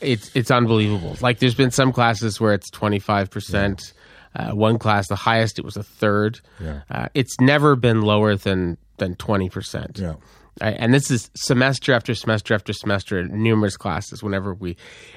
it's 0.00 0.30
it's 0.34 0.50
unbelievable. 0.50 1.16
Like 1.20 1.38
there's 1.38 1.54
been 1.54 1.70
some 1.70 1.92
classes 1.92 2.40
where 2.40 2.54
it's 2.54 2.68
25%. 2.70 3.92
Uh, 4.34 4.50
one 4.52 4.78
class, 4.78 5.08
the 5.08 5.14
highest, 5.14 5.58
it 5.58 5.64
was 5.64 5.76
a 5.76 5.82
third. 5.82 6.40
Yeah. 6.58 6.80
Uh, 6.90 7.06
it's 7.14 7.38
never 7.40 7.76
been 7.76 8.00
lower 8.02 8.34
than 8.34 8.78
than 8.96 9.14
20%. 9.16 9.98
Yeah. 9.98 10.14
I- 10.60 10.72
and 10.72 10.92
this 10.92 11.10
is 11.10 11.30
semester 11.34 11.92
after 11.92 12.14
semester 12.14 12.54
after 12.54 12.72
semester, 12.72 13.22
numerous 13.28 13.76
classes. 13.76 14.22
Whenever 14.22 14.54
we, 14.54 14.76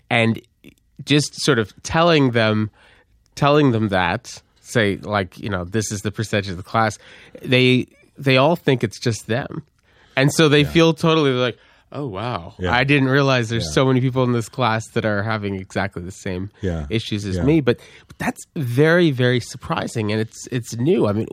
and 0.10 0.40
just 1.04 1.34
sort 1.42 1.60
of 1.60 1.74
telling 1.84 2.32
them, 2.32 2.70
telling 3.36 3.72
them 3.72 3.90
that, 3.90 4.42
say 4.62 4.98
like 4.98 5.38
you 5.40 5.50
know 5.50 5.64
this 5.64 5.92
is 5.92 6.02
the 6.02 6.12
percentage 6.12 6.50
of 6.50 6.58
the 6.58 6.64
class, 6.64 6.98
they 7.42 7.88
they 8.18 8.38
all 8.38 8.56
think 8.56 8.84
it's 8.84 9.00
just 9.00 9.28
them, 9.28 9.64
and 10.16 10.32
so 10.34 10.50
they 10.50 10.64
feel 10.64 10.94
totally 10.94 11.32
like. 11.32 11.58
Oh 11.92 12.08
wow! 12.08 12.56
Yeah. 12.60 12.74
I 12.76 12.84
didn't 12.84 13.08
realize 13.10 13.48
there's 13.48 13.66
Yeah. 13.68 13.72
so 13.72 13.86
many 13.86 14.02
people 14.02 14.24
in 14.24 14.34
this 14.34 14.50
class 14.50 14.84
that 14.96 15.06
are 15.06 15.24
having 15.24 15.56
exactly 15.56 16.02
the 16.02 16.12
same 16.12 16.50
Yeah. 16.62 16.88
issues 16.90 17.24
as 17.26 17.38
Yeah. 17.38 17.44
me. 17.44 17.62
But, 17.62 17.80
but 18.08 18.18
that's 18.18 18.42
very, 18.56 19.12
very 19.12 19.40
surprising, 19.40 20.12
and 20.12 20.20
it's 20.20 20.48
it's 20.52 20.76
new. 20.76 21.08
I 21.08 21.14
mean, 21.14 21.28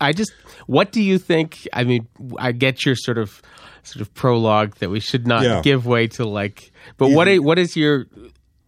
I 0.00 0.12
just 0.12 0.32
what 0.66 0.92
do 0.92 1.02
you 1.02 1.18
think? 1.18 1.66
I 1.72 1.82
mean, 1.82 2.06
I 2.38 2.52
get 2.52 2.84
your 2.84 2.94
sort 2.94 3.18
of 3.18 3.42
sort 3.82 4.00
of 4.02 4.12
prologue 4.14 4.76
that 4.76 4.90
we 4.90 5.00
should 5.00 5.26
not 5.26 5.42
Yeah. 5.42 5.60
give 5.62 5.86
way 5.86 6.06
to 6.08 6.24
like. 6.24 6.70
But 6.98 7.10
what 7.10 7.26
what 7.38 7.58
is 7.58 7.74
your 7.74 8.06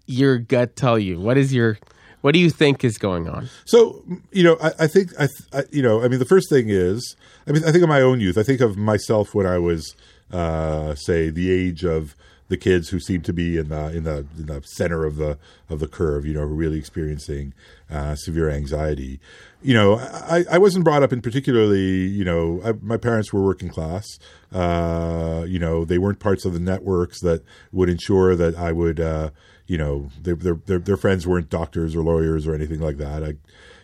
your 0.06 0.38
gut 0.38 0.74
tell 0.76 0.98
you? 0.98 1.20
What 1.20 1.36
is 1.36 1.52
your 1.54 1.78
what 2.20 2.32
do 2.32 2.40
you 2.40 2.50
think 2.50 2.84
is 2.84 2.98
going 2.98 3.28
on? 3.28 3.48
So 3.64 4.02
you 4.32 4.42
know, 4.42 4.56
I, 4.62 4.72
I 4.80 4.86
think 4.86 5.10
I, 5.18 5.28
I, 5.52 5.62
you 5.70 5.82
know, 5.82 6.02
I 6.02 6.08
mean, 6.08 6.18
the 6.18 6.24
first 6.24 6.50
thing 6.50 6.66
is, 6.68 7.16
I 7.46 7.52
mean, 7.52 7.64
I 7.64 7.70
think 7.70 7.82
of 7.82 7.88
my 7.88 8.00
own 8.00 8.20
youth. 8.20 8.38
I 8.38 8.42
think 8.42 8.60
of 8.60 8.76
myself 8.76 9.34
when 9.34 9.46
I 9.46 9.58
was, 9.58 9.94
uh, 10.32 10.94
say, 10.94 11.30
the 11.30 11.50
age 11.50 11.84
of 11.84 12.14
the 12.48 12.56
kids 12.56 12.88
who 12.88 12.98
seem 12.98 13.20
to 13.22 13.32
be 13.32 13.58
in 13.58 13.68
the 13.68 13.96
in 13.96 14.04
the 14.04 14.26
in 14.36 14.46
the 14.46 14.62
center 14.64 15.04
of 15.04 15.16
the 15.16 15.38
of 15.68 15.80
the 15.80 15.88
curve. 15.88 16.26
You 16.26 16.34
know, 16.34 16.46
who 16.46 16.54
really 16.54 16.78
experiencing 16.78 17.54
uh, 17.90 18.14
severe 18.16 18.50
anxiety. 18.50 19.20
You 19.60 19.74
know, 19.74 19.98
I, 19.98 20.44
I 20.50 20.58
wasn't 20.58 20.84
brought 20.84 21.02
up 21.02 21.12
in 21.12 21.20
particularly. 21.20 22.06
You 22.06 22.24
know, 22.24 22.60
I, 22.64 22.72
my 22.80 22.96
parents 22.96 23.32
were 23.32 23.44
working 23.44 23.68
class. 23.68 24.18
Uh, 24.52 25.44
you 25.46 25.58
know, 25.58 25.84
they 25.84 25.98
weren't 25.98 26.20
parts 26.20 26.44
of 26.44 26.52
the 26.52 26.60
networks 26.60 27.20
that 27.20 27.42
would 27.72 27.88
ensure 27.88 28.34
that 28.34 28.56
I 28.56 28.72
would. 28.72 28.98
Uh, 28.98 29.30
you 29.68 29.78
know, 29.78 30.08
their, 30.20 30.34
their 30.34 30.78
their 30.78 30.96
friends 30.96 31.26
weren't 31.26 31.50
doctors 31.50 31.94
or 31.94 32.02
lawyers 32.02 32.46
or 32.46 32.54
anything 32.54 32.80
like 32.80 32.96
that. 32.96 33.22
I, 33.22 33.34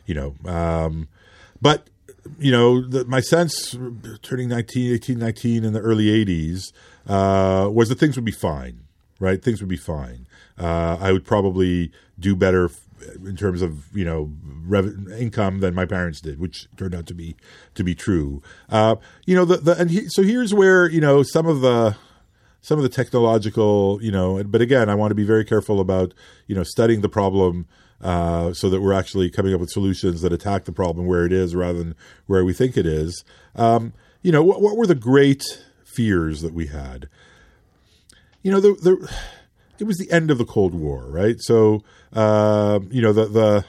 you 0.06 0.14
know, 0.14 0.34
um, 0.50 1.08
but 1.60 1.88
you 2.38 2.50
know, 2.50 2.80
the, 2.80 3.04
my 3.04 3.20
sense 3.20 3.76
turning 4.22 4.48
19, 4.48 4.94
18, 4.94 5.18
19 5.18 5.64
in 5.64 5.72
the 5.74 5.80
early 5.80 6.06
80s 6.06 6.72
uh, 7.06 7.68
was 7.70 7.90
that 7.90 7.98
things 7.98 8.16
would 8.16 8.24
be 8.24 8.32
fine, 8.32 8.80
right? 9.20 9.42
Things 9.42 9.60
would 9.60 9.68
be 9.68 9.76
fine. 9.76 10.26
Uh, 10.58 10.96
I 10.98 11.12
would 11.12 11.26
probably 11.26 11.92
do 12.18 12.34
better 12.34 12.66
f- 12.66 12.80
in 13.22 13.36
terms 13.36 13.60
of 13.60 13.94
you 13.94 14.06
know 14.06 14.32
rev- 14.64 15.12
income 15.18 15.60
than 15.60 15.74
my 15.74 15.84
parents 15.84 16.22
did, 16.22 16.40
which 16.40 16.66
turned 16.78 16.94
out 16.94 17.06
to 17.06 17.14
be 17.14 17.36
to 17.74 17.84
be 17.84 17.94
true. 17.94 18.42
Uh, 18.70 18.96
you 19.26 19.34
know, 19.34 19.44
the, 19.44 19.58
the 19.58 19.78
and 19.78 19.90
he, 19.90 20.08
so 20.08 20.22
here's 20.22 20.54
where 20.54 20.88
you 20.88 21.00
know 21.02 21.22
some 21.22 21.46
of 21.46 21.60
the 21.60 21.96
some 22.64 22.78
of 22.78 22.82
the 22.82 22.88
technological, 22.88 23.98
you 24.00 24.10
know, 24.10 24.42
but 24.42 24.62
again, 24.62 24.88
I 24.88 24.94
want 24.94 25.10
to 25.10 25.14
be 25.14 25.22
very 25.22 25.44
careful 25.44 25.80
about, 25.80 26.14
you 26.46 26.54
know, 26.54 26.62
studying 26.62 27.02
the 27.02 27.10
problem 27.10 27.66
uh, 28.00 28.54
so 28.54 28.70
that 28.70 28.80
we're 28.80 28.94
actually 28.94 29.28
coming 29.28 29.52
up 29.52 29.60
with 29.60 29.68
solutions 29.68 30.22
that 30.22 30.32
attack 30.32 30.64
the 30.64 30.72
problem 30.72 31.06
where 31.06 31.26
it 31.26 31.32
is 31.32 31.54
rather 31.54 31.78
than 31.78 31.94
where 32.26 32.42
we 32.42 32.54
think 32.54 32.78
it 32.78 32.86
is. 32.86 33.22
Um, 33.54 33.92
you 34.22 34.32
know, 34.32 34.42
what, 34.42 34.62
what 34.62 34.78
were 34.78 34.86
the 34.86 34.94
great 34.94 35.44
fears 35.84 36.40
that 36.40 36.54
we 36.54 36.68
had? 36.68 37.10
You 38.42 38.50
know, 38.50 38.60
the, 38.60 38.72
the, 38.72 39.12
it 39.78 39.84
was 39.84 39.98
the 39.98 40.10
end 40.10 40.30
of 40.30 40.38
the 40.38 40.46
Cold 40.46 40.74
War, 40.74 41.04
right? 41.04 41.36
So, 41.40 41.84
uh, 42.14 42.80
you 42.90 43.02
know, 43.02 43.12
the, 43.12 43.26
the, 43.26 43.64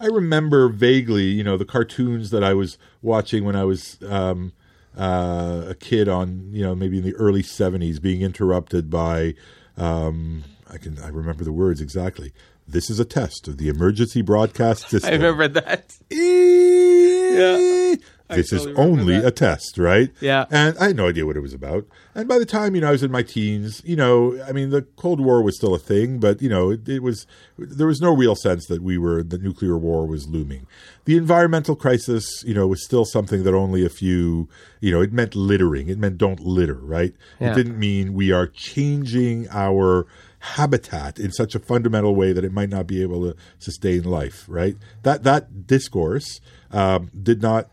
I 0.00 0.06
remember 0.06 0.68
vaguely, 0.68 1.26
you 1.26 1.44
know, 1.44 1.56
the 1.56 1.64
cartoons 1.64 2.30
that 2.30 2.42
I 2.42 2.52
was 2.52 2.78
watching 3.00 3.44
when 3.44 3.54
I 3.54 3.62
was, 3.62 3.96
um, 4.08 4.52
uh, 4.96 5.64
a 5.68 5.74
kid 5.74 6.08
on 6.08 6.50
you 6.52 6.62
know 6.62 6.74
maybe 6.74 6.98
in 6.98 7.04
the 7.04 7.14
early 7.14 7.42
70s 7.42 8.00
being 8.00 8.22
interrupted 8.22 8.90
by 8.90 9.34
um, 9.76 10.44
I 10.70 10.78
can 10.78 10.98
I 11.00 11.08
remember 11.08 11.44
the 11.44 11.52
words 11.52 11.80
exactly. 11.80 12.32
This 12.66 12.88
is 12.88 12.98
a 12.98 13.04
test 13.04 13.46
of 13.46 13.58
the 13.58 13.68
emergency 13.68 14.22
broadcast 14.22 14.88
system. 14.88 15.10
I 15.10 15.14
remember 15.14 15.48
that. 15.48 15.96
Yeah. 16.10 17.94
This 18.28 18.52
is 18.52 18.62
totally 18.62 18.82
remember 18.86 19.02
only 19.02 19.14
a 19.16 19.30
test, 19.30 19.76
right? 19.76 20.10
Yeah. 20.20 20.46
And 20.50 20.78
I 20.78 20.88
had 20.88 20.96
no 20.96 21.08
idea 21.08 21.26
what 21.26 21.36
it 21.36 21.40
was 21.40 21.52
about. 21.52 21.86
And 22.14 22.26
by 22.26 22.38
the 22.38 22.46
time, 22.46 22.74
you 22.74 22.80
know, 22.80 22.88
I 22.88 22.92
was 22.92 23.02
in 23.02 23.10
my 23.10 23.22
teens, 23.22 23.82
you 23.84 23.96
know, 23.96 24.42
I 24.48 24.52
mean, 24.52 24.70
the 24.70 24.82
Cold 24.96 25.20
War 25.20 25.42
was 25.42 25.56
still 25.56 25.74
a 25.74 25.78
thing, 25.78 26.20
but, 26.20 26.40
you 26.40 26.48
know, 26.48 26.70
it, 26.70 26.88
it 26.88 27.02
was, 27.02 27.26
there 27.58 27.86
was 27.86 28.00
no 28.00 28.14
real 28.14 28.34
sense 28.34 28.66
that 28.66 28.82
we 28.82 28.96
were, 28.96 29.22
the 29.22 29.36
nuclear 29.36 29.76
war 29.76 30.06
was 30.06 30.26
looming. 30.26 30.66
The 31.04 31.18
environmental 31.18 31.76
crisis, 31.76 32.24
you 32.46 32.54
know, 32.54 32.66
was 32.66 32.82
still 32.82 33.04
something 33.04 33.44
that 33.44 33.52
only 33.52 33.84
a 33.84 33.90
few, 33.90 34.48
you 34.80 34.90
know, 34.90 35.02
it 35.02 35.12
meant 35.12 35.34
littering. 35.34 35.88
It 35.88 35.98
meant 35.98 36.16
don't 36.16 36.40
litter, 36.40 36.78
right? 36.80 37.14
Yeah. 37.40 37.52
It 37.52 37.56
didn't 37.56 37.78
mean 37.78 38.14
we 38.14 38.32
are 38.32 38.46
changing 38.46 39.48
our 39.50 40.06
habitat 40.38 41.18
in 41.18 41.32
such 41.32 41.54
a 41.54 41.58
fundamental 41.58 42.14
way 42.14 42.32
that 42.32 42.44
it 42.44 42.52
might 42.52 42.70
not 42.70 42.86
be 42.86 43.02
able 43.02 43.22
to 43.22 43.36
sustain 43.58 44.04
life, 44.04 44.44
right? 44.48 44.76
That, 45.02 45.24
that 45.24 45.66
discourse 45.66 46.40
um, 46.70 47.10
did 47.22 47.42
not 47.42 47.68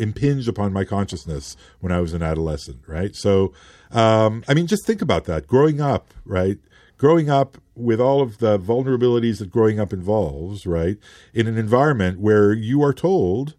impinge 0.00 0.48
upon 0.48 0.72
my 0.72 0.84
consciousness 0.84 1.56
when 1.80 1.92
I 1.92 2.00
was 2.00 2.14
an 2.14 2.22
adolescent, 2.22 2.80
right? 2.86 3.14
So, 3.14 3.52
um, 3.90 4.44
I 4.48 4.54
mean, 4.54 4.66
just 4.66 4.86
think 4.86 5.02
about 5.02 5.24
that. 5.26 5.46
Growing 5.46 5.80
up, 5.80 6.12
right? 6.24 6.58
Growing 6.96 7.30
up 7.30 7.58
with 7.74 8.00
all 8.00 8.20
of 8.20 8.38
the 8.38 8.58
vulnerabilities 8.58 9.38
that 9.38 9.50
growing 9.50 9.80
up 9.80 9.92
involves, 9.92 10.66
right? 10.66 10.98
In 11.32 11.46
an 11.46 11.56
environment 11.56 12.20
where 12.20 12.52
you 12.52 12.82
are 12.82 12.92
told, 12.92 13.54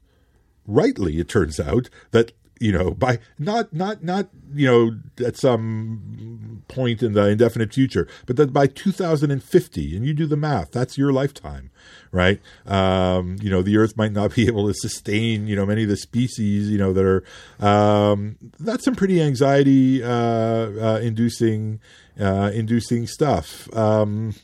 rightly, 0.67 1.19
it 1.19 1.29
turns 1.29 1.59
out, 1.59 1.89
that 2.11 2.33
you 2.61 2.71
know 2.71 2.91
by 2.91 3.19
not 3.39 3.73
not 3.73 4.03
not 4.03 4.27
you 4.53 4.67
know 4.67 5.25
at 5.25 5.35
some 5.35 6.63
point 6.67 7.01
in 7.01 7.13
the 7.13 7.27
indefinite 7.27 7.73
future 7.73 8.07
but 8.25 8.35
that 8.35 8.53
by 8.53 8.67
2050 8.67 9.95
and 9.95 10.05
you 10.05 10.13
do 10.13 10.25
the 10.25 10.37
math 10.37 10.71
that's 10.71 10.97
your 10.97 11.11
lifetime 11.11 11.71
right? 12.11 12.41
Um 12.65 13.37
you 13.41 13.49
know 13.49 13.61
the 13.61 13.77
earth 13.77 13.97
might 13.97 14.11
not 14.11 14.35
be 14.35 14.47
able 14.47 14.67
to 14.67 14.73
sustain 14.73 15.47
you 15.47 15.55
know 15.55 15.65
many 15.65 15.83
of 15.83 15.89
the 15.89 15.97
species 15.97 16.69
you 16.69 16.77
know 16.77 16.93
that 16.93 17.05
are 17.05 17.23
um 17.65 18.37
that's 18.59 18.85
some 18.85 18.95
pretty 18.95 19.21
anxiety 19.21 20.03
uh, 20.03 20.07
uh 20.07 20.99
inducing 21.01 21.79
uh 22.19 22.51
inducing 22.53 23.07
stuff. 23.07 23.73
Um 23.75 24.35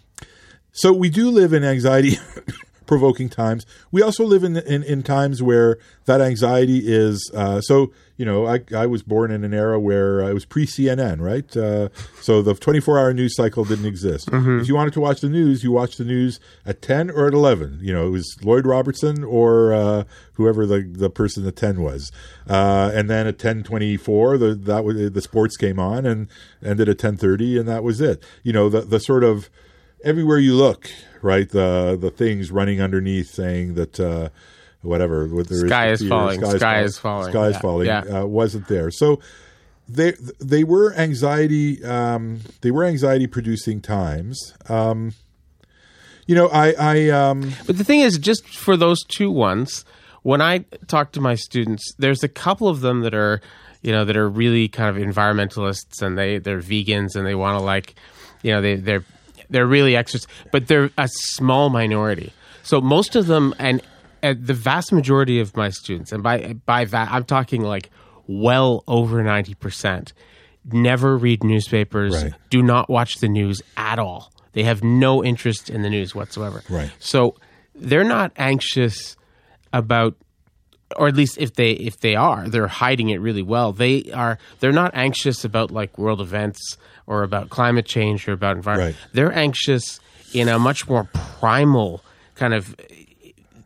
so 0.72 0.94
we 0.94 1.10
do 1.10 1.30
live 1.30 1.53
in 1.53 1.64
anxiety 1.64 2.18
provoking 2.88 3.30
times. 3.30 3.65
We 3.91 4.01
also 4.01 4.23
live 4.23 4.43
in, 4.43 4.57
in, 4.57 4.84
in 4.84 5.03
times 5.03 5.43
where 5.43 5.77
that 6.05 6.22
anxiety 6.22 6.81
is 6.85 7.30
uh, 7.35 7.61
so. 7.61 7.91
You 8.19 8.26
know, 8.26 8.47
I, 8.47 8.61
I 8.76 8.88
was 8.88 9.03
born 9.03 9.30
in 9.30 9.43
an 9.43 9.53
era 9.53 9.80
where 9.80 10.23
uh, 10.23 10.30
it 10.30 10.34
was 10.34 10.43
pre 10.43 10.65
CNN, 10.65 11.22
right? 11.22 11.55
Uh, 11.55 11.89
so 12.19 12.41
the 12.41 12.55
24 12.55 12.97
hour 12.97 13.14
news 13.14 13.35
cycle 13.35 13.64
didn't 13.64 13.85
exist. 13.85 14.31
If 14.59 14.68
you 14.68 14.73
wanted 14.73 14.93
to 14.93 14.99
watch 14.99 15.22
the 15.22 15.30
news, 15.30 15.64
you 15.64 15.72
watched 15.72 15.99
the 15.99 16.03
news 16.03 16.39
at 16.65 16.81
10 16.81 17.11
or 17.11 17.27
at 17.27 17.35
11. 17.35 17.77
You 17.80 17.93
know, 17.93 18.07
it 18.07 18.09
was 18.09 18.35
Lloyd 18.41 18.65
Robertson 18.65 19.23
or 19.23 19.72
uh, 19.72 20.03
whoever 20.34 20.65
the, 20.65 20.81
the 20.81 21.11
person 21.11 21.45
at 21.45 21.55
10 21.57 21.84
was. 21.84 22.11
Uh, 22.49 22.89
and 22.91 23.07
then 23.07 23.27
at 23.27 23.38
10:24, 23.38 24.39
the 24.39 24.55
that 24.55 24.84
was, 24.84 25.11
the 25.11 25.22
sports 25.22 25.55
came 25.55 25.80
on 25.80 26.07
and 26.07 26.27
ended 26.64 26.89
at 26.89 26.97
10:30, 26.97 27.59
and 27.59 27.68
that 27.69 27.84
was 27.84 28.01
it. 28.01 28.23
You 28.41 28.53
know, 28.53 28.68
the 28.68 28.81
the 28.81 28.99
sort 28.99 29.23
of 29.23 29.49
everywhere 30.03 30.38
you 30.38 30.55
look, 30.55 30.89
right? 31.22 31.49
The 31.49 31.98
the 31.99 32.10
things 32.11 32.52
running 32.52 32.81
underneath 32.81 33.30
saying 33.30 33.76
that 33.76 33.99
uh, 33.99 34.30
whatever 34.81 35.27
Sky 35.45 35.89
is 35.91 36.07
falling, 36.07 36.41
sky 36.41 36.57
sky 36.57 36.81
is 36.81 36.98
falling. 36.98 37.31
sky 37.31 37.48
is 37.48 37.53
Yeah, 37.56 37.61
falling 37.61 37.88
yeah. 37.88 38.02
Uh, 38.02 38.26
wasn't 38.26 38.68
there. 38.68 38.91
So 38.91 39.19
they 39.89 40.14
they 40.39 40.64
were 40.64 40.94
anxiety 40.94 41.84
um, 41.84 42.41
they 42.61 42.72
were 42.72 42.84
anxiety 42.84 43.27
producing 43.27 43.81
times. 43.81 44.53
Um, 44.69 45.14
you 46.26 46.35
know, 46.35 46.48
I 46.48 46.73
I 46.77 47.10
um, 47.10 47.53
But 47.65 47.77
the 47.77 47.84
thing 47.84 48.02
is, 48.02 48.18
just 48.18 48.45
for 48.45 48.76
those 48.76 49.03
two 49.03 49.31
ones, 49.31 49.85
when 50.23 50.41
I 50.41 50.65
talk 50.88 51.14
to 51.14 51.22
my 51.22 51.35
students, 51.35 51.94
there's 51.98 52.23
a 52.23 52.27
couple 52.27 52.68
of 52.68 52.81
them 52.81 53.02
that 53.02 53.14
are, 53.14 53.39
you 53.81 53.94
know, 53.94 54.03
that 54.03 54.18
are 54.18 54.30
really 54.30 54.68
kind 54.68 54.89
of 54.95 55.02
environmentalists 55.02 56.02
and 56.02 56.18
they 56.18 56.38
they're 56.39 56.60
vegans 56.60 57.15
and 57.15 57.26
they 57.26 57.35
want 57.35 57.57
to 57.57 57.64
like, 57.64 57.95
you 58.44 58.52
know, 58.52 58.61
they 58.61 58.76
they're 58.76 59.06
they're 59.49 59.68
really 59.68 59.95
extras, 59.95 60.28
but 60.52 60.68
they're 60.68 60.90
a 60.98 61.07
small 61.07 61.69
minority. 61.69 62.34
So 62.64 62.82
most 62.82 63.15
of 63.15 63.28
them 63.28 63.53
and, 63.60 63.82
and 64.22 64.45
the 64.45 64.53
vast 64.53 64.91
majority 64.91 65.40
of 65.40 65.56
my 65.56 65.69
students, 65.69 66.11
and 66.11 66.22
by 66.24 66.53
by 66.65 66.86
that 66.86 67.11
I'm 67.11 67.24
talking 67.24 67.61
like 67.61 67.90
well 68.28 68.84
over 68.88 69.24
ninety 69.24 69.53
percent, 69.53 70.14
never 70.72 71.18
read 71.18 71.44
newspapers, 71.44 72.14
Right. 72.24 72.34
do 72.49 72.61
not 72.61 72.90
watch 72.90 73.15
the 73.19 73.30
news 73.30 73.61
at 73.78 73.99
all. 73.99 74.32
They 74.53 74.64
have 74.64 74.84
no 74.84 75.24
interest 75.24 75.69
in 75.69 75.82
the 75.82 75.90
news 75.90 76.14
whatsoever. 76.15 76.64
Right. 76.69 76.91
So 76.99 77.36
they're 77.76 78.03
not 78.03 78.32
anxious 78.38 79.15
about 79.72 80.15
or 80.95 81.07
at 81.10 81.15
least 81.15 81.38
if 81.38 81.53
they 81.53 81.72
if 81.72 81.99
they 81.99 82.15
are, 82.15 82.48
they're 82.49 82.68
hiding 82.68 83.10
it 83.10 83.18
really 83.22 83.41
well. 83.44 83.72
They 83.74 84.10
are 84.14 84.38
they're 84.60 84.72
not 84.72 84.91
anxious 84.94 85.44
about 85.45 85.69
like 85.69 85.98
world 85.98 86.22
events 86.22 86.78
or 87.08 87.24
about 87.24 87.50
climate 87.50 87.86
change 87.86 88.28
or 88.28 88.34
about 88.34 88.56
environment. 88.58 88.96
Right. 88.96 89.10
They're 89.14 89.34
anxious 89.34 90.00
in 90.34 90.50
a 90.50 90.60
much 90.60 90.88
more 90.88 91.06
primal 91.40 92.04
kind 92.36 92.54
of 92.54 92.76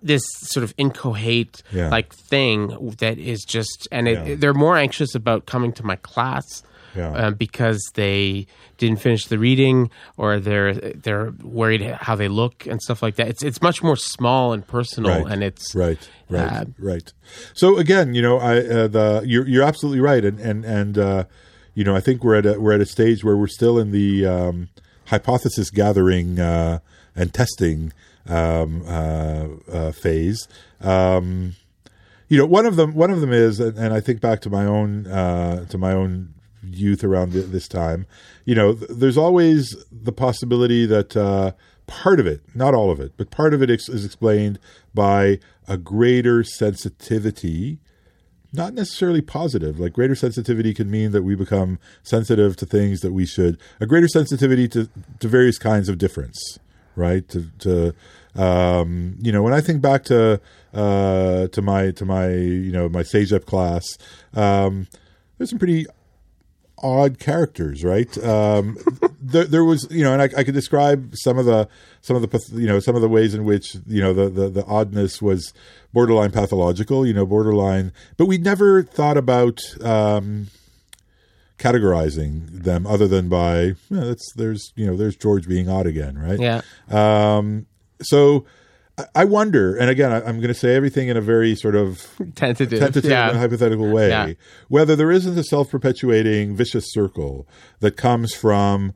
this 0.04 0.24
sort 0.42 0.64
of 0.64 0.74
incoherent 0.78 1.62
Yeah. 1.72 1.90
like 1.90 2.14
thing 2.14 2.96
that 3.00 3.18
is 3.18 3.44
just 3.44 3.88
and 3.92 4.08
it, 4.08 4.28
Yeah. 4.28 4.36
they're 4.36 4.54
more 4.54 4.78
anxious 4.78 5.14
about 5.16 5.46
coming 5.46 5.74
to 5.74 5.84
my 5.86 5.96
class 5.98 6.44
Yeah. 6.96 7.12
um, 7.14 7.34
because 7.36 7.80
they 7.96 8.48
didn't 8.78 9.00
finish 9.00 9.26
the 9.26 9.38
reading 9.38 9.90
or 10.18 10.40
they're 10.40 10.74
they're 10.74 11.32
worried 11.44 11.82
how 11.82 12.16
they 12.16 12.28
look 12.28 12.66
and 12.66 12.82
stuff 12.82 13.02
like 13.04 13.16
that. 13.18 13.28
It's 13.28 13.44
it's 13.44 13.62
much 13.62 13.84
more 13.84 13.96
small 13.96 14.54
and 14.54 14.66
personal, 14.66 15.24
Right. 15.24 15.32
and 15.34 15.44
it's 15.44 15.76
Right, 15.76 16.10
right, 16.30 16.52
Uh, 16.52 16.66
right. 16.80 17.14
So 17.54 17.78
again, 17.78 18.14
you 18.16 18.22
know, 18.24 18.40
I 18.40 18.58
uh, 18.60 18.88
the 18.88 19.22
you're 19.26 19.48
you're 19.48 19.64
absolutely 19.64 20.02
right, 20.02 20.26
and 20.26 20.40
and 20.40 20.66
and 20.66 20.98
uh, 20.98 21.24
you 21.74 21.84
know, 21.84 21.96
I 21.96 22.00
think 22.02 22.24
we're 22.24 22.36
at 22.36 22.46
a 22.46 22.60
we're 22.60 22.74
at 22.74 22.82
a 22.82 22.86
stage 22.86 23.24
where 23.24 23.38
we're 23.38 23.48
still 23.48 23.80
in 23.80 23.92
the 23.92 24.26
um, 24.26 24.70
hypothesis 25.06 25.70
gathering 25.70 26.40
uh, 26.40 26.80
and 27.16 27.34
testing 27.34 27.94
um, 28.28 28.84
uh, 28.88 29.48
uh, 29.72 29.92
phase. 29.92 30.48
Um, 30.82 31.56
you 32.28 32.38
know, 32.38 32.46
one 32.46 32.66
of 32.66 32.76
them 32.76 32.94
one 32.94 33.12
of 33.12 33.22
them 33.22 33.32
is, 33.32 33.60
and, 33.60 33.78
and 33.78 33.94
I 33.94 34.00
think 34.00 34.22
back 34.22 34.42
to 34.42 34.50
my 34.50 34.66
own 34.66 35.08
uh, 35.08 35.66
to 35.66 35.78
my 35.78 35.92
own 35.92 36.34
youth 36.64 37.04
around 37.04 37.34
th- 37.34 37.48
this 37.48 37.68
time. 37.68 38.06
You 38.46 38.56
know, 38.56 38.74
th- 38.74 38.92
there's 38.92 39.18
always 39.18 39.76
the 39.92 40.12
possibility 40.12 40.86
that 40.86 41.16
uh, 41.18 41.52
part 41.88 42.20
of 42.20 42.28
it, 42.28 42.42
not 42.56 42.74
all 42.74 42.92
of 42.92 43.00
it, 43.00 43.14
but 43.18 43.32
part 43.32 43.54
of 43.54 43.62
it 43.62 43.70
ex- 43.70 43.90
is 43.90 44.06
explained 44.06 44.60
by 44.94 45.40
a 45.68 45.78
greater 45.78 46.44
sensitivity 46.44 47.80
not 48.54 48.74
necessarily 48.74 49.22
positive. 49.22 49.80
Like 49.80 49.94
greater 49.94 50.16
sensitivity 50.16 50.74
can 50.74 50.90
mean 50.90 51.12
that 51.12 51.24
we 51.24 51.36
become 51.36 51.80
sensitive 52.04 52.56
to 52.58 52.66
things 52.66 53.02
that 53.02 53.14
we 53.14 53.26
should. 53.26 53.58
A 53.80 53.86
greater 53.86 54.08
sensitivity 54.08 54.68
to 54.70 54.90
to 55.20 55.28
various 55.28 55.58
kinds 55.58 55.90
of 55.90 55.98
difference, 55.98 56.60
right? 56.96 57.28
To 57.30 57.48
to 57.60 57.94
um, 58.36 59.18
you 59.22 59.32
know, 59.32 59.42
when 59.44 59.54
I 59.54 59.62
think 59.62 59.82
back 59.82 60.04
to 60.06 60.40
uh, 60.74 61.48
to 61.48 61.62
my 61.62 61.92
to 61.92 62.06
my 62.06 62.30
you 62.30 62.72
know 62.72 62.90
my 62.90 63.04
CEGEP 63.04 63.46
class, 63.46 63.98
um, 64.34 64.88
there's 65.38 65.50
some 65.50 65.60
pretty 65.60 65.86
odd 66.82 67.20
characters, 67.20 67.84
right? 67.84 68.18
Um, 68.24 68.78
there, 69.22 69.46
there 69.46 69.64
was, 69.64 69.88
you 69.90 70.04
know, 70.04 70.14
and 70.14 70.22
I, 70.22 70.30
I 70.40 70.44
could 70.44 70.54
describe 70.54 71.14
some 71.16 71.38
of 71.38 71.46
the 71.46 71.68
some 72.02 72.16
of 72.16 72.22
the 72.22 72.60
you 72.60 72.68
know 72.68 72.80
some 72.80 72.96
of 72.96 73.02
the 73.02 73.10
ways 73.10 73.34
in 73.34 73.46
which 73.46 73.76
you 73.88 74.02
know 74.02 74.14
the 74.14 74.30
the, 74.30 74.50
the 74.50 74.66
oddness 74.66 75.22
was 75.22 75.54
borderline 75.94 76.32
pathological, 76.32 77.06
you 77.06 77.14
know, 77.14 77.26
borderline, 77.26 77.92
but 78.18 78.26
we 78.26 78.38
never 78.38 78.84
thought 78.84 79.18
about 79.18 79.62
um, 79.82 80.48
categorizing 81.58 82.64
them 82.64 82.88
other 82.88 83.08
than 83.08 83.30
by 83.30 83.62
you 83.62 83.76
know, 83.90 84.08
that's 84.08 84.34
there's 84.36 84.74
you 84.76 84.86
know 84.86 84.98
there's 84.98 85.16
George 85.16 85.48
being 85.48 85.70
odd 85.70 85.86
again, 85.86 86.18
right? 86.18 86.40
yeah. 86.40 86.62
Um, 86.90 87.68
so 88.02 88.46
I- 89.16 89.26
wonder, 89.26 89.76
and 89.76 89.90
again, 89.90 90.12
I'm 90.12 90.38
going 90.38 90.48
to 90.48 90.54
say 90.54 90.76
everything 90.76 91.08
in 91.08 91.18
a 91.18 91.22
very 91.22 91.56
sort 91.56 91.76
of 91.76 92.08
Tentative, 92.36 92.80
tentative 92.80 93.10
yeah. 93.12 93.30
and 93.30 93.38
hypothetical 93.38 93.90
way, 93.92 94.10
Yeah. 94.10 94.34
whether 94.70 94.96
there 94.96 95.12
isn't 95.12 95.38
a 95.38 95.44
self-perpetuating 95.44 96.56
vicious 96.56 96.86
circle 96.92 97.48
that 97.80 97.98
comes 97.98 98.34
from, 98.34 98.94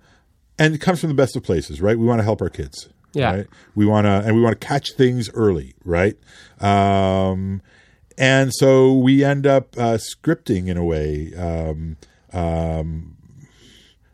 and 0.60 0.76
it 0.76 0.80
comes 0.82 1.00
from 1.02 1.10
the 1.10 1.16
best 1.16 1.36
of 1.36 1.44
places, 1.44 1.82
right? 1.82 1.98
We 1.98 2.06
want 2.06 2.20
to 2.20 2.24
help 2.24 2.42
our 2.42 2.50
kids, 2.50 2.90
Yeah. 3.14 3.32
right? 3.36 3.48
We 3.76 3.86
want 3.86 4.06
to, 4.06 4.12
and 4.26 4.36
we 4.36 4.42
want 4.42 4.60
to 4.60 4.68
catch 4.68 4.92
things 4.94 5.30
early, 5.34 5.74
right? 5.84 6.18
Um, 6.60 7.62
and 8.18 8.52
so 8.54 8.94
we 8.94 9.24
end 9.24 9.46
up 9.46 9.76
uh, 9.78 9.98
scripting 9.98 10.68
in 10.68 10.78
a 10.78 10.84
way 10.86 11.34
um, 11.36 11.98
um, 12.34 13.18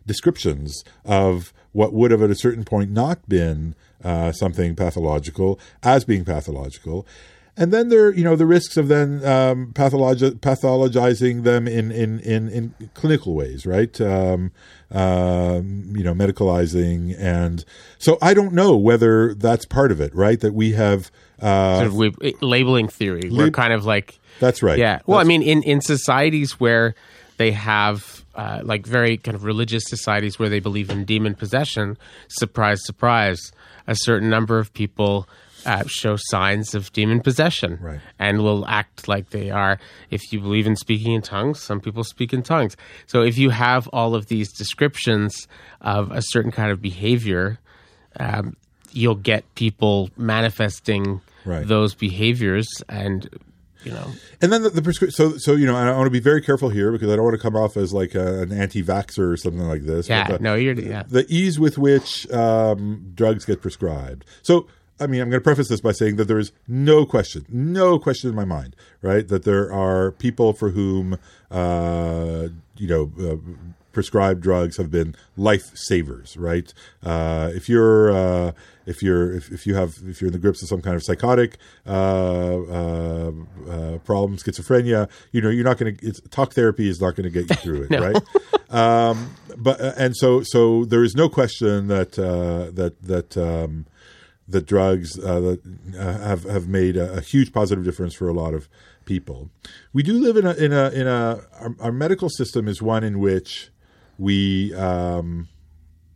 descriptions 0.06 0.84
of 1.06 1.54
what 1.72 1.94
would 1.94 2.12
have 2.12 2.22
at 2.22 2.30
a 2.30 2.36
certain 2.36 2.64
point 2.64 2.92
not 2.92 3.28
been 3.30 3.76
uh, 4.04 4.32
something 4.32 4.76
pathological 4.76 5.60
as 5.84 6.06
being 6.06 6.26
pathological. 6.26 7.06
And 7.58 7.74
then 7.74 7.90
there, 7.90 8.14
you 8.14 8.24
know, 8.24 8.38
the 8.38 8.46
risks 8.46 8.78
of 8.78 8.88
then 8.88 9.26
um, 9.26 9.74
pathologi- 9.74 10.40
pathologizing 10.40 11.44
them 11.44 11.68
in, 11.68 11.92
in, 11.92 12.20
in, 12.22 12.48
in 12.50 12.90
clinical 12.94 13.36
ways, 13.36 13.66
right? 13.66 14.00
Um, 14.00 14.52
um, 14.90 15.94
you 15.96 16.04
know, 16.04 16.14
medicalizing, 16.14 17.14
and 17.20 17.64
so 17.98 18.18
I 18.22 18.34
don't 18.34 18.54
know 18.54 18.76
whether 18.78 19.34
that's 19.34 19.66
part 19.66 19.92
of 19.92 20.00
it, 20.00 20.16
right? 20.16 20.40
That 20.40 20.54
we 20.54 20.72
have. 20.72 21.12
Uh, 21.42 21.76
Sort 21.76 21.88
of 21.88 21.96
we, 21.96 22.36
labeling 22.42 22.88
theory. 22.88 23.30
We're 23.30 23.52
kind 23.52 23.74
of 23.74 23.86
like 23.86 24.20
that's 24.40 24.64
right. 24.64 24.80
Yeah. 24.80 25.00
Well, 25.06 25.20
I 25.20 25.24
mean, 25.24 25.44
in, 25.44 25.62
in 25.64 25.82
societies 25.82 26.60
where 26.60 26.96
they 27.38 27.52
have, 27.52 28.26
uh, 28.36 28.62
like, 28.64 28.86
very 28.86 29.18
kind 29.18 29.36
of 29.36 29.44
religious 29.44 29.84
societies 29.88 30.40
where 30.40 30.50
they 30.50 30.60
believe 30.60 30.90
in 30.90 31.06
demon 31.06 31.36
possession, 31.36 31.98
surprise, 32.28 32.80
surprise, 32.86 33.52
a 33.88 33.96
certain 33.96 34.30
number 34.30 34.60
of 34.60 34.74
people 34.74 35.28
uh, 35.66 35.84
show 35.86 36.16
signs 36.18 36.74
of 36.74 36.92
demon 36.92 37.22
possession. 37.22 37.78
Right. 37.80 38.00
And 38.18 38.42
will 38.42 38.66
act 38.68 39.08
like 39.08 39.30
they 39.30 39.52
are. 39.52 39.80
If 40.10 40.34
you 40.34 40.40
believe 40.40 40.66
in 40.66 40.76
speaking 40.76 41.14
in 41.14 41.22
tongues, 41.22 41.60
some 41.62 41.80
people 41.80 42.04
speak 42.04 42.34
in 42.34 42.42
tongues. 42.42 42.76
So 43.06 43.22
if 43.22 43.38
you 43.38 43.52
have 43.52 43.88
all 43.90 44.16
of 44.16 44.26
these 44.28 44.52
descriptions 44.52 45.48
of 45.82 46.12
a 46.12 46.22
certain 46.22 46.52
kind 46.52 46.72
of 46.72 46.82
behavior, 46.82 47.60
um, 48.20 48.56
you'll 48.92 49.16
get 49.16 49.44
people 49.56 50.10
manifesting 50.18 51.22
Right. 51.46 51.68
those 51.68 51.96
behaviors 51.96 52.68
and 52.88 53.28
you 53.84 53.92
know 53.92 54.12
And 54.42 54.52
then 54.52 54.64
the, 54.64 54.70
the 54.70 54.82
prescri- 54.82 55.12
so 55.12 55.38
so 55.38 55.54
you 55.54 55.66
know, 55.68 55.76
I 55.76 55.92
want 55.92 56.08
to 56.08 56.12
be 56.12 56.20
very 56.20 56.42
careful 56.42 56.70
here 56.70 56.92
because 56.92 57.10
I 57.12 57.16
don't 57.16 57.26
want 57.26 57.36
to 57.36 57.42
come 57.42 57.56
off 57.56 57.78
as 57.78 57.94
like 57.94 58.16
a, 58.16 58.42
an 58.42 58.52
anti-vaxxer 58.52 59.32
or 59.32 59.38
something 59.38 59.68
like 59.68 59.84
this. 59.84 60.10
Yeah, 60.10 60.28
the, 60.28 60.40
no, 60.40 60.56
you're 60.56 60.74
yeah. 60.74 61.04
the 61.08 61.26
ease 61.30 61.60
with 61.60 61.78
which 61.78 62.30
um, 62.32 63.12
drugs 63.14 63.46
get 63.46 63.62
prescribed. 63.62 64.26
So, 64.42 64.68
I 65.00 65.08
mean, 65.08 65.22
I'm 65.22 65.30
going 65.30 65.40
to 65.40 65.44
preface 65.44 65.68
this 65.68 65.82
by 65.82 65.92
saying 65.92 66.16
that 66.16 66.26
there 66.26 66.40
is 66.40 66.52
no 66.68 67.06
question, 67.06 67.46
no 67.50 68.00
question 68.00 68.30
in 68.30 68.36
my 68.36 68.46
mind, 68.46 68.76
right, 69.02 69.28
that 69.28 69.44
there 69.44 69.72
are 69.72 70.12
people 70.12 70.54
for 70.54 70.72
whom, 70.72 71.20
uh, 71.52 72.48
you 72.78 72.88
know, 72.88 73.12
uh, 73.20 73.36
prescribed 73.92 74.42
drugs 74.42 74.78
have 74.78 74.90
been 74.90 75.16
lifesavers, 75.38 76.36
right? 76.40 76.74
Uh, 77.04 77.52
if 77.54 77.68
you're 77.68 78.12
uh, 78.12 78.52
if 78.86 79.02
you're 79.04 79.34
if, 79.34 79.52
if 79.52 79.66
you 79.66 79.76
have 79.76 79.98
if 80.06 80.22
you're 80.22 80.28
in 80.28 80.34
the 80.34 80.40
grips 80.40 80.62
of 80.62 80.70
some 80.70 80.82
kind 80.82 80.96
of 80.96 81.04
psychotic 81.04 81.58
uh, 81.86 81.92
uh, 81.92 83.32
uh, 83.70 83.98
problem, 84.00 84.38
schizophrenia, 84.38 85.10
you 85.32 85.42
know, 85.42 85.50
you're 85.50 85.64
not 85.64 85.78
going 85.78 85.96
to. 85.96 86.12
Talk 86.30 86.54
therapy 86.54 86.90
is 86.90 87.02
not 87.02 87.16
going 87.16 87.24
to 87.24 87.30
get 87.30 87.50
you 87.50 87.56
through 87.56 87.88
it, 87.90 88.00
right? 88.00 88.74
um, 88.74 89.36
but 89.58 89.80
uh, 89.82 89.94
and 89.98 90.16
so 90.16 90.42
so 90.44 90.86
there 90.86 91.04
is 91.04 91.16
no 91.16 91.30
question 91.30 91.88
that 91.88 92.18
uh, 92.18 92.72
that 92.72 93.02
that 93.04 93.38
um, 93.38 93.86
that 94.48 94.66
drugs 94.66 95.18
uh, 95.20 95.40
that 95.40 95.62
uh, 95.98 96.18
have 96.20 96.44
have 96.44 96.68
made 96.68 96.98
a, 96.98 97.14
a 97.14 97.22
huge 97.22 97.54
positive 97.54 97.84
difference 97.84 98.14
for 98.14 98.28
a 98.28 98.34
lot 98.34 98.54
of 98.54 98.68
people. 99.06 99.50
We 99.94 100.04
do 100.04 100.14
live 100.14 100.38
in 100.38 100.46
a 100.46 100.54
in 100.54 100.74
a 100.74 100.90
in 100.90 101.08
a 101.08 101.42
our, 101.60 101.76
our 101.80 101.92
medical 101.92 102.30
system 102.30 102.68
is 102.68 102.82
one 102.82 103.04
in 103.04 103.20
which 103.20 103.70
we 104.18 104.74
um, 104.76 105.48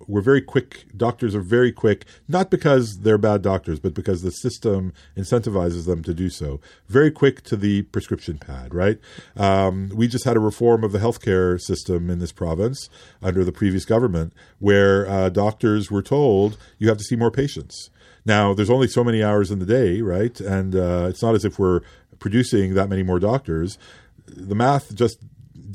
we're 0.08 0.22
very 0.22 0.42
quick. 0.42 0.86
Doctors 0.96 1.36
are 1.36 1.42
very 1.42 1.72
quick, 1.72 2.06
not 2.28 2.50
because 2.50 3.00
they're 3.00 3.18
bad 3.18 3.42
doctors, 3.42 3.80
but 3.80 3.94
because 3.94 4.22
the 4.22 4.32
system 4.32 4.94
incentivizes 5.18 5.86
them 5.86 6.04
to 6.04 6.14
do 6.14 6.30
so. 6.30 6.60
Very 6.88 7.12
quick 7.12 7.42
to 7.44 7.56
the 7.56 7.84
prescription 7.84 8.38
pad, 8.38 8.74
right? 8.74 9.00
Um, 9.36 9.90
we 9.94 10.08
just 10.08 10.26
had 10.26 10.38
a 10.38 10.40
reform 10.40 10.84
of 10.84 10.92
the 10.92 11.00
healthcare 11.00 11.60
system 11.60 12.10
in 12.10 12.20
this 12.20 12.32
province 12.32 12.90
under 13.22 13.44
the 13.44 13.52
previous 13.52 13.86
government, 13.86 14.34
where 14.60 15.08
uh, 15.08 15.30
doctors 15.30 15.90
were 15.90 16.02
told 16.02 16.58
you 16.78 16.88
have 16.88 16.98
to 16.98 17.04
see 17.04 17.16
more 17.16 17.32
patients. 17.32 17.90
Now, 18.26 18.54
there's 18.54 18.72
only 18.72 18.88
so 18.88 19.04
many 19.04 19.24
hours 19.24 19.52
in 19.52 19.60
the 19.60 19.66
day, 19.66 20.02
right? 20.02 20.40
And 20.40 20.76
uh, 20.76 21.08
it's 21.10 21.22
not 21.22 21.36
as 21.36 21.46
if 21.46 21.60
we're 21.60 21.82
producing 22.20 22.74
that 22.74 22.90
many 22.90 23.04
more 23.04 23.20
doctors. 23.20 23.78
The 24.26 24.56
math 24.56 24.96
just 24.96 25.20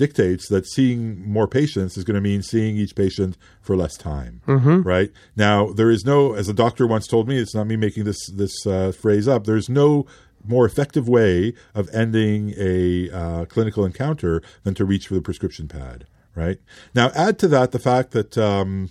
dictates 0.00 0.48
that 0.48 0.66
seeing 0.66 1.30
more 1.30 1.46
patients 1.46 1.98
is 1.98 2.04
going 2.04 2.14
to 2.14 2.22
mean 2.22 2.42
seeing 2.42 2.74
each 2.78 2.94
patient 2.94 3.36
for 3.60 3.76
less 3.76 3.98
time, 3.98 4.40
right? 4.82 5.12
Now, 5.36 5.72
there 5.72 5.90
is 5.90 6.06
no, 6.06 6.32
as 6.32 6.48
a 6.48 6.54
doctor 6.54 6.86
once 6.86 7.06
told 7.06 7.28
me, 7.28 7.36
it's 7.38 7.54
not 7.54 7.66
me 7.66 7.76
making 7.76 8.04
this 8.04 8.20
this 8.32 8.66
uh, 8.66 8.92
phrase 8.92 9.28
up. 9.28 9.44
There's 9.44 9.68
no 9.68 10.06
more 10.42 10.64
effective 10.64 11.06
way 11.06 11.52
of 11.74 11.90
ending 11.92 12.54
a 12.56 13.10
uh, 13.10 13.44
clinical 13.44 13.84
encounter 13.84 14.40
than 14.64 14.74
to 14.74 14.86
reach 14.86 15.06
for 15.06 15.14
the 15.14 15.20
prescription 15.20 15.68
pad, 15.68 16.06
right? 16.34 16.58
Now, 16.94 17.10
add 17.14 17.38
to 17.40 17.48
that 17.48 17.72
the 17.72 17.78
fact 17.78 18.12
that. 18.12 18.38
Um, 18.38 18.90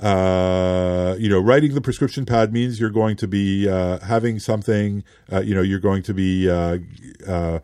uh, 0.00 1.14
you 1.18 1.28
know, 1.28 1.40
writing 1.40 1.72
the 1.72 1.80
prescription 1.80 2.26
pad 2.26 2.52
means 2.52 2.80
you're 2.80 2.90
going 2.90 3.16
to 3.16 3.28
be 3.28 3.68
uh, 3.68 4.00
having 4.00 4.40
something. 4.40 5.04
Uh, 5.32 5.40
you 5.40 5.54
know, 5.54 5.62
you're 5.62 5.78
going 5.90 6.02
to 6.02 6.12
be 6.12 6.50
uh, 6.50 6.78
uh, 7.26 7.60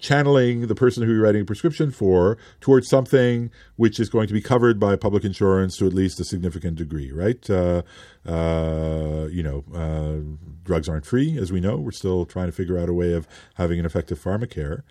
channeling 0.00 0.66
the 0.66 0.74
person 0.74 1.02
who 1.02 1.12
you're 1.12 1.22
writing 1.22 1.42
a 1.42 1.44
prescription 1.44 1.90
for 1.90 2.38
towards 2.60 2.88
something 2.88 3.50
which 3.76 4.00
is 4.00 4.08
going 4.08 4.26
to 4.26 4.32
be 4.32 4.40
covered 4.40 4.80
by 4.80 4.96
public 4.96 5.24
insurance 5.24 5.76
to 5.76 5.86
at 5.86 5.92
least 5.92 6.18
a 6.20 6.24
significant 6.24 6.76
degree, 6.76 7.12
right? 7.12 7.48
Uh, 7.48 7.82
uh, 8.26 9.28
you 9.30 9.42
know, 9.42 9.64
uh, 9.74 10.36
drugs 10.64 10.88
aren't 10.88 11.06
free, 11.06 11.38
as 11.38 11.52
we 11.52 11.60
know. 11.60 11.76
We're 11.76 11.90
still 11.92 12.26
trying 12.26 12.46
to 12.46 12.52
figure 12.52 12.78
out 12.78 12.88
a 12.88 12.94
way 12.94 13.12
of 13.12 13.28
having 13.54 13.78
an 13.78 13.86
effective 13.86 14.18
pharmacare. 14.18 14.82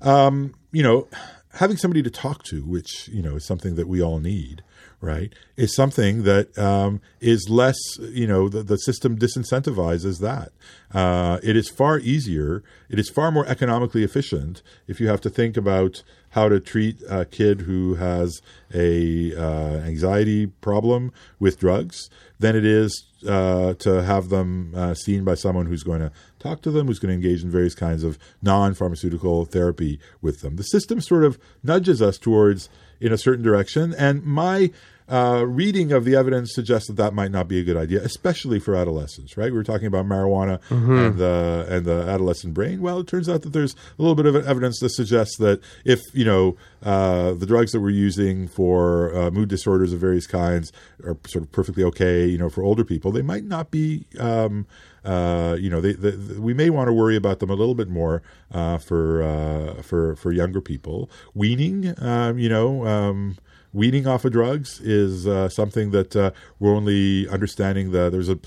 Um, 0.00 0.54
you 0.72 0.82
know, 0.82 1.08
having 1.54 1.76
somebody 1.76 2.02
to 2.02 2.10
talk 2.10 2.42
to, 2.44 2.64
which 2.64 3.08
you 3.08 3.22
know 3.22 3.36
is 3.36 3.46
something 3.46 3.74
that 3.76 3.88
we 3.88 4.02
all 4.02 4.18
need, 4.18 4.62
right? 5.02 5.34
Is 5.56 5.74
something 5.74 6.22
that 6.22 6.56
um, 6.56 7.02
is 7.20 7.48
less. 7.50 7.76
You 7.98 8.26
know, 8.26 8.48
the, 8.48 8.62
the 8.62 8.78
system 8.78 9.18
disincentivizes 9.18 10.20
that. 10.20 10.52
Uh, 10.94 11.38
it 11.42 11.56
is 11.56 11.68
far 11.68 11.98
easier. 11.98 12.62
It 12.88 12.98
is 12.98 13.10
far 13.10 13.30
more 13.30 13.44
economically 13.46 14.04
efficient 14.04 14.62
if 14.86 15.00
you 15.00 15.08
have 15.08 15.20
to 15.22 15.30
think 15.30 15.56
about 15.58 16.02
how 16.30 16.48
to 16.48 16.60
treat 16.60 16.96
a 17.10 17.26
kid 17.26 17.62
who 17.62 17.96
has 17.96 18.40
a 18.72 19.34
uh, 19.36 19.80
anxiety 19.84 20.46
problem 20.46 21.12
with 21.38 21.58
drugs 21.58 22.08
than 22.38 22.56
it 22.56 22.64
is 22.64 23.04
uh, 23.28 23.74
to 23.74 24.02
have 24.02 24.30
them 24.30 24.72
uh, 24.74 24.94
seen 24.94 25.24
by 25.24 25.34
someone 25.34 25.66
who's 25.66 25.82
going 25.82 26.00
to 26.00 26.10
talk 26.38 26.62
to 26.62 26.70
them, 26.70 26.86
who's 26.86 26.98
going 26.98 27.10
to 27.10 27.14
engage 27.14 27.42
in 27.42 27.50
various 27.50 27.74
kinds 27.74 28.02
of 28.02 28.18
non-pharmaceutical 28.40 29.44
therapy 29.44 30.00
with 30.22 30.40
them. 30.40 30.56
The 30.56 30.62
system 30.64 31.00
sort 31.00 31.24
of 31.24 31.38
nudges 31.62 32.00
us 32.00 32.18
towards 32.18 32.68
in 33.02 33.12
a 33.12 33.18
certain 33.18 33.44
direction, 33.44 33.94
and 33.98 34.24
my 34.24 34.70
uh, 35.08 35.44
reading 35.46 35.92
of 35.92 36.04
the 36.04 36.16
evidence 36.16 36.54
suggests 36.54 36.88
that 36.88 36.96
that 36.96 37.14
might 37.14 37.30
not 37.30 37.48
be 37.48 37.58
a 37.58 37.64
good 37.64 37.76
idea, 37.76 38.02
especially 38.02 38.58
for 38.58 38.74
adolescents. 38.74 39.36
Right? 39.36 39.50
We 39.50 39.58
were 39.58 39.64
talking 39.64 39.86
about 39.86 40.06
marijuana 40.06 40.60
and 40.70 41.18
the 41.18 41.66
and 41.68 41.84
the 41.84 42.02
adolescent 42.08 42.54
brain. 42.54 42.80
Well, 42.80 43.00
it 43.00 43.06
turns 43.06 43.28
out 43.28 43.42
that 43.42 43.52
there's 43.52 43.74
a 43.74 44.02
little 44.02 44.14
bit 44.14 44.26
of 44.26 44.36
evidence 44.36 44.78
that 44.80 44.90
suggests 44.90 45.36
that 45.38 45.60
if 45.84 46.00
you 46.12 46.24
know 46.24 46.56
uh, 46.82 47.34
the 47.34 47.46
drugs 47.46 47.72
that 47.72 47.80
we're 47.80 47.90
using 47.90 48.48
for 48.48 49.14
uh, 49.14 49.30
mood 49.30 49.48
disorders 49.48 49.92
of 49.92 50.00
various 50.00 50.26
kinds 50.26 50.72
are 51.04 51.16
sort 51.26 51.44
of 51.44 51.52
perfectly 51.52 51.84
okay, 51.84 52.26
you 52.26 52.38
know, 52.38 52.48
for 52.48 52.62
older 52.62 52.84
people, 52.84 53.12
they 53.12 53.22
might 53.22 53.44
not 53.44 53.70
be. 53.70 54.06
Um, 54.18 54.66
uh, 55.04 55.56
you 55.58 55.68
know, 55.68 55.80
they, 55.80 55.92
they, 55.94 56.38
we 56.38 56.54
may 56.54 56.70
want 56.70 56.86
to 56.86 56.92
worry 56.92 57.16
about 57.16 57.40
them 57.40 57.50
a 57.50 57.54
little 57.54 57.74
bit 57.74 57.88
more 57.88 58.22
uh, 58.52 58.78
for 58.78 59.22
uh, 59.22 59.82
for 59.82 60.14
for 60.16 60.32
younger 60.32 60.60
people. 60.60 61.10
Weaning, 61.34 61.94
um, 62.00 62.38
you 62.38 62.48
know. 62.48 62.86
Um, 62.86 63.36
weaning 63.72 64.06
off 64.06 64.24
of 64.24 64.32
drugs 64.32 64.80
is 64.80 65.26
uh, 65.26 65.48
something 65.48 65.90
that 65.90 66.14
uh, 66.14 66.30
we're 66.58 66.74
only 66.74 67.28
understanding 67.28 67.92
that 67.92 68.12
there's 68.12 68.28
a, 68.28 68.38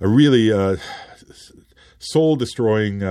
a 0.00 0.08
really 0.08 0.52
uh, 0.52 0.76
soul 1.98 2.36
destroying 2.36 3.02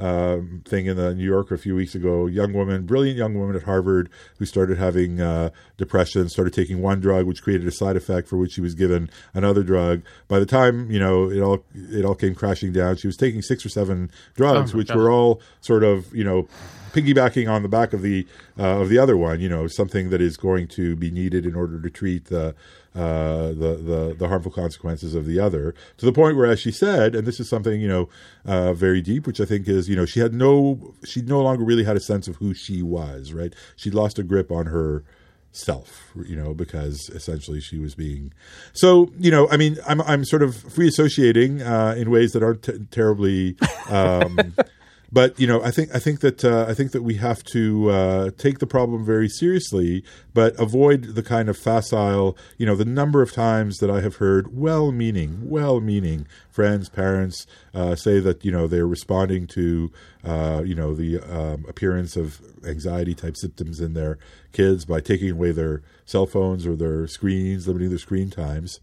uh, 0.00 0.04
uh, 0.04 0.40
thing 0.64 0.86
in 0.86 0.96
the 0.96 1.14
New 1.14 1.24
Yorker 1.24 1.54
a 1.54 1.58
few 1.58 1.74
weeks 1.74 1.94
ago. 1.94 2.26
Young 2.26 2.52
woman, 2.52 2.86
brilliant 2.86 3.18
young 3.18 3.34
woman 3.34 3.56
at 3.56 3.62
Harvard, 3.64 4.08
who 4.38 4.44
started 4.44 4.78
having 4.78 5.20
uh, 5.20 5.50
depression, 5.76 6.28
started 6.28 6.52
taking 6.54 6.80
one 6.80 7.00
drug, 7.00 7.26
which 7.26 7.42
created 7.42 7.66
a 7.66 7.70
side 7.70 7.96
effect 7.96 8.28
for 8.28 8.36
which 8.36 8.52
she 8.52 8.60
was 8.60 8.74
given 8.74 9.10
another 9.34 9.62
drug. 9.62 10.02
By 10.28 10.38
the 10.38 10.46
time 10.46 10.90
you 10.90 10.98
know 10.98 11.30
it 11.30 11.40
all 11.40 11.64
it 11.74 12.04
all 12.04 12.14
came 12.14 12.34
crashing 12.34 12.72
down, 12.72 12.96
she 12.96 13.06
was 13.06 13.16
taking 13.16 13.42
six 13.42 13.64
or 13.64 13.68
seven 13.68 14.10
drugs, 14.34 14.74
Oh, 14.74 14.78
which 14.78 14.88
God. 14.88 14.96
were 14.96 15.10
all 15.10 15.40
sort 15.60 15.82
of 15.84 16.14
you 16.14 16.24
know 16.24 16.48
piggybacking 16.92 17.48
on 17.48 17.62
the 17.62 17.68
back 17.68 17.92
of 17.92 18.02
the 18.02 18.26
uh, 18.58 18.80
of 18.80 18.88
the 18.88 18.98
other 18.98 19.16
one. 19.16 19.40
You 19.40 19.48
know, 19.48 19.66
something 19.68 20.10
that 20.10 20.20
is 20.20 20.36
going 20.36 20.68
to 20.68 20.96
be 20.96 21.10
needed 21.10 21.46
in 21.46 21.54
order 21.54 21.80
to 21.80 21.90
treat 21.90 22.26
the. 22.26 22.54
Uh, 22.92 23.52
the, 23.52 23.80
the 23.80 24.16
the 24.18 24.26
harmful 24.26 24.50
consequences 24.50 25.14
of 25.14 25.24
the 25.24 25.38
other 25.38 25.76
to 25.96 26.04
the 26.04 26.12
point 26.12 26.36
where, 26.36 26.50
as 26.50 26.58
she 26.58 26.72
said, 26.72 27.14
and 27.14 27.24
this 27.24 27.38
is 27.38 27.48
something 27.48 27.80
you 27.80 27.86
know 27.86 28.08
uh, 28.44 28.72
very 28.72 29.00
deep, 29.00 29.28
which 29.28 29.40
I 29.40 29.44
think 29.44 29.68
is 29.68 29.88
you 29.88 29.94
know 29.94 30.04
she 30.04 30.18
had 30.18 30.34
no 30.34 30.92
she 31.04 31.22
no 31.22 31.40
longer 31.40 31.62
really 31.62 31.84
had 31.84 31.96
a 31.96 32.00
sense 32.00 32.26
of 32.26 32.36
who 32.36 32.52
she 32.52 32.82
was. 32.82 33.32
Right, 33.32 33.54
she'd 33.76 33.94
lost 33.94 34.18
a 34.18 34.24
grip 34.24 34.50
on 34.50 34.66
her 34.66 35.04
self 35.52 36.12
you 36.26 36.36
know 36.36 36.54
because 36.54 37.10
essentially 37.12 37.60
she 37.60 37.76
was 37.76 37.96
being 37.96 38.32
so 38.72 39.10
you 39.18 39.32
know 39.32 39.48
i 39.50 39.56
mean 39.56 39.76
i'm 39.84 40.00
i'm 40.02 40.24
sort 40.24 40.42
of 40.44 40.54
free 40.54 40.86
associating 40.86 41.60
uh 41.60 41.92
in 41.98 42.08
ways 42.08 42.32
that 42.32 42.40
aren't 42.40 42.62
t- 42.62 42.78
terribly 42.92 43.56
um 43.88 44.54
but 45.12 45.38
you 45.38 45.46
know 45.46 45.62
i 45.62 45.70
think 45.70 45.94
i 45.94 45.98
think 45.98 46.20
that 46.20 46.44
uh, 46.44 46.66
i 46.68 46.74
think 46.74 46.92
that 46.92 47.02
we 47.02 47.14
have 47.14 47.42
to 47.42 47.90
uh 47.90 48.30
take 48.38 48.58
the 48.58 48.66
problem 48.66 49.04
very 49.04 49.28
seriously 49.28 50.02
but 50.34 50.58
avoid 50.58 51.14
the 51.14 51.22
kind 51.22 51.48
of 51.48 51.56
facile 51.56 52.36
you 52.58 52.66
know 52.66 52.76
the 52.76 52.84
number 52.84 53.22
of 53.22 53.32
times 53.32 53.78
that 53.78 53.90
i 53.90 54.00
have 54.00 54.16
heard 54.16 54.56
well 54.56 54.92
meaning 54.92 55.48
well 55.48 55.80
meaning 55.80 56.26
friends 56.50 56.88
parents 56.88 57.46
uh 57.74 57.94
say 57.94 58.20
that 58.20 58.44
you 58.44 58.52
know 58.52 58.66
they're 58.66 58.86
responding 58.86 59.46
to 59.46 59.90
uh 60.24 60.62
you 60.64 60.74
know 60.74 60.94
the 60.94 61.18
um, 61.20 61.64
appearance 61.68 62.16
of 62.16 62.40
anxiety 62.66 63.14
type 63.14 63.36
symptoms 63.36 63.80
in 63.80 63.94
their 63.94 64.18
kids 64.52 64.84
by 64.84 65.00
taking 65.00 65.30
away 65.30 65.52
their 65.52 65.82
cell 66.04 66.26
phones 66.26 66.66
or 66.66 66.76
their 66.76 67.06
screens 67.06 67.66
limiting 67.66 67.88
their 67.88 67.98
screen 67.98 68.30
times 68.30 68.80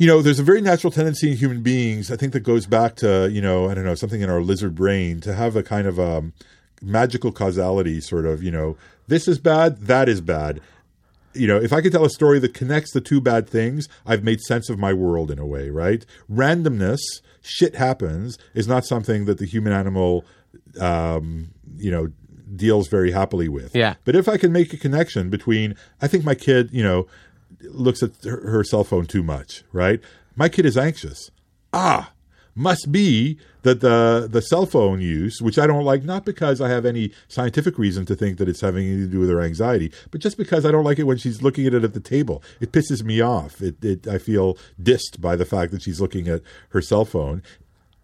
you 0.00 0.06
know, 0.06 0.22
there's 0.22 0.38
a 0.38 0.42
very 0.42 0.62
natural 0.62 0.90
tendency 0.90 1.30
in 1.30 1.36
human 1.36 1.60
beings, 1.60 2.10
I 2.10 2.16
think 2.16 2.32
that 2.32 2.40
goes 2.40 2.64
back 2.64 2.96
to, 2.96 3.28
you 3.30 3.42
know, 3.42 3.68
I 3.68 3.74
don't 3.74 3.84
know, 3.84 3.94
something 3.94 4.22
in 4.22 4.30
our 4.30 4.40
lizard 4.40 4.74
brain 4.74 5.20
to 5.20 5.34
have 5.34 5.56
a 5.56 5.62
kind 5.62 5.86
of 5.86 6.00
um, 6.00 6.32
magical 6.80 7.30
causality 7.30 8.00
sort 8.00 8.24
of, 8.24 8.42
you 8.42 8.50
know, 8.50 8.78
this 9.08 9.28
is 9.28 9.38
bad, 9.38 9.82
that 9.82 10.08
is 10.08 10.22
bad. 10.22 10.62
You 11.34 11.46
know, 11.46 11.58
if 11.58 11.74
I 11.74 11.82
could 11.82 11.92
tell 11.92 12.06
a 12.06 12.10
story 12.10 12.38
that 12.38 12.54
connects 12.54 12.94
the 12.94 13.02
two 13.02 13.20
bad 13.20 13.46
things, 13.46 13.90
I've 14.06 14.24
made 14.24 14.40
sense 14.40 14.70
of 14.70 14.78
my 14.78 14.94
world 14.94 15.30
in 15.30 15.38
a 15.38 15.44
way, 15.44 15.68
right? 15.68 16.06
Randomness, 16.32 17.00
shit 17.42 17.74
happens, 17.74 18.38
is 18.54 18.66
not 18.66 18.86
something 18.86 19.26
that 19.26 19.36
the 19.36 19.44
human 19.44 19.74
animal, 19.74 20.24
um, 20.80 21.50
you 21.76 21.90
know, 21.90 22.08
deals 22.56 22.88
very 22.88 23.10
happily 23.10 23.50
with. 23.50 23.76
Yeah. 23.76 23.96
But 24.06 24.16
if 24.16 24.30
I 24.30 24.38
can 24.38 24.50
make 24.50 24.72
a 24.72 24.78
connection 24.78 25.28
between, 25.28 25.76
I 26.00 26.08
think 26.08 26.24
my 26.24 26.34
kid, 26.34 26.70
you 26.72 26.82
know, 26.82 27.06
looks 27.62 28.02
at 28.02 28.12
her, 28.24 28.48
her 28.50 28.64
cell 28.64 28.84
phone 28.84 29.06
too 29.06 29.22
much, 29.22 29.64
right? 29.72 30.00
My 30.36 30.48
kid 30.48 30.66
is 30.66 30.76
anxious. 30.76 31.30
Ah, 31.72 32.12
must 32.54 32.90
be 32.90 33.38
that 33.62 33.80
the 33.80 34.28
the 34.30 34.42
cell 34.42 34.66
phone 34.66 35.00
use, 35.00 35.40
which 35.40 35.58
I 35.58 35.66
don't 35.66 35.84
like, 35.84 36.04
not 36.04 36.24
because 36.24 36.60
I 36.60 36.68
have 36.68 36.84
any 36.84 37.12
scientific 37.28 37.78
reason 37.78 38.06
to 38.06 38.16
think 38.16 38.38
that 38.38 38.48
it's 38.48 38.60
having 38.60 38.86
anything 38.86 39.06
to 39.06 39.12
do 39.12 39.20
with 39.20 39.30
her 39.30 39.40
anxiety, 39.40 39.92
but 40.10 40.20
just 40.20 40.36
because 40.36 40.64
I 40.64 40.70
don't 40.70 40.84
like 40.84 40.98
it 40.98 41.04
when 41.04 41.18
she's 41.18 41.42
looking 41.42 41.66
at 41.66 41.74
it 41.74 41.84
at 41.84 41.94
the 41.94 42.00
table. 42.00 42.42
It 42.60 42.72
pisses 42.72 43.02
me 43.02 43.20
off. 43.20 43.60
It, 43.60 43.82
it 43.84 44.06
I 44.06 44.18
feel 44.18 44.56
dissed 44.80 45.20
by 45.20 45.36
the 45.36 45.44
fact 45.44 45.72
that 45.72 45.82
she's 45.82 46.00
looking 46.00 46.28
at 46.28 46.42
her 46.70 46.82
cell 46.82 47.04
phone. 47.04 47.42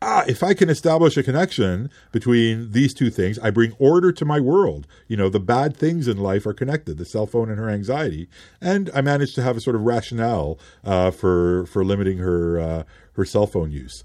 Ah, 0.03 0.25
if 0.29 0.43
I 0.43 0.53
can 0.53 0.69
establish 0.69 1.17
a 1.17 1.23
connection 1.23 1.91
between 2.13 2.73
these 2.73 2.93
two 2.93 3.09
things, 3.09 3.39
I 3.39 3.49
bring 3.51 3.73
order 3.79 4.13
to 4.13 4.25
my 4.27 4.41
world. 4.41 4.87
You 5.09 5.17
know, 5.17 5.31
the 5.31 5.41
bad 5.41 5.75
things 5.75 6.07
in 6.07 6.19
life 6.19 6.45
are 6.45 6.53
connected, 6.53 6.99
the 6.99 7.07
cell 7.07 7.27
phone 7.27 7.49
and 7.49 7.59
her 7.59 7.71
anxiety, 7.71 8.29
and 8.61 8.91
I 8.95 9.01
manage 9.01 9.35
to 9.35 9.43
have 9.43 9.57
a 9.57 9.61
sort 9.61 9.75
of 9.75 9.83
rationale 9.83 10.59
uh, 10.85 11.11
for 11.11 11.65
for 11.67 11.83
limiting 11.83 12.19
her 12.19 12.61
uh, 12.61 12.83
her 13.15 13.25
cell 13.25 13.47
phone 13.47 13.73
use. 13.73 14.05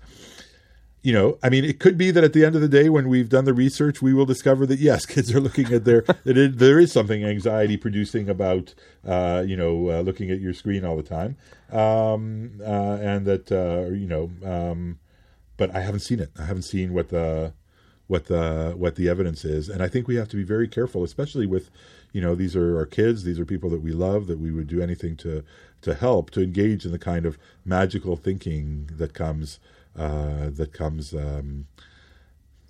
You 1.04 1.14
know, 1.14 1.38
I 1.44 1.50
mean, 1.50 1.66
it 1.66 1.80
could 1.80 1.98
be 1.98 2.12
that 2.12 2.24
at 2.24 2.32
the 2.32 2.46
end 2.46 2.56
of 2.56 2.62
the 2.62 2.70
day, 2.70 2.88
when 2.88 3.10
we've 3.10 3.28
done 3.28 3.46
the 3.46 3.56
research, 3.56 4.02
we 4.02 4.14
will 4.14 4.28
discover 4.28 4.66
that 4.68 4.80
yes, 4.80 5.06
kids 5.08 5.34
are 5.36 5.42
looking 5.42 5.74
at 5.74 5.84
their 5.84 6.04
that 6.24 6.38
it, 6.38 6.58
there 6.58 6.80
is 6.80 6.94
something 6.94 7.26
anxiety 7.26 7.76
producing 7.76 8.30
about 8.30 8.74
uh, 9.06 9.44
you 9.46 9.58
know 9.58 9.90
uh, 9.90 10.02
looking 10.02 10.32
at 10.32 10.40
your 10.40 10.54
screen 10.54 10.86
all 10.86 10.96
the 10.96 11.04
time, 11.04 11.36
um, 11.70 12.62
uh, 12.62 12.98
and 13.02 13.26
that 13.26 13.52
uh, 13.52 13.92
you 13.94 14.08
know. 14.08 14.32
Um, 14.42 15.00
but 15.62 15.76
I 15.76 15.82
haven't 15.82 16.00
seen 16.00 16.20
it. 16.20 16.32
I 16.40 16.46
haven't 16.46 16.64
seen 16.64 16.92
what 16.92 17.10
the 17.10 17.54
what 18.08 18.26
the 18.26 18.74
what 18.76 18.96
the 18.96 19.08
evidence 19.08 19.46
is, 19.46 19.70
and 19.70 19.84
I 19.84 19.90
think 19.90 20.08
we 20.08 20.16
have 20.16 20.28
to 20.30 20.36
be 20.36 20.42
very 20.42 20.68
careful, 20.68 21.04
especially 21.04 21.46
with 21.46 21.70
you 22.14 22.20
know 22.20 22.34
these 22.34 22.56
are 22.56 22.80
our 22.80 22.88
kids, 22.88 23.26
these 23.26 23.40
are 23.40 23.46
people 23.46 23.70
that 23.70 23.82
we 23.84 23.92
love, 23.92 24.26
that 24.26 24.40
we 24.40 24.50
would 24.50 24.66
do 24.66 24.82
anything 24.82 25.16
to 25.18 25.44
to 25.84 25.94
help 25.94 26.32
to 26.32 26.42
engage 26.42 26.84
in 26.84 26.92
the 26.92 26.98
kind 26.98 27.28
of 27.28 27.38
magical 27.64 28.16
thinking 28.16 28.90
that 28.94 29.14
comes 29.14 29.60
uh, 29.96 30.50
that 30.50 30.74
comes 30.74 31.14
um, 31.14 31.68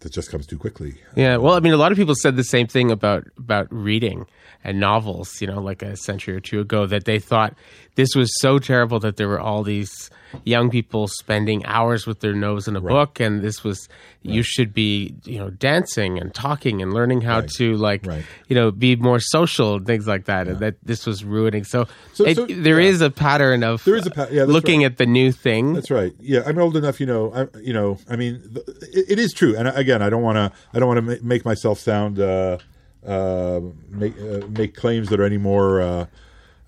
that 0.01 0.11
just 0.11 0.30
comes 0.30 0.45
too 0.45 0.57
quickly. 0.57 0.95
Yeah, 1.15 1.38
well, 1.38 1.53
I 1.53 1.61
mean, 1.61 1.72
a 1.72 1.77
lot 1.77 1.93
of 1.93 1.97
people 1.97 2.15
said 2.15 2.35
the 2.35 2.43
same 2.43 2.68
thing 2.68 2.91
about 2.91 3.23
about 3.38 3.72
reading 3.72 4.26
and 4.65 4.81
novels. 4.81 5.39
You 5.39 5.47
know, 5.47 5.61
like 5.61 5.81
a 5.81 5.95
century 5.95 6.35
or 6.35 6.41
two 6.41 6.59
ago, 6.59 6.85
that 6.88 7.05
they 7.05 7.19
thought 7.19 7.55
this 7.95 8.15
was 8.18 8.30
so 8.41 8.59
terrible 8.59 8.99
that 8.99 9.15
there 9.15 9.30
were 9.30 9.39
all 9.39 9.63
these 9.63 10.09
young 10.45 10.70
people 10.70 11.08
spending 11.08 11.66
hours 11.66 12.06
with 12.08 12.20
their 12.20 12.34
nose 12.34 12.68
in 12.68 12.76
a 12.76 12.82
book, 12.82 13.20
and 13.20 13.41
this 13.41 13.64
was 13.64 13.88
you 14.24 14.44
should 14.44 14.72
be, 14.72 15.16
you 15.26 15.40
know, 15.40 15.49
dancing 15.49 16.20
and 16.20 16.32
talking 16.34 16.82
and 16.82 16.94
learning 16.94 17.22
how 17.22 17.40
Right. 17.40 17.49
to 17.58 17.76
like, 17.76 18.06
Right. 18.06 18.24
you 18.48 18.56
know, 18.56 18.70
be 18.72 18.95
more 18.95 19.20
social 19.20 19.76
and 19.78 19.86
things 19.88 20.06
like 20.06 20.26
that, 20.26 20.48
and 20.48 20.60
that 20.60 20.76
this 20.84 21.08
was 21.08 21.24
ruining. 21.26 21.64
So, 21.64 21.88
So- 22.14 22.26
it, 22.26 22.36
so- 22.36 22.45
there 22.45 22.80
yeah. 22.80 22.90
is 22.90 23.02
a 23.02 23.10
pattern 23.10 23.64
of 23.64 23.84
There 23.84 23.95
is 23.95 24.06
a 24.06 24.12
pa- 24.12 24.28
yeah, 24.32 24.44
looking 24.44 24.82
right. 24.82 24.86
at 24.91 24.98
the 24.98 25.08
new 25.08 25.32
thing. 25.32 25.74
That's 25.74 25.90
right. 25.90 26.14
Yeah, 26.20 26.44
I'm 26.45 26.60
old 26.60 26.78
enough. 26.78 26.99
You 26.99 27.08
know, 27.08 27.34
I, 27.34 27.48
you 27.60 27.74
know. 27.74 27.98
I 28.10 28.16
mean, 28.16 28.41
th- 28.53 28.68
it, 28.94 29.06
it 29.14 29.20
is 29.20 29.34
true. 29.34 29.56
And 29.58 29.68
again, 29.70 30.03
I 30.03 30.10
don't 30.12 30.22
want 30.22 30.36
to. 30.38 30.52
I 30.74 30.78
don't 30.80 30.88
want 30.88 30.98
to 30.99 31.02
ma- 31.16 31.28
make 31.28 31.44
myself 31.44 31.80
sound 31.80 32.20
uh, 32.20 32.60
uh, 33.06 33.60
make 33.90 34.14
uh, 34.22 34.45
make 34.49 34.76
claims 34.76 35.10
that 35.10 35.20
are 35.20 35.26
any 35.26 35.40
more. 35.40 35.82
Uh, 35.82 36.06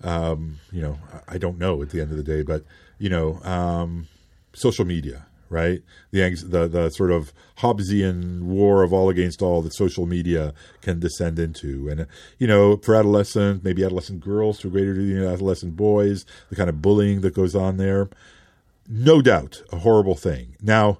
um, 0.02 0.56
you 0.72 0.82
know, 0.82 0.98
I 1.28 1.38
don't 1.38 1.58
know 1.58 1.80
at 1.82 1.90
the 1.90 2.00
end 2.00 2.10
of 2.10 2.16
the 2.16 2.22
day, 2.24 2.42
but 2.42 2.64
you 2.98 3.08
know, 3.08 3.40
um, 3.42 4.08
social 4.54 4.84
media, 4.84 5.26
right? 5.48 5.82
The, 6.10 6.30
the 6.30 6.68
the 6.68 6.90
sort 6.90 7.10
of 7.10 7.32
Hobbesian 7.58 8.42
war 8.42 8.82
of 8.82 8.92
all 8.92 9.08
against 9.08 9.42
all 9.42 9.62
that 9.62 9.74
social 9.74 10.06
media 10.06 10.54
can 10.80 11.00
descend 11.00 11.38
into, 11.38 11.88
and 11.88 12.06
you 12.38 12.46
know, 12.46 12.76
for 12.78 12.94
adolescent, 12.94 13.64
maybe 13.64 13.84
adolescent 13.84 14.20
girls 14.20 14.58
to 14.60 14.68
a 14.68 14.70
greater 14.70 14.94
degree 14.94 15.14
than 15.14 15.26
adolescent 15.26 15.76
boys, 15.76 16.24
the 16.50 16.56
kind 16.56 16.68
of 16.68 16.82
bullying 16.82 17.20
that 17.22 17.34
goes 17.34 17.54
on 17.54 17.76
there 17.76 18.08
no 18.88 19.22
doubt 19.22 19.62
a 19.72 19.78
horrible 19.78 20.14
thing. 20.14 20.56
Now, 20.60 20.98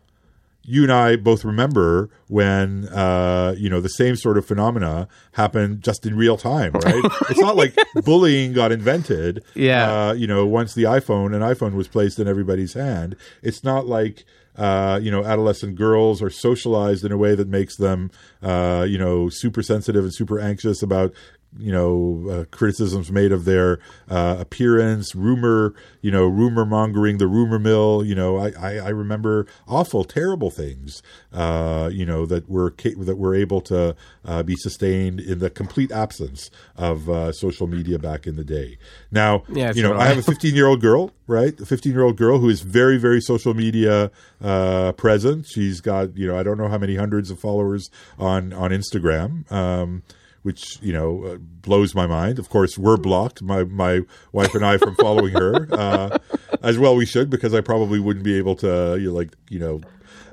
you 0.65 0.83
and 0.83 0.93
I 0.93 1.17
both 1.17 1.45
remember 1.45 2.11
when 2.29 2.89
uh, 2.89 3.55
you 3.57 3.69
know 3.69 3.81
the 3.81 3.89
same 3.89 4.17
sort 4.17 4.39
of 4.39 4.47
phenomena 4.47 5.09
happened 5.33 5.83
just 5.83 6.07
in 6.07 6.17
real 6.17 6.37
time, 6.37 6.73
right? 6.73 7.05
it's 7.31 7.41
not 7.41 7.57
like 7.57 7.77
bullying 8.05 8.53
got 8.53 8.73
invented. 8.73 9.45
Yeah. 9.55 10.09
Uh, 10.09 10.13
you 10.15 10.27
know, 10.27 10.47
once 10.47 10.75
the 10.75 10.85
iPhone 10.85 11.35
an 11.35 11.43
iPhone 11.43 11.75
was 11.75 11.89
placed 11.89 12.19
in 12.19 12.27
everybody's 12.27 12.75
hand, 12.75 13.17
it's 13.43 13.63
not 13.63 13.87
like 13.87 14.25
uh, 14.57 15.01
you 15.03 15.11
know 15.11 15.25
adolescent 15.25 15.75
girls 15.77 16.23
are 16.23 16.31
socialized 16.31 17.05
in 17.05 17.13
a 17.13 17.17
way 17.17 17.35
that 17.35 17.49
makes 17.49 17.77
them 17.77 18.11
uh, 18.43 18.87
you 18.89 18.99
know 18.99 19.29
super 19.29 19.63
sensitive 19.63 20.05
and 20.05 20.15
super 20.15 20.39
anxious 20.39 20.83
about 20.83 21.13
you 21.59 21.73
know 21.73 22.31
uh, 22.31 22.45
criticisms 22.51 23.11
made 23.11 23.33
of 23.33 23.45
their 23.45 23.79
uh, 24.09 24.37
appearance, 24.39 25.15
rumor, 25.15 25.75
you 26.01 26.11
know, 26.11 26.27
rumor 26.27 26.65
mongering, 26.65 27.19
the 27.19 27.27
rumor 27.27 27.59
mill. 27.59 28.05
You 28.05 28.15
know, 28.15 28.39
I, 28.39 28.53
I, 28.59 28.77
I 28.77 28.89
remember 28.89 29.47
awful, 29.69 30.05
terrible 30.05 30.51
things. 30.51 31.03
Uh, 31.33 31.91
you 31.93 32.07
know 32.07 32.27
that 32.27 32.49
were 32.49 32.71
ca- 32.71 32.95
that 32.97 33.17
were 33.17 33.35
able 33.35 33.61
to 33.63 33.97
uh, 34.25 34.43
be 34.43 34.57
sustained 34.57 35.21
in 35.21 35.39
the 35.39 35.51
complete 35.51 35.93
absence 35.93 36.51
of 36.77 37.09
uh, 37.09 37.33
social 37.33 37.67
media 37.67 37.99
back 37.99 38.27
in 38.27 38.37
the 38.37 38.45
day. 38.45 38.79
Now, 39.11 39.45
Yeah, 39.49 39.73
you 39.75 39.83
know, 39.83 39.93
so 39.93 39.99
I 39.99 40.07
have 40.07 40.19
a 40.19 40.23
15 40.23 40.55
year 40.55 40.67
old 40.67 40.81
girl, 40.81 41.13
right? 41.27 41.59
A 41.61 41.67
15 41.67 41.93
year 41.93 42.03
old 42.03 42.17
girl 42.17 42.39
who 42.39 42.49
is 42.49 42.63
very, 42.63 42.99
very 42.99 43.21
social 43.21 43.55
media 43.55 44.11
uh, 44.43 44.93
present. 44.93 45.47
She's 45.47 45.81
got, 45.81 46.17
you 46.17 46.27
know, 46.27 46.39
I 46.39 46.43
don't 46.43 46.59
know 46.59 46.69
how 46.69 46.79
many 46.79 46.97
hundreds 46.97 47.31
of 47.31 47.39
followers 47.39 47.91
on 48.19 48.53
on 48.53 48.71
Instagram. 48.71 49.51
Um, 49.53 50.03
which 50.45 50.79
you 50.83 50.93
know 50.93 51.25
uh, 51.25 51.37
blows 51.39 51.95
my 51.95 52.07
mind. 52.07 52.39
Of 52.39 52.51
course, 52.51 52.79
we're 52.79 52.99
blocked, 52.99 53.43
my 53.43 53.65
my 53.65 54.03
wife 54.31 54.55
and 54.55 54.65
I, 54.65 54.77
from 54.77 54.95
following 54.97 55.33
her. 55.33 55.67
Uh, 55.73 56.19
as 56.63 56.79
well, 56.79 56.95
we 56.95 57.07
should 57.07 57.31
because 57.31 57.55
I 57.55 57.63
probably 57.63 57.99
wouldn't 57.99 58.25
be 58.25 58.37
able 58.39 58.55
to, 58.57 58.97
you 59.01 59.09
know, 59.09 59.15
like 59.15 59.35
you 59.49 59.59
know. 59.59 59.81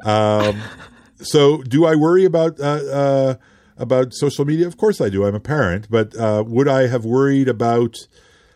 Um, 0.03 0.61
so, 1.15 1.63
do 1.63 1.85
I 1.85 1.95
worry 1.95 2.25
about 2.25 2.59
uh, 2.59 2.63
uh, 2.63 3.35
about 3.77 4.13
social 4.13 4.43
media? 4.43 4.67
Of 4.67 4.75
course, 4.75 4.99
I 4.99 5.07
do. 5.09 5.25
I'm 5.25 5.33
a 5.35 5.39
parent, 5.39 5.87
but 5.89 6.15
uh, 6.17 6.43
would 6.45 6.67
I 6.67 6.87
have 6.87 7.05
worried 7.05 7.47
about 7.47 7.95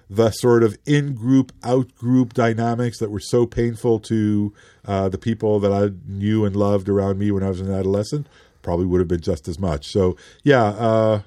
the 0.10 0.32
sort 0.32 0.62
of 0.62 0.78
in-group, 0.86 1.52
out-group 1.64 2.34
dynamics 2.34 3.00
that 3.00 3.10
were 3.10 3.20
so 3.20 3.48
painful 3.48 4.00
to 4.00 4.54
uh, 4.86 5.10
the 5.10 5.18
people 5.18 5.60
that 5.60 5.72
I 5.72 5.90
knew 6.06 6.46
and 6.46 6.56
loved 6.56 6.90
around 6.90 7.18
me 7.18 7.32
when 7.32 7.42
I 7.44 7.50
was 7.50 7.60
an 7.60 7.74
adolescent? 7.74 8.28
Probably 8.62 8.86
would 8.86 9.00
have 9.00 9.08
been 9.08 9.22
just 9.22 9.48
as 9.48 9.58
much. 9.58 9.88
So, 9.88 10.16
yeah. 10.44 11.22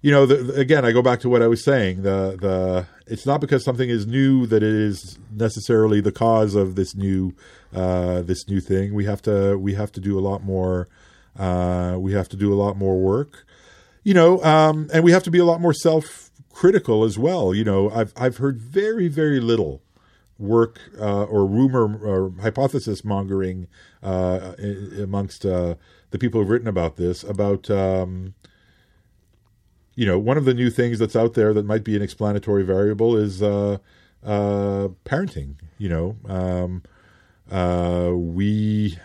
You 0.00 0.12
know, 0.12 0.26
the- 0.26 0.54
again, 0.54 0.84
I 0.84 0.92
go 0.92 1.02
back 1.02 1.20
to 1.20 1.28
what 1.28 1.42
I 1.42 1.48
was 1.48 1.62
saying. 1.64 2.02
The 2.02 2.36
the 2.40 2.86
it's 3.06 3.26
not 3.26 3.40
because 3.40 3.64
something 3.64 3.88
is 3.88 4.06
new 4.06 4.46
that 4.46 4.62
it 4.62 4.74
is 4.74 5.18
necessarily 5.32 6.00
the 6.00 6.12
cause 6.12 6.54
of 6.54 6.76
this 6.76 6.94
new 6.94 7.34
uh, 7.74 8.22
this 8.22 8.48
new 8.48 8.60
thing. 8.60 8.94
We 8.94 9.04
have 9.06 9.22
to 9.22 9.56
we 9.58 9.74
have 9.74 9.90
to 9.92 10.00
do 10.00 10.18
a 10.18 10.22
lot 10.22 10.42
more. 10.42 10.88
Uh, 11.36 11.96
we 11.98 12.12
have 12.12 12.28
to 12.30 12.36
do 12.36 12.52
a 12.52 12.56
lot 12.56 12.76
more 12.76 12.98
work. 12.98 13.44
You 14.04 14.14
know, 14.14 14.42
um, 14.44 14.88
and 14.92 15.04
we 15.04 15.12
have 15.12 15.24
to 15.24 15.30
be 15.30 15.38
a 15.38 15.44
lot 15.44 15.60
more 15.60 15.74
self 15.74 16.30
critical 16.52 17.04
as 17.04 17.18
well. 17.18 17.52
You 17.54 17.64
know, 17.64 17.90
I've 17.90 18.12
I've 18.16 18.36
heard 18.36 18.60
very 18.60 19.08
very 19.08 19.40
little 19.40 19.82
work 20.38 20.78
uh, 21.00 21.24
or 21.24 21.44
rumor 21.44 21.98
or 22.04 22.32
hypothesis 22.40 23.04
mongering 23.04 23.66
uh, 24.02 24.52
amongst 24.96 25.44
uh, 25.44 25.74
the 26.10 26.18
people 26.18 26.40
who've 26.40 26.50
written 26.50 26.68
about 26.68 26.96
this 26.96 27.24
about. 27.24 27.68
Um, 27.68 28.34
you 29.98 30.06
know, 30.06 30.16
one 30.16 30.38
of 30.38 30.44
the 30.44 30.54
new 30.54 30.70
things 30.70 31.00
that's 31.00 31.16
out 31.16 31.34
there 31.34 31.52
that 31.52 31.66
might 31.66 31.82
be 31.82 31.96
an 31.96 32.02
explanatory 32.02 32.62
variable 32.62 33.16
is 33.16 33.42
uh, 33.42 33.78
uh, 34.22 34.86
parenting. 35.04 35.56
You 35.76 35.88
know, 35.88 36.16
um, 36.28 36.84
uh, 37.50 38.12
we 38.14 38.96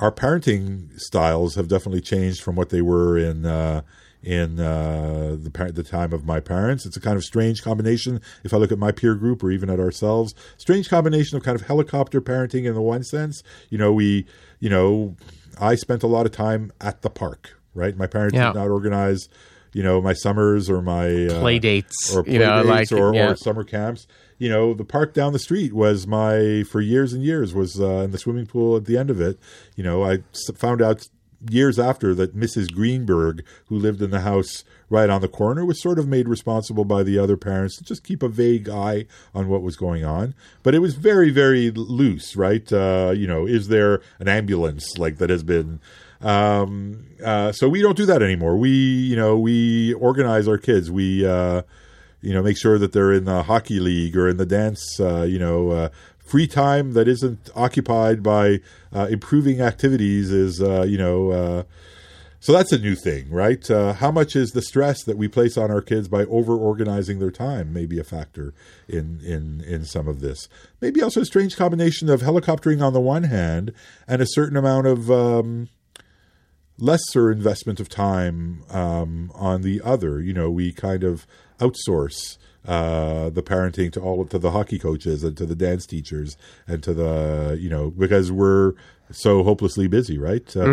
our 0.00 0.10
parenting 0.10 0.98
styles 0.98 1.54
have 1.54 1.68
definitely 1.68 2.00
changed 2.00 2.42
from 2.42 2.56
what 2.56 2.70
they 2.70 2.82
were 2.82 3.16
in 3.16 3.46
uh, 3.46 3.82
in 4.20 4.58
uh, 4.58 5.36
the 5.40 5.50
par- 5.50 5.70
the 5.70 5.84
time 5.84 6.12
of 6.12 6.24
my 6.24 6.40
parents. 6.40 6.84
It's 6.84 6.96
a 6.96 7.00
kind 7.00 7.16
of 7.16 7.22
strange 7.22 7.62
combination. 7.62 8.20
If 8.42 8.52
I 8.52 8.56
look 8.56 8.72
at 8.72 8.78
my 8.80 8.90
peer 8.90 9.14
group 9.14 9.44
or 9.44 9.52
even 9.52 9.70
at 9.70 9.78
ourselves, 9.78 10.34
strange 10.56 10.90
combination 10.90 11.36
of 11.36 11.44
kind 11.44 11.54
of 11.54 11.68
helicopter 11.68 12.20
parenting 12.20 12.64
in 12.64 12.74
the 12.74 12.82
one 12.82 13.04
sense. 13.04 13.44
You 13.68 13.78
know, 13.78 13.92
we 13.92 14.26
you 14.58 14.70
know 14.70 15.14
I 15.60 15.76
spent 15.76 16.02
a 16.02 16.08
lot 16.08 16.26
of 16.26 16.32
time 16.32 16.72
at 16.80 17.02
the 17.02 17.10
park. 17.10 17.59
Right, 17.74 17.96
my 17.96 18.06
parents 18.06 18.34
Yeah. 18.34 18.52
did 18.52 18.58
not 18.58 18.68
organize. 18.68 19.28
You 19.72 19.84
know, 19.84 20.00
my 20.00 20.14
summers 20.14 20.68
or 20.68 20.82
my 20.82 21.26
uh, 21.26 21.40
Play 21.40 21.60
dates, 21.60 22.12
or 22.12 22.24
play 22.24 22.32
you 22.32 22.38
know, 22.40 22.64
dates 22.64 22.90
like 22.90 23.00
or, 23.00 23.14
yeah. 23.14 23.30
or 23.30 23.36
summer 23.36 23.62
camps. 23.62 24.08
You 24.36 24.48
know, 24.48 24.74
the 24.74 24.84
park 24.84 25.14
down 25.14 25.32
the 25.32 25.38
street 25.38 25.72
was 25.72 26.08
my 26.08 26.64
for 26.68 26.80
years 26.80 27.12
and 27.12 27.22
years 27.22 27.54
was 27.54 27.80
uh, 27.80 28.02
in 28.04 28.10
the 28.10 28.18
swimming 28.18 28.46
pool 28.46 28.76
at 28.76 28.86
the 28.86 28.98
end 28.98 29.10
of 29.10 29.20
it. 29.20 29.38
You 29.76 29.84
know, 29.84 30.02
I 30.04 30.24
found 30.56 30.82
out 30.82 31.06
years 31.48 31.78
after 31.78 32.14
that 32.14 32.36
Mrs. 32.36 32.72
Greenberg, 32.72 33.44
who 33.66 33.78
lived 33.78 34.02
in 34.02 34.10
the 34.10 34.20
house 34.20 34.64
right 34.88 35.08
on 35.08 35.20
the 35.20 35.28
corner, 35.28 35.64
was 35.64 35.80
sort 35.80 35.98
of 35.98 36.08
made 36.08 36.28
responsible 36.28 36.84
by 36.84 37.02
the 37.02 37.18
other 37.18 37.36
parents 37.36 37.76
to 37.78 37.84
just 37.84 38.02
keep 38.02 38.22
a 38.22 38.28
vague 38.28 38.68
eye 38.68 39.06
on 39.34 39.48
what 39.48 39.62
was 39.62 39.76
going 39.76 40.04
on. 40.04 40.34
But 40.62 40.74
it 40.74 40.80
was 40.80 40.94
very, 40.94 41.30
very 41.30 41.70
loose, 41.70 42.34
right? 42.36 42.70
Uh, 42.72 43.12
you 43.16 43.26
know, 43.26 43.46
is 43.46 43.68
there 43.68 44.00
an 44.18 44.28
ambulance 44.28 44.98
like 44.98 45.18
that 45.18 45.30
has 45.30 45.42
been 45.42 45.80
um, 46.20 47.06
uh, 47.24 47.52
so 47.52 47.68
we 47.68 47.80
don't 47.80 47.96
do 47.96 48.06
that 48.06 48.22
anymore. 48.22 48.56
We, 48.56 48.70
you 48.70 49.16
know, 49.16 49.38
we 49.38 49.94
organize 49.94 50.46
our 50.48 50.58
kids. 50.58 50.90
We, 50.90 51.26
uh, 51.26 51.62
you 52.20 52.34
know, 52.34 52.42
make 52.42 52.58
sure 52.58 52.78
that 52.78 52.92
they're 52.92 53.12
in 53.12 53.24
the 53.24 53.44
hockey 53.44 53.80
league 53.80 54.16
or 54.16 54.28
in 54.28 54.36
the 54.36 54.46
dance, 54.46 55.00
uh, 55.00 55.22
you 55.22 55.38
know, 55.38 55.70
uh, 55.70 55.88
free 56.18 56.46
time 56.46 56.92
that 56.92 57.08
isn't 57.08 57.50
occupied 57.54 58.22
by 58.22 58.60
uh, 58.92 59.06
improving 59.10 59.60
activities 59.60 60.30
is, 60.30 60.62
uh, 60.62 60.82
you 60.82 60.98
know, 60.98 61.64
so 62.42 62.54
that's 62.54 62.72
a 62.72 62.78
new 62.78 62.94
thing, 62.94 63.28
right? 63.28 63.66
How 63.68 64.10
much 64.10 64.34
is 64.34 64.52
the 64.52 64.62
stress 64.62 65.04
that 65.04 65.18
we 65.18 65.28
place 65.28 65.58
on 65.58 65.70
our 65.70 65.82
kids 65.82 66.08
by 66.08 66.24
over 66.24 66.56
organizing 66.56 67.18
their 67.18 67.30
time? 67.30 67.70
Maybe 67.70 67.98
a 67.98 68.04
factor 68.04 68.54
in 68.88 69.20
in 69.22 69.60
in 69.60 69.84
some 69.84 70.08
of 70.08 70.20
this. 70.20 70.48
Maybe 70.80 71.02
also 71.02 71.20
a 71.20 71.26
strange 71.26 71.54
combination 71.54 72.08
of 72.08 72.22
helicoptering 72.22 72.82
on 72.82 72.94
the 72.94 73.00
one 73.00 73.24
hand 73.24 73.74
and 74.08 74.22
a 74.22 74.26
certain 74.26 74.56
amount 74.56 74.86
of 74.86 75.10
um, 75.10 75.68
lesser 76.80 77.30
investment 77.30 77.80
of 77.80 77.88
time 77.88 78.62
um, 78.70 79.30
on 79.34 79.62
the 79.62 79.80
other. 79.84 80.20
You 80.20 80.32
know, 80.32 80.50
we 80.50 80.72
kind 80.72 81.04
of 81.04 81.26
outsource 81.58 82.38
uh, 82.66 83.30
the 83.30 83.42
parenting 83.42 83.92
to 83.92 84.00
all 84.00 84.24
to 84.26 84.38
the 84.38 84.50
hockey 84.50 84.78
coaches 84.78 85.24
and 85.24 85.36
to 85.36 85.46
the 85.46 85.54
dance 85.54 85.86
teachers 85.86 86.36
and 86.66 86.82
to 86.82 86.92
the 86.92 87.58
you 87.60 87.70
know 87.70 87.90
because 87.90 88.30
we're 88.30 88.74
so 89.12 89.42
hopelessly 89.42 89.88
busy, 89.88 90.18
right? 90.18 90.56
Uh, 90.56 90.66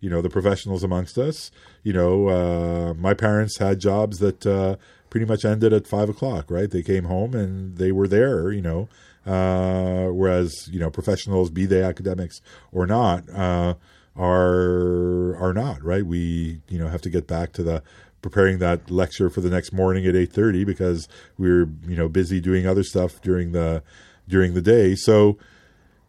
You 0.00 0.10
know, 0.10 0.22
the 0.22 0.30
professionals 0.30 0.82
amongst 0.82 1.18
us. 1.18 1.50
You 1.82 1.92
know, 1.92 2.28
uh, 2.28 2.94
my 2.94 3.12
parents 3.14 3.58
had 3.58 3.78
jobs 3.78 4.18
that 4.18 4.46
uh, 4.46 4.76
pretty 5.10 5.26
much 5.26 5.44
ended 5.44 5.72
at 5.72 5.86
five 5.86 6.08
o'clock, 6.08 6.50
right? 6.50 6.70
They 6.70 6.82
came 6.82 7.04
home 7.04 7.34
and 7.34 7.76
they 7.76 7.92
were 7.92 8.08
there. 8.08 8.50
You 8.52 8.62
know. 8.62 8.88
Uh, 9.26 10.08
whereas 10.08 10.68
you 10.70 10.78
know 10.78 10.90
professionals, 10.90 11.50
be 11.50 11.64
they 11.64 11.82
academics 11.82 12.42
or 12.72 12.86
not, 12.86 13.28
uh, 13.30 13.72
are 14.16 15.36
are 15.36 15.52
not 15.52 15.82
right. 15.82 16.04
We 16.04 16.60
you 16.68 16.78
know 16.78 16.88
have 16.88 17.02
to 17.02 17.10
get 17.10 17.26
back 17.26 17.52
to 17.54 17.62
the 17.62 17.82
preparing 18.22 18.58
that 18.58 18.90
lecture 18.90 19.28
for 19.28 19.40
the 19.40 19.50
next 19.50 19.72
morning 19.72 20.06
at 20.06 20.16
eight 20.16 20.32
thirty 20.32 20.64
because 20.64 21.08
we're 21.36 21.68
you 21.86 21.96
know 21.96 22.08
busy 22.08 22.40
doing 22.40 22.66
other 22.66 22.82
stuff 22.82 23.20
during 23.20 23.52
the 23.52 23.82
during 24.28 24.54
the 24.54 24.62
day. 24.62 24.94
So 24.94 25.38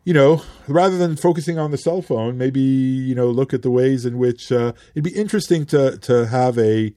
you 0.06 0.14
know, 0.14 0.44
rather 0.68 0.98
than 0.98 1.16
focusing 1.16 1.58
on 1.58 1.72
the 1.72 1.78
cell 1.78 2.02
phone, 2.02 2.38
maybe 2.38 2.62
you 2.62 3.16
know 3.16 3.28
look 3.28 3.54
at 3.54 3.64
the 3.64 3.72
ways 3.72 4.06
in 4.06 4.18
which 4.18 4.52
uh, 4.52 4.74
it'd 4.94 5.04
be 5.04 5.20
interesting 5.20 5.66
to 5.68 5.98
to 5.98 6.28
have 6.28 6.58
a 6.58 6.94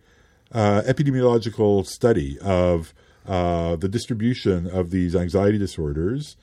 uh, 0.53 0.83
epidemiological 0.87 1.87
study 1.87 2.39
of 2.41 2.95
uh, 3.27 3.77
the 3.77 3.89
distribution 3.89 4.67
of 4.67 4.91
these 4.91 5.17
anxiety 5.17 5.59
disorders 5.59 6.37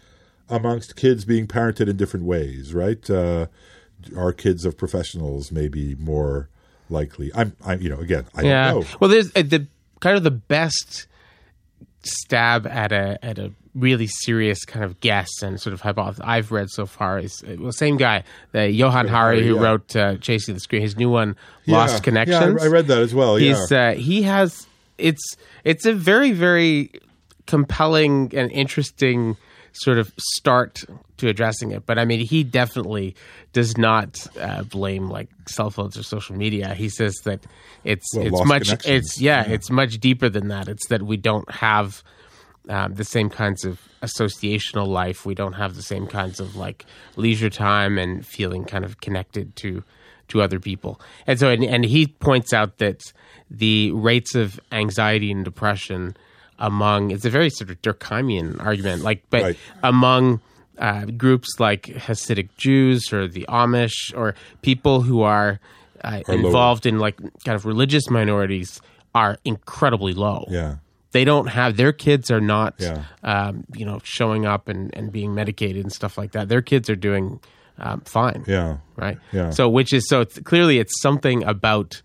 amongst 0.49 0.95
kids 0.95 1.25
being 1.25 1.47
parented 1.47 1.87
in 1.87 1.97
different 1.97 2.25
ways. 2.25 2.73
Right? 2.73 3.09
Are 4.15 4.31
kids 4.31 4.65
of 4.65 4.77
professionals 4.77 5.51
maybe 5.51 5.95
more 5.95 6.49
likely? 6.89 7.31
I'm, 7.35 7.55
I'm 7.65 7.81
you 7.81 7.89
know, 7.89 7.99
again, 7.99 8.25
I 8.35 8.41
yeah. 8.43 8.71
don't 8.71 8.81
know. 8.81 8.97
Well, 8.99 9.09
there's 9.09 9.27
uh, 9.35 9.41
the 9.41 9.67
kind 9.99 10.17
of 10.17 10.23
the 10.23 10.31
best 10.31 11.07
stab 12.03 12.67
at 12.67 12.91
a 12.91 13.17
at 13.23 13.39
a 13.39 13.51
really 13.73 14.07
serious 14.07 14.63
kind 14.63 14.85
of 14.85 14.99
guess 15.01 15.41
and 15.41 15.59
sort 15.59 15.73
of 15.73 15.81
hypothesis 15.81 16.23
I've 16.25 16.51
read 16.51 16.69
so 16.69 16.85
far 16.85 17.19
is 17.19 17.43
uh, 17.43 17.55
well, 17.59 17.71
same 17.71 17.97
guy, 17.97 18.23
the 18.51 18.69
Johann 18.69 19.07
Hari, 19.07 19.37
Hari, 19.37 19.47
who 19.47 19.55
yeah. 19.55 19.61
wrote 19.61 19.95
uh, 19.95 20.15
Chasing 20.17 20.53
the 20.53 20.59
Scream. 20.59 20.81
His 20.81 20.95
new 20.95 21.09
one, 21.09 21.35
Lost 21.67 21.95
Yeah, 21.95 21.99
Connections. 21.99 22.57
Yeah, 22.57 22.63
I 22.63 22.65
I 22.65 22.69
read 22.69 22.87
that 22.87 22.99
as 22.99 23.13
well. 23.13 23.35
He's 23.35 23.71
yeah. 23.71 23.89
uh, 23.89 23.93
he 23.95 24.23
has 24.23 24.67
it's 24.97 25.35
it's 25.63 25.85
a 25.85 25.93
very 25.93 26.31
very 26.31 26.91
compelling 27.47 28.31
and 28.33 28.51
interesting 28.51 29.37
sort 29.75 29.97
of 29.97 30.13
start 30.17 30.83
to 31.17 31.27
addressing 31.27 31.71
it. 31.71 31.85
But 31.85 31.99
I 31.99 32.05
mean, 32.05 32.19
he 32.19 32.43
definitely 32.43 33.15
does 33.53 33.77
not 33.77 34.25
uh, 34.39 34.63
blame 34.63 35.09
like 35.09 35.29
cell 35.47 35.69
phones 35.69 35.97
or 35.97 36.03
social 36.03 36.35
media. 36.35 36.73
He 36.73 36.89
says 36.89 37.15
that 37.23 37.45
it's 37.83 38.05
Well, 38.15 38.27
it's 38.27 38.45
much 38.45 38.85
it's 38.85 39.19
yeah, 39.19 39.43
it's 39.47 39.69
much 39.69 39.99
deeper 39.99 40.29
than 40.29 40.49
that. 40.49 40.67
It's 40.67 40.87
that 40.87 41.03
we 41.03 41.17
don't 41.17 41.49
have 41.51 42.03
um, 42.69 42.95
the 42.95 43.03
same 43.03 43.29
kinds 43.29 43.63
of 43.63 43.79
associational 44.01 44.87
life. 44.87 45.25
We 45.25 45.35
don't 45.35 45.53
have 45.53 45.75
the 45.75 45.83
same 45.83 46.07
kinds 46.07 46.39
of 46.39 46.55
like 46.55 46.85
leisure 47.15 47.49
time 47.49 47.97
and 47.97 48.25
feeling 48.25 48.65
kind 48.65 48.85
of 48.85 49.01
connected 49.01 49.55
to 49.57 49.83
to 50.29 50.41
other 50.41 50.59
people. 50.59 50.99
And 51.27 51.39
so, 51.39 51.49
and, 51.49 51.63
and 51.63 51.85
he 51.85 52.07
points 52.07 52.53
out 52.53 52.79
that 52.79 53.13
the 53.51 53.91
rates 53.91 54.33
of 54.33 54.59
anxiety 54.71 55.31
and 55.31 55.45
depression 55.45 56.17
among 56.59 57.11
it's 57.11 57.25
a 57.25 57.29
very 57.29 57.49
sort 57.49 57.69
of 57.69 57.81
Durkheimian 57.81 58.63
argument, 58.63 59.03
like 59.03 59.23
but 59.29 59.41
Right. 59.43 59.57
among 59.83 60.41
uh, 60.77 61.05
groups 61.05 61.49
like 61.59 61.83
Hasidic 61.83 62.49
Jews 62.57 63.13
or 63.13 63.27
the 63.27 63.45
Amish 63.47 64.13
or 64.15 64.35
people 64.61 65.01
who 65.01 65.21
are 65.21 65.59
uh, 66.03 66.21
involved 66.27 66.85
in 66.85 66.99
like 66.99 67.17
kind 67.43 67.55
of 67.55 67.65
religious 67.65 68.09
minorities 68.09 68.81
are 69.13 69.37
incredibly 69.45 70.13
low. 70.13 70.45
Yeah. 70.49 70.75
They 71.13 71.23
don't 71.23 71.47
have 71.47 71.77
their 71.77 71.93
kids 71.93 72.29
are 72.29 72.41
not, 72.41 72.75
Yeah. 72.77 73.03
um, 73.23 73.63
you 73.73 73.85
know, 73.85 73.99
showing 74.03 74.45
up 74.45 74.67
and, 74.67 74.93
and 74.93 75.13
being 75.13 75.33
medicated 75.33 75.81
and 75.83 75.93
stuff 75.93 76.17
like 76.17 76.33
that. 76.33 76.49
Their 76.49 76.61
kids 76.61 76.89
are 76.89 76.95
doing 76.97 77.39
um, 77.77 78.01
fine 78.01 78.43
Yeah. 78.47 78.77
right? 78.97 79.17
Yeah. 79.31 79.51
So, 79.51 79.69
which 79.69 79.93
is 79.93 80.07
so 80.09 80.21
it's, 80.21 80.37
clearly 80.39 80.79
it's 80.79 81.01
something 81.01 81.43
about 81.45 82.01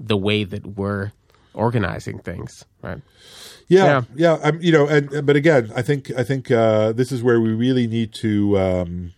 the 0.00 0.16
way 0.16 0.44
that 0.44 0.66
we're 0.66 1.12
organizing 1.54 2.18
things, 2.18 2.64
right? 2.82 3.00
Yeah, 3.68 4.02
yeah. 4.14 4.38
I'm, 4.42 4.60
you 4.60 4.72
know, 4.72 4.86
and 4.86 5.24
but 5.26 5.36
again, 5.36 5.72
I 5.74 5.80
think 5.82 6.10
I 6.16 6.22
think 6.22 6.50
uh, 6.50 6.92
this 6.92 7.10
is 7.10 7.22
where 7.22 7.40
we 7.40 7.52
really 7.52 7.86
need 7.86 8.12
to, 8.20 8.58
um, 8.58 9.12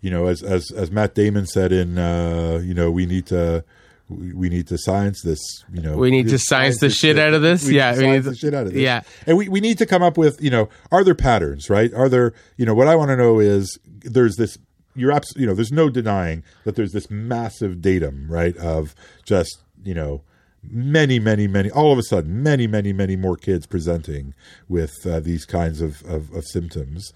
you 0.00 0.10
know, 0.10 0.26
as 0.26 0.42
as 0.42 0.70
as 0.70 0.90
Matt 0.90 1.14
Damon 1.14 1.46
said 1.46 1.72
in, 1.72 1.98
uh, 1.98 2.60
you 2.64 2.74
know, 2.74 2.90
we 2.90 3.06
need 3.06 3.26
to. 3.26 3.64
We 4.08 4.50
need 4.50 4.66
to 4.66 4.76
science 4.76 5.22
this, 5.22 5.38
you 5.72 5.80
know. 5.80 5.96
We 5.96 6.10
need 6.10 6.28
to 6.28 6.38
science 6.38 6.80
the 6.80 6.90
shit 6.90 7.18
out 7.18 7.32
of 7.32 7.40
this? 7.40 7.66
We 7.66 7.76
Yeah, 7.76 7.96
we 7.96 8.10
need 8.10 8.24
to- 8.24 8.30
the 8.30 8.36
shit 8.36 8.52
out 8.52 8.66
of 8.66 8.74
this. 8.74 8.82
yeah. 8.82 9.02
and 9.26 9.38
we, 9.38 9.48
we 9.48 9.58
need 9.60 9.78
to 9.78 9.86
come 9.86 10.02
up 10.02 10.18
with, 10.18 10.42
you 10.42 10.50
know, 10.50 10.68
are 10.90 11.02
there 11.02 11.14
patterns, 11.14 11.70
right? 11.70 11.90
Are 11.94 12.10
there, 12.10 12.34
you 12.58 12.66
know, 12.66 12.74
what 12.74 12.88
I 12.88 12.94
want 12.96 13.08
to 13.08 13.16
know 13.16 13.38
is 13.40 13.78
there's 14.02 14.36
this. 14.36 14.58
You're 14.94 15.12
abs- 15.12 15.32
you 15.34 15.46
know, 15.46 15.54
there's 15.54 15.72
no 15.72 15.88
denying 15.88 16.42
that 16.64 16.76
there's 16.76 16.92
this 16.92 17.10
massive 17.10 17.80
datum, 17.80 18.26
right, 18.28 18.54
of 18.58 18.94
just 19.24 19.62
you 19.82 19.94
know 19.94 20.20
many, 20.68 21.18
many, 21.18 21.46
many, 21.46 21.70
all 21.70 21.92
of 21.92 21.98
a 21.98 22.02
sudden, 22.02 22.42
many, 22.42 22.66
many, 22.66 22.92
many 22.92 23.16
more 23.16 23.36
kids 23.36 23.66
presenting 23.66 24.34
with 24.68 25.06
uh, 25.06 25.20
these 25.20 25.44
kinds 25.44 25.80
of, 25.80 26.02
of, 26.04 26.32
of 26.32 26.44
symptoms. 26.44 27.12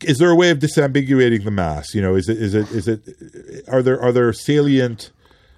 Is 0.00 0.18
there 0.18 0.30
a 0.30 0.36
way 0.36 0.50
of 0.50 0.58
disambiguating 0.58 1.44
the 1.44 1.50
mass? 1.50 1.94
You 1.94 2.02
know, 2.02 2.14
is 2.14 2.28
it 2.28 2.38
is 2.38 2.54
it 2.54 2.70
is 2.70 2.86
it 2.86 3.64
are 3.66 3.82
there 3.82 4.00
are 4.00 4.12
there 4.12 4.32
salient 4.32 5.10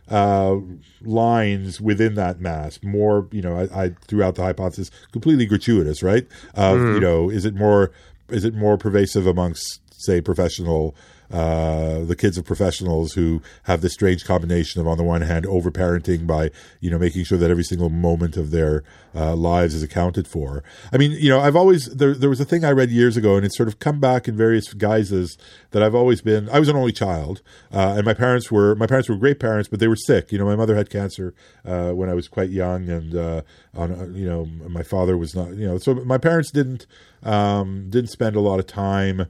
uh, 0.08 0.56
lines 1.02 1.78
within 1.78 2.14
that 2.14 2.40
mass? 2.40 2.82
More, 2.82 3.28
you 3.32 3.42
know, 3.42 3.58
I, 3.58 3.84
I 3.84 3.88
threw 4.06 4.22
out 4.22 4.36
the 4.36 4.42
hypothesis 4.42 4.90
completely 5.12 5.44
gratuitous, 5.44 6.02
right? 6.02 6.26
Of 6.54 6.78
you 6.78 7.00
know, 7.00 7.28
is 7.28 7.44
it 7.44 7.54
more 7.54 7.92
is 8.30 8.44
it 8.44 8.54
more 8.54 8.78
pervasive 8.78 9.26
amongst 9.26 9.80
say 9.92 10.22
professional 10.22 10.94
uh, 11.30 12.00
the 12.04 12.16
kids 12.16 12.36
of 12.36 12.44
professionals 12.44 13.12
who 13.12 13.40
have 13.64 13.80
this 13.80 13.92
strange 13.92 14.24
combination 14.24 14.80
of 14.80 14.88
on 14.88 14.96
the 14.96 15.04
one 15.04 15.22
hand 15.22 15.44
overparenting 15.44 16.26
by 16.26 16.50
you 16.80 16.90
know 16.90 16.98
making 16.98 17.24
sure 17.24 17.38
that 17.38 17.50
every 17.50 17.62
single 17.62 17.88
moment 17.88 18.36
of 18.36 18.50
their 18.50 18.82
uh, 19.14 19.34
lives 19.34 19.74
is 19.74 19.82
accounted 19.82 20.26
for. 20.26 20.62
I 20.92 20.96
mean, 20.96 21.12
you 21.12 21.28
know, 21.28 21.40
I've 21.40 21.56
always 21.56 21.86
there 21.86 22.14
there 22.14 22.30
was 22.30 22.40
a 22.40 22.44
thing 22.44 22.64
I 22.64 22.70
read 22.70 22.90
years 22.90 23.16
ago, 23.16 23.36
and 23.36 23.44
it's 23.44 23.56
sort 23.56 23.68
of 23.68 23.78
come 23.78 24.00
back 24.00 24.28
in 24.28 24.36
various 24.36 24.72
guises 24.72 25.36
that 25.70 25.82
I've 25.82 25.94
always 25.94 26.20
been. 26.20 26.48
I 26.48 26.58
was 26.58 26.68
an 26.68 26.76
only 26.76 26.92
child, 26.92 27.42
uh, 27.72 27.94
and 27.96 28.04
my 28.04 28.14
parents 28.14 28.50
were 28.50 28.74
my 28.74 28.86
parents 28.86 29.08
were 29.08 29.16
great 29.16 29.38
parents, 29.40 29.68
but 29.68 29.80
they 29.80 29.88
were 29.88 29.96
sick. 29.96 30.32
You 30.32 30.38
know, 30.38 30.46
my 30.46 30.56
mother 30.56 30.74
had 30.74 30.90
cancer 30.90 31.34
uh, 31.64 31.90
when 31.90 32.08
I 32.08 32.14
was 32.14 32.28
quite 32.28 32.50
young, 32.50 32.88
and 32.88 33.14
uh, 33.14 33.42
on 33.74 33.92
uh, 33.92 34.06
you 34.12 34.26
know 34.26 34.46
my 34.46 34.82
father 34.82 35.16
was 35.16 35.34
not. 35.34 35.50
You 35.50 35.66
know, 35.68 35.78
so 35.78 35.94
my 35.94 36.18
parents 36.18 36.50
didn't 36.50 36.86
um, 37.22 37.88
didn't 37.90 38.10
spend 38.10 38.36
a 38.36 38.40
lot 38.40 38.58
of 38.58 38.66
time 38.66 39.26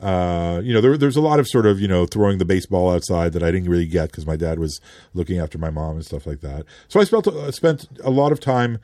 uh, 0.00 0.60
you 0.62 0.72
know, 0.72 0.80
there, 0.80 0.96
there's 0.96 1.16
a 1.16 1.20
lot 1.20 1.40
of 1.40 1.48
sort 1.48 1.66
of, 1.66 1.80
you 1.80 1.88
know, 1.88 2.06
throwing 2.06 2.38
the 2.38 2.44
baseball 2.44 2.90
outside 2.90 3.32
that 3.32 3.42
I 3.42 3.50
didn't 3.50 3.68
really 3.68 3.86
get 3.86 4.10
because 4.10 4.26
my 4.26 4.36
dad 4.36 4.58
was 4.58 4.80
looking 5.14 5.38
after 5.38 5.58
my 5.58 5.70
mom 5.70 5.96
and 5.96 6.04
stuff 6.04 6.26
like 6.26 6.40
that. 6.40 6.66
So 6.88 7.00
I 7.00 7.04
spent, 7.04 7.26
uh, 7.26 7.50
spent 7.50 7.86
a 8.04 8.10
lot 8.10 8.30
of 8.30 8.40
time 8.40 8.78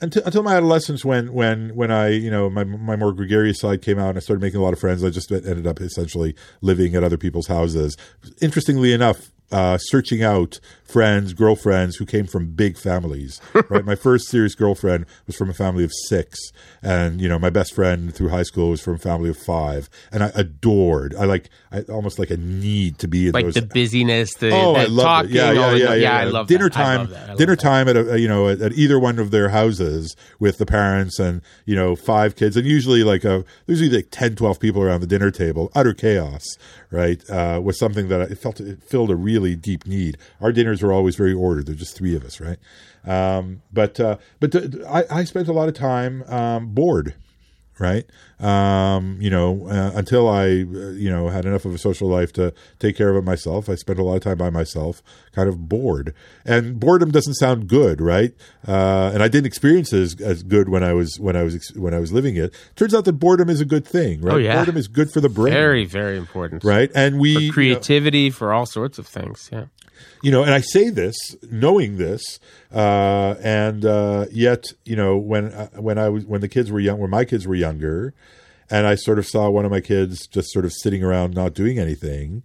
until, 0.00 0.24
until 0.24 0.42
my 0.42 0.56
adolescence 0.56 1.04
when, 1.04 1.32
when, 1.32 1.74
when 1.74 1.90
I, 1.90 2.08
you 2.08 2.30
know, 2.30 2.48
my, 2.48 2.64
my 2.64 2.96
more 2.96 3.12
gregarious 3.12 3.60
side 3.60 3.82
came 3.82 3.98
out 3.98 4.10
and 4.10 4.18
I 4.18 4.20
started 4.20 4.40
making 4.40 4.60
a 4.60 4.62
lot 4.62 4.72
of 4.72 4.78
friends. 4.78 5.04
I 5.04 5.10
just 5.10 5.30
ended 5.30 5.66
up 5.66 5.80
essentially 5.80 6.34
living 6.60 6.94
at 6.94 7.04
other 7.04 7.18
people's 7.18 7.48
houses. 7.48 7.96
Interestingly 8.40 8.92
enough, 8.92 9.30
uh, 9.50 9.78
searching 9.78 10.22
out 10.22 10.60
friends, 10.84 11.34
girlfriends 11.34 11.96
who 11.96 12.06
came 12.06 12.26
from 12.26 12.52
big 12.52 12.76
families. 12.78 13.40
Right, 13.68 13.84
my 13.84 13.96
first 13.96 14.28
serious 14.28 14.54
girlfriend 14.54 15.04
was 15.26 15.36
from 15.36 15.50
a 15.50 15.54
family 15.54 15.84
of 15.84 15.90
six, 16.08 16.38
and 16.82 17.20
you 17.20 17.28
know, 17.28 17.38
my 17.38 17.50
best 17.50 17.74
friend 17.74 18.14
through 18.14 18.30
high 18.30 18.44
school 18.44 18.70
was 18.70 18.80
from 18.80 18.94
a 18.94 18.98
family 18.98 19.28
of 19.28 19.36
five, 19.36 19.90
and 20.10 20.22
I 20.22 20.30
adored. 20.34 21.14
I 21.16 21.24
like, 21.24 21.50
I 21.70 21.82
almost 21.82 22.18
like 22.18 22.30
a 22.30 22.36
need 22.38 22.98
to 23.00 23.08
be 23.08 23.26
in 23.26 23.32
Like 23.32 23.44
those 23.46 23.54
the 23.54 23.62
busyness, 23.62 24.32
the, 24.34 24.50
Oh, 24.52 24.72
the 24.74 24.78
I 24.80 24.84
love 24.84 25.04
talking, 25.04 25.30
it. 25.32 25.34
Yeah, 25.34 25.52
yeah, 25.52 25.70
the- 25.70 25.78
yeah, 25.78 25.94
yeah, 25.94 26.16
I 26.18 26.24
love 26.24 26.46
dinner 26.46 26.70
time. 26.70 27.00
love 27.00 27.10
that. 27.10 27.24
I 27.24 27.28
love 27.30 27.38
dinner 27.38 27.56
time 27.56 27.88
at 27.88 27.96
a 27.96 28.18
you 28.18 28.28
know 28.28 28.48
at, 28.48 28.72
either 28.72 28.98
one 28.98 29.18
of 29.18 29.30
their 29.32 29.50
houses 29.50 30.16
with 30.38 30.56
the 30.58 30.66
parents 30.66 31.18
and 31.18 31.42
you 31.66 31.74
know 31.76 31.94
five 31.96 32.36
kids 32.36 32.56
and 32.56 32.66
usually 32.66 33.02
like 33.04 33.24
a 33.24 33.44
there's 33.66 33.80
usually 33.80 33.98
like 33.98 34.08
10, 34.10 34.36
12 34.36 34.58
people 34.60 34.82
around 34.82 35.00
the 35.00 35.06
dinner 35.06 35.30
table. 35.30 35.70
Utter 35.74 35.92
chaos, 35.92 36.44
right? 36.90 37.28
Uh, 37.28 37.60
was 37.62 37.78
something 37.78 38.08
that 38.08 38.20
I 38.22 38.24
it 38.24 38.38
felt 38.38 38.60
it 38.60 38.82
filled 38.82 39.10
a 39.10 39.16
really 39.38 39.56
deep 39.56 39.86
need. 39.86 40.18
Our 40.40 40.52
dinners 40.52 40.82
were 40.82 40.92
always 40.92 41.16
very 41.16 41.32
ordered. 41.32 41.66
There's 41.66 41.78
just 41.78 41.96
three 41.96 42.16
of 42.16 42.24
us, 42.24 42.40
right? 42.40 42.58
Um, 43.04 43.62
but 43.72 43.98
uh, 44.00 44.18
but 44.40 44.52
th- 44.52 44.74
I, 44.88 45.04
I 45.10 45.24
spent 45.24 45.48
a 45.48 45.52
lot 45.52 45.68
of 45.68 45.74
time 45.74 46.24
um, 46.24 46.68
bored 46.68 47.14
right? 47.78 48.04
Um, 48.40 49.16
you 49.20 49.30
know, 49.30 49.66
uh, 49.68 49.92
until 49.94 50.28
I, 50.28 50.44
uh, 50.44 50.90
you 50.94 51.10
know, 51.10 51.28
had 51.28 51.44
enough 51.44 51.64
of 51.64 51.74
a 51.74 51.78
social 51.78 52.08
life 52.08 52.32
to 52.34 52.54
take 52.78 52.96
care 52.96 53.10
of 53.10 53.16
it 53.16 53.24
myself. 53.24 53.68
I 53.68 53.74
spent 53.74 53.98
a 53.98 54.02
lot 54.04 54.14
of 54.16 54.22
time 54.22 54.38
by 54.38 54.50
myself, 54.50 55.02
kind 55.32 55.48
of 55.48 55.68
bored. 55.68 56.14
And 56.44 56.78
boredom 56.78 57.10
doesn't 57.10 57.34
sound 57.34 57.68
good, 57.68 58.00
right? 58.00 58.32
Uh, 58.66 59.10
and 59.12 59.22
I 59.22 59.28
didn't 59.28 59.46
experience 59.46 59.92
it 59.92 60.00
as, 60.00 60.20
as 60.20 60.42
good 60.42 60.68
when 60.68 60.84
I 60.84 60.92
was 60.92 61.18
when 61.18 61.36
I 61.36 61.42
was 61.42 61.54
ex- 61.56 61.74
when 61.74 61.94
I 61.94 61.98
was 61.98 62.12
living 62.12 62.36
it. 62.36 62.54
Turns 62.76 62.94
out 62.94 63.04
that 63.06 63.14
boredom 63.14 63.50
is 63.50 63.60
a 63.60 63.64
good 63.64 63.86
thing, 63.86 64.20
right? 64.20 64.34
Oh, 64.34 64.38
yeah. 64.38 64.54
Boredom 64.54 64.76
is 64.76 64.88
good 64.88 65.10
for 65.10 65.20
the 65.20 65.28
brain, 65.28 65.52
Very, 65.52 65.84
very 65.84 66.16
important. 66.16 66.62
right? 66.64 66.90
And 66.94 67.18
we 67.18 67.34
For 67.34 67.40
you 67.40 67.48
know, 67.48 67.52
creativity, 67.54 68.30
for 68.30 68.52
all 68.52 68.66
sorts 68.66 68.98
of 68.98 69.06
things. 69.06 69.48
Yeah. 69.52 69.66
You 70.22 70.30
know, 70.30 70.42
and 70.42 70.52
I 70.52 70.60
say 70.60 70.90
this 70.90 71.16
knowing 71.50 71.96
this, 71.96 72.40
uh, 72.72 73.34
and 73.42 73.84
uh, 73.84 74.26
yet, 74.30 74.66
you 74.84 74.96
know, 74.96 75.16
when 75.16 75.46
uh, 75.46 75.68
when 75.76 75.98
I 75.98 76.08
was 76.08 76.24
when 76.24 76.40
the 76.40 76.48
kids 76.48 76.70
were 76.70 76.80
young, 76.80 76.98
when 76.98 77.10
my 77.10 77.24
kids 77.24 77.46
were 77.46 77.54
younger, 77.54 78.14
and 78.70 78.86
I 78.86 78.94
sort 78.94 79.18
of 79.18 79.26
saw 79.26 79.48
one 79.48 79.64
of 79.64 79.70
my 79.70 79.80
kids 79.80 80.26
just 80.26 80.50
sort 80.52 80.64
of 80.64 80.72
sitting 80.72 81.02
around 81.02 81.34
not 81.34 81.54
doing 81.54 81.78
anything, 81.78 82.42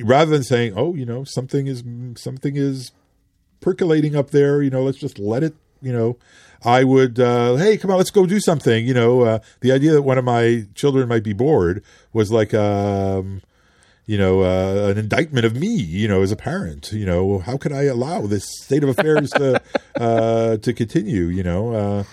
rather 0.00 0.30
than 0.30 0.42
saying, 0.42 0.74
"Oh, 0.76 0.94
you 0.94 1.06
know, 1.06 1.24
something 1.24 1.66
is 1.66 1.82
something 2.16 2.56
is 2.56 2.92
percolating 3.60 4.16
up 4.16 4.30
there," 4.30 4.62
you 4.62 4.70
know, 4.70 4.82
let's 4.82 4.98
just 4.98 5.18
let 5.18 5.42
it, 5.42 5.54
you 5.82 5.92
know. 5.92 6.16
I 6.64 6.82
would, 6.82 7.20
uh, 7.20 7.54
hey, 7.54 7.76
come 7.76 7.90
on, 7.90 7.98
let's 7.98 8.10
go 8.10 8.26
do 8.26 8.40
something. 8.40 8.86
You 8.86 8.94
know, 8.94 9.22
uh, 9.22 9.38
the 9.60 9.70
idea 9.70 9.92
that 9.92 10.02
one 10.02 10.18
of 10.18 10.24
my 10.24 10.66
children 10.74 11.08
might 11.08 11.22
be 11.22 11.32
bored 11.32 11.84
was 12.12 12.32
like, 12.32 12.52
um, 12.52 13.42
you 14.08 14.16
know, 14.16 14.40
uh, 14.42 14.88
an 14.90 14.96
indictment 14.96 15.44
of 15.44 15.54
me, 15.54 15.68
you 15.68 16.08
know, 16.08 16.22
as 16.22 16.32
a 16.32 16.36
parent. 16.36 16.90
You 16.92 17.04
know, 17.04 17.40
how 17.40 17.58
could 17.58 17.74
I 17.74 17.82
allow 17.84 18.22
this 18.22 18.48
state 18.62 18.82
of 18.82 18.88
affairs 18.88 19.30
to 19.32 19.60
uh, 20.00 20.56
to 20.56 20.72
continue? 20.72 21.26
You 21.26 21.42
know, 21.42 21.74
uh, 21.74 22.04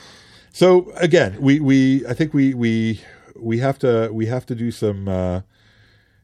so 0.51 0.91
again, 0.97 1.37
we 1.39 1.61
we 1.61 2.05
I 2.05 2.13
think 2.13 2.33
we 2.33 2.53
we 2.53 3.01
we 3.37 3.59
have 3.59 3.79
to 3.79 4.09
we 4.11 4.25
have 4.25 4.45
to 4.47 4.55
do 4.55 4.71
some. 4.71 5.07
Uh, 5.07 5.41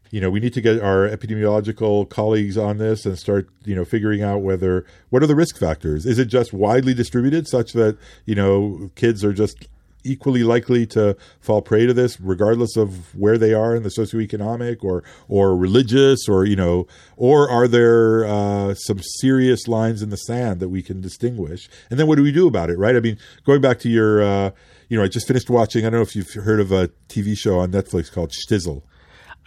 you 0.09 0.19
know, 0.19 0.29
we 0.29 0.41
need 0.41 0.53
to 0.55 0.61
get 0.61 0.81
our 0.81 1.07
epidemiological 1.07 2.09
colleagues 2.09 2.57
on 2.57 2.79
this 2.79 3.05
and 3.05 3.17
start, 3.17 3.47
you 3.63 3.73
know, 3.73 3.85
figuring 3.85 4.21
out 4.21 4.39
whether 4.39 4.85
what 5.09 5.23
are 5.23 5.27
the 5.27 5.37
risk 5.37 5.57
factors. 5.57 6.05
Is 6.05 6.19
it 6.19 6.25
just 6.25 6.51
widely 6.51 6.93
distributed, 6.93 7.47
such 7.47 7.71
that 7.73 7.97
you 8.25 8.35
know 8.35 8.91
kids 8.95 9.23
are 9.23 9.31
just 9.31 9.69
equally 10.03 10.43
likely 10.43 10.85
to 10.87 11.15
fall 11.39 11.61
prey 11.61 11.85
to 11.85 11.93
this, 11.93 12.19
regardless 12.19 12.75
of 12.77 13.13
where 13.15 13.37
they 13.37 13.53
are 13.53 13.75
in 13.75 13.83
the 13.83 13.89
socioeconomic 13.89 14.83
or 14.83 15.03
or 15.27 15.55
religious, 15.55 16.27
or 16.27 16.45
you 16.45 16.55
know, 16.55 16.87
or 17.17 17.49
are 17.49 17.67
there 17.67 18.25
uh, 18.25 18.73
some 18.73 18.99
serious 19.01 19.67
lines 19.67 20.01
in 20.01 20.09
the 20.09 20.17
sand 20.17 20.59
that 20.59 20.69
we 20.69 20.81
can 20.81 21.01
distinguish? 21.01 21.69
And 21.89 21.99
then 21.99 22.07
what 22.07 22.15
do 22.15 22.23
we 22.23 22.31
do 22.31 22.47
about 22.47 22.69
it? 22.69 22.77
Right? 22.77 22.95
I 22.95 22.99
mean, 22.99 23.17
going 23.45 23.61
back 23.61 23.79
to 23.79 23.89
your, 23.89 24.21
uh, 24.21 24.51
you 24.89 24.97
know, 24.97 25.03
I 25.03 25.07
just 25.07 25.27
finished 25.27 25.49
watching. 25.49 25.85
I 25.85 25.89
don't 25.89 25.99
know 25.99 26.03
if 26.03 26.15
you've 26.15 26.31
heard 26.33 26.59
of 26.59 26.71
a 26.71 26.89
TV 27.07 27.37
show 27.37 27.59
on 27.59 27.71
Netflix 27.71 28.11
called 28.11 28.31
Shtisel. 28.31 28.83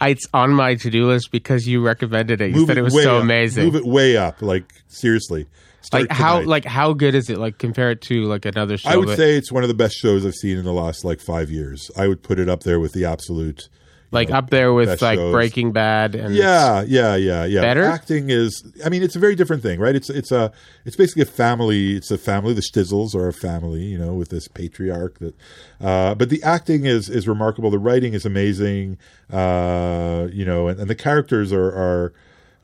It's 0.01 0.27
on 0.33 0.51
my 0.51 0.75
to 0.75 0.89
do 0.89 1.07
list 1.07 1.31
because 1.31 1.67
you 1.67 1.81
recommended 1.81 2.41
it. 2.41 2.53
You 2.53 2.65
said 2.65 2.77
it 2.77 2.81
was 2.81 3.01
so 3.01 3.17
up. 3.17 3.23
amazing. 3.23 3.65
Move 3.65 3.75
it 3.75 3.85
way 3.85 4.17
up. 4.17 4.41
Like 4.41 4.65
seriously. 4.87 5.47
Like 5.93 6.11
how 6.11 6.35
tonight. 6.35 6.47
like 6.47 6.65
how 6.65 6.93
good 6.93 7.15
is 7.15 7.29
it? 7.29 7.37
Like 7.37 7.57
compare 7.57 7.91
it 7.91 8.01
to 8.03 8.23
like 8.25 8.45
another 8.45 8.77
show. 8.77 8.89
I 8.89 8.97
would 8.97 9.09
that- 9.09 9.17
say 9.17 9.37
it's 9.37 9.51
one 9.51 9.63
of 9.63 9.69
the 9.69 9.75
best 9.75 9.95
shows 9.95 10.25
I've 10.25 10.35
seen 10.35 10.57
in 10.57 10.65
the 10.65 10.73
last 10.73 11.05
like 11.05 11.19
five 11.21 11.49
years. 11.49 11.89
I 11.97 12.07
would 12.07 12.23
put 12.23 12.39
it 12.39 12.49
up 12.49 12.63
there 12.63 12.79
with 12.79 12.93
the 12.93 13.05
absolute, 13.05 13.69
like 14.11 14.29
know, 14.29 14.35
up 14.37 14.49
there 14.49 14.73
with 14.73 15.01
like 15.01 15.17
shows. 15.17 15.33
Breaking 15.33 15.71
Bad 15.71 16.15
and 16.15 16.33
Yeah, 16.35 16.83
yeah, 16.87 17.15
yeah, 17.15 17.43
yeah. 17.45 17.61
Better? 17.61 17.83
acting 17.83 18.29
is. 18.29 18.63
I 18.85 18.89
mean, 18.89 19.03
it's 19.03 19.15
a 19.15 19.19
very 19.19 19.35
different 19.35 19.61
thing, 19.63 19.79
right? 19.79 19.95
It's 19.95 20.09
it's 20.09 20.31
a 20.31 20.51
it's 20.85 20.95
basically 20.95 21.23
a 21.23 21.25
family. 21.25 21.95
It's 21.95 22.11
a 22.11 22.17
family. 22.17 22.53
The 22.53 22.61
Shtisels 22.61 23.13
are 23.15 23.27
a 23.27 23.33
family, 23.33 23.83
you 23.83 23.97
know, 23.97 24.13
with 24.13 24.29
this 24.29 24.47
patriarch. 24.47 25.19
That, 25.19 25.35
uh, 25.81 26.15
but 26.15 26.29
the 26.29 26.41
acting 26.43 26.85
is 26.85 27.09
is 27.09 27.27
remarkable. 27.27 27.69
The 27.71 27.79
writing 27.79 28.13
is 28.13 28.25
amazing. 28.25 28.97
Uh, 29.31 30.27
you 30.31 30.45
know, 30.45 30.67
and, 30.67 30.79
and 30.79 30.89
the 30.89 30.95
characters 30.95 31.51
are 31.51 31.67
are, 31.71 32.13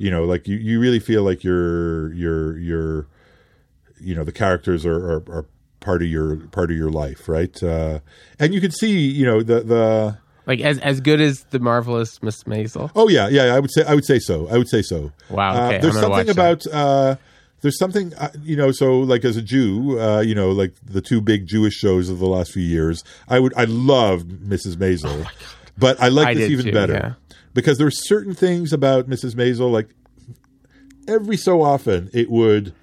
you 0.02 0.10
know, 0.10 0.24
like 0.24 0.48
you 0.48 0.58
you 0.58 0.80
really 0.80 1.00
feel 1.00 1.22
like 1.22 1.44
you're 1.44 2.12
you're 2.14 2.58
you're, 2.58 3.08
you 4.00 4.16
know, 4.16 4.24
the 4.24 4.32
characters 4.32 4.84
are 4.84 4.98
are, 4.98 5.24
are 5.30 5.46
part 5.80 6.02
of 6.02 6.08
your 6.08 6.38
part 6.48 6.72
of 6.72 6.78
your 6.78 6.90
life, 6.90 7.30
right? 7.30 7.62
Uh, 7.62 8.00
and 8.40 8.52
you 8.52 8.60
can 8.60 8.72
see, 8.72 8.98
you 8.98 9.28
know, 9.28 9.44
the 9.44 9.60
the. 9.60 10.18
like 10.48 10.60
as 10.60 10.80
as 10.80 11.02
good 11.02 11.22
as 11.22 11.44
the 11.52 11.60
marvelous 11.60 12.24
Miss 12.24 12.44
Maisel. 12.46 12.90
Oh 12.96 13.10
yeah, 13.10 13.28
yeah. 13.30 13.54
I 13.54 13.60
would 13.60 13.72
say 13.72 13.84
I 13.84 13.94
would 13.94 14.06
say 14.06 14.18
so. 14.18 14.48
I 14.50 14.58
would 14.58 14.68
say 14.68 14.82
so. 14.82 15.12
Wow, 15.30 15.54
Uh, 15.54 15.70
there's 15.80 15.96
I'm 15.96 16.02
something 16.02 16.10
watch 16.10 16.30
about 16.30 16.66
uh, 16.74 17.16
there's 17.62 17.78
something 17.78 18.12
uh, 18.16 18.32
you 18.42 18.56
know. 18.56 18.72
So 18.72 19.02
like 19.02 19.24
as 19.24 19.38
a 19.38 19.42
Jew, 19.44 20.00
uh, 20.00 20.22
you 20.22 20.34
know, 20.34 20.50
like 20.50 20.74
the 20.84 21.02
two 21.02 21.22
big 21.22 21.46
Jewish 21.46 21.76
shows 21.76 22.10
of 22.10 22.18
the 22.18 22.28
last 22.28 22.54
few 22.54 22.64
years, 22.64 23.04
I 23.28 23.38
would 23.38 23.54
I 23.56 23.66
loved 23.66 24.32
Mrs. 24.32 24.78
Maisel, 24.78 25.28
but 25.78 26.02
I 26.02 26.08
like 26.08 26.30
I 26.30 26.34
this 26.34 26.50
even 26.50 26.66
too, 26.66 26.72
better 26.72 26.94
yeah. 26.94 27.14
Because 27.54 27.78
there 27.78 27.86
were 27.88 27.92
certain 27.92 28.34
things 28.34 28.72
about 28.72 29.10
Mrs. 29.10 29.36
Maisel, 29.36 29.72
like 29.72 29.90
every 31.08 31.36
so 31.38 31.62
often 31.62 32.10
it 32.14 32.30
would 32.30 32.74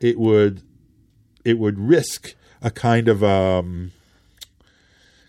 it 0.00 0.18
would 0.18 0.62
it 1.44 1.58
would 1.58 1.78
risk 1.78 2.34
a 2.62 2.70
kind 2.70 3.08
of 3.08 3.22
um 3.22 3.90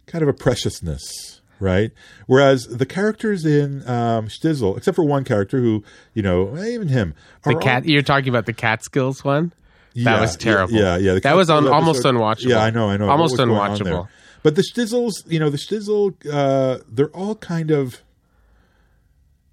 kind 0.05 0.21
of 0.21 0.29
a 0.29 0.33
preciousness 0.33 1.41
right 1.59 1.91
whereas 2.27 2.65
the 2.67 2.85
characters 2.85 3.45
in 3.45 3.81
um 3.89 4.27
Shtisel 4.27 4.77
except 4.77 4.95
for 4.95 5.03
one 5.03 5.23
character 5.23 5.59
who 5.59 5.83
you 6.13 6.21
know 6.21 6.55
even 6.63 6.87
him 6.89 7.13
The 7.43 7.55
cat 7.55 7.83
all- 7.83 7.89
you're 7.89 8.01
talking 8.03 8.29
about 8.29 8.45
the 8.45 8.53
Catskills 8.53 9.23
one? 9.23 9.51
that 9.95 10.01
Yeah, 10.01 10.21
was 10.21 10.35
terrible. 10.37 10.73
yeah 10.75 10.97
yeah, 10.97 11.19
that 11.19 11.35
was 11.35 11.49
un- 11.49 11.67
almost 11.67 12.03
unwatchable. 12.03 12.49
yeah 12.49 12.63
i 12.63 12.69
know 12.69 12.89
i 12.89 12.97
know 12.97 13.09
Almost 13.09 13.37
What 13.39 13.47
was 13.47 13.57
going 13.57 13.71
on 13.71 13.83
there? 13.83 13.93
unwatchable. 13.93 14.07
but 14.43 14.55
the 14.55 14.61
Shtisels 14.61 15.29
you 15.31 15.39
know 15.39 15.49
the 15.49 15.57
Shtisel 15.57 16.13
uh 16.31 16.79
they're 16.89 17.09
all 17.09 17.35
kind 17.35 17.71
of 17.71 18.01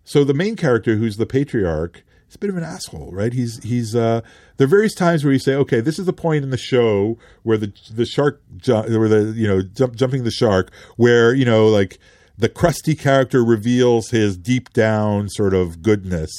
so 0.05 0.25
the 0.25 0.35
main 0.35 0.57
character 0.57 0.97
who's 0.97 1.17
the 1.17 1.27
patriarch 1.27 2.03
is 2.29 2.37
a 2.37 2.39
bit 2.39 2.51
of 2.51 2.57
an 2.57 2.65
asshole 2.65 3.11
right? 3.13 3.33
He's 3.33 3.63
he's 3.63 3.95
uh 3.95 4.21
there 4.57 4.67
are 4.67 4.71
various 4.71 4.95
times 4.95 5.25
where 5.25 5.33
you 5.33 5.39
say 5.39 5.55
okay 5.55 5.81
this 5.81 5.99
is 5.99 6.07
the 6.07 6.13
point 6.13 6.45
in 6.45 6.51
the 6.51 6.57
show 6.57 7.19
where 7.43 7.59
the 7.59 7.73
the 7.93 8.07
shark 8.07 8.41
ju- 8.57 8.99
where 8.99 9.09
the 9.09 9.33
you 9.37 9.47
know 9.47 9.63
jump, 9.63 9.97
jumping 9.97 10.25
the 10.25 10.31
shark 10.31 10.73
where 10.97 11.35
you 11.35 11.45
know 11.45 11.69
like 11.69 11.99
the 12.39 12.49
crusty 12.49 12.95
character 12.95 13.45
reveals 13.45 14.11
his 14.11 14.37
deep 14.37 14.73
down 14.73 15.29
sort 15.29 15.55
of 15.55 15.83
goodness. 15.83 16.31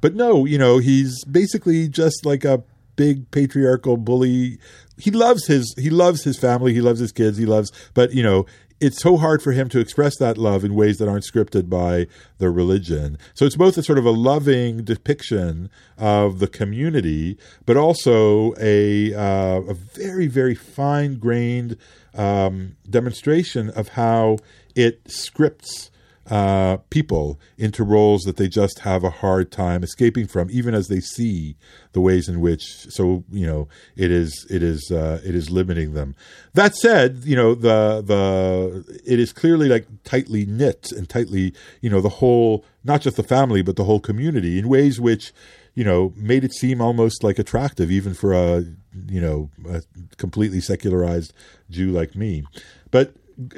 But 0.00 0.14
no 0.14 0.44
you 0.44 0.58
know 0.58 0.78
he's 0.78 1.24
basically 1.24 1.88
just 1.88 2.24
like 2.26 2.44
a 2.44 2.62
big 2.96 3.30
patriarchal 3.30 3.96
bully. 3.96 4.58
He 4.98 5.10
loves 5.10 5.46
his 5.46 5.74
he 5.78 5.88
loves 5.88 6.24
his 6.24 6.38
family. 6.38 6.74
He 6.74 6.80
loves 6.80 7.00
his 7.00 7.12
kids. 7.12 7.38
He 7.38 7.46
loves 7.46 7.72
but 7.94 8.12
you 8.12 8.22
know 8.22 8.44
it's 8.80 9.00
so 9.00 9.16
hard 9.16 9.42
for 9.42 9.52
him 9.52 9.68
to 9.70 9.80
express 9.80 10.16
that 10.18 10.38
love 10.38 10.64
in 10.64 10.74
ways 10.74 10.98
that 10.98 11.08
aren't 11.08 11.24
scripted 11.24 11.68
by 11.68 12.06
the 12.38 12.50
religion. 12.50 13.18
So 13.34 13.44
it's 13.44 13.56
both 13.56 13.76
a 13.76 13.82
sort 13.82 13.98
of 13.98 14.06
a 14.06 14.10
loving 14.10 14.84
depiction 14.84 15.70
of 15.96 16.38
the 16.38 16.46
community, 16.46 17.38
but 17.66 17.76
also 17.76 18.54
a 18.60 19.14
uh, 19.14 19.60
a 19.62 19.74
very 19.74 20.26
very 20.26 20.54
fine 20.54 21.16
grained 21.16 21.76
um, 22.14 22.76
demonstration 22.88 23.70
of 23.70 23.88
how 23.88 24.38
it 24.74 25.00
scripts 25.10 25.90
uh, 26.28 26.76
people 26.90 27.40
into 27.56 27.82
roles 27.82 28.22
that 28.22 28.36
they 28.36 28.48
just 28.48 28.80
have 28.80 29.02
a 29.02 29.10
hard 29.10 29.50
time 29.50 29.82
escaping 29.82 30.26
from, 30.26 30.48
even 30.50 30.74
as 30.74 30.88
they 30.88 31.00
see 31.00 31.56
the 31.92 32.00
ways 32.00 32.28
in 32.28 32.40
which. 32.40 32.62
So 32.90 33.24
you 33.30 33.46
know, 33.46 33.68
it 33.96 34.10
is 34.10 34.46
it 34.50 34.62
is 34.62 34.90
uh, 34.90 35.20
it 35.24 35.34
is 35.34 35.50
limiting 35.50 35.94
them. 35.94 36.14
That 36.54 36.76
said, 36.76 37.22
you 37.24 37.36
know 37.36 37.54
the 37.54 38.02
the 38.04 39.00
it 39.06 39.18
is 39.18 39.32
clearly 39.32 39.68
like 39.68 39.86
tightly 40.04 40.44
knit 40.44 40.92
and 40.92 41.08
tightly 41.08 41.54
you 41.80 41.90
know 41.90 42.00
the 42.00 42.08
whole 42.08 42.64
not 42.84 43.00
just 43.00 43.16
the 43.16 43.22
family 43.22 43.62
but 43.62 43.76
the 43.76 43.84
whole 43.84 44.00
community 44.00 44.58
in 44.58 44.68
ways 44.68 45.00
which 45.00 45.32
you 45.74 45.84
know 45.84 46.12
made 46.16 46.44
it 46.44 46.52
seem 46.52 46.80
almost 46.80 47.22
like 47.22 47.38
attractive 47.38 47.90
even 47.90 48.14
for 48.14 48.32
a 48.32 48.64
you 49.06 49.20
know 49.20 49.50
a 49.68 49.82
completely 50.16 50.60
secularized 50.60 51.32
Jew 51.70 51.90
like 51.90 52.14
me. 52.14 52.44
But 52.90 53.14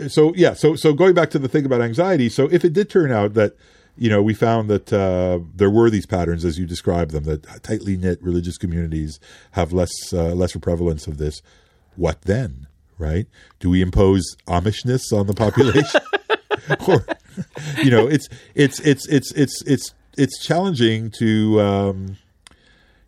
so 0.08 0.34
yeah, 0.34 0.54
so 0.54 0.76
so 0.76 0.92
going 0.92 1.14
back 1.14 1.30
to 1.30 1.38
the 1.38 1.48
thing 1.48 1.64
about 1.64 1.80
anxiety. 1.80 2.28
So 2.28 2.48
if 2.50 2.64
it 2.64 2.72
did 2.72 2.90
turn 2.90 3.12
out 3.12 3.34
that 3.34 3.56
you 3.96 4.08
know 4.08 4.22
we 4.22 4.34
found 4.34 4.68
that 4.70 4.92
uh, 4.92 5.40
there 5.54 5.70
were 5.70 5.90
these 5.90 6.06
patterns 6.06 6.44
as 6.44 6.58
you 6.58 6.66
described 6.66 7.12
them, 7.12 7.24
that 7.24 7.62
tightly 7.62 7.96
knit 7.96 8.22
religious 8.22 8.58
communities 8.58 9.20
have 9.52 9.72
less 9.72 9.90
uh, 10.12 10.34
lesser 10.34 10.58
prevalence 10.58 11.06
of 11.06 11.18
this. 11.18 11.42
What 11.96 12.22
then? 12.22 12.66
Right? 12.98 13.26
Do 13.60 13.70
we 13.70 13.80
impose 13.80 14.36
Amishness 14.46 15.12
on 15.12 15.26
the 15.26 15.34
population? 15.34 16.00
or 16.88 17.06
you 17.82 17.90
know, 17.90 18.06
it's 18.06 18.28
it's 18.54 18.80
it's 18.80 19.06
it's 19.08 19.32
it's 19.32 19.62
it's 19.62 19.94
it's 20.16 20.44
challenging 20.44 21.10
to 21.12 21.60
um, 21.60 22.16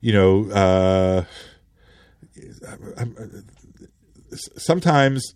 you 0.01 0.13
know. 0.13 0.51
Uh, 0.51 1.25
I'm, 2.97 3.45
sometimes 4.57 5.35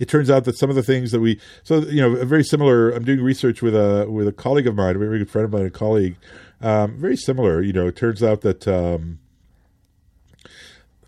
it 0.00 0.08
turns 0.08 0.30
out 0.30 0.44
that 0.44 0.58
some 0.58 0.70
of 0.70 0.74
the 0.74 0.82
things 0.82 1.12
that 1.12 1.20
we 1.20 1.38
so 1.62 1.80
you 1.82 2.00
know 2.00 2.16
a 2.16 2.24
very 2.24 2.42
similar 2.42 2.90
i'm 2.90 3.04
doing 3.04 3.20
research 3.20 3.62
with 3.62 3.76
a 3.76 4.06
with 4.10 4.26
a 4.26 4.32
colleague 4.32 4.66
of 4.66 4.74
mine 4.74 4.96
a 4.96 4.98
very 4.98 5.18
good 5.18 5.30
friend 5.30 5.44
of 5.44 5.52
mine 5.52 5.66
a 5.66 5.70
colleague 5.70 6.16
um, 6.60 6.98
very 6.98 7.16
similar 7.16 7.62
you 7.62 7.72
know 7.72 7.86
it 7.86 7.94
turns 7.94 8.22
out 8.22 8.40
that 8.40 8.66
um, 8.66 9.20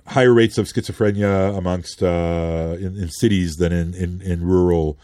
higher 0.07 0.33
rates 0.33 0.59
of 0.59 0.67
schizophrenia 0.67 1.57
amongst 1.57 2.03
uh, 2.03 2.77
in, 2.79 2.97
in 2.97 3.09
cities 3.09 3.57
than 3.57 3.73
in 3.73 3.95
in, 3.95 4.21
in 4.23 4.45
rural 4.47 4.99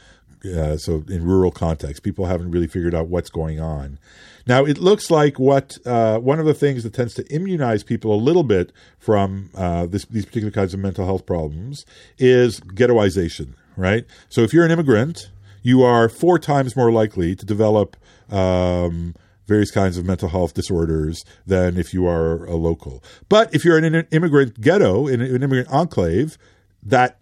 uh, 0.57 0.77
so 0.77 1.05
in 1.09 1.25
rural 1.25 1.51
contexts 1.51 2.01
people 2.01 2.27
haven't 2.27 2.51
really 2.51 2.67
figured 2.67 2.95
out 2.95 3.09
what's 3.09 3.31
going 3.31 3.59
on. 3.59 3.99
Now 4.47 4.65
it 4.65 4.79
looks 4.79 5.11
like 5.11 5.39
what 5.39 5.79
uh, 5.85 6.19
one 6.19 6.39
of 6.39 6.47
the 6.47 6.55
things 6.55 6.85
that 6.85 6.95
tends 6.95 7.15
to 7.15 7.27
immunize 7.35 7.83
people 7.83 8.15
a 8.15 8.17
little 8.17 8.45
bit 8.45 8.73
from 8.99 9.51
uh, 9.55 9.87
this, 9.87 10.05
these 10.07 10.25
particular 10.25 10.53
kinds 10.53 10.73
of 10.73 10.81
mental 10.81 11.05
health 11.05 11.27
problems 11.27 11.85
is 12.19 12.61
ghettoization 12.61 13.55
right 13.79 14.05
so 14.29 14.43
if 14.43 14.53
you're 14.53 14.65
an 14.65 14.71
immigrant 14.71 15.31
you 15.63 15.83
are 15.83 16.09
four 16.09 16.39
times 16.39 16.77
more 16.77 16.93
likely 16.93 17.35
to 17.35 17.45
develop 17.45 17.97
um, 18.31 19.15
various 19.49 19.71
kinds 19.71 19.97
of 19.97 20.05
mental 20.05 20.29
health 20.29 20.55
disorders 20.55 21.25
than 21.47 21.77
if 21.79 21.95
you 21.95 22.07
are 22.07 22.45
a 22.45 22.55
local. 22.55 23.03
But 23.29 23.53
if 23.55 23.65
you're 23.65 23.79
in 23.79 23.95
an 23.95 24.07
immigrant 24.11 24.61
ghetto, 24.61 25.09
in 25.09 25.21
an 25.21 25.35
immigrant 25.35 25.69
enclave, 25.71 26.39
that 26.83 27.19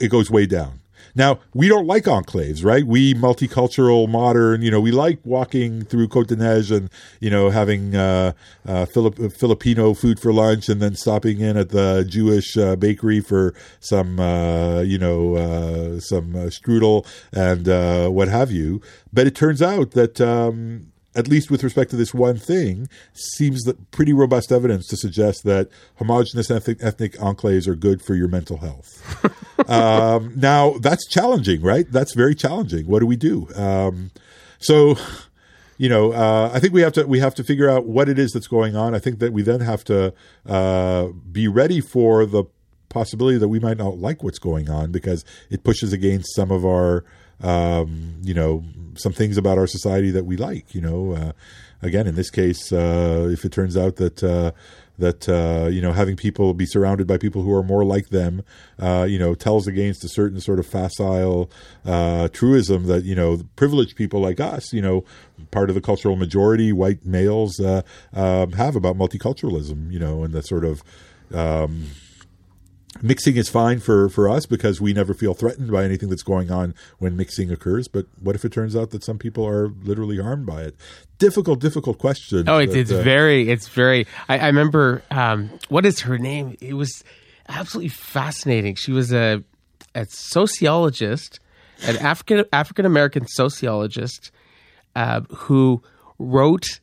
it 0.00 0.10
goes 0.10 0.30
way 0.30 0.44
down. 0.44 0.80
Now, 1.14 1.40
we 1.52 1.68
don't 1.68 1.86
like 1.86 2.04
enclaves, 2.04 2.64
right? 2.64 2.86
We 2.86 3.14
multicultural, 3.14 4.08
modern, 4.08 4.62
you 4.62 4.70
know, 4.70 4.80
we 4.80 4.92
like 4.92 5.18
walking 5.24 5.84
through 5.84 6.08
Côte-des-Neiges 6.08 6.74
and, 6.74 6.90
you 7.20 7.28
know, 7.28 7.50
having 7.50 7.94
uh, 7.94 8.32
uh, 8.66 8.86
Filip- 8.86 9.32
Filipino 9.32 9.92
food 9.94 10.18
for 10.18 10.32
lunch 10.32 10.68
and 10.68 10.80
then 10.80 10.94
stopping 10.94 11.40
in 11.40 11.56
at 11.56 11.70
the 11.70 12.06
Jewish 12.08 12.56
uh, 12.56 12.76
bakery 12.76 13.20
for 13.20 13.54
some, 13.80 14.18
uh, 14.18 14.80
you 14.80 14.98
know, 14.98 15.34
uh, 15.36 16.00
some 16.00 16.34
uh, 16.34 16.46
strudel 16.46 17.06
and 17.32 18.14
what 18.14 18.28
have 18.28 18.50
you. 18.50 18.80
But 19.12 19.26
it 19.26 19.34
turns 19.34 19.60
out 19.60 19.90
that 19.92 20.20
um, 20.20 20.91
at 21.14 21.28
least 21.28 21.50
with 21.50 21.62
respect 21.62 21.90
to 21.90 21.96
this 21.96 22.14
one 22.14 22.38
thing, 22.38 22.88
seems 23.12 23.62
that 23.62 23.90
pretty 23.90 24.12
robust 24.12 24.50
evidence 24.50 24.86
to 24.88 24.96
suggest 24.96 25.44
that 25.44 25.68
homogenous 25.96 26.50
ethnic, 26.50 26.78
ethnic 26.80 27.12
enclaves 27.14 27.68
are 27.68 27.74
good 27.74 28.02
for 28.02 28.14
your 28.14 28.28
mental 28.28 28.58
health. 28.58 29.68
um, 29.68 30.32
now, 30.36 30.78
that's 30.78 31.06
challenging, 31.08 31.60
right? 31.62 31.90
That's 31.90 32.14
very 32.14 32.34
challenging. 32.34 32.86
What 32.86 33.00
do 33.00 33.06
we 33.06 33.16
do? 33.16 33.48
Um, 33.54 34.10
so, 34.58 34.96
you 35.76 35.88
know, 35.88 36.12
uh, 36.12 36.50
I 36.52 36.60
think 36.60 36.72
we 36.72 36.80
have 36.82 36.92
to 36.94 37.06
we 37.06 37.18
have 37.18 37.34
to 37.34 37.44
figure 37.44 37.68
out 37.68 37.86
what 37.86 38.08
it 38.08 38.18
is 38.18 38.32
that's 38.32 38.46
going 38.46 38.76
on. 38.76 38.94
I 38.94 38.98
think 38.98 39.18
that 39.18 39.32
we 39.32 39.42
then 39.42 39.60
have 39.60 39.84
to 39.84 40.14
uh, 40.46 41.08
be 41.30 41.48
ready 41.48 41.80
for 41.80 42.24
the 42.24 42.44
possibility 42.88 43.38
that 43.38 43.48
we 43.48 43.58
might 43.58 43.78
not 43.78 43.98
like 43.98 44.22
what's 44.22 44.38
going 44.38 44.70
on 44.70 44.92
because 44.92 45.24
it 45.50 45.64
pushes 45.64 45.92
against 45.92 46.34
some 46.34 46.50
of 46.50 46.64
our 46.64 47.04
um, 47.40 48.14
you 48.22 48.34
know 48.34 48.64
some 48.94 49.12
things 49.12 49.36
about 49.36 49.58
our 49.58 49.66
society 49.66 50.10
that 50.10 50.24
we 50.24 50.36
like 50.36 50.74
you 50.74 50.80
know 50.80 51.12
uh, 51.12 51.32
again 51.80 52.06
in 52.06 52.14
this 52.14 52.30
case 52.30 52.72
uh, 52.72 53.28
if 53.32 53.44
it 53.44 53.52
turns 53.52 53.76
out 53.76 53.96
that 53.96 54.22
uh, 54.22 54.52
that 54.98 55.28
uh, 55.28 55.68
you 55.68 55.80
know 55.80 55.92
having 55.92 56.16
people 56.16 56.54
be 56.54 56.66
surrounded 56.66 57.06
by 57.06 57.16
people 57.16 57.42
who 57.42 57.52
are 57.54 57.62
more 57.62 57.84
like 57.84 58.08
them 58.10 58.44
uh, 58.78 59.06
you 59.08 59.18
know 59.18 59.34
tells 59.34 59.66
against 59.66 60.04
a 60.04 60.08
certain 60.08 60.40
sort 60.40 60.58
of 60.58 60.66
facile 60.66 61.50
uh, 61.84 62.28
truism 62.28 62.86
that 62.86 63.04
you 63.04 63.14
know 63.14 63.40
privileged 63.56 63.96
people 63.96 64.20
like 64.20 64.38
us 64.38 64.72
you 64.72 64.82
know 64.82 65.04
part 65.50 65.68
of 65.68 65.74
the 65.74 65.80
cultural 65.80 66.16
majority 66.16 66.72
white 66.72 67.04
males 67.04 67.58
um, 67.60 68.52
have 68.52 68.76
about 68.76 68.96
multiculturalism 68.96 69.90
you 69.90 69.98
know 69.98 70.22
and 70.22 70.32
the 70.34 70.42
sort 70.42 70.64
of 70.64 70.82
um, 71.34 71.86
mixing 73.00 73.36
is 73.36 73.48
fine 73.48 73.78
for 73.78 74.08
for 74.08 74.28
us 74.28 74.46
because 74.46 74.80
we 74.80 74.92
never 74.92 75.14
feel 75.14 75.34
threatened 75.34 75.70
by 75.70 75.84
anything 75.84 76.08
that's 76.08 76.22
going 76.22 76.50
on 76.50 76.74
when 76.98 77.16
mixing 77.16 77.50
occurs. 77.50 77.88
But 77.88 78.06
what 78.20 78.34
if 78.34 78.44
it 78.44 78.52
turns 78.52 78.76
out 78.76 78.90
that 78.90 79.02
some 79.04 79.18
people 79.18 79.46
are 79.46 79.68
literally 79.68 80.18
harmed 80.18 80.46
by 80.46 80.62
it? 80.62 80.76
Difficult, 81.18 81.60
difficult 81.60 81.98
question. 81.98 82.48
Oh, 82.48 82.58
it's, 82.58 82.72
but, 82.72 82.80
it's 82.80 82.92
uh, 82.92 83.02
very, 83.02 83.48
it's 83.48 83.68
very. 83.68 84.06
I, 84.28 84.38
I 84.38 84.46
remember 84.46 85.02
um, 85.10 85.50
what 85.68 85.86
is 85.86 86.00
her 86.00 86.18
name? 86.18 86.56
It 86.60 86.74
was 86.74 87.02
absolutely 87.48 87.90
fascinating. 87.90 88.74
She 88.74 88.92
was 88.92 89.12
a 89.12 89.42
a 89.94 90.06
sociologist, 90.06 91.40
an 91.84 91.96
African 91.98 92.44
African 92.52 92.86
American 92.86 93.26
sociologist 93.26 94.30
uh, 94.96 95.20
who 95.30 95.82
wrote 96.18 96.80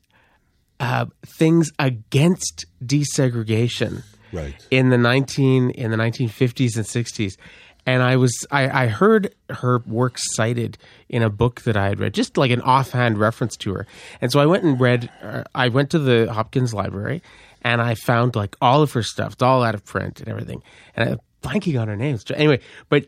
uh, 0.80 1.06
things 1.26 1.72
against 1.78 2.66
desegregation 2.84 4.04
right. 4.32 4.56
in 4.72 4.90
the 4.90 4.98
nineteen 4.98 5.70
in 5.72 5.92
the 5.92 5.98
nineteen 5.98 6.30
fifties 6.30 6.78
and 6.78 6.86
sixties. 6.86 7.38
And 7.86 8.04
I 8.04 8.18
was 8.18 8.46
I, 8.52 8.84
I 8.84 8.88
heard 8.88 9.34
her 9.50 9.80
work 9.88 10.16
cited 10.18 10.78
in 11.08 11.24
a 11.24 11.30
book 11.30 11.62
that 11.62 11.76
I 11.76 11.88
had 11.88 12.00
read, 12.00 12.14
just 12.14 12.38
like 12.38 12.52
an 12.52 12.62
offhand 12.62 13.18
reference 13.18 13.56
to 13.58 13.74
her. 13.74 13.88
And 14.22 14.32
so 14.32 14.40
I 14.40 14.46
went 14.46 14.64
and 14.64 14.80
read. 14.80 15.10
Uh, 15.24 15.44
I 15.56 15.70
went 15.70 15.90
to 15.92 16.00
the 16.00 16.32
Hopkins 16.32 16.74
Library, 16.74 17.24
and 17.64 17.82
I 17.82 17.96
found 17.96 18.36
like 18.36 18.56
all 18.62 18.82
of 18.84 18.92
her 18.94 19.02
stuff. 19.02 19.34
It's 19.34 19.42
all 19.42 19.64
out 19.64 19.74
of 19.76 19.86
print 19.86 20.20
and 20.20 20.30
everything. 20.30 20.62
And 20.96 21.12
I'm 21.12 21.20
blanking 21.42 21.82
on 21.82 21.88
her 21.88 21.96
name. 21.96 22.18
So 22.18 22.36
Anyway, 22.36 22.60
but 22.90 23.06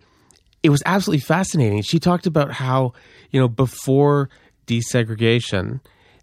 it 0.63 0.69
was 0.69 0.81
absolutely 0.85 1.21
fascinating. 1.21 1.81
She 1.83 1.99
talked 1.99 2.25
about 2.25 2.51
how 2.51 2.93
you 3.29 3.39
know 3.39 3.49
before 3.49 4.29
desegregation, 4.67 5.81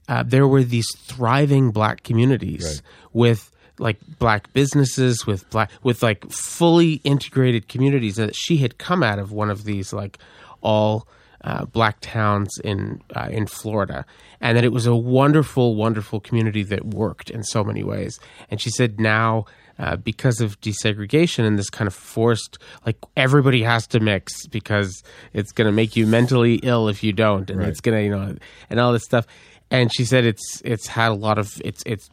uh, 0.08 0.22
there 0.26 0.46
were 0.48 0.62
these 0.64 0.86
thriving 1.02 1.70
black 1.70 2.02
communities 2.02 2.64
Right. 2.64 2.80
with 3.12 3.50
like 3.78 3.98
black 4.18 4.52
businesses 4.52 5.26
with 5.26 5.48
black 5.50 5.70
with 5.82 6.02
like 6.02 6.28
fully 6.30 6.94
integrated 7.04 7.68
communities 7.68 8.16
that 8.16 8.34
she 8.34 8.56
had 8.58 8.78
come 8.78 9.02
out 9.02 9.18
of 9.18 9.32
one 9.32 9.50
of 9.50 9.64
these 9.64 9.92
like 9.92 10.18
all 10.60 11.06
uh, 11.44 11.64
black 11.66 11.98
towns 12.00 12.50
in 12.64 13.00
uh, 13.14 13.28
in 13.30 13.46
Florida 13.46 14.04
and 14.40 14.56
that 14.56 14.64
it 14.64 14.72
was 14.72 14.86
a 14.86 14.96
wonderful 14.96 15.76
wonderful 15.76 16.18
community 16.20 16.62
that 16.64 16.84
worked 16.84 17.30
in 17.30 17.42
so 17.44 17.62
many 17.62 17.84
ways 17.84 18.18
and 18.50 18.60
she 18.60 18.70
said 18.70 18.98
now 18.98 19.44
uh, 19.78 19.94
because 19.94 20.40
of 20.40 20.60
desegregation 20.60 21.46
and 21.46 21.56
this 21.56 21.70
kind 21.70 21.86
of 21.86 21.94
forced 21.94 22.58
like 22.84 22.96
everybody 23.16 23.62
has 23.62 23.86
to 23.86 24.00
mix 24.00 24.46
because 24.48 25.04
it's 25.32 25.52
going 25.52 25.66
to 25.66 25.72
make 25.72 25.94
you 25.94 26.04
mentally 26.04 26.56
ill 26.64 26.88
if 26.88 27.04
you 27.04 27.12
don't 27.12 27.48
and 27.50 27.60
Right. 27.60 27.68
it's 27.68 27.80
going 27.80 27.96
to 27.96 28.02
you 28.02 28.10
know 28.10 28.34
and 28.68 28.80
all 28.80 28.92
this 28.92 29.04
stuff 29.04 29.24
and 29.70 29.92
she 29.94 30.04
said 30.04 30.24
it's 30.24 30.62
it's 30.64 30.86
had 30.86 31.10
a 31.10 31.14
lot 31.14 31.38
of 31.38 31.60
it's 31.64 31.82
it's 31.86 32.08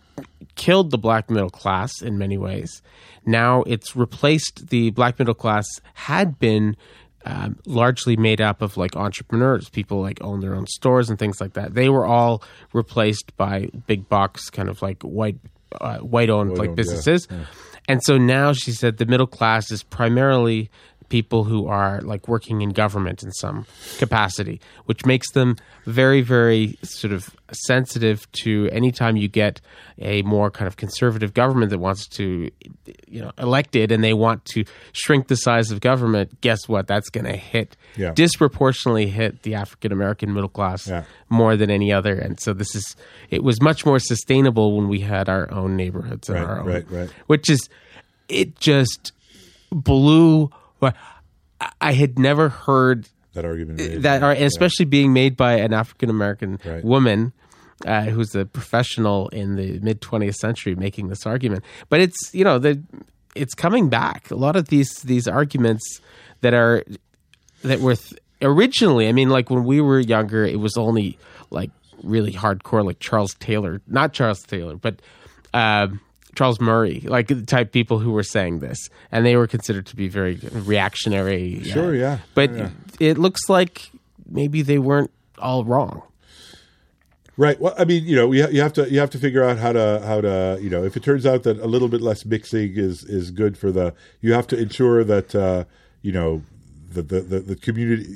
killed 0.56 0.92
the 0.92 0.98
black 0.98 1.30
middle 1.30 1.50
class 1.50 2.02
in 2.02 2.18
many 2.18 2.38
ways. 2.38 2.82
Now 3.26 3.64
it's 3.64 3.96
replaced 3.96 4.70
the 4.70 4.92
black 4.92 5.20
middle 5.20 5.34
class 5.34 5.66
had 5.94 6.40
been 6.40 6.76
um, 7.26 7.58
largely 7.66 8.16
made 8.16 8.40
up 8.40 8.62
of 8.62 8.78
like 8.78 8.96
entrepreneurs, 8.96 9.68
people 9.70 10.02
like 10.02 10.22
own 10.22 10.42
their 10.42 10.56
own 10.56 10.68
stores 10.68 11.10
and 11.10 11.18
things 11.18 11.42
like 11.42 11.54
that. 11.54 11.74
They 11.74 11.90
were 11.90 12.06
all 12.06 12.44
replaced 12.72 13.36
by 13.36 13.70
big 13.88 14.08
box 14.08 14.50
kind 14.50 14.70
of 14.70 14.82
like 14.82 15.02
white 15.02 15.38
uh, 15.82 15.98
white 15.98 16.30
owned 16.30 16.52
like 16.52 16.58
White-owned, 16.60 16.70
yeah, 16.70 16.76
businesses. 16.76 17.28
And 17.88 18.02
so 18.04 18.18
now 18.18 18.54
she 18.54 18.72
said 18.72 18.98
the 18.98 19.06
middle 19.06 19.28
class 19.28 19.72
is 19.72 19.84
primarily 19.84 20.70
people 21.10 21.44
who 21.44 21.68
are 21.68 22.02
like 22.02 22.28
working 22.28 22.62
in 22.62 22.70
government 22.70 23.22
in 23.24 23.32
some 23.32 23.66
capacity, 23.98 24.60
which 24.86 25.06
makes 25.06 25.32
them 25.32 25.56
very, 25.86 26.22
very 26.22 26.78
sort 26.84 27.14
of 27.14 27.36
sensitive 27.52 28.30
to 28.32 28.68
anytime 28.72 29.16
you 29.16 29.28
get 29.28 29.62
a 30.00 30.22
more 30.24 30.50
kind 30.50 30.68
of 30.68 30.78
conservative 30.78 31.34
government 31.34 31.70
that 31.70 31.78
wants 31.80 32.08
to, 32.08 32.50
you 33.08 33.22
know, 33.22 33.32
elected 33.38 33.92
and 33.92 34.04
they 34.04 34.14
want 34.14 34.44
to 34.46 34.64
shrink 34.94 35.28
the 35.28 35.36
size 35.36 35.70
of 35.72 35.80
government. 35.80 36.42
Guess 36.42 36.68
what? 36.68 36.88
That's 36.88 37.10
going 37.10 37.26
to 37.26 37.38
hit 37.38 37.78
Yeah. 37.98 38.12
disproportionately 38.14 39.08
hit 39.08 39.44
the 39.44 39.56
African 39.56 39.92
American 39.92 40.34
middle 40.34 40.50
class 40.50 40.88
Yeah. 40.88 41.04
more 41.30 41.56
than 41.56 41.70
any 41.70 41.94
other. 41.94 42.14
And 42.16 42.40
so 42.40 42.54
this 42.54 42.76
is 42.76 42.96
it 43.30 43.44
was 43.44 43.62
much 43.62 43.86
more 43.86 44.00
sustainable 44.00 44.76
when 44.76 44.88
we 44.90 45.02
had 45.02 45.30
our 45.30 45.52
own 45.54 45.76
neighborhoods 45.76 46.30
and 46.30 46.40
Right, 46.40 46.46
our 46.50 46.60
own, 46.62 46.66
right, 46.68 46.86
right. 46.92 47.10
which 47.28 47.50
is 47.50 47.70
it 48.28 48.60
just 48.60 49.12
blew. 49.72 50.50
I- 50.82 50.94
I 51.82 51.94
had 51.94 52.20
never 52.20 52.50
heard 52.50 53.08
That 53.34 53.46
argument. 53.46 53.80
made. 53.80 54.02
that, 54.04 54.24
are 54.24 54.32
especially 54.32 54.86
being 54.86 55.14
made 55.14 55.36
by 55.38 55.54
an 55.54 55.74
African 55.74 56.10
American 56.10 56.60
Right. 56.66 56.84
woman. 56.84 57.34
Uh, 57.86 58.04
who's 58.06 58.34
a 58.36 58.46
professional 58.46 59.28
in 59.30 59.58
the 59.58 59.80
mid 59.80 60.00
20th 60.02 60.36
century 60.36 60.76
making 60.76 61.10
this 61.10 61.26
argument 61.26 61.62
but 61.90 62.00
it's 62.00 62.34
you 62.34 62.42
know 62.42 62.58
the 62.58 62.82
it's 63.36 63.54
coming 63.54 63.90
back 63.90 64.32
a 64.32 64.36
lot 64.36 64.56
of 64.56 64.70
these 64.70 64.94
these 65.04 65.28
arguments 65.28 65.84
that 66.40 66.54
are 66.54 66.86
that 67.64 67.82
were 67.82 67.96
th- 67.98 68.14
originally 68.42 69.10
i 69.10 69.12
mean 69.12 69.30
like 69.30 69.50
when 69.50 69.66
we 69.66 69.82
were 69.82 70.00
younger 70.00 70.46
it 70.46 70.58
was 70.58 70.78
only 70.78 71.20
like 71.52 71.70
really 72.02 72.32
hardcore 72.32 72.84
like 72.84 72.98
charles 73.00 73.34
taylor 73.42 73.82
not 73.88 74.14
charles 74.14 74.42
taylor 74.44 74.78
but 74.78 75.02
um 75.54 76.00
charles 76.36 76.60
murray 76.62 77.00
like 77.06 77.28
the 77.28 77.42
type 77.42 77.72
people 77.72 78.00
who 78.00 78.12
were 78.12 78.24
saying 78.24 78.60
this 78.60 78.90
and 79.12 79.26
they 79.26 79.36
were 79.36 79.48
considered 79.48 79.86
to 79.86 79.96
be 79.96 80.08
very 80.08 80.36
reactionary 80.52 81.64
Sure, 81.64 81.96
yeah. 81.96 82.20
but 82.34 82.52
Yeah. 82.54 82.70
it 83.00 83.18
looks 83.18 83.50
like 83.50 83.90
maybe 84.30 84.62
they 84.62 84.78
weren't 84.80 85.12
all 85.40 85.64
wrong 85.66 86.02
Right. 87.38 87.60
Well, 87.60 87.76
I 87.78 87.84
mean, 87.84 88.06
you 88.06 88.16
know, 88.16 88.32
you, 88.32 88.48
you 88.50 88.62
have 88.62 88.72
to 88.74 88.90
you 88.90 88.98
have 89.00 89.10
to 89.10 89.18
figure 89.18 89.44
out 89.44 89.58
how 89.58 89.74
to 89.74 90.02
how 90.06 90.22
to 90.22 90.58
you 90.62 90.70
know 90.70 90.86
if 90.86 90.96
it 90.96 91.04
turns 91.04 91.26
out 91.26 91.44
that 91.44 91.60
a 91.60 91.66
little 91.68 91.90
bit 91.90 92.02
less 92.02 92.24
mixing 92.26 92.78
is 92.78 93.04
is 93.04 93.30
good 93.30 93.58
for 93.58 93.74
the 93.74 93.94
you 94.22 94.32
have 94.32 94.48
to 94.48 94.58
ensure 94.58 95.04
that 95.04 95.36
uh, 95.36 95.66
you 96.02 96.14
know 96.14 96.44
the 96.94 97.02
the 97.02 97.20
the, 97.20 97.40
the 97.42 97.56
community 97.58 98.16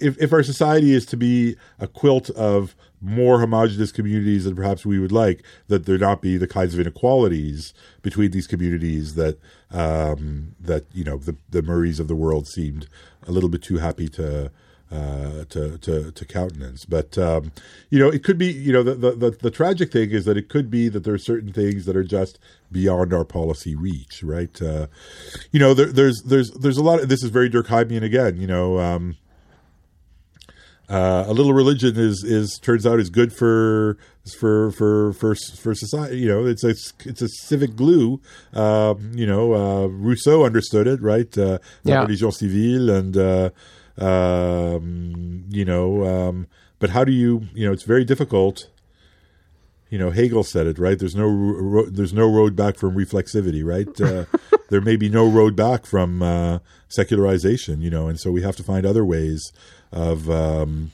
if 0.00 0.16
if 0.22 0.32
our 0.32 0.44
society 0.44 0.92
is 0.92 1.04
to 1.06 1.16
be 1.16 1.56
a 1.80 1.88
quilt 1.88 2.30
of 2.30 2.76
more 3.04 3.38
homogenous 3.38 3.92
communities 3.92 4.44
than 4.44 4.56
perhaps 4.56 4.86
we 4.86 4.98
would 4.98 5.12
like 5.12 5.44
that 5.68 5.84
there 5.84 5.98
not 5.98 6.22
be 6.22 6.36
the 6.38 6.46
kinds 6.46 6.72
of 6.72 6.80
inequalities 6.80 7.74
between 8.02 8.30
these 8.30 8.46
communities 8.46 9.14
that 9.14 9.38
um, 9.70 10.54
that 10.58 10.84
you 10.92 11.04
know 11.04 11.18
the 11.18 11.36
the 11.50 11.62
Murrays 11.62 12.00
of 12.00 12.08
the 12.08 12.16
world 12.16 12.48
seemed 12.48 12.88
a 13.26 13.32
little 13.32 13.50
bit 13.50 13.62
too 13.62 13.76
happy 13.76 14.08
to 14.08 14.50
uh, 14.90 15.44
to, 15.50 15.76
to 15.78 16.12
to 16.12 16.24
countenance. 16.24 16.84
But 16.84 17.18
um, 17.18 17.52
you 17.90 17.98
know, 17.98 18.08
it 18.08 18.22
could 18.22 18.38
be. 18.38 18.50
You 18.52 18.72
know, 18.72 18.82
the, 18.82 18.94
the 18.94 19.10
the 19.12 19.30
the 19.30 19.50
tragic 19.50 19.92
thing 19.92 20.10
is 20.10 20.24
that 20.24 20.36
it 20.36 20.48
could 20.48 20.70
be 20.70 20.88
that 20.88 21.04
there 21.04 21.14
are 21.14 21.18
certain 21.18 21.52
things 21.52 21.84
that 21.86 21.96
are 21.96 22.04
just 22.04 22.38
beyond 22.70 23.12
our 23.12 23.24
policy 23.24 23.74
reach. 23.74 24.22
Right? 24.22 24.60
Uh, 24.62 24.86
you 25.52 25.60
know, 25.60 25.74
there, 25.74 25.86
there's 25.86 26.22
there's 26.22 26.50
there's 26.52 26.78
a 26.78 26.82
lot. 26.82 27.00
Of, 27.00 27.08
this 27.08 27.22
is 27.22 27.30
very 27.30 27.50
Durkheimian 27.50 28.02
again. 28.02 28.36
You 28.40 28.46
know. 28.46 28.78
Um, 28.78 29.16
uh, 30.88 31.24
a 31.26 31.32
little 31.32 31.52
religion 31.54 31.96
is 31.96 32.22
is 32.24 32.58
turns 32.62 32.86
out 32.86 33.00
is 33.00 33.08
good 33.10 33.32
for 33.32 33.96
for 34.38 34.70
for 34.72 35.12
for 35.14 35.34
for 35.34 35.74
society. 35.74 36.18
You 36.18 36.28
know, 36.28 36.46
it's 36.46 36.62
a 36.64 36.74
it's 37.08 37.22
a 37.22 37.28
civic 37.28 37.74
glue. 37.76 38.20
Um, 38.52 39.12
you 39.14 39.26
know, 39.26 39.54
uh, 39.54 39.86
Rousseau 39.86 40.44
understood 40.44 40.86
it, 40.86 41.00
right? 41.02 41.36
Uh, 41.38 41.58
La 41.84 41.94
Yeah. 41.94 42.00
religion 42.02 42.32
civile, 42.32 42.90
and 42.90 43.16
uh, 43.16 43.50
um, 43.98 45.44
you 45.50 45.64
know, 45.64 46.04
um, 46.04 46.46
but 46.78 46.90
how 46.90 47.04
do 47.04 47.12
you? 47.12 47.42
You 47.54 47.66
know, 47.66 47.72
it's 47.72 47.84
very 47.84 48.04
difficult. 48.04 48.68
You 49.90 49.98
know, 49.98 50.10
Hegel 50.10 50.42
said 50.42 50.66
it 50.66 50.78
right. 50.78 50.98
There's 50.98 51.14
no 51.14 51.26
ro- 51.28 51.86
there's 51.86 52.12
no 52.12 52.28
road 52.30 52.56
back 52.56 52.76
from 52.76 52.96
reflexivity, 52.96 53.64
right? 53.64 53.88
Uh, 54.00 54.24
there 54.70 54.80
may 54.80 54.96
be 54.96 55.08
no 55.08 55.28
road 55.28 55.54
back 55.54 55.86
from 55.86 56.22
uh, 56.22 56.58
secularization, 56.88 57.80
you 57.80 57.90
know, 57.90 58.08
and 58.08 58.18
so 58.18 58.30
we 58.32 58.42
have 58.42 58.56
to 58.56 58.62
find 58.64 58.84
other 58.86 59.04
ways 59.04 59.52
of 59.94 60.28
um, 60.28 60.90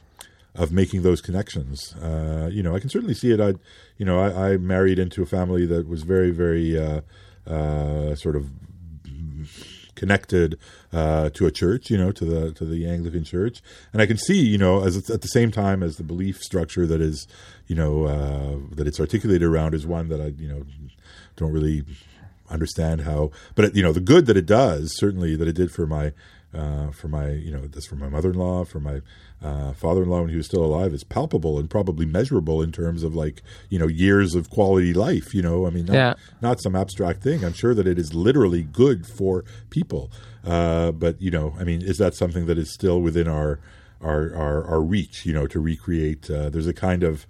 of 0.55 0.71
making 0.71 1.03
those 1.03 1.21
connections. 1.21 1.95
Uh, 1.95 2.49
you 2.53 2.63
know, 2.63 2.77
I 2.77 2.81
can 2.81 2.91
certainly 2.91 3.15
see 3.15 3.33
it. 3.33 3.41
I, 3.41 3.55
you 3.97 4.05
know, 4.05 4.21
I, 4.21 4.53
I 4.53 4.57
married 4.59 4.99
into 4.99 5.23
a 5.23 5.27
family 5.27 5.67
that 5.67 5.89
was 5.89 6.03
very, 6.03 6.31
very 6.31 6.79
uh, 6.79 7.01
uh, 7.47 8.15
sort 8.15 8.37
of 8.37 8.51
connected 9.95 10.59
uh, 10.93 11.31
to 11.31 11.47
a 11.47 11.51
church, 11.51 11.91
you 11.91 11.99
know, 11.99 12.13
to 12.13 12.25
the 12.25 12.53
to 12.53 12.65
the 12.65 12.89
Anglican 12.89 13.25
Church, 13.25 13.63
and 13.93 14.03
I 14.03 14.07
can 14.07 14.19
see, 14.19 14.41
you 14.41 14.59
know, 14.59 14.85
as 14.85 15.11
at 15.11 15.23
the 15.23 15.29
same 15.29 15.51
time 15.51 15.83
as 15.83 15.97
the 15.97 16.03
belief 16.03 16.43
structure 16.43 16.87
that 16.87 17.01
is, 17.01 17.27
you 17.67 17.77
know, 17.77 18.05
uh, 18.05 18.75
that 18.77 18.87
it's 18.87 19.01
articulated 19.01 19.49
around 19.49 19.75
is 19.75 19.87
one 19.87 20.09
that 20.09 20.21
I, 20.21 20.27
you 20.27 20.49
know, 20.49 20.65
don't 21.37 21.53
really 21.53 21.85
understand 22.51 23.03
how, 23.03 23.31
but 23.55 23.75
you 23.75 23.83
know, 23.83 23.93
the 23.93 24.01
good 24.01 24.27
that 24.27 24.37
it 24.37 24.47
does, 24.47 24.97
certainly 24.97 25.37
that 25.37 25.49
it 25.49 25.55
did 25.55 25.73
for 25.73 25.87
my. 25.87 26.13
Uh, 26.53 26.91
for 26.91 27.07
my, 27.07 27.29
you 27.31 27.53
know, 27.53 27.65
this 27.69 27.87
for 27.87 27.95
my 27.95 28.09
mother-in-law, 28.09 28.65
for 28.65 28.81
my 28.81 29.01
uh, 29.41 29.73
father-in-law 29.75 30.23
when 30.23 30.31
he 30.31 30.37
was 30.37 30.47
still 30.47 30.65
alive, 30.65 30.93
is 30.93 31.05
palpable 31.05 31.61
and 31.61 31.71
probably 31.71 32.05
measurable 32.05 32.61
in 32.61 32.73
terms 32.73 33.05
of 33.05 33.15
like, 33.15 33.41
you 33.69 33.79
know, 33.79 33.87
years 33.87 34.35
of 34.35 34.51
quality 34.51 34.93
life. 34.93 35.33
You 35.33 35.43
know, 35.43 35.65
I 35.65 35.71
mean, 35.71 35.85
not, 35.85 35.95
Yeah. 35.95 36.15
not 36.43 36.61
some 36.61 36.75
abstract 36.75 37.23
thing. 37.23 37.45
I'm 37.45 37.53
sure 37.53 37.73
that 37.75 37.87
it 37.87 38.01
is 38.01 38.15
literally 38.15 38.65
good 38.65 39.07
for 39.07 39.45
people. 39.71 40.11
Uh, 40.45 40.91
but 40.91 41.23
you 41.23 41.31
know, 41.31 41.55
I 41.57 41.63
mean, 41.63 41.83
is 41.83 41.99
that 41.99 42.15
something 42.15 42.47
that 42.47 42.59
is 42.59 42.75
still 42.75 43.01
within 43.01 43.29
our 43.29 43.61
our 44.01 44.35
our, 44.35 44.65
our 44.65 44.81
reach? 44.81 45.25
You 45.25 45.33
know, 45.35 45.47
to 45.47 45.61
recreate. 45.61 46.29
Uh, 46.29 46.51
there's 46.51 46.67
a 46.67 46.73
kind 46.75 47.05
of 47.05 47.27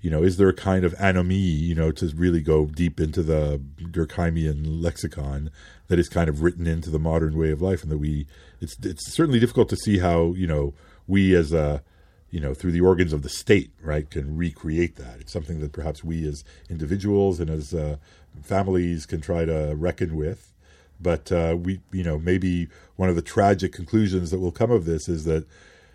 you 0.00 0.10
know, 0.10 0.22
is 0.22 0.36
there 0.36 0.48
a 0.48 0.54
kind 0.54 0.84
of 0.84 0.94
anomie, 0.94 1.34
you 1.34 1.74
know, 1.74 1.92
to 1.92 2.06
really 2.16 2.40
go 2.40 2.66
deep 2.66 3.00
into 3.00 3.22
the 3.22 3.60
Durkheimian 3.80 4.82
lexicon 4.82 5.50
that 5.88 5.98
is 5.98 6.08
kind 6.08 6.28
of 6.28 6.42
written 6.42 6.66
into 6.66 6.90
the 6.90 6.98
modern 6.98 7.36
way 7.36 7.50
of 7.50 7.60
life, 7.60 7.82
and 7.82 7.92
that 7.92 7.98
we, 7.98 8.26
it's 8.60 8.76
it's 8.82 9.12
certainly 9.12 9.40
difficult 9.40 9.68
to 9.68 9.76
see 9.76 9.98
how 9.98 10.32
you 10.32 10.46
know 10.46 10.74
we 11.06 11.34
as 11.34 11.52
a 11.52 11.82
you 12.30 12.40
know, 12.40 12.54
through 12.54 12.72
the 12.72 12.80
organs 12.80 13.12
of 13.12 13.22
the 13.22 13.28
state, 13.28 13.72
right, 13.82 14.08
can 14.08 14.36
recreate 14.36 14.96
that. 14.96 15.20
It's 15.20 15.32
something 15.32 15.60
that 15.60 15.72
perhaps 15.72 16.04
we 16.04 16.26
as 16.26 16.44
individuals 16.68 17.40
and 17.40 17.50
as 17.50 17.74
uh, 17.74 17.96
families 18.42 19.04
can 19.04 19.20
try 19.20 19.44
to 19.44 19.74
reckon 19.76 20.14
with. 20.14 20.52
But 21.00 21.32
uh, 21.32 21.56
we, 21.58 21.80
you 21.92 22.04
know, 22.04 22.18
maybe 22.18 22.68
one 22.96 23.08
of 23.08 23.16
the 23.16 23.22
tragic 23.22 23.72
conclusions 23.72 24.30
that 24.30 24.38
will 24.38 24.52
come 24.52 24.70
of 24.70 24.84
this 24.84 25.08
is 25.08 25.24
that, 25.24 25.46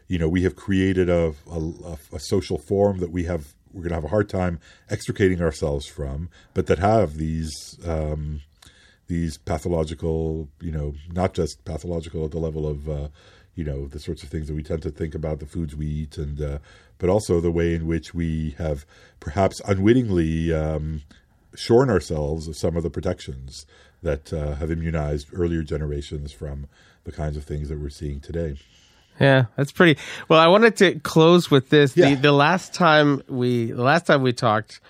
you 0.08 0.20
know, 0.20 0.28
we 0.28 0.44
have 0.44 0.56
created 0.56 1.10
a, 1.10 1.34
a, 1.50 1.98
a 2.12 2.20
social 2.20 2.58
form 2.58 3.00
that 3.00 3.12
we 3.12 3.24
have 3.24 3.55
we're 3.76 3.82
going 3.82 3.90
to 3.90 3.96
have 3.96 4.06
a 4.06 4.10
hard 4.10 4.30
time 4.30 4.60
extricating 4.90 5.42
ourselves 5.42 5.86
from, 5.86 6.30
but 6.54 6.68
that 6.68 6.80
have 6.80 7.18
these 7.18 7.78
um, 7.86 8.42
these 9.08 9.38
pathological, 9.38 10.48
you 10.62 10.72
know, 10.72 10.96
not 11.12 11.34
just 11.34 11.64
pathological 11.66 12.26
at 12.26 12.32
the 12.32 12.40
level 12.40 12.66
of 12.68 12.90
uh, 12.90 13.10
you 13.56 13.66
know 13.66 13.88
the 13.88 14.00
sorts 14.00 14.24
of 14.24 14.30
things 14.30 14.48
that 14.48 14.56
we 14.56 14.64
tend 14.64 14.82
to 14.82 14.92
think 14.92 15.14
about 15.14 15.40
the 15.40 15.46
foods 15.46 15.76
we 15.76 15.88
eat 15.88 16.18
and 16.18 16.42
uh, 16.42 16.60
but 16.98 17.10
also 17.10 17.40
the 17.40 17.52
way 17.52 17.76
in 17.76 17.86
which 17.86 18.14
we 18.14 18.56
have 18.58 18.86
perhaps 19.20 19.62
unwittingly 19.68 20.54
um, 20.54 21.02
shorn 21.56 21.90
ourselves 21.90 22.48
of 22.48 22.58
some 22.58 22.78
of 22.78 22.84
the 22.84 22.90
protections 22.90 23.66
that 24.02 24.32
uh, 24.32 24.56
have 24.56 24.72
immunized 24.72 25.28
earlier 25.34 25.64
generations 25.64 26.32
from 26.32 26.68
the 27.04 27.12
kinds 27.12 27.38
of 27.38 27.44
things 27.44 27.70
that 27.70 27.80
we're 27.80 27.90
seeing 27.90 28.20
today. 28.20 28.56
Yeah, 29.20 29.46
that's 29.56 29.72
pretty. 29.72 30.00
Well, 30.28 30.40
I 30.40 30.48
wanted 30.48 30.76
to 30.78 31.00
close 31.00 31.50
with 31.50 31.70
this. 31.70 31.96
Yeah. 31.96 32.16
The, 32.16 32.16
the 32.22 32.32
last 32.32 32.74
time 32.74 33.22
we 33.30 33.72
the 33.72 33.84
last 33.84 34.08
time 34.08 34.22
we 34.22 34.34
talked, 34.34 34.82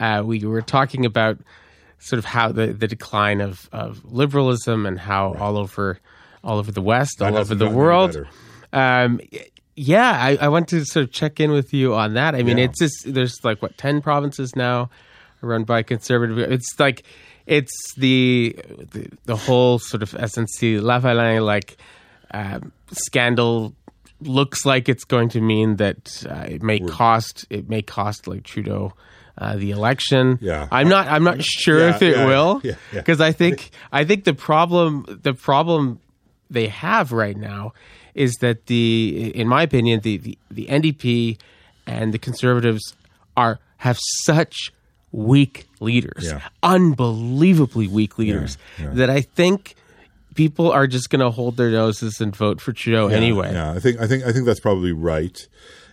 uh, 0.00 0.22
we 0.24 0.44
were 0.44 0.62
talking 0.62 1.06
about 1.06 1.38
sort 1.98 2.18
of 2.18 2.24
how 2.24 2.50
the, 2.52 2.66
the 2.72 2.88
decline 2.88 3.40
of, 3.40 3.68
of 3.72 4.04
liberalism 4.04 4.84
and 4.86 4.98
how 4.98 5.34
all 5.34 5.56
over 5.56 5.98
all 6.44 6.58
over 6.58 6.72
the 6.72 6.82
West, 6.82 7.18
That 7.20 7.32
all 7.32 7.38
over 7.38 7.54
the 7.54 7.70
world. 7.70 8.16
Um, 8.72 9.20
yeah, 9.74 10.10
I, 10.20 10.36
I 10.40 10.48
want 10.48 10.68
to 10.68 10.84
sort 10.84 11.04
of 11.04 11.12
check 11.12 11.40
in 11.40 11.50
with 11.50 11.72
you 11.72 11.94
on 11.94 12.14
that. 12.14 12.34
I 12.34 12.42
mean, 12.42 12.58
Yeah. 12.58 12.64
it's 12.64 12.78
just 12.78 13.14
there's 13.14 13.38
like 13.42 13.62
what 13.62 13.78
ten 13.78 14.02
provinces 14.02 14.54
now 14.54 14.90
run 15.40 15.64
by 15.64 15.82
conservative. 15.82 16.38
It's 16.38 16.78
like 16.78 17.04
it's 17.46 17.72
the 17.96 18.54
the, 18.90 19.08
the 19.24 19.36
whole 19.36 19.78
sort 19.78 20.02
of 20.02 20.10
SNC 20.10 20.80
Lavalin 20.80 21.44
like 21.44 21.78
um, 22.32 22.72
scandal 22.92 23.74
looks 24.20 24.64
like 24.64 24.88
it's 24.88 25.04
going 25.04 25.28
to 25.30 25.40
mean 25.40 25.76
that 25.76 26.24
uh, 26.28 26.44
it 26.48 26.62
may 26.62 26.78
cost 26.80 27.44
it 27.50 27.68
may 27.68 27.82
cost 27.82 28.26
like 28.26 28.44
Trudeau. 28.44 28.92
Uh, 29.38 29.56
the 29.56 29.70
election. 29.70 30.38
Yeah. 30.42 30.68
I'm 30.70 30.90
not. 30.90 31.08
I'm 31.08 31.24
not 31.24 31.42
sure 31.42 31.80
Yeah, 31.80 31.94
if 31.96 32.02
it 32.02 32.16
yeah, 32.16 32.26
will, 32.26 32.60
yeah, 32.62 32.72
yeah. 32.92 33.00
because 33.00 33.18
I 33.18 33.32
think 33.32 33.70
I 33.90 34.04
think 34.04 34.24
the 34.24 34.34
problem 34.34 35.06
the 35.22 35.32
problem 35.32 36.00
they 36.50 36.68
have 36.68 37.12
right 37.12 37.34
now 37.36 37.72
is 38.14 38.34
that 38.42 38.66
the 38.66 39.32
in 39.34 39.48
my 39.48 39.62
opinion 39.62 40.00
the 40.00 40.18
the, 40.18 40.38
the 40.50 40.66
NDP 40.66 41.38
and 41.86 42.12
the 42.12 42.18
conservatives 42.18 42.94
are 43.34 43.58
have 43.78 43.98
such 44.24 44.70
weak 45.12 45.66
leaders 45.80 46.30
unbelievably 46.62 47.88
weak 47.88 48.18
leaders 48.18 48.58
that 48.78 49.08
I 49.08 49.22
think 49.22 49.74
people 50.34 50.70
are 50.70 50.86
just 50.86 51.10
going 51.10 51.20
to 51.20 51.30
hold 51.30 51.56
their 51.56 51.70
noses 51.70 52.20
and 52.20 52.34
vote 52.34 52.60
for 52.60 52.72
Trudeau 52.72 53.08
Yeah, 53.08 53.16
anyway 53.16 53.52
Yeah, 53.52 53.72
I 53.72 53.78
think 53.78 54.00
I 54.00 54.06
think 54.06 54.24
I 54.24 54.32
think 54.32 54.46
that's 54.46 54.60
probably 54.60 54.92
right. 54.92 55.46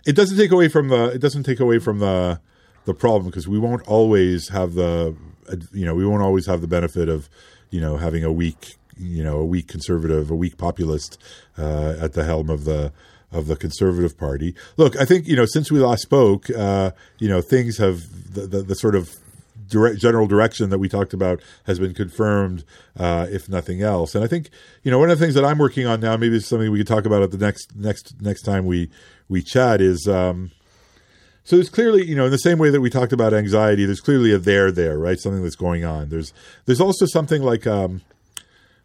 It 0.06 0.16
doesn't 0.16 0.36
take 0.36 0.50
away 0.50 0.68
from 0.68 0.88
the 0.88 1.06
it 1.06 1.20
doesn't 1.20 1.44
take 1.44 1.60
away 1.60 1.78
from 1.78 1.98
the 1.98 2.40
the 2.84 2.94
problem 2.94 3.26
because 3.26 3.46
we 3.46 3.58
won't 3.58 3.86
always 3.86 4.48
have 4.48 4.74
the 4.74 5.16
you 5.72 5.84
know 5.84 5.94
we 5.94 6.06
won't 6.06 6.22
always 6.22 6.46
have 6.46 6.60
the 6.60 6.68
benefit 6.68 7.08
of 7.08 7.28
you 7.70 7.80
know 7.80 7.96
having 7.96 8.24
a 8.24 8.32
weak 8.32 8.76
you 8.96 9.22
know 9.22 9.38
a 9.38 9.44
weak 9.44 9.68
conservative 9.68 10.30
a 10.30 10.34
weak 10.34 10.56
populist 10.56 11.18
uh, 11.58 11.94
at 12.00 12.12
the 12.14 12.24
helm 12.24 12.50
of 12.50 12.64
the 12.64 12.92
of 13.32 13.46
the 13.46 13.56
conservative 13.56 14.18
party. 14.18 14.54
Look, 14.76 14.96
I 14.98 15.04
think 15.04 15.28
you 15.28 15.36
know 15.36 15.46
since 15.46 15.70
we 15.70 15.78
last 15.78 16.02
spoke, 16.02 16.50
uh, 16.50 16.92
you 17.18 17.28
know 17.28 17.40
things 17.40 17.78
have 17.78 18.34
the, 18.34 18.46
the, 18.46 18.62
the 18.62 18.74
sort 18.74 18.94
of 18.94 19.16
direct, 19.70 19.98
general 19.98 20.26
direction 20.26 20.70
that 20.70 20.78
we 20.78 20.88
talked 20.88 21.14
about 21.14 21.40
has 21.64 21.78
been 21.78 21.94
confirmed, 21.94 22.64
uh, 22.98 23.26
if 23.30 23.48
nothing 23.48 23.82
else. 23.82 24.14
And 24.14 24.22
I 24.22 24.26
think 24.26 24.50
you 24.82 24.90
know 24.90 24.98
one 24.98 25.10
of 25.10 25.18
the 25.18 25.24
things 25.24 25.34
that 25.34 25.44
I'm 25.44 25.58
working 25.58 25.86
on 25.86 26.00
now, 26.00 26.16
maybe 26.16 26.36
it's 26.36 26.46
something 26.46 26.70
we 26.70 26.78
could 26.78 26.86
talk 26.86 27.06
about 27.06 27.22
at 27.22 27.30
the 27.30 27.38
next 27.38 27.74
next 27.76 28.20
next 28.20 28.42
time 28.42 28.66
we 28.66 28.90
we 29.28 29.42
chat 29.42 29.80
is. 29.80 30.06
Um, 30.06 30.50
so 31.42 31.56
there's 31.56 31.70
clearly, 31.70 32.06
you 32.06 32.14
know, 32.14 32.26
in 32.26 32.30
the 32.30 32.38
same 32.38 32.58
way 32.58 32.70
that 32.70 32.80
we 32.80 32.90
talked 32.90 33.12
about 33.12 33.32
anxiety, 33.32 33.84
there's 33.84 34.00
clearly 34.00 34.32
a 34.32 34.38
there 34.38 34.70
there, 34.70 34.98
right? 34.98 35.18
Something 35.18 35.42
that's 35.42 35.56
going 35.56 35.84
on. 35.84 36.10
There's 36.10 36.32
there's 36.66 36.80
also 36.80 37.06
something 37.06 37.42
like 37.42 37.66
um, 37.66 38.02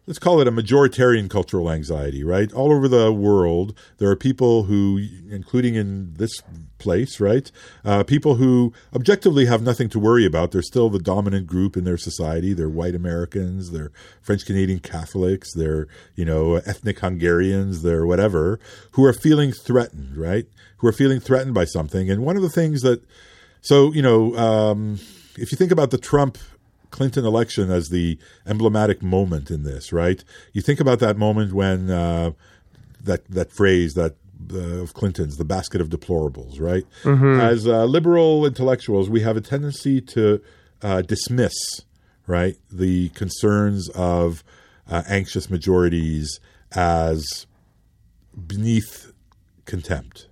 let's 0.06 0.18
call 0.20 0.40
it 0.40 0.46
a 0.46 0.52
majoritarian 0.52 1.28
cultural 1.28 1.70
anxiety, 1.70 2.22
right? 2.22 2.52
All 2.52 2.72
over 2.72 2.86
the 2.86 3.12
world, 3.12 3.76
there 3.98 4.08
are 4.08 4.16
people 4.16 4.64
who, 4.64 5.04
including 5.28 5.74
in 5.74 6.14
this 6.14 6.42
place, 6.78 7.18
right? 7.18 7.50
Uh, 7.84 8.04
people 8.04 8.36
who 8.36 8.72
objectively 8.94 9.46
have 9.46 9.62
nothing 9.62 9.88
to 9.88 9.98
worry 9.98 10.24
about. 10.24 10.52
They're 10.52 10.62
still 10.62 10.90
the 10.90 11.00
dominant 11.00 11.46
group 11.46 11.76
in 11.76 11.84
their 11.84 11.96
society. 11.96 12.52
They're 12.52 12.68
white 12.68 12.94
Americans. 12.94 13.72
They're 13.72 13.90
French 14.22 14.46
Canadian 14.46 14.78
Catholics. 14.78 15.52
They're, 15.54 15.88
you 16.14 16.24
know, 16.24 16.56
ethnic 16.56 17.00
Hungarians. 17.00 17.82
They're 17.82 18.06
whatever, 18.06 18.60
who 18.92 19.04
are 19.04 19.12
feeling 19.12 19.50
threatened, 19.50 20.16
right? 20.16 20.46
Who 20.78 20.86
are 20.86 20.92
feeling 20.92 21.18
threatened 21.18 21.54
by 21.54 21.64
something. 21.64 22.10
And 22.10 22.24
one 22.24 22.36
of 22.36 22.42
the 22.42 22.50
things 22.50 22.82
that, 22.82 23.02
so, 23.60 23.92
you 23.92 24.02
know, 24.02 24.36
um, 24.36 25.00
if 25.36 25.50
you 25.50 25.58
think 25.58 25.72
about 25.72 25.90
the 25.90 25.98
Trump 25.98 26.38
Clinton 26.90 27.24
election 27.24 27.70
as 27.70 27.88
the 27.88 28.18
emblematic 28.46 29.02
moment 29.02 29.50
in 29.50 29.62
this, 29.64 29.92
right? 29.92 30.22
You 30.52 30.62
think 30.62 30.80
about 30.80 30.98
that 31.00 31.16
moment 31.16 31.52
when 31.52 31.90
uh, 31.90 32.32
that 33.02 33.24
that 33.28 33.52
phrase 33.52 33.94
that 33.94 34.16
uh, 34.52 34.82
of 34.82 34.94
Clinton's, 34.94 35.36
the 35.36 35.44
basket 35.44 35.80
of 35.80 35.88
deplorables, 35.88 36.60
right? 36.60 36.84
As 37.40 37.66
uh, 37.66 37.84
liberal 37.84 38.46
intellectuals, 38.46 39.08
we 39.08 39.20
have 39.20 39.36
a 39.36 39.40
tendency 39.40 40.00
to 40.02 40.40
uh, 40.82 41.02
dismiss, 41.02 41.54
right, 42.26 42.56
the 42.70 43.08
concerns 43.10 43.88
of 43.90 44.44
uh, 44.88 45.02
anxious 45.08 45.50
majorities 45.50 46.38
as 46.72 47.46
beneath 48.46 49.12
contempt 49.64 50.28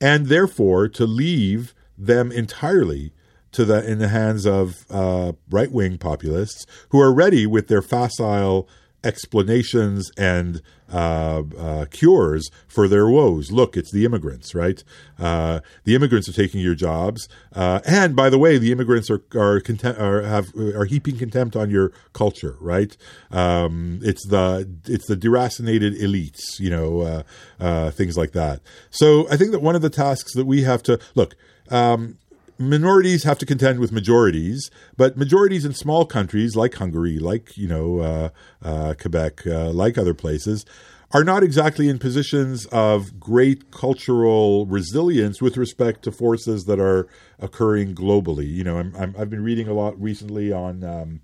and 0.00 0.26
therefore 0.26 0.88
to 0.88 1.06
leave 1.06 1.74
them 1.98 2.32
entirely 2.32 3.12
to 3.52 3.64
the 3.64 3.88
in 3.88 3.98
the 3.98 4.08
hands 4.08 4.46
of 4.46 4.84
uh, 4.90 5.32
right 5.50 5.72
wing 5.72 5.98
populists 5.98 6.66
who 6.90 7.00
are 7.00 7.12
ready 7.12 7.46
with 7.46 7.68
their 7.68 7.82
facile 7.82 8.68
explanations 9.02 10.10
and 10.18 10.60
uh, 10.92 11.42
uh, 11.56 11.84
cures 11.86 12.50
for 12.66 12.88
their 12.88 13.08
woes. 13.08 13.52
Look, 13.52 13.76
it's 13.76 13.92
the 13.92 14.04
immigrants, 14.04 14.54
right? 14.54 14.82
Uh, 15.18 15.60
the 15.84 15.94
immigrants 15.94 16.28
are 16.28 16.32
taking 16.32 16.60
your 16.60 16.74
jobs, 16.74 17.28
uh, 17.54 17.80
and 17.86 18.16
by 18.16 18.28
the 18.28 18.38
way, 18.38 18.58
the 18.58 18.72
immigrants 18.72 19.08
are 19.10 19.22
are, 19.34 19.60
content, 19.60 19.98
are 19.98 20.22
have 20.22 20.52
are 20.56 20.84
heaping 20.84 21.16
contempt 21.16 21.54
on 21.56 21.70
your 21.70 21.92
culture, 22.12 22.56
right? 22.60 22.96
Um, 23.30 24.00
it's 24.02 24.26
the 24.26 24.68
it's 24.86 25.06
the 25.06 25.16
deracinated 25.16 26.00
elites, 26.00 26.58
you 26.58 26.70
know, 26.70 27.00
uh, 27.00 27.22
uh, 27.60 27.90
things 27.92 28.16
like 28.16 28.32
that. 28.32 28.60
So 28.90 29.28
I 29.30 29.36
think 29.36 29.52
that 29.52 29.62
one 29.62 29.76
of 29.76 29.82
the 29.82 29.90
tasks 29.90 30.34
that 30.34 30.46
we 30.46 30.62
have 30.62 30.82
to 30.84 30.98
look. 31.14 31.36
Um, 31.70 32.18
minorities 32.60 33.24
have 33.24 33.38
to 33.38 33.46
contend 33.46 33.80
with 33.80 33.90
majorities, 33.90 34.70
but 34.96 35.16
majorities 35.16 35.64
in 35.64 35.72
small 35.72 36.04
countries 36.04 36.54
like 36.54 36.74
Hungary, 36.74 37.18
like 37.18 37.56
you 37.56 37.66
know 37.66 38.00
uh, 38.00 38.28
uh, 38.62 38.94
Quebec, 39.00 39.46
uh, 39.46 39.70
like 39.70 39.96
other 39.96 40.14
places, 40.14 40.66
are 41.12 41.24
not 41.24 41.42
exactly 41.42 41.88
in 41.88 41.98
positions 41.98 42.66
of 42.66 43.18
great 43.18 43.70
cultural 43.70 44.66
resilience 44.66 45.40
with 45.40 45.56
respect 45.56 46.02
to 46.02 46.12
forces 46.12 46.66
that 46.66 46.78
are 46.78 47.08
occurring 47.38 47.94
globally. 47.94 48.48
You 48.48 48.64
know, 48.64 48.78
I'm, 48.78 49.14
I've 49.18 49.30
been 49.30 49.42
reading 49.42 49.66
a 49.66 49.74
lot 49.74 50.00
recently 50.00 50.52
on. 50.52 50.84
Um, 50.84 51.20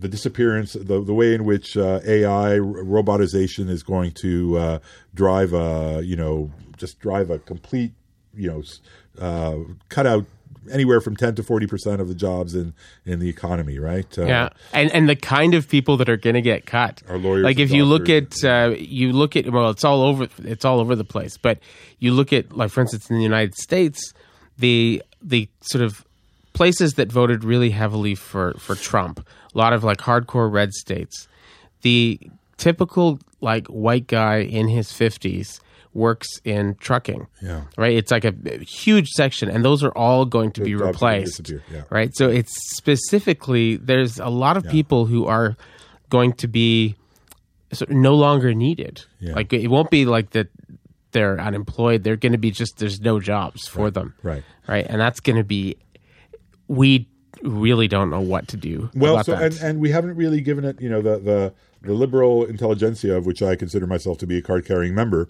the 0.00 0.06
disappearance, 0.06 0.74
the 0.74 1.02
the 1.02 1.12
way 1.12 1.34
in 1.34 1.44
which 1.44 1.76
uh, 1.76 1.98
AI 2.06 2.50
robotization 2.50 3.68
is 3.68 3.82
going 3.82 4.12
to 4.20 4.56
uh, 4.56 4.78
drive 5.12 5.52
a 5.52 6.02
you 6.04 6.14
know 6.14 6.52
just 6.76 7.00
drive 7.00 7.30
a 7.30 7.40
complete 7.40 7.94
you 8.32 8.48
know 8.48 8.62
uh, 9.20 9.56
cut 9.88 10.06
out 10.06 10.24
anywhere 10.70 11.00
from 11.00 11.16
ten 11.16 11.34
to 11.36 11.42
forty 11.42 11.66
percent 11.66 12.00
of 12.00 12.08
the 12.08 12.14
jobs 12.14 12.54
in 12.54 12.74
in 13.04 13.18
the 13.18 13.28
economy, 13.28 13.78
right? 13.78 14.06
Uh, 14.18 14.24
Yeah, 14.24 14.48
and 14.72 14.90
and 14.92 15.08
the 15.08 15.16
kind 15.16 15.54
of 15.54 15.68
people 15.68 15.96
that 15.98 16.08
are 16.08 16.16
going 16.16 16.34
to 16.34 16.42
get 16.42 16.66
cut 16.66 17.02
Are 17.08 17.18
lawyers 17.18 17.44
Like 17.44 17.58
if 17.58 17.70
you 17.70 17.84
look 17.84 18.08
at 18.08 18.44
uh, 18.44 18.74
you 18.76 19.12
look 19.12 19.36
at 19.36 19.50
well, 19.50 19.70
it's 19.70 19.84
all 19.84 20.02
over 20.02 20.28
it's 20.44 20.64
all 20.64 20.80
over 20.80 20.94
the 20.96 21.04
place. 21.04 21.36
But 21.36 21.58
you 21.98 22.12
look 22.12 22.32
at 22.32 22.56
like 22.56 22.70
for 22.70 22.80
instance 22.80 23.10
in 23.10 23.16
the 23.16 23.22
United 23.22 23.54
States, 23.54 24.12
the 24.58 25.02
the 25.22 25.48
sort 25.60 25.82
of 25.82 26.04
places 26.52 26.94
that 26.94 27.10
voted 27.12 27.44
really 27.44 27.70
heavily 27.70 28.14
for 28.14 28.54
for 28.54 28.74
Trump, 28.74 29.26
a 29.54 29.58
lot 29.58 29.72
of 29.72 29.84
like 29.84 29.98
hardcore 29.98 30.50
red 30.50 30.72
states, 30.72 31.28
the 31.82 32.20
typical 32.56 33.20
like 33.40 33.66
white 33.68 34.06
guy 34.06 34.38
in 34.38 34.68
his 34.68 34.92
fifties 34.92 35.60
works 35.94 36.28
in 36.44 36.74
trucking. 36.76 37.26
Yeah. 37.42 37.62
Right? 37.76 37.96
It's 37.96 38.10
like 38.10 38.24
a 38.24 38.34
huge 38.64 39.08
section 39.08 39.48
and 39.50 39.64
those 39.64 39.82
are 39.82 39.90
all 39.92 40.24
going 40.24 40.52
to 40.52 40.62
be 40.62 40.70
jobs 40.70 40.76
are 40.76 40.78
gonna 40.78 40.92
replaced. 40.92 41.42
disappear, 41.42 41.62
yeah. 41.72 41.82
Right? 41.90 42.10
So 42.14 42.28
it's 42.28 42.52
specifically 42.76 43.76
there's 43.76 44.18
a 44.18 44.28
lot 44.28 44.56
of 44.56 44.64
people 44.64 45.06
who 45.06 45.26
are 45.26 45.56
going 46.10 46.32
to 46.34 46.48
be 46.48 46.94
sort 47.72 47.90
of 47.90 47.96
no 47.96 48.14
longer 48.14 48.54
needed. 48.54 49.04
Yeah. 49.20 49.34
Like 49.34 49.52
it 49.52 49.68
won't 49.68 49.90
be 49.90 50.04
like 50.04 50.30
that 50.30 50.48
they're 51.12 51.40
unemployed. 51.40 52.04
They're 52.04 52.16
going 52.16 52.32
to 52.32 52.38
be 52.38 52.50
just 52.50 52.78
there's 52.78 53.00
no 53.00 53.18
jobs 53.20 53.66
for 53.66 53.90
them. 53.90 54.14
Right. 54.22 54.44
Right? 54.66 54.86
And 54.88 55.00
that's 55.00 55.20
going 55.20 55.36
to 55.36 55.44
be 55.44 55.76
we 56.68 57.08
really 57.42 57.88
don't 57.88 58.10
know 58.10 58.20
what 58.20 58.48
to 58.48 58.56
do 58.56 58.90
Well, 58.94 59.14
about 59.14 59.26
so 59.26 59.32
that. 59.32 59.42
and, 59.42 59.60
and 59.62 59.80
we 59.80 59.90
haven't 59.90 60.16
really 60.16 60.40
given 60.40 60.64
it, 60.64 60.80
you 60.80 60.88
know, 60.88 61.02
the, 61.02 61.18
the 61.18 61.52
the 61.82 61.92
liberal 61.94 62.44
intelligentsia, 62.44 63.16
of 63.16 63.24
which 63.26 63.40
I 63.42 63.54
consider 63.54 63.86
myself 63.86 64.18
to 64.18 64.26
be 64.26 64.38
a 64.38 64.42
card 64.42 64.66
carrying 64.66 64.94
member, 64.96 65.28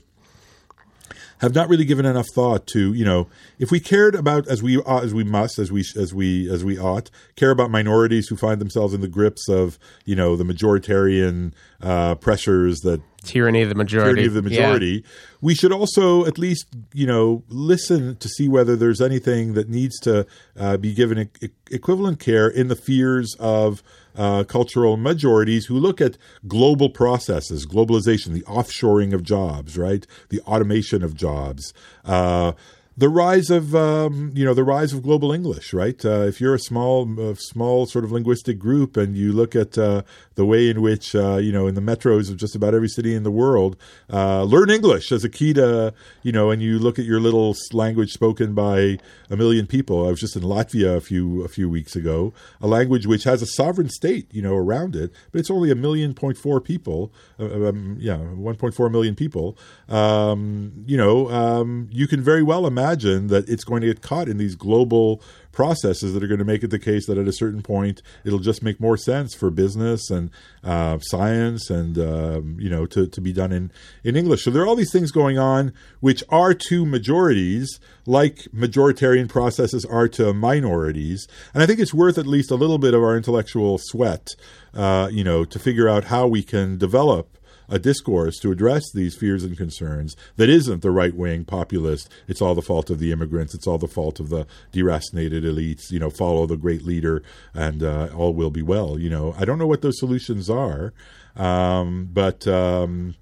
have 1.41 1.55
not 1.55 1.69
really 1.69 1.85
given 1.85 2.07
enough 2.07 2.27
thought 2.35 2.67
to, 2.69 2.93
you 2.95 3.05
know, 3.05 3.29
if 3.59 3.71
we 3.71 3.79
cared 3.81 4.15
about 4.15 4.49
as 4.49 4.63
we 4.63 4.79
ought, 4.79 5.05
as 5.05 5.13
we 5.15 5.25
must, 5.25 5.59
as 5.59 5.71
we 5.71 5.85
as 5.97 6.13
we 6.15 6.51
as 6.51 6.65
we 6.65 6.79
ought, 6.79 7.11
care 7.37 7.51
about 7.51 7.71
minorities 7.71 8.29
who 8.29 8.37
find 8.37 8.61
themselves 8.61 8.95
in 8.95 9.01
the 9.03 9.09
grips 9.09 9.49
of, 9.49 9.79
you 10.05 10.17
know, 10.17 10.37
the 10.37 10.45
majoritarian 10.45 11.53
uh, 11.83 12.15
pressures 12.17 12.81
that 12.81 13.01
tyranny 13.29 13.63
of 13.63 13.69
the 13.69 13.75
majority. 13.75 14.23
tyranny 14.23 14.27
of 14.27 14.35
the 14.43 14.51
Yeah. 14.51 14.61
majority. 14.67 15.05
We 15.41 15.55
should 15.55 15.73
also 15.73 16.25
at 16.25 16.39
least, 16.39 16.67
you 16.93 17.07
know, 17.07 17.45
listen 17.49 18.17
to 18.17 18.29
see 18.29 18.49
whether 18.49 18.75
there's 18.75 19.01
anything 19.01 19.53
that 19.55 19.69
needs 19.69 19.99
to 20.01 20.27
uh, 20.59 20.77
be 20.79 20.93
given 20.95 21.29
e- 21.41 21.49
equivalent 21.71 22.19
care 22.19 22.49
in 22.49 22.69
the 22.69 22.75
fears 22.77 23.37
of 23.39 23.83
uh, 24.17 24.43
cultural 24.45 24.97
majorities 24.97 25.67
who 25.67 25.79
look 25.79 26.01
at 26.01 26.19
global 26.49 26.91
processes, 26.91 27.65
globalization, 27.67 28.33
the 28.33 28.43
offshoring 28.43 29.13
of 29.15 29.23
jobs, 29.23 29.79
right, 29.79 30.07
the 30.31 30.41
automation 30.41 31.05
of 31.05 31.15
jobs. 31.15 31.73
Uh, 32.05 32.53
the 32.99 33.09
rise 33.09 33.49
of 33.49 33.77
um, 33.77 34.33
you 34.35 34.45
know 34.45 34.55
the 34.55 34.65
rise 34.65 34.93
of 34.93 35.05
global 35.05 35.31
English, 35.33 35.73
right? 35.73 36.05
Uh, 36.05 36.23
if 36.23 36.41
you're 36.41 36.55
a 36.55 36.59
small 36.59 37.09
uh, 37.21 37.35
small 37.37 37.87
sort 37.87 38.05
of 38.05 38.11
linguistic 38.11 38.59
group 38.59 38.97
and 38.97 39.17
you 39.17 39.33
look 39.33 39.55
at 39.55 39.79
uh, 39.79 40.03
the 40.35 40.45
way 40.45 40.69
in 40.69 40.83
which 40.83 41.15
uh, 41.15 41.37
you 41.37 41.53
know 41.53 41.69
in 41.69 41.77
the 41.77 41.81
metros 41.81 42.29
of 42.29 42.37
just 42.37 42.57
about 42.57 42.75
every 42.75 42.89
city 42.89 43.15
in 43.15 43.23
the 43.23 43.31
world, 43.31 43.77
uh, 44.13 44.43
learn 44.43 44.69
English 44.69 45.13
as 45.13 45.23
a 45.23 45.29
key 45.29 45.53
to 45.53 45.95
you 46.25 46.33
know, 46.33 46.51
and 46.51 46.61
you 46.61 46.77
look 46.81 46.99
at 46.99 47.05
your 47.05 47.21
little 47.21 47.55
language 47.73 48.11
spoken 48.11 48.53
by 48.53 48.99
a 49.31 49.37
million 49.37 49.69
people. 49.69 50.05
I 50.05 50.11
was 50.11 50.21
just 50.21 50.35
in 50.35 50.43
Latvia 50.43 50.97
a 50.97 51.01
few 51.01 51.45
a 51.45 51.49
few 51.49 51.69
weeks 51.69 51.95
ago, 51.95 52.35
a 52.61 52.67
language 52.67 53.07
which 53.07 53.23
has 53.23 53.43
a 53.43 53.47
sovereign 53.47 53.91
state 53.91 54.27
you 54.33 54.43
know 54.43 54.57
around 54.57 54.97
it, 54.97 55.13
but 55.31 55.39
it's 55.39 55.53
only 55.53 55.71
a 55.71 55.77
million 55.77 56.15
point 56.15 56.37
four 56.37 56.61
people, 56.61 57.13
uh, 57.39 57.69
um, 57.69 57.97
yeah, 58.01 58.17
one 58.17 58.57
point 58.57 58.75
four 58.75 58.91
million 58.91 59.15
people. 59.15 59.57
Um, 59.89 60.83
you 60.85 60.97
know, 60.97 61.31
um, 61.31 61.89
you 61.93 62.09
can 62.09 62.21
very 62.21 62.43
well 62.43 62.67
imagine 62.67 62.88
that 62.97 63.49
it's 63.49 63.65
going 63.65 63.81
to 63.83 63.87
get 63.87 64.03
caught 64.03 64.29
in 64.29 64.39
these 64.39 64.55
global 64.55 65.23
processes 65.53 66.15
that 66.15 66.23
are 66.23 66.29
going 66.29 66.39
to 66.39 66.45
make 66.45 66.63
it 66.63 66.69
the 66.69 66.79
case 66.79 67.07
that 67.07 67.19
at 67.19 67.27
a 67.27 67.33
certain 67.33 67.63
point 67.63 68.03
it'll 68.25 68.39
just 68.39 68.63
make 68.63 68.79
more 68.79 68.97
sense 68.97 69.35
for 69.35 69.51
business 69.51 70.11
and 70.11 70.31
uh, 70.63 70.99
science 71.01 71.71
and 71.71 71.99
um, 71.99 72.57
you 72.61 72.71
know 72.71 72.87
to, 72.87 73.07
to 73.07 73.21
be 73.21 73.33
done 73.33 73.53
in, 73.53 73.73
in 74.05 74.15
English. 74.17 74.45
So 74.45 74.51
there 74.51 74.63
are 74.63 74.67
all 74.67 74.77
these 74.77 74.93
things 74.93 75.11
going 75.11 75.39
on 75.39 75.73
which 76.01 76.23
are 76.29 76.55
to 76.55 76.87
majorities 76.87 77.81
like 78.07 78.49
majoritarian 78.55 79.29
processes 79.29 79.85
are 79.85 80.09
to 80.09 80.33
minorities, 80.33 81.27
and 81.53 81.63
I 81.63 81.67
think 81.67 81.81
it's 81.81 81.95
worth 81.95 82.19
at 82.19 82.27
least 82.27 82.51
a 82.51 82.57
little 82.57 82.79
bit 82.79 82.95
of 82.95 83.03
our 83.03 83.17
intellectual 83.17 83.79
sweat, 83.79 84.29
uh, 84.75 85.09
you 85.11 85.25
know, 85.25 85.45
to 85.45 85.59
figure 85.59 85.89
out 85.89 86.05
how 86.05 86.27
we 86.27 86.43
can 86.43 86.79
develop 86.79 87.38
a 87.69 87.79
discourse 87.79 88.39
to 88.39 88.51
address 88.51 88.91
these 88.93 89.17
fears 89.17 89.45
and 89.45 89.57
concerns 89.57 90.17
that 90.37 90.49
isn't 90.49 90.83
the 90.83 90.91
right 90.91 91.15
wing 91.15 91.45
populist. 91.45 92.11
It's 92.27 92.41
all 92.41 92.55
the 92.55 92.63
fault 92.63 92.91
of 92.91 92.99
the 92.99 93.13
immigrants. 93.13 93.55
It's 93.55 93.67
all 93.67 93.79
the 93.79 93.89
fault 93.89 94.21
of 94.21 94.29
the 94.29 94.47
deracinated 94.73 95.43
elites. 95.43 95.91
You 95.91 95.99
know, 95.99 96.11
follow 96.11 96.47
the 96.47 96.57
great 96.57 96.85
leader, 96.85 97.23
and 97.55 97.83
uh, 97.83 98.09
all 98.17 98.35
will 98.35 98.51
be 98.51 98.63
well. 98.63 98.99
You 98.99 99.11
know, 99.11 99.35
I 99.39 99.45
don't 99.45 99.59
know 99.59 99.67
what 99.67 99.83
those 99.83 99.99
solutions 99.99 100.49
are, 100.51 100.93
um, 101.37 102.09
but. 102.13 102.47
Um, 102.47 103.15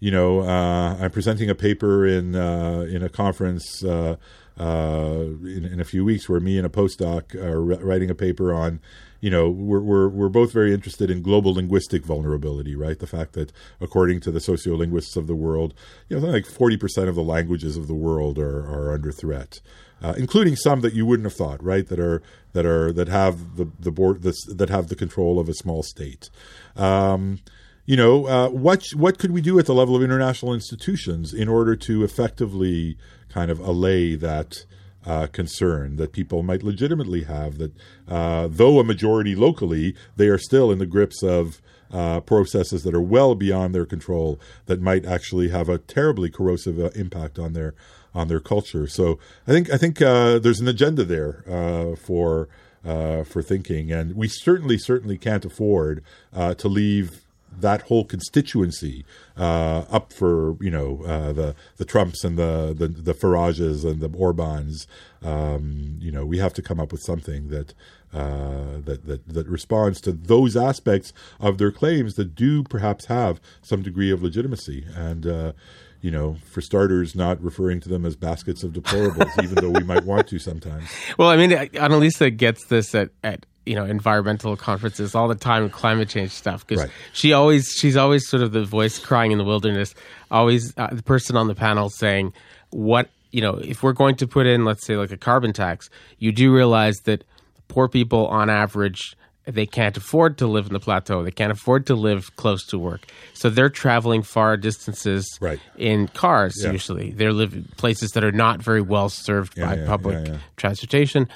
you 0.00 0.12
know, 0.12 0.42
uh, 0.42 0.96
I'm 1.00 1.10
presenting 1.10 1.50
a 1.50 1.56
paper 1.56 2.06
in 2.06 2.36
uh, 2.36 2.86
in 2.88 3.02
a 3.02 3.08
conference 3.08 3.82
uh, 3.82 4.14
uh, 4.58 5.24
in, 5.42 5.64
in 5.64 5.80
a 5.80 5.84
few 5.84 6.04
weeks 6.04 6.28
where 6.28 6.40
me 6.40 6.56
and 6.56 6.66
a 6.66 6.70
postdoc 6.70 7.34
are 7.34 7.60
writing 7.60 8.10
a 8.10 8.14
paper 8.14 8.52
on, 8.52 8.80
you 9.20 9.30
know, 9.30 9.48
we're, 9.48 9.80
we're 9.80 10.08
we're 10.08 10.28
both 10.28 10.52
very 10.52 10.72
interested 10.72 11.10
in 11.10 11.22
global 11.22 11.54
linguistic 11.54 12.04
vulnerability, 12.04 12.76
right? 12.76 12.98
The 12.98 13.06
fact 13.06 13.32
that 13.32 13.52
according 13.80 14.20
to 14.20 14.30
the 14.30 14.38
sociolinguists 14.38 15.16
of 15.16 15.26
the 15.26 15.34
world, 15.34 15.74
you 16.08 16.16
know, 16.16 16.20
something 16.20 16.34
like 16.34 16.46
40 16.46 16.76
percent 16.76 17.08
of 17.08 17.14
the 17.14 17.22
languages 17.22 17.76
of 17.76 17.88
the 17.88 17.94
world 17.94 18.38
are 18.38 18.60
are 18.60 18.92
under 18.92 19.12
threat. 19.12 19.60
Uh, 20.00 20.14
including 20.16 20.54
some 20.54 20.80
that 20.82 20.94
you 20.94 21.04
wouldn't 21.04 21.26
have 21.26 21.34
thought, 21.34 21.60
right? 21.60 21.88
That 21.88 21.98
are 21.98 22.22
that 22.52 22.64
are 22.64 22.92
that 22.92 23.08
have 23.08 23.56
the 23.56 23.68
the 23.80 23.90
board 23.90 24.22
this, 24.22 24.36
that 24.46 24.70
have 24.70 24.86
the 24.86 24.94
control 24.94 25.40
of 25.40 25.48
a 25.48 25.54
small 25.54 25.82
state. 25.82 26.30
Um, 26.76 27.40
you 27.84 27.96
know, 27.96 28.26
uh, 28.26 28.48
what 28.48 28.84
what 28.94 29.18
could 29.18 29.32
we 29.32 29.40
do 29.40 29.58
at 29.58 29.66
the 29.66 29.74
level 29.74 29.96
of 29.96 30.02
international 30.02 30.54
institutions 30.54 31.34
in 31.34 31.48
order 31.48 31.74
to 31.74 32.04
effectively 32.04 32.96
kind 33.28 33.50
of 33.50 33.58
allay 33.58 34.14
that 34.14 34.66
uh, 35.08 35.26
concern 35.28 35.96
that 35.96 36.12
people 36.12 36.42
might 36.42 36.62
legitimately 36.62 37.24
have 37.24 37.56
that 37.56 37.72
uh, 38.06 38.46
though 38.50 38.78
a 38.78 38.84
majority 38.84 39.34
locally, 39.34 39.94
they 40.16 40.28
are 40.28 40.38
still 40.38 40.70
in 40.70 40.78
the 40.78 40.86
grips 40.86 41.22
of 41.22 41.62
uh, 41.90 42.20
processes 42.20 42.82
that 42.82 42.94
are 42.94 43.00
well 43.00 43.34
beyond 43.34 43.74
their 43.74 43.86
control 43.86 44.38
that 44.66 44.82
might 44.82 45.06
actually 45.06 45.48
have 45.48 45.70
a 45.70 45.78
terribly 45.78 46.28
corrosive 46.28 46.78
uh, 46.78 46.90
impact 46.94 47.38
on 47.38 47.54
their 47.54 47.74
on 48.14 48.28
their 48.28 48.40
culture. 48.40 48.86
So 48.86 49.18
I 49.46 49.52
think 49.52 49.70
I 49.70 49.78
think 49.78 50.02
uh, 50.02 50.38
there's 50.38 50.60
an 50.60 50.68
agenda 50.68 51.04
there 51.04 51.42
uh, 51.48 51.96
for 51.96 52.48
for 52.84 53.42
thinking, 53.42 53.90
and 53.90 54.14
we 54.14 54.28
certainly 54.28 54.76
certainly 54.78 55.16
can't 55.16 55.44
afford 55.44 56.02
to 56.34 56.68
leave 56.68 57.22
that 57.60 57.82
whole 57.82 58.04
constituency 58.04 59.04
uh, 59.36 59.84
up 59.90 60.12
for 60.12 60.56
you 60.60 60.70
know 60.70 61.02
uh, 61.04 61.32
the 61.32 61.54
the 61.76 61.84
Trumps 61.84 62.24
and 62.24 62.38
the 62.38 62.74
the, 62.76 62.88
the 62.88 63.14
Farages 63.14 63.84
and 63.84 64.00
the 64.00 64.10
Orbans. 64.10 64.86
Um, 65.22 65.98
you 66.00 66.12
know, 66.12 66.24
we 66.24 66.38
have 66.38 66.54
to 66.54 66.62
come 66.62 66.80
up 66.80 66.92
with 66.92 67.02
something 67.02 67.48
that. 67.48 67.74
Uh, 68.10 68.80
that, 68.86 69.04
that 69.04 69.28
that 69.28 69.46
responds 69.46 70.00
to 70.00 70.12
those 70.12 70.56
aspects 70.56 71.12
of 71.40 71.58
their 71.58 71.70
claims 71.70 72.14
that 72.14 72.34
do 72.34 72.62
perhaps 72.62 73.04
have 73.04 73.38
some 73.60 73.82
degree 73.82 74.10
of 74.10 74.22
legitimacy 74.22 74.86
and 74.96 75.26
uh, 75.26 75.52
you 76.00 76.10
know 76.10 76.36
for 76.50 76.62
starters 76.62 77.14
not 77.14 77.38
referring 77.42 77.80
to 77.80 77.88
them 77.90 78.06
as 78.06 78.16
baskets 78.16 78.62
of 78.62 78.72
deplorables 78.72 79.30
even 79.42 79.56
though 79.56 79.78
we 79.78 79.84
might 79.84 80.04
want 80.04 80.26
to 80.26 80.38
sometimes 80.38 80.88
Well, 81.18 81.28
I 81.28 81.36
mean, 81.36 81.50
Annalisa 81.50 82.34
gets 82.34 82.64
this 82.66 82.94
at, 82.94 83.10
at 83.22 83.44
you 83.68 83.74
know 83.74 83.84
environmental 83.84 84.56
conferences 84.56 85.14
all 85.14 85.28
the 85.28 85.34
time, 85.34 85.68
climate 85.70 86.08
change 86.08 86.30
stuff, 86.32 86.66
because 86.66 86.82
Right. 86.84 86.92
she 87.12 87.32
always 87.32 87.64
she's 87.78 87.96
always 87.96 88.26
sort 88.28 88.42
of 88.42 88.52
the 88.52 88.64
voice 88.64 88.98
crying 88.98 89.30
in 89.32 89.38
the 89.38 89.44
wilderness, 89.44 89.94
always 90.30 90.72
uh, 90.76 90.88
the 90.92 91.02
person 91.02 91.36
on 91.36 91.46
the 91.46 91.54
panel 91.54 91.90
saying 91.90 92.32
what 92.70 93.08
you 93.30 93.42
know 93.42 93.54
if 93.72 93.82
we're 93.82 93.92
going 93.92 94.16
to 94.16 94.26
put 94.26 94.46
in, 94.46 94.64
let's 94.64 94.84
say, 94.86 94.96
like 94.96 95.12
a 95.12 95.16
carbon 95.16 95.52
tax, 95.52 95.90
you 96.18 96.32
do 96.32 96.52
realize 96.52 96.96
that 97.04 97.24
poor 97.68 97.86
people 97.88 98.26
on 98.28 98.48
average. 98.50 99.14
They 99.50 99.64
can't 99.64 99.96
afford 99.96 100.36
to 100.38 100.46
live 100.46 100.66
in 100.66 100.74
the 100.74 100.80
plateau. 100.80 101.24
They 101.24 101.30
can't 101.30 101.50
afford 101.52 101.86
to 101.86 101.94
live 101.94 102.36
close 102.36 102.66
to 102.66 102.78
work. 102.78 103.06
So 103.32 103.48
they're 103.48 103.70
traveling 103.70 104.22
far 104.22 104.58
distances 104.58 105.24
Right. 105.40 105.58
in 105.78 106.08
cars 106.08 106.54
Yeah. 106.62 106.72
usually. 106.72 107.12
They're 107.12 107.32
living 107.32 107.64
places 107.78 108.10
that 108.10 108.22
are 108.24 108.36
not 108.44 108.60
very 108.62 108.82
well 108.82 109.08
served 109.08 109.54
Yeah, 109.56 109.64
by 109.66 109.74
yeah, 109.76 109.86
public 109.86 110.18
transportation. 110.58 111.28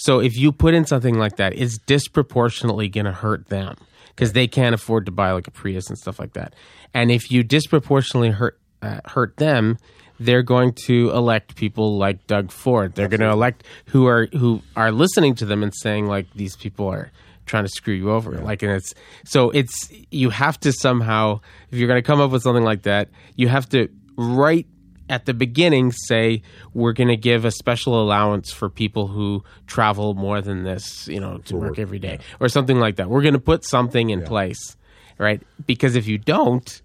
So 0.00 0.18
if 0.20 0.34
you 0.34 0.50
put 0.50 0.72
in 0.72 0.86
something 0.86 1.18
like 1.18 1.36
that, 1.36 1.52
it's 1.54 1.76
disproportionately 1.76 2.88
going 2.88 3.04
to 3.04 3.12
hurt 3.12 3.48
them 3.48 3.76
because 4.08 4.32
they 4.32 4.46
can't 4.46 4.74
afford 4.74 5.04
to 5.06 5.12
buy 5.12 5.32
like 5.32 5.46
a 5.46 5.50
Prius 5.50 5.90
and 5.90 5.98
stuff 5.98 6.18
like 6.18 6.32
that. 6.32 6.54
And 6.94 7.10
if 7.10 7.30
you 7.30 7.42
disproportionately 7.42 8.30
hurt 8.30 8.58
uh, 8.80 9.00
hurt 9.04 9.36
them, 9.36 9.76
they're 10.18 10.42
going 10.42 10.72
to 10.86 11.10
elect 11.10 11.54
people 11.54 11.98
like 11.98 12.26
Doug 12.26 12.50
Ford. 12.50 12.94
They're 12.94 13.08
going 13.08 13.20
to 13.20 13.28
elect 13.28 13.62
who 13.86 14.06
are 14.06 14.26
who 14.32 14.62
are 14.74 14.90
listening 14.90 15.34
to 15.36 15.44
them 15.44 15.62
and 15.62 15.72
saying 15.74 16.06
like 16.06 16.32
these 16.32 16.56
people 16.56 16.88
are 16.88 17.12
trying 17.44 17.64
to 17.64 17.70
screw 17.70 17.92
you 17.92 18.10
over. 18.10 18.32
Like 18.38 18.62
and 18.62 18.72
it's 18.72 18.94
so 19.26 19.50
it's 19.50 19.90
you 20.10 20.30
have 20.30 20.58
to 20.60 20.72
somehow 20.72 21.40
if 21.70 21.78
you're 21.78 21.88
going 21.88 22.02
to 22.02 22.06
come 22.06 22.22
up 22.22 22.30
with 22.30 22.42
something 22.42 22.64
like 22.64 22.84
that, 22.84 23.10
you 23.36 23.48
have 23.48 23.68
to 23.70 23.88
right 24.16 24.66
at 25.10 25.26
the 25.26 25.34
beginning 25.34 25.92
say 25.92 26.40
we're 26.72 26.92
going 26.92 27.08
to 27.08 27.16
give 27.16 27.44
a 27.44 27.50
special 27.50 28.00
allowance 28.00 28.52
for 28.52 28.70
people 28.70 29.08
who 29.08 29.44
travel 29.66 30.14
more 30.14 30.40
than 30.40 30.62
this, 30.62 31.06
you 31.08 31.20
know, 31.20 31.38
to 31.38 31.56
work 31.56 31.78
every 31.78 31.98
day 31.98 32.20
or 32.38 32.48
something 32.48 32.78
like 32.78 32.96
that. 32.96 33.10
We're 33.10 33.22
going 33.22 33.34
to 33.34 33.40
put 33.40 33.66
something 33.66 34.08
in 34.08 34.22
place, 34.22 34.76
right? 35.18 35.42
Because 35.66 35.96
if 35.96 36.06
you 36.06 36.16
don't, 36.16 36.80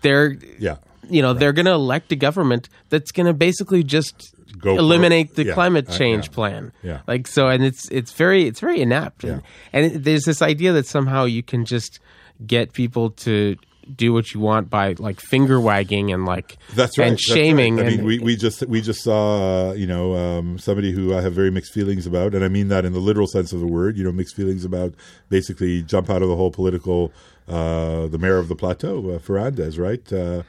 they're 0.00 0.36
yeah 0.58 0.76
you 1.08 1.22
know, 1.22 1.34
they're 1.34 1.52
going 1.52 1.66
to 1.66 1.72
elect 1.72 2.10
a 2.10 2.16
government 2.16 2.68
that's 2.88 3.12
going 3.12 3.26
to 3.26 3.32
basically 3.32 3.84
just 3.84 4.34
Go 4.58 4.74
for- 4.74 4.80
eliminate 4.80 5.34
the 5.34 5.44
yeah, 5.44 5.54
climate 5.54 5.88
uh, 5.88 5.96
change 5.96 6.26
yeah. 6.26 6.34
plan. 6.34 6.72
Yeah. 6.82 7.00
Like 7.06 7.26
so 7.26 7.48
and 7.48 7.64
it's 7.64 7.88
it's 7.90 8.12
very 8.12 8.46
it's 8.46 8.60
very 8.60 8.80
inept. 8.80 9.22
And, 9.22 9.42
and 9.72 9.86
it, 9.86 10.04
there's 10.04 10.24
this 10.24 10.42
idea 10.42 10.72
that 10.72 10.86
somehow 10.86 11.24
you 11.24 11.42
can 11.42 11.64
just 11.64 12.00
get 12.46 12.72
people 12.72 13.10
to 13.10 13.56
do 13.94 14.12
what 14.12 14.32
you 14.34 14.40
want 14.40 14.70
by 14.70 14.94
like 14.98 15.20
finger 15.20 15.60
wagging 15.60 16.12
and 16.12 16.24
like 16.24 16.56
That's 16.74 16.98
right. 16.98 17.08
and 17.08 17.12
that's 17.14 17.30
right. 17.30 17.36
shaming. 17.36 17.80
I 17.80 17.84
mean, 17.84 18.04
we, 18.04 18.18
we 18.18 18.36
just 18.36 18.66
we 18.66 18.80
just 18.80 19.02
saw 19.02 19.70
uh, 19.70 19.72
you 19.72 19.86
know 19.86 20.16
um, 20.16 20.58
somebody 20.58 20.92
who 20.92 21.14
I 21.14 21.20
have 21.20 21.32
very 21.32 21.50
mixed 21.50 21.72
feelings 21.72 22.06
about, 22.06 22.34
and 22.34 22.44
I 22.44 22.48
mean 22.48 22.68
that 22.68 22.84
in 22.84 22.92
the 22.92 23.00
literal 23.00 23.26
sense 23.26 23.52
of 23.52 23.60
the 23.60 23.66
word. 23.66 23.96
You 23.96 24.04
know, 24.04 24.12
mixed 24.12 24.36
feelings 24.36 24.64
about 24.64 24.94
basically 25.28 25.82
jump 25.82 26.10
out 26.10 26.22
of 26.22 26.28
the 26.28 26.36
whole 26.36 26.50
political. 26.50 27.12
Uh, 27.48 28.08
the 28.08 28.18
mayor 28.18 28.38
of 28.38 28.48
the 28.48 28.56
plateau, 28.56 29.10
uh, 29.10 29.18
Ferrandez, 29.20 29.78
right? 29.78 30.12
Uh, 30.12 30.42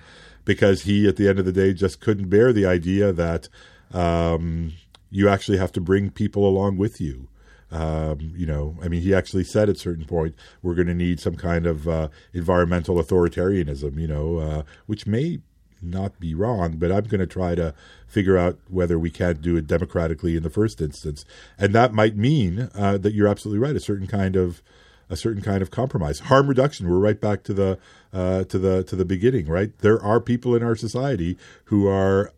because 0.45 0.81
he, 0.81 1.07
at 1.07 1.15
the 1.15 1.29
end 1.29 1.37
of 1.37 1.45
the 1.45 1.51
day, 1.51 1.71
just 1.71 2.01
couldn't 2.01 2.27
bear 2.27 2.51
the 2.51 2.65
idea 2.65 3.13
that 3.13 3.49
um, 3.93 4.73
you 5.11 5.29
actually 5.29 5.59
have 5.59 5.71
to 5.73 5.81
bring 5.81 6.09
people 6.09 6.47
along 6.47 6.77
with 6.77 6.99
you. 6.99 7.27
Um, 7.71 8.31
you 8.35 8.45
know, 8.45 8.75
I 8.81 8.87
mean, 8.87 9.01
he 9.01 9.13
actually 9.13 9.43
said 9.43 9.69
at 9.69 9.75
a 9.75 9.79
certain 9.79 10.05
point, 10.05 10.35
we're 10.61 10.75
going 10.75 10.87
to 10.87 10.93
need 10.93 11.19
some 11.19 11.35
kind 11.35 11.65
of 11.65 11.87
uh, 11.87 12.07
environmental 12.33 12.95
authoritarianism, 12.95 13.99
you 13.99 14.07
know, 14.07 14.37
uh, 14.37 14.63
which 14.85 15.05
may 15.05 15.39
not 15.81 16.19
be 16.19 16.33
wrong, 16.33 16.77
but 16.77 16.91
I'm 16.91 17.05
going 17.05 17.19
to 17.19 17.27
try 17.27 17.55
to 17.55 17.73
figure 18.07 18.37
out 18.37 18.57
whether 18.69 18.97
we 18.97 19.09
can't 19.09 19.41
do 19.41 19.57
it 19.57 19.67
democratically 19.67 20.35
in 20.35 20.43
the 20.43 20.49
first 20.49 20.81
instance. 20.81 21.25
And 21.57 21.73
that 21.75 21.93
might 21.93 22.15
mean 22.15 22.69
uh, 22.73 22.97
that 22.97 23.13
you're 23.13 23.27
absolutely 23.27 23.59
right, 23.59 23.75
a 23.75 23.79
certain 23.79 24.07
kind 24.07 24.35
of 24.35 24.61
a 25.09 25.15
certain 25.15 25.41
kind 25.41 25.61
of 25.61 25.71
compromise. 25.71 26.19
Harm 26.19 26.47
reduction. 26.47 26.89
We're 26.89 26.97
right 26.97 27.19
back 27.19 27.43
to 27.43 27.53
the 27.53 27.79
uh, 28.11 28.43
to 28.45 28.59
the 28.59 28.83
to 28.83 28.95
the 28.95 29.05
beginning, 29.05 29.47
right? 29.47 29.77
There 29.79 30.01
are 30.03 30.19
people 30.19 30.55
in 30.55 30.63
our 30.63 30.75
society 30.75 31.37
who 31.65 31.87
are 31.87 32.33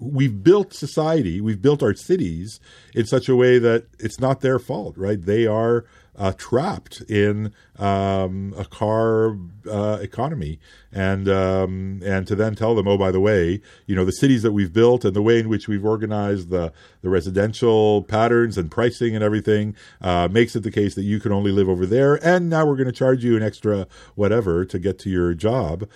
we've 0.00 0.42
built 0.42 0.72
society, 0.72 1.40
we've 1.40 1.62
built 1.62 1.82
our 1.82 1.94
cities 1.94 2.58
in 2.94 3.06
such 3.06 3.28
a 3.28 3.36
way 3.36 3.58
that 3.58 3.86
it's 3.98 4.18
not 4.18 4.40
their 4.40 4.58
fault, 4.58 4.96
right? 4.96 5.20
They 5.20 5.46
are 5.46 5.84
uh, 6.16 6.32
trapped 6.36 7.00
in 7.02 7.52
um, 7.78 8.52
a 8.58 8.64
car 8.64 9.36
uh, 9.70 9.98
economy, 10.02 10.58
and 10.92 11.28
um, 11.28 12.00
and 12.04 12.26
to 12.26 12.34
then 12.34 12.54
tell 12.54 12.74
them, 12.74 12.88
oh, 12.88 12.98
by 12.98 13.10
the 13.10 13.20
way, 13.20 13.60
you 13.86 13.94
know, 13.94 14.04
the 14.04 14.12
cities 14.12 14.42
that 14.42 14.52
we've 14.52 14.72
built 14.72 15.04
and 15.04 15.14
the 15.14 15.22
way 15.22 15.38
in 15.38 15.48
which 15.48 15.68
we've 15.68 15.84
organized 15.84 16.50
the 16.50 16.72
the 17.02 17.08
residential 17.08 18.02
patterns 18.02 18.58
and 18.58 18.70
pricing 18.70 19.14
and 19.14 19.22
everything 19.24 19.74
uh, 20.00 20.28
makes 20.30 20.56
it 20.56 20.62
the 20.62 20.70
case 20.70 20.94
that 20.94 21.04
you 21.04 21.20
can 21.20 21.32
only 21.32 21.52
live 21.52 21.68
over 21.68 21.86
there, 21.86 22.14
and 22.26 22.50
now 22.50 22.66
we're 22.66 22.76
going 22.76 22.86
to 22.86 22.92
charge 22.92 23.24
you 23.24 23.36
an 23.36 23.42
extra 23.42 23.86
whatever 24.14 24.64
to 24.64 24.78
get 24.78 24.98
to 24.98 25.10
your 25.10 25.32
job 25.32 25.88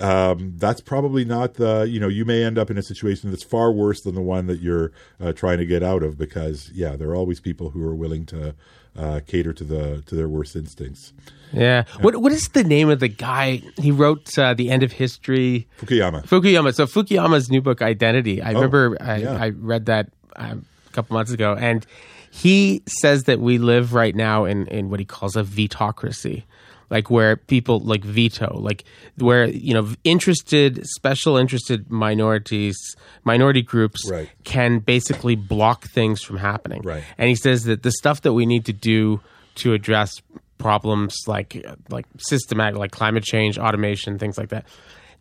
um, 0.00 0.52
that's 0.56 0.80
probably 0.80 1.24
not 1.24 1.54
the 1.54 1.86
you 1.88 2.00
know 2.00 2.08
you 2.08 2.24
may 2.24 2.42
end 2.44 2.58
up 2.58 2.70
in 2.70 2.78
a 2.78 2.82
situation 2.82 3.30
that's 3.30 3.44
far 3.44 3.72
worse 3.72 4.00
than 4.02 4.14
the 4.14 4.20
one 4.22 4.46
that 4.46 4.60
you're 4.60 4.92
uh, 5.20 5.32
trying 5.32 5.58
to 5.58 5.66
get 5.66 5.82
out 5.82 6.02
of 6.02 6.18
because 6.18 6.70
yeah 6.74 6.96
there 6.96 7.08
are 7.10 7.16
always 7.16 7.40
people 7.40 7.70
who 7.70 7.82
are 7.84 7.94
willing 7.94 8.26
to 8.26 8.54
uh, 8.96 9.20
cater 9.26 9.52
to 9.52 9.64
the 9.64 10.02
to 10.06 10.14
their 10.14 10.28
worst 10.28 10.56
instincts 10.56 11.12
yeah. 11.52 11.84
What 12.00 12.16
what 12.16 12.32
is 12.32 12.48
the 12.48 12.64
name 12.64 12.90
of 12.90 12.98
the 12.98 13.06
guy? 13.06 13.62
He 13.76 13.92
wrote 13.92 14.36
uh, 14.36 14.54
the 14.54 14.70
end 14.70 14.82
of 14.82 14.90
history. 14.90 15.68
Fukuyama 15.80 16.26
Fukuyama. 16.26 16.74
So 16.74 16.84
Fukuyama's 16.86 17.48
new 17.48 17.60
book, 17.62 17.80
Identity. 17.80 18.42
I 18.42 18.50
remember 18.50 18.96
I, 19.00 19.14
Oh, 19.14 19.16
yeah. 19.18 19.36
I 19.36 19.50
read 19.50 19.86
that 19.86 20.10
um, 20.34 20.64
a 20.88 20.90
couple 20.90 21.14
months 21.14 21.30
ago, 21.30 21.54
and 21.54 21.86
he 22.32 22.82
says 22.88 23.24
that 23.24 23.38
we 23.38 23.58
live 23.58 23.94
right 23.94 24.16
now 24.16 24.44
in 24.44 24.66
in 24.66 24.90
what 24.90 24.98
he 24.98 25.06
calls 25.06 25.36
a 25.36 25.44
vetocracy, 25.44 26.42
like 26.90 27.10
where 27.10 27.36
people 27.36 27.80
like 27.80 28.04
veto, 28.04 28.58
like 28.58 28.84
where 29.16 29.46
you 29.48 29.74
know 29.74 29.88
interested, 30.04 30.84
special 30.86 31.36
interested 31.36 31.90
minorities, 31.90 32.76
minority 33.24 33.62
groups 33.62 34.00
Right. 34.10 34.28
can 34.44 34.78
basically 34.80 35.36
block 35.36 35.84
things 35.84 36.22
from 36.22 36.36
happening. 36.38 36.82
Right. 36.82 37.04
And 37.18 37.28
he 37.28 37.34
says 37.34 37.64
that 37.64 37.82
the 37.82 37.92
stuff 37.92 38.22
that 38.22 38.32
we 38.32 38.46
need 38.46 38.64
to 38.66 38.72
do 38.72 39.20
to 39.56 39.72
address 39.72 40.10
problems 40.58 41.14
like 41.26 41.64
like 41.90 42.06
systematic 42.18 42.76
like 42.78 42.90
climate 42.90 43.24
change, 43.24 43.58
automation, 43.58 44.18
things 44.18 44.38
like 44.38 44.50
that, 44.50 44.66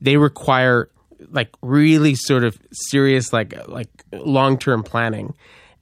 they 0.01 0.17
require 0.17 0.89
like 1.31 1.49
really 1.61 2.15
sort 2.15 2.43
of 2.43 2.57
serious 2.89 3.31
like 3.31 3.53
like 3.67 3.89
long 4.11 4.57
term 4.57 4.83
planning. 4.83 5.33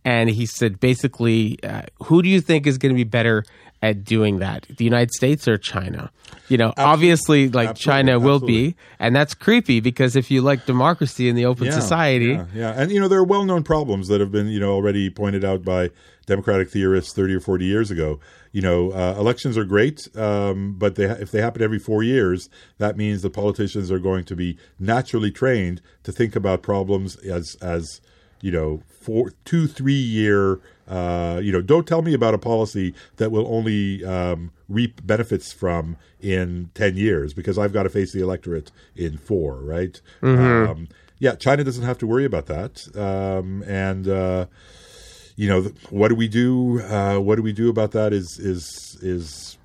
And 0.04 0.30
he 0.30 0.46
said 0.46 0.80
basically, 0.80 1.60
uh, 1.64 1.84
who 2.04 2.22
do 2.22 2.30
you 2.30 2.42
think 2.42 2.66
is 2.66 2.78
going 2.78 2.94
to 2.94 2.98
be 2.98 3.04
better 3.04 3.44
at 3.84 4.04
doing 4.04 4.40
that? 4.40 4.66
The 4.78 4.84
United 4.84 5.12
States 5.12 5.48
or 5.48 5.58
China? 5.58 6.12
You 6.48 6.58
know, 6.58 6.74
obviously, 6.78 7.50
like 7.50 7.70
Absolutely. 7.70 7.92
China 8.04 8.20
will 8.20 8.36
Absolutely. 8.36 8.68
be, 8.70 8.76
and 9.00 9.16
that's 9.16 9.34
creepy 9.34 9.80
because 9.80 10.16
if 10.16 10.32
you 10.32 10.42
like 10.42 10.66
democracy 10.66 11.30
in 11.30 11.36
the 11.36 11.46
open 11.46 11.72
society, 11.72 12.26
Yeah, 12.34 12.46
yeah, 12.54 12.74
and 12.76 12.92
you 12.92 13.00
know 13.00 13.08
there 13.08 13.20
are 13.20 13.24
well-known 13.24 13.64
problems 13.64 14.08
that 14.08 14.20
have 14.20 14.32
been 14.32 14.48
you 14.48 14.60
know 14.60 14.74
already 14.74 15.10
pointed 15.10 15.46
out 15.46 15.64
by 15.64 15.92
democratic 16.26 16.70
theorists 16.70 17.14
thirty 17.14 17.34
or 17.36 17.40
forty 17.40 17.66
years 17.66 17.92
ago. 17.92 18.20
You 18.52 18.62
know, 18.62 18.92
uh, 18.92 19.16
elections 19.18 19.58
are 19.58 19.64
great, 19.64 20.10
um, 20.18 20.76
but 20.78 20.96
they, 20.96 21.06
if 21.06 21.32
they 21.32 21.40
happen 21.42 21.62
every 21.62 21.80
four 21.80 22.04
years, 22.04 22.50
that 22.80 22.98
means 22.98 23.22
the 23.22 23.30
politicians 23.30 23.90
are 23.92 24.00
going 24.00 24.26
to 24.26 24.36
be 24.36 24.58
naturally 24.78 25.32
trained 25.32 25.82
to 26.04 26.12
think 26.12 26.36
about 26.36 26.62
problems 26.62 27.16
as 27.18 27.56
as 27.62 28.02
you 28.42 28.52
know 28.52 28.82
four 28.88 29.34
two 29.46 29.68
three 29.68 29.94
year. 29.94 30.60
Uh, 30.88 31.40
you 31.42 31.54
know, 31.54 31.62
don't 31.62 31.88
tell 31.88 32.02
me 32.02 32.14
about 32.14 32.34
a 32.34 32.38
policy 32.38 32.94
that 33.16 33.32
will 33.32 33.48
only 33.48 34.04
um, 34.04 34.52
reap 34.68 35.06
benefits 35.06 35.54
from 35.54 35.96
in 36.20 36.70
10 36.74 36.98
years 36.98 37.34
because 37.34 37.58
I've 37.58 37.72
got 37.72 37.84
to 37.84 37.90
face 37.90 38.12
the 38.12 38.22
electorate 38.22 38.72
in 38.96 39.18
four, 39.18 39.56
right? 39.62 40.02
Um, 40.68 40.88
yeah, 41.20 41.36
China 41.36 41.64
doesn't 41.64 41.86
have 41.86 41.98
to 42.00 42.08
worry 42.08 42.26
about 42.26 42.48
that. 42.48 42.88
Um, 42.98 43.64
and, 43.64 44.08
uh, 44.08 44.48
you 45.38 45.48
know, 45.48 45.62
what 45.92 46.10
do 46.10 46.16
we 46.16 46.28
do? 46.28 46.82
Uh, 46.82 47.20
what 47.20 47.36
do 47.36 47.42
we 47.42 47.54
do 47.54 47.70
about 47.70 47.92
that 47.92 48.12
is, 48.12 48.38
is, 48.38 48.98
is, 49.02 49.58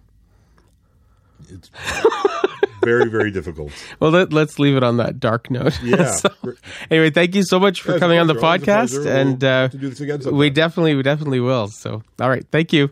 it's 1.48 1.70
very, 2.86 3.08
very 3.16 3.30
difficult. 3.30 3.72
Well, 4.00 4.10
let, 4.10 4.32
us 4.32 4.58
leave 4.58 4.76
it 4.76 4.84
on 4.84 4.96
that 4.98 5.18
dark 5.18 5.50
note. 5.50 5.74
Yeah. 5.82 6.10
So, 6.22 6.28
anyway, 6.90 7.10
thank 7.10 7.34
you 7.34 7.42
so 7.42 7.58
much 7.58 7.82
for 7.82 7.92
Yeah, 7.92 7.98
coming 7.98 8.18
on 8.18 8.26
the 8.26 8.34
pleasure. 8.34 8.70
Always 8.70 8.94
a 8.96 8.98
podcast, 9.00 9.20
and 9.20 9.42
We'll 9.42 9.50
uh, 9.50 9.62
have 9.62 9.70
to 9.72 9.78
do 9.78 9.88
this 9.90 10.00
again 10.00 10.20
sometime. 10.22 10.38
we 10.38 10.50
definitely, 10.50 10.94
we 10.94 11.02
definitely 11.02 11.40
will. 11.40 11.68
So, 11.68 12.02
all 12.20 12.30
right, 12.30 12.46
thank 12.50 12.72
you. 12.72 12.90